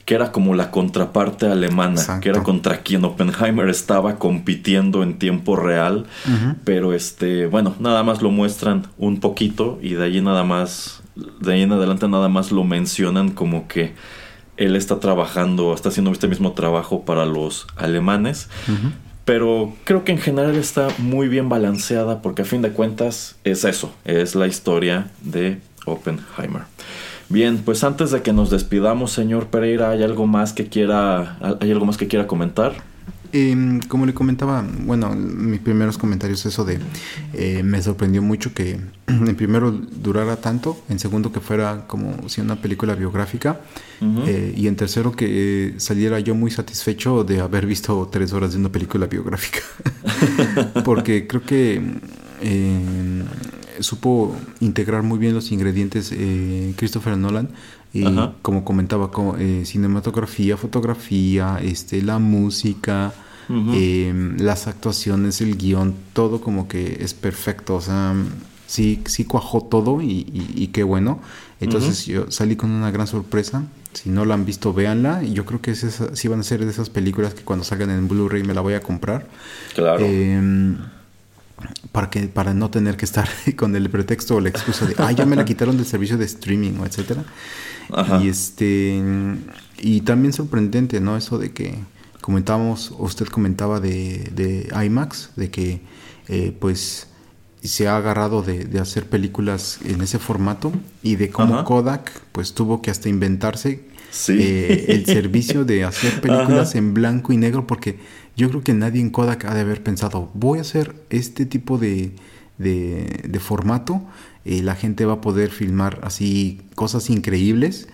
que 0.05 0.15
era 0.15 0.33
como 0.33 0.55
la 0.55 0.71
contraparte 0.71 1.47
alemana, 1.47 2.21
que 2.21 2.29
era 2.29 2.43
contra 2.43 2.79
quien 2.79 3.05
Oppenheimer 3.05 3.69
estaba 3.69 4.17
compitiendo 4.17 5.03
en 5.03 5.19
tiempo 5.19 5.57
real, 5.57 6.07
pero 6.65 6.95
este, 6.95 7.47
bueno, 7.47 7.75
nada 7.81 8.03
más 8.03 8.23
lo 8.23 8.31
muestran 8.31 8.87
un 8.99 9.21
poquito 9.21 9.79
y 9.83 9.95
de 9.95 10.05
ahí 10.05 10.21
nada 10.21 10.45
más, 10.45 11.00
de 11.15 11.53
ahí 11.53 11.63
en 11.63 11.73
adelante 11.73 12.09
nada 12.09 12.29
más 12.29 12.53
lo 12.53 12.65
mencionan 12.65 13.31
como 13.31 13.69
que 13.69 13.95
él 14.57 14.77
está 14.77 15.01
trabajando, 15.01 15.73
está 15.75 15.89
haciendo 15.89 16.13
este 16.13 16.29
mismo 16.29 16.53
trabajo 16.53 17.05
para 17.05 17.25
los 17.25 17.67
alemanes. 17.77 18.49
Pero 19.25 19.73
creo 19.85 20.05
que 20.05 20.13
en 20.13 20.19
general 20.19 20.57
está 20.57 20.89
muy 20.99 21.29
bien 21.29 21.49
balanceada 21.49 22.21
porque 22.21 22.43
a 22.43 22.45
fin 22.45 22.63
de 22.63 22.73
cuentas 22.73 23.37
es 23.45 23.65
eso, 23.65 23.93
es 24.05 24.35
la 24.35 24.47
historia 24.47 25.11
de 25.23 25.61
Oppenheimer. 25.87 26.63
Bien, 27.29 27.59
pues 27.59 27.85
antes 27.85 28.11
de 28.11 28.23
que 28.23 28.33
nos 28.33 28.51
despidamos, 28.51 29.13
señor 29.13 29.47
Pereira, 29.47 29.91
¿hay 29.91 30.03
algo 30.03 30.27
más 30.27 30.53
que 30.53 30.67
quiera, 30.67 31.39
hay 31.61 31.71
algo 31.71 31.87
más 31.87 31.97
que 31.97 32.09
quiera 32.09 32.27
comentar? 32.27 32.73
Eh, 33.33 33.81
como 33.89 34.07
le 34.07 34.15
comentaba, 34.15 34.65
bueno, 34.81 35.11
mis 35.15 35.61
primeros 35.61 35.99
comentarios, 35.99 36.45
eso 36.47 36.65
de 36.65 36.79
eh, 37.33 37.63
me 37.63 37.81
sorprendió 37.83 38.23
mucho 38.23 38.53
que 38.53 38.81
en 39.07 39.37
primero 39.37 39.71
durara 39.71 40.37
tanto, 40.37 40.77
en 40.89 40.99
segundo 40.99 41.33
que 41.33 41.41
fuera 41.41 41.87
como 41.87 42.29
si 42.29 42.41
una 42.41 42.57
película 42.57 42.95
biográfica 42.95 43.61
eh, 44.27 44.55
y 44.57 44.67
en 44.67 44.77
tercero 44.77 45.13
que 45.13 45.75
saliera 45.77 46.19
yo 46.21 46.35
muy 46.35 46.51
satisfecho 46.51 47.23
de 47.23 47.41
haber 47.41 47.67
visto 47.67 48.09
tres 48.11 48.33
horas 48.33 48.53
de 48.53 48.59
una 48.59 48.71
película 48.71 49.07
biográfica, 49.07 49.61
porque 50.85 51.27
creo 51.27 51.43
que 51.43 51.83
eh, 52.41 53.25
supo 53.81 54.35
integrar 54.61 55.03
muy 55.03 55.19
bien 55.19 55.35
los 55.35 55.53
ingredientes 55.53 56.11
eh, 56.13 56.75
Christopher 56.77 57.17
Nolan 57.17 57.51
y 57.93 58.05
como 58.43 58.65
comentaba 58.65 59.11
como, 59.11 59.37
eh, 59.37 59.65
cinematografía 59.65 60.57
fotografía 60.57 61.59
este 61.61 62.03
la 62.03 62.19
música 62.19 63.13
em, 63.49 64.37
las 64.39 64.69
actuaciones 64.69 65.41
el 65.41 65.57
guion 65.57 65.95
todo 66.13 66.41
como 66.41 66.69
que 66.69 66.99
es 67.01 67.15
perfecto. 67.15 67.75
O 67.75 67.81
sea 67.81 68.15
sí 68.67 69.03
sí 69.07 69.25
cuajó 69.25 69.63
todo 69.63 70.01
y, 70.01 70.71
qué 70.73 70.85
bueno. 70.85 71.21
Entonces 71.61 72.07
yo 72.07 72.31
salí 72.31 72.57
con 72.57 72.71
una 72.71 72.91
gran 72.91 73.07
sorpresa. 73.07 73.65
Si 73.93 74.09
no 74.09 74.25
la 74.25 74.35
han 74.35 74.45
visto 74.45 74.73
véanla. 74.73 75.25
Y 75.25 75.33
yo 75.33 75.45
creo 75.45 75.61
que 75.61 75.73
es 75.73 75.83
esa, 75.83 76.15
sí 76.15 76.29
van 76.29 76.41
a 76.41 76.43
ser 76.45 76.65
de 76.65 76.71
esas 76.71 76.91
películas 76.91 77.35
que 77.35 77.43
cuando 77.43 77.65
salgan 77.65 77.91
en 77.91 78.07
Blu-ray 78.07 78.45
me 78.45 78.55
la 78.55 78.61
voy 78.61 78.75
a 78.75 78.81
comprar. 78.81 79.27
Claro. 79.75 80.05
Em, 80.05 80.79
para 81.91 82.09
que 82.09 82.23
para 82.29 82.55
no 82.55 82.71
tener 82.71 82.97
que 82.97 83.05
estar 83.05 83.29
con 83.57 83.75
el 83.75 83.91
pretexto 83.91 84.37
o 84.37 84.41
la 84.41 84.49
excusa 84.49 84.87
de 84.87 84.95
ah 84.99 85.13
ya 85.13 85.27
me 85.27 85.37
la 85.37 85.45
quitaron 85.45 85.77
del 85.77 85.85
servicio 85.87 86.17
de 86.17 86.25
streaming 86.25 86.79
o 86.81 86.87
etcétera 86.87 87.25
y 88.21 88.29
este 88.29 89.03
y 89.79 90.01
también 90.03 90.33
sorprendente 90.33 91.01
no 91.01 91.17
eso 91.17 91.39
de 91.39 91.53
que 91.53 91.75
comentábamos 92.21 92.95
usted 92.99 93.27
comentaba 93.27 93.81
de, 93.81 94.31
de 94.35 94.69
IMAX 94.85 95.31
de 95.37 95.51
que 95.51 95.81
eh, 96.29 96.57
pues 96.59 97.09
se 97.63 97.89
ha 97.89 97.97
agarrado 97.97 98.43
de, 98.43 98.79
hacer 98.79 99.07
películas 99.07 99.81
en 99.85 100.01
ese 100.01 100.19
formato 100.19 100.73
y 101.03 101.17
de 101.17 101.31
cómo 101.31 101.65
Kodak 101.65 102.11
pues 102.33 102.55
tuvo 102.55 102.81
que 102.81 102.91
hasta 102.91 103.09
inventarse 103.09 103.85
eh, 104.29 104.87
el 104.89 105.07
servicio 105.07 105.65
de 105.65 105.85
hacer 105.85 106.21
películas 106.23 106.75
en 106.75 106.95
blanco 106.95 107.33
y 107.33 107.37
negro 107.37 107.67
porque 107.67 107.99
yo 108.37 108.49
creo 108.49 108.63
que 108.63 108.73
nadie 108.73 109.01
en 109.01 109.11
Kodak 109.11 109.45
ha 109.45 109.55
de 109.55 109.61
haber 109.61 109.83
pensado, 109.83 110.31
voy 110.35 110.59
a 110.59 110.63
hacer 110.63 110.95
este 111.11 111.45
tipo 111.45 111.77
de, 111.77 112.13
de, 112.59 113.41
formato, 113.41 114.03
y 114.45 114.63
la 114.63 114.75
gente 114.75 115.05
va 115.05 115.15
a 115.15 115.21
poder 115.21 115.51
filmar 115.51 116.01
así 116.03 116.61
cosas 116.75 117.11
increíbles 117.11 117.89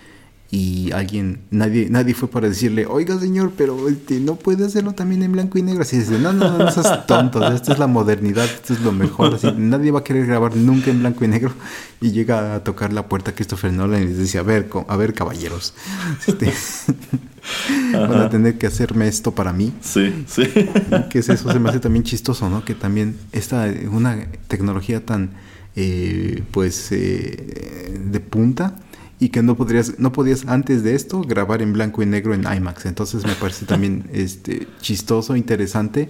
y 0.49 0.91
alguien, 0.93 1.41
nadie, 1.51 1.89
nadie 1.89 2.13
fue 2.13 2.29
para 2.29 2.47
decirle, 2.47 2.85
oiga 2.85 3.19
señor, 3.19 3.51
pero 3.57 3.89
este, 3.89 4.21
no 4.21 4.35
puede 4.35 4.65
hacerlo 4.65 4.93
también 4.93 5.21
en 5.23 5.33
blanco 5.33 5.57
y 5.57 5.61
negro. 5.61 5.81
Así 5.81 5.97
dice, 5.97 6.19
no, 6.19 6.31
no, 6.31 6.57
no, 6.57 6.71
seas 6.71 7.05
tonto, 7.05 7.45
esta 7.51 7.73
es 7.73 7.79
la 7.79 7.87
modernidad, 7.87 8.45
esto 8.45 8.71
es 8.71 8.79
lo 8.79 8.93
mejor. 8.93 9.35
Así, 9.35 9.51
nadie 9.57 9.91
va 9.91 9.99
a 9.99 10.03
querer 10.05 10.25
grabar 10.25 10.55
nunca 10.55 10.89
en 10.89 10.99
blanco 10.99 11.25
y 11.25 11.27
negro. 11.27 11.53
Y 11.99 12.11
llega 12.11 12.53
a 12.53 12.63
tocar 12.63 12.93
la 12.93 13.07
puerta 13.07 13.33
Christopher 13.33 13.73
Nolan 13.73 14.03
y 14.03 14.05
les 14.05 14.19
dice, 14.19 14.37
a 14.37 14.43
ver, 14.43 14.69
a 14.87 14.97
ver 14.97 15.15
caballeros, 15.15 15.73
este, 16.27 16.53
van 17.91 18.21
a 18.21 18.29
tener 18.29 18.59
que 18.59 18.67
hacerme 18.67 19.07
esto 19.07 19.33
para 19.33 19.51
mí. 19.51 19.73
Sí, 19.81 20.23
sí. 20.27 20.43
Que 21.09 21.17
es 21.17 21.29
eso, 21.29 21.51
se 21.51 21.59
me 21.59 21.69
hace 21.69 21.79
también 21.79 22.03
chistoso, 22.03 22.51
¿no? 22.51 22.63
Que 22.63 22.75
también 22.75 23.17
esta, 23.31 23.67
una 23.91 24.27
tecnología 24.47 25.03
tan, 25.03 25.31
eh, 25.79 26.43
pues, 26.49 26.91
eh, 26.91 27.99
de 28.03 28.19
punta 28.19 28.75
y 29.19 29.29
que 29.29 29.43
no 29.43 29.55
podrías 29.55 29.99
no 29.99 30.11
podías 30.11 30.45
antes 30.47 30.83
de 30.83 30.95
esto 30.95 31.21
grabar 31.21 31.61
en 31.61 31.71
blanco 31.71 32.01
y 32.01 32.07
negro 32.07 32.33
en 32.33 32.51
IMAX. 32.51 32.87
Entonces 32.87 33.25
me 33.25 33.33
parece 33.33 33.65
también 33.67 34.09
este 34.11 34.67
chistoso 34.81 35.35
interesante 35.35 36.09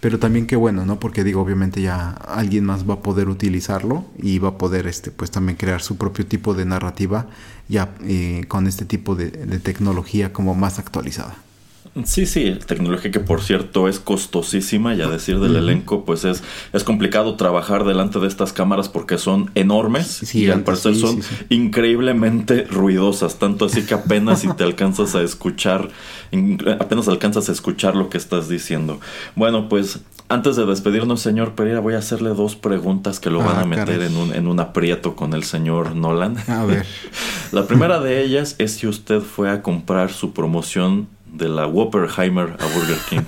pero 0.00 0.18
también 0.18 0.46
qué 0.46 0.56
bueno 0.56 0.84
no 0.86 0.98
porque 1.00 1.24
digo 1.24 1.40
obviamente 1.42 1.82
ya 1.82 2.10
alguien 2.10 2.64
más 2.64 2.88
va 2.88 2.94
a 2.94 3.00
poder 3.00 3.28
utilizarlo 3.28 4.06
y 4.18 4.38
va 4.38 4.50
a 4.50 4.58
poder 4.58 4.86
este 4.86 5.10
pues 5.10 5.30
también 5.30 5.56
crear 5.56 5.82
su 5.82 5.96
propio 5.96 6.26
tipo 6.26 6.54
de 6.54 6.64
narrativa 6.64 7.26
ya 7.68 7.94
eh, 8.04 8.44
con 8.48 8.66
este 8.66 8.84
tipo 8.84 9.14
de 9.14 9.30
tecnología 9.60 10.32
como 10.32 10.54
más 10.54 10.78
actualizada 10.78 11.36
Sí, 12.04 12.24
sí, 12.26 12.56
tecnología 12.66 13.10
que 13.10 13.18
por 13.18 13.42
cierto 13.42 13.88
es 13.88 13.98
costosísima 13.98 14.94
y 14.94 15.02
a 15.02 15.08
decir 15.08 15.40
del 15.40 15.56
elenco 15.56 16.04
pues 16.04 16.24
es, 16.24 16.42
es 16.72 16.84
complicado 16.84 17.34
trabajar 17.34 17.84
delante 17.84 18.20
de 18.20 18.28
estas 18.28 18.52
cámaras 18.52 18.88
porque 18.88 19.18
son 19.18 19.50
enormes 19.56 20.34
y 20.34 20.48
al 20.50 20.62
parecer 20.62 20.94
son 20.94 21.20
increíblemente 21.48 22.64
ruidosas, 22.64 23.40
tanto 23.40 23.64
así 23.64 23.82
que 23.82 23.94
apenas 23.94 24.40
si 24.40 24.48
te 24.54 24.62
alcanzas 24.70 25.16
a 25.16 25.22
escuchar, 25.22 25.88
apenas 26.78 27.08
alcanzas 27.08 27.48
a 27.48 27.52
escuchar 27.52 27.96
lo 27.96 28.08
que 28.08 28.18
estás 28.18 28.48
diciendo. 28.48 29.00
Bueno, 29.34 29.68
pues 29.68 30.00
antes 30.30 30.54
de 30.54 30.64
despedirnos, 30.64 31.20
señor 31.20 31.56
Pereira, 31.56 31.80
voy 31.80 31.94
a 31.94 31.98
hacerle 31.98 32.30
dos 32.30 32.54
preguntas 32.54 33.18
que 33.18 33.30
lo 33.30 33.40
van 33.40 33.56
a 33.56 33.60
ah, 33.62 33.66
meter 33.66 34.00
en 34.00 34.16
un, 34.16 34.32
en 34.32 34.46
un 34.46 34.60
aprieto 34.60 35.16
con 35.16 35.34
el 35.34 35.42
señor 35.42 35.96
Nolan. 35.96 36.36
A 36.46 36.64
ver. 36.64 36.86
La 37.52 37.66
primera 37.66 37.98
de 38.00 38.22
ellas 38.22 38.54
es 38.58 38.74
si 38.74 38.86
usted 38.86 39.22
fue 39.22 39.50
a 39.50 39.60
comprar 39.60 40.12
su 40.12 40.32
promoción 40.32 41.08
de 41.32 41.48
la 41.48 41.66
Whopperheimer 41.66 42.56
a 42.58 42.66
Burger 42.74 42.98
King. 43.08 43.22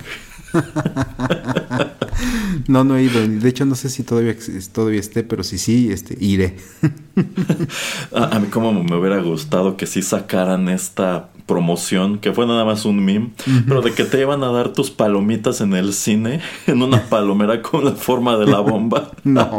no, 2.67 2.83
no 2.83 2.97
he 2.97 3.03
ido. 3.03 3.27
De 3.27 3.49
hecho, 3.49 3.65
no 3.65 3.75
sé 3.75 3.89
si 3.89 4.03
todavía, 4.03 4.35
todavía 4.71 4.99
esté, 4.99 5.23
pero 5.23 5.43
si 5.43 5.57
sí, 5.57 5.91
este, 5.91 6.17
iré. 6.19 6.57
a, 8.13 8.39
mí 8.39 8.47
como 8.47 8.73
me 8.73 8.95
hubiera 8.95 9.19
gustado 9.19 9.77
que 9.77 9.85
sí 9.85 10.01
sacaran 10.01 10.69
esta 10.69 11.29
promoción, 11.45 12.19
que 12.19 12.31
fue 12.31 12.47
nada 12.47 12.65
más 12.65 12.85
un 12.85 13.03
meme, 13.03 13.31
pero 13.67 13.81
de 13.81 13.91
que 13.91 14.05
te 14.05 14.21
iban 14.21 14.43
a 14.43 14.51
dar 14.51 14.69
tus 14.69 14.91
palomitas 14.91 15.61
en 15.61 15.73
el 15.73 15.93
cine, 15.93 16.41
en 16.67 16.81
una 16.81 17.03
palomera 17.03 17.61
con 17.61 17.85
la 17.85 17.91
forma 17.91 18.37
de 18.37 18.45
la 18.45 18.59
bomba. 18.59 19.11
no. 19.23 19.49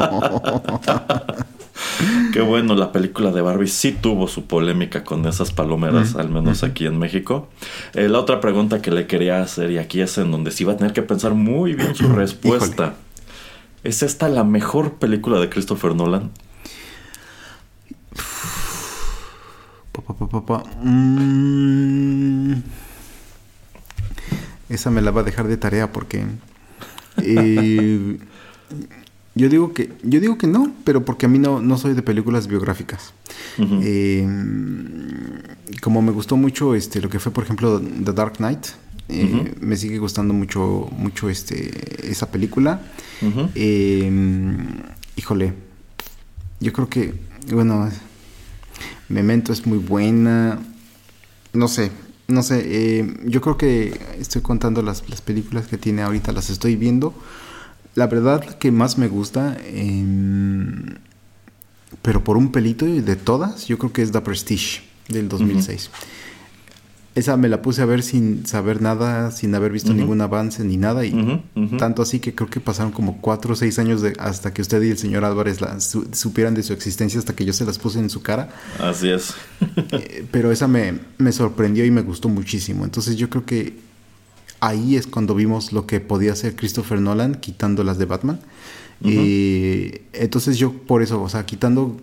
Qué 2.32 2.40
bueno, 2.40 2.74
la 2.74 2.92
película 2.92 3.32
de 3.32 3.40
Barbie 3.40 3.68
sí 3.68 3.92
tuvo 3.92 4.28
su 4.28 4.46
polémica 4.46 5.04
con 5.04 5.26
esas 5.26 5.52
palomeras, 5.52 6.14
al 6.16 6.30
menos 6.30 6.62
aquí 6.62 6.86
en 6.86 6.98
México. 6.98 7.48
Eh, 7.94 8.08
la 8.08 8.20
otra 8.20 8.40
pregunta 8.40 8.80
que 8.80 8.90
le 8.90 9.06
quería 9.06 9.42
hacer, 9.42 9.70
y 9.70 9.78
aquí 9.78 10.00
es 10.00 10.16
en 10.18 10.30
donde 10.30 10.50
sí 10.50 10.64
va 10.64 10.74
a 10.74 10.76
tener 10.76 10.92
que 10.92 11.02
pensar 11.02 11.34
muy 11.34 11.74
bien 11.74 11.94
su 11.94 12.08
respuesta. 12.12 12.94
¿Es 13.82 14.02
esta 14.02 14.28
la 14.28 14.44
mejor 14.44 14.94
película 14.94 15.38
de 15.40 15.48
Christopher 15.48 15.94
Nolan? 15.94 16.30
Mm. 20.82 22.54
Esa 24.68 24.90
me 24.90 25.02
la 25.02 25.10
va 25.10 25.20
a 25.20 25.24
dejar 25.24 25.48
de 25.48 25.56
tarea 25.56 25.92
porque... 25.92 26.24
Eh, 27.18 28.18
yo 29.36 29.48
digo 29.48 29.72
que, 29.72 29.90
yo 30.02 30.20
digo 30.20 30.38
que 30.38 30.46
no, 30.46 30.72
pero 30.84 31.04
porque 31.04 31.26
a 31.26 31.28
mí 31.28 31.40
no, 31.40 31.60
no 31.60 31.76
soy 31.76 31.94
de 31.94 32.02
películas 32.02 32.46
biográficas. 32.46 33.12
Eh, 33.58 34.26
como 35.80 36.02
me 36.02 36.12
gustó 36.12 36.36
mucho 36.36 36.74
este, 36.74 37.00
lo 37.00 37.08
que 37.08 37.18
fue, 37.18 37.32
por 37.32 37.42
ejemplo, 37.42 37.80
The 37.80 38.12
Dark 38.12 38.34
Knight, 38.36 38.66
eh, 39.08 39.54
me 39.60 39.76
sigue 39.76 39.98
gustando 39.98 40.32
mucho, 40.34 40.88
mucho 40.96 41.28
este, 41.28 42.08
esa 42.08 42.30
película. 42.30 42.80
Eh, 43.56 44.10
híjole, 45.16 45.54
yo 46.60 46.72
creo 46.72 46.88
que, 46.88 47.14
bueno, 47.50 47.90
Memento 49.08 49.52
es 49.52 49.66
muy 49.66 49.78
buena. 49.78 50.60
No 51.52 51.66
sé, 51.66 51.90
no 52.28 52.44
sé. 52.44 53.04
yo 53.24 53.40
creo 53.40 53.58
que 53.58 54.00
estoy 54.20 54.42
contando 54.42 54.80
las, 54.80 55.08
las 55.10 55.22
películas 55.22 55.66
que 55.66 55.76
tiene 55.76 56.02
ahorita, 56.02 56.30
las 56.30 56.50
estoy 56.50 56.76
viendo 56.76 57.12
la 57.94 58.06
verdad 58.06 58.44
que 58.58 58.72
más 58.72 58.98
me 58.98 59.08
gusta, 59.08 59.56
em, 59.66 60.96
pero 62.02 62.24
por 62.24 62.36
un 62.36 62.50
pelito 62.52 62.84
de 62.84 63.16
todas, 63.16 63.66
yo 63.66 63.78
creo 63.78 63.92
que 63.92 64.02
es 64.02 64.12
The 64.12 64.20
Prestige 64.20 64.82
del 65.08 65.28
2006. 65.28 65.90
Esa 67.14 67.36
me 67.36 67.48
la 67.48 67.62
puse 67.62 67.80
a 67.80 67.84
ver 67.84 68.02
sin 68.02 68.44
saber 68.44 68.82
nada, 68.82 69.30
sin 69.30 69.54
haber 69.54 69.70
visto 69.70 69.94
ningún 69.94 70.20
avance 70.20 70.64
ni 70.64 70.76
nada. 70.76 71.06
Y 71.06 71.40
tanto 71.78 72.02
así 72.02 72.18
que 72.18 72.34
creo 72.34 72.50
que 72.50 72.58
pasaron 72.58 72.90
como 72.90 73.20
cuatro 73.20 73.52
o 73.52 73.56
seis 73.56 73.78
años 73.78 74.02
de, 74.02 74.14
hasta 74.18 74.52
que 74.52 74.60
usted 74.62 74.82
y 74.82 74.90
el 74.90 74.98
señor 74.98 75.24
Álvarez 75.24 75.60
la, 75.60 75.78
supieran 75.78 76.54
de 76.54 76.64
su 76.64 76.72
existencia, 76.72 77.20
hasta 77.20 77.36
que 77.36 77.44
yo 77.44 77.52
se 77.52 77.64
las 77.64 77.78
puse 77.78 78.00
en 78.00 78.10
su 78.10 78.20
cara. 78.20 78.48
Así 78.80 79.10
es. 79.10 79.34
Eh, 79.92 80.26
pero 80.32 80.50
esa 80.50 80.66
me, 80.66 80.98
me 81.18 81.30
sorprendió 81.30 81.84
y 81.84 81.92
me 81.92 82.02
gustó 82.02 82.28
muchísimo. 82.28 82.84
Entonces 82.84 83.14
yo 83.16 83.30
creo 83.30 83.46
que 83.46 83.83
ahí 84.66 84.96
es 84.96 85.06
cuando 85.06 85.34
vimos 85.34 85.72
lo 85.72 85.86
que 85.86 86.00
podía 86.00 86.32
hacer 86.32 86.56
Christopher 86.56 87.00
Nolan 87.00 87.34
quitando 87.36 87.84
las 87.84 87.98
de 87.98 88.04
Batman. 88.06 88.40
Y 89.02 90.02
entonces 90.12 90.56
yo 90.56 90.72
por 90.72 91.02
eso, 91.02 91.22
o 91.22 91.28
sea, 91.28 91.44
quitando 91.44 92.00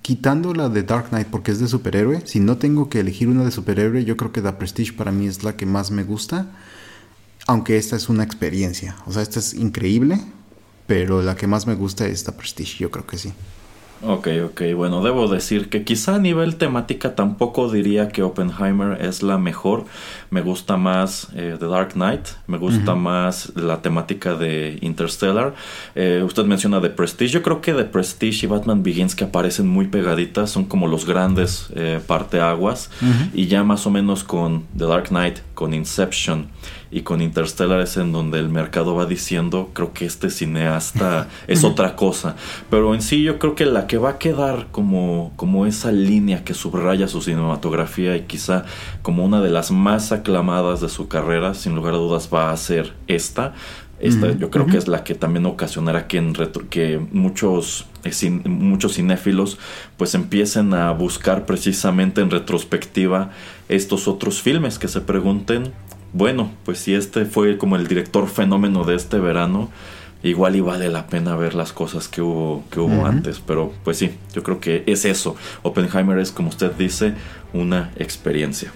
quitando 0.00 0.52
la 0.52 0.68
de 0.68 0.82
Dark 0.82 1.10
Knight 1.10 1.28
porque 1.28 1.52
es 1.52 1.60
de 1.60 1.68
superhéroe, 1.68 2.22
si 2.24 2.40
no 2.40 2.58
tengo 2.58 2.88
que 2.88 2.98
elegir 2.98 3.28
una 3.28 3.44
de 3.44 3.52
superhéroe, 3.52 4.04
yo 4.04 4.16
creo 4.16 4.32
que 4.32 4.42
The 4.42 4.52
Prestige 4.54 4.92
para 4.92 5.12
mí 5.12 5.26
es 5.26 5.44
la 5.44 5.56
que 5.56 5.64
más 5.64 5.90
me 5.90 6.02
gusta. 6.02 6.50
Aunque 7.46 7.76
esta 7.76 7.96
es 7.96 8.08
una 8.08 8.24
experiencia. 8.24 8.96
O 9.06 9.12
sea, 9.12 9.22
esta 9.22 9.38
es 9.38 9.54
increíble, 9.54 10.20
pero 10.86 11.22
la 11.22 11.36
que 11.36 11.46
más 11.46 11.66
me 11.66 11.74
gusta 11.74 12.06
es 12.06 12.24
The 12.24 12.32
Prestige, 12.32 12.78
yo 12.78 12.90
creo 12.90 13.06
que 13.06 13.18
sí. 13.18 13.32
Ok, 14.04 14.28
ok, 14.44 14.62
bueno, 14.74 15.00
debo 15.00 15.28
decir 15.28 15.68
que 15.68 15.84
quizá 15.84 16.16
a 16.16 16.18
nivel 16.18 16.56
temática 16.56 17.14
tampoco 17.14 17.70
diría 17.70 18.08
que 18.08 18.24
Oppenheimer 18.24 19.00
es 19.00 19.22
la 19.22 19.38
mejor. 19.38 19.84
Me 20.28 20.40
gusta 20.40 20.76
más 20.76 21.28
eh, 21.36 21.56
The 21.56 21.66
Dark 21.66 21.92
Knight, 21.92 22.26
me 22.48 22.58
gusta 22.58 22.96
más 22.96 23.52
la 23.54 23.80
temática 23.80 24.34
de 24.34 24.76
Interstellar. 24.80 25.54
Eh, 25.94 26.20
usted 26.24 26.44
menciona 26.46 26.80
The 26.80 26.90
Prestige, 26.90 27.30
yo 27.30 27.42
creo 27.42 27.60
que 27.60 27.74
The 27.74 27.84
Prestige 27.84 28.46
y 28.46 28.48
Batman 28.48 28.82
Begins 28.82 29.14
que 29.14 29.22
aparecen 29.22 29.68
muy 29.68 29.86
pegaditas 29.86 30.50
son 30.50 30.64
como 30.64 30.88
los 30.88 31.06
grandes 31.06 31.68
eh, 31.76 32.00
parteaguas 32.04 32.90
y 33.32 33.46
ya 33.46 33.62
más 33.62 33.86
o 33.86 33.90
menos 33.90 34.24
con 34.24 34.64
The 34.76 34.86
Dark 34.86 35.10
Knight, 35.10 35.38
con 35.54 35.74
Inception 35.74 36.48
y 36.92 37.00
con 37.00 37.22
Interstellar 37.22 37.80
es 37.80 37.96
en 37.96 38.12
donde 38.12 38.38
el 38.38 38.50
mercado 38.50 38.94
va 38.94 39.06
diciendo, 39.06 39.70
creo 39.72 39.94
que 39.94 40.04
este 40.04 40.28
cineasta 40.28 41.26
es 41.48 41.64
otra 41.64 41.96
cosa. 41.96 42.36
Pero 42.68 42.94
en 42.94 43.00
sí 43.00 43.22
yo 43.22 43.38
creo 43.38 43.54
que 43.54 43.64
la 43.64 43.86
que 43.86 43.96
va 43.96 44.10
a 44.10 44.18
quedar 44.18 44.66
como, 44.70 45.32
como 45.36 45.64
esa 45.66 45.90
línea 45.90 46.44
que 46.44 46.52
subraya 46.52 47.08
su 47.08 47.22
cinematografía 47.22 48.14
y 48.16 48.22
quizá 48.22 48.66
como 49.00 49.24
una 49.24 49.40
de 49.40 49.48
las 49.48 49.70
más 49.70 50.12
aclamadas 50.12 50.82
de 50.82 50.90
su 50.90 51.08
carrera, 51.08 51.54
sin 51.54 51.74
lugar 51.74 51.94
a 51.94 51.96
dudas 51.96 52.28
va 52.32 52.52
a 52.52 52.56
ser 52.58 52.92
esta. 53.06 53.54
Esta 53.98 54.32
yo 54.32 54.50
creo 54.50 54.66
que 54.66 54.78
es 54.78 54.88
la 54.88 55.04
que 55.04 55.14
también 55.14 55.46
ocasionará 55.46 56.08
que, 56.08 56.18
en 56.18 56.34
que 56.70 57.00
muchos, 57.12 57.86
eh, 58.02 58.30
muchos 58.44 58.94
cinéfilos 58.94 59.58
pues 59.96 60.16
empiecen 60.16 60.74
a 60.74 60.90
buscar 60.90 61.46
precisamente 61.46 62.20
en 62.20 62.30
retrospectiva 62.30 63.30
estos 63.68 64.08
otros 64.08 64.42
filmes 64.42 64.80
que 64.80 64.88
se 64.88 65.02
pregunten 65.02 65.72
bueno, 66.12 66.50
pues 66.64 66.78
si 66.78 66.94
este 66.94 67.24
fue 67.24 67.58
como 67.58 67.76
el 67.76 67.86
director 67.86 68.28
fenómeno 68.28 68.84
de 68.84 68.96
este 68.96 69.18
verano, 69.18 69.70
igual 70.22 70.56
y 70.56 70.60
vale 70.60 70.88
la 70.88 71.06
pena 71.06 71.36
ver 71.36 71.54
las 71.54 71.72
cosas 71.72 72.08
que 72.08 72.22
hubo, 72.22 72.64
que 72.70 72.80
hubo 72.80 73.06
antes. 73.06 73.40
Pero 73.40 73.72
pues 73.84 73.98
sí, 73.98 74.12
yo 74.34 74.42
creo 74.42 74.60
que 74.60 74.84
es 74.86 75.04
eso. 75.04 75.36
Oppenheimer 75.62 76.18
es, 76.18 76.30
como 76.30 76.48
usted 76.48 76.72
dice, 76.72 77.14
una 77.52 77.90
experiencia. 77.96 78.72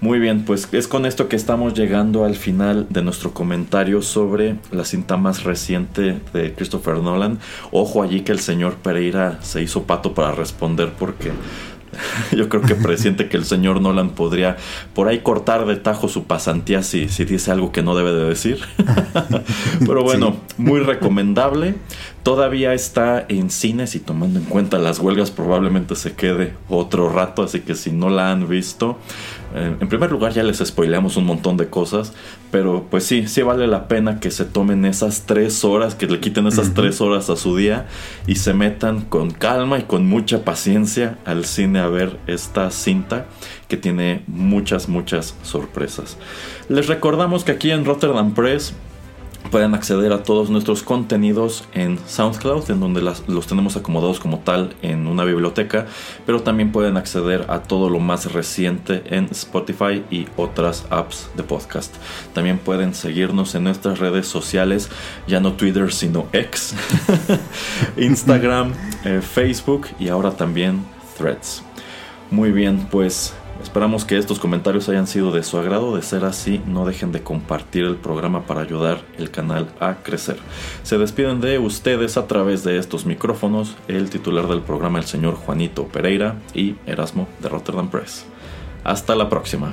Muy 0.00 0.18
bien, 0.18 0.44
pues 0.44 0.68
es 0.72 0.88
con 0.88 1.06
esto 1.06 1.28
que 1.28 1.36
estamos 1.36 1.74
llegando 1.74 2.24
al 2.24 2.36
final 2.36 2.86
de 2.90 3.02
nuestro 3.02 3.32
comentario 3.32 4.02
sobre 4.02 4.56
la 4.70 4.84
cinta 4.84 5.16
más 5.16 5.44
reciente 5.44 6.20
de 6.32 6.52
Christopher 6.54 6.98
Nolan. 6.98 7.38
Ojo 7.70 8.02
allí 8.02 8.20
que 8.20 8.32
el 8.32 8.40
señor 8.40 8.74
Pereira 8.76 9.38
se 9.42 9.62
hizo 9.62 9.84
pato 9.84 10.14
para 10.14 10.32
responder 10.32 10.92
porque 10.98 11.32
Yo 12.36 12.48
creo 12.48 12.62
que 12.62 12.74
presiente 12.74 13.28
que 13.28 13.36
el 13.36 13.44
señor 13.44 13.80
Nolan 13.80 14.10
podría 14.10 14.56
por 14.94 15.08
ahí 15.08 15.20
cortar 15.20 15.66
de 15.66 15.76
tajo 15.76 16.08
su 16.08 16.24
pasantía 16.24 16.82
si, 16.82 17.08
si 17.08 17.24
dice 17.24 17.50
algo 17.50 17.72
que 17.72 17.82
no 17.82 17.94
debe 17.94 18.12
de 18.12 18.24
decir. 18.24 18.60
Pero 19.80 20.02
bueno, 20.02 20.36
muy 20.56 20.80
recomendable. 20.80 21.74
Todavía 22.22 22.72
está 22.72 23.24
en 23.28 23.50
cines 23.50 23.94
y 23.96 23.98
tomando 23.98 24.38
en 24.38 24.44
cuenta 24.44 24.78
las 24.78 25.00
huelgas 25.00 25.32
probablemente 25.32 25.96
se 25.96 26.12
quede 26.12 26.54
otro 26.68 27.08
rato, 27.08 27.42
así 27.42 27.60
que 27.60 27.74
si 27.74 27.90
no 27.90 28.10
la 28.10 28.30
han 28.30 28.48
visto, 28.48 28.96
en 29.54 29.88
primer 29.88 30.10
lugar 30.10 30.32
ya 30.32 30.42
les 30.42 30.58
spoileamos 30.58 31.16
un 31.16 31.26
montón 31.26 31.56
de 31.56 31.68
cosas, 31.68 32.12
pero 32.50 32.86
pues 32.90 33.04
sí, 33.04 33.26
sí 33.26 33.42
vale 33.42 33.66
la 33.66 33.88
pena 33.88 34.20
que 34.20 34.30
se 34.30 34.44
tomen 34.44 34.84
esas 34.84 35.26
tres 35.26 35.64
horas, 35.64 35.94
que 35.94 36.06
le 36.06 36.20
quiten 36.20 36.46
esas 36.46 36.74
tres 36.74 37.00
horas 37.00 37.30
a 37.30 37.36
su 37.36 37.56
día 37.56 37.86
y 38.26 38.36
se 38.36 38.54
metan 38.54 39.02
con 39.02 39.30
calma 39.30 39.78
y 39.78 39.82
con 39.82 40.06
mucha 40.06 40.44
paciencia 40.44 41.18
al 41.24 41.44
cine 41.44 41.80
a 41.80 41.88
ver 41.88 42.18
esta 42.26 42.70
cinta 42.70 43.26
que 43.68 43.76
tiene 43.76 44.22
muchas, 44.26 44.88
muchas 44.88 45.34
sorpresas. 45.42 46.16
Les 46.68 46.86
recordamos 46.86 47.44
que 47.44 47.52
aquí 47.52 47.70
en 47.70 47.84
Rotterdam 47.84 48.34
Press 48.34 48.74
Pueden 49.52 49.74
acceder 49.74 50.14
a 50.14 50.22
todos 50.22 50.48
nuestros 50.48 50.82
contenidos 50.82 51.64
en 51.74 51.98
SoundCloud, 52.06 52.70
en 52.70 52.80
donde 52.80 53.02
los 53.02 53.46
tenemos 53.46 53.76
acomodados 53.76 54.18
como 54.18 54.38
tal 54.38 54.74
en 54.80 55.06
una 55.06 55.24
biblioteca, 55.24 55.84
pero 56.24 56.42
también 56.42 56.72
pueden 56.72 56.96
acceder 56.96 57.44
a 57.48 57.62
todo 57.62 57.90
lo 57.90 57.98
más 57.98 58.32
reciente 58.32 59.02
en 59.14 59.26
Spotify 59.26 60.04
y 60.10 60.26
otras 60.38 60.86
apps 60.88 61.28
de 61.36 61.42
podcast. 61.42 61.94
También 62.32 62.56
pueden 62.56 62.94
seguirnos 62.94 63.54
en 63.54 63.64
nuestras 63.64 63.98
redes 63.98 64.26
sociales, 64.26 64.88
ya 65.26 65.38
no 65.38 65.52
Twitter, 65.52 65.92
sino 65.92 66.28
X, 66.32 66.74
Instagram, 67.98 68.72
eh, 69.04 69.20
Facebook 69.20 69.86
y 70.00 70.08
ahora 70.08 70.30
también 70.30 70.82
Threads. 71.18 71.62
Muy 72.30 72.52
bien, 72.52 72.88
pues 72.90 73.34
Esperamos 73.62 74.04
que 74.04 74.18
estos 74.18 74.38
comentarios 74.38 74.88
hayan 74.88 75.06
sido 75.06 75.30
de 75.30 75.42
su 75.42 75.56
agrado. 75.56 75.96
De 75.96 76.02
ser 76.02 76.24
así, 76.24 76.60
no 76.66 76.84
dejen 76.84 77.12
de 77.12 77.22
compartir 77.22 77.84
el 77.84 77.96
programa 77.96 78.44
para 78.44 78.60
ayudar 78.60 79.00
el 79.16 79.30
canal 79.30 79.72
a 79.80 79.94
crecer. 80.02 80.36
Se 80.82 80.98
despiden 80.98 81.40
de 81.40 81.58
ustedes 81.58 82.16
a 82.16 82.26
través 82.26 82.64
de 82.64 82.78
estos 82.78 83.06
micrófonos 83.06 83.76
el 83.88 84.10
titular 84.10 84.48
del 84.48 84.60
programa, 84.60 84.98
el 84.98 85.06
señor 85.06 85.36
Juanito 85.36 85.86
Pereira 85.86 86.36
y 86.52 86.74
Erasmo 86.86 87.28
de 87.40 87.48
Rotterdam 87.48 87.88
Press. 87.88 88.26
Hasta 88.84 89.14
la 89.14 89.30
próxima. 89.30 89.72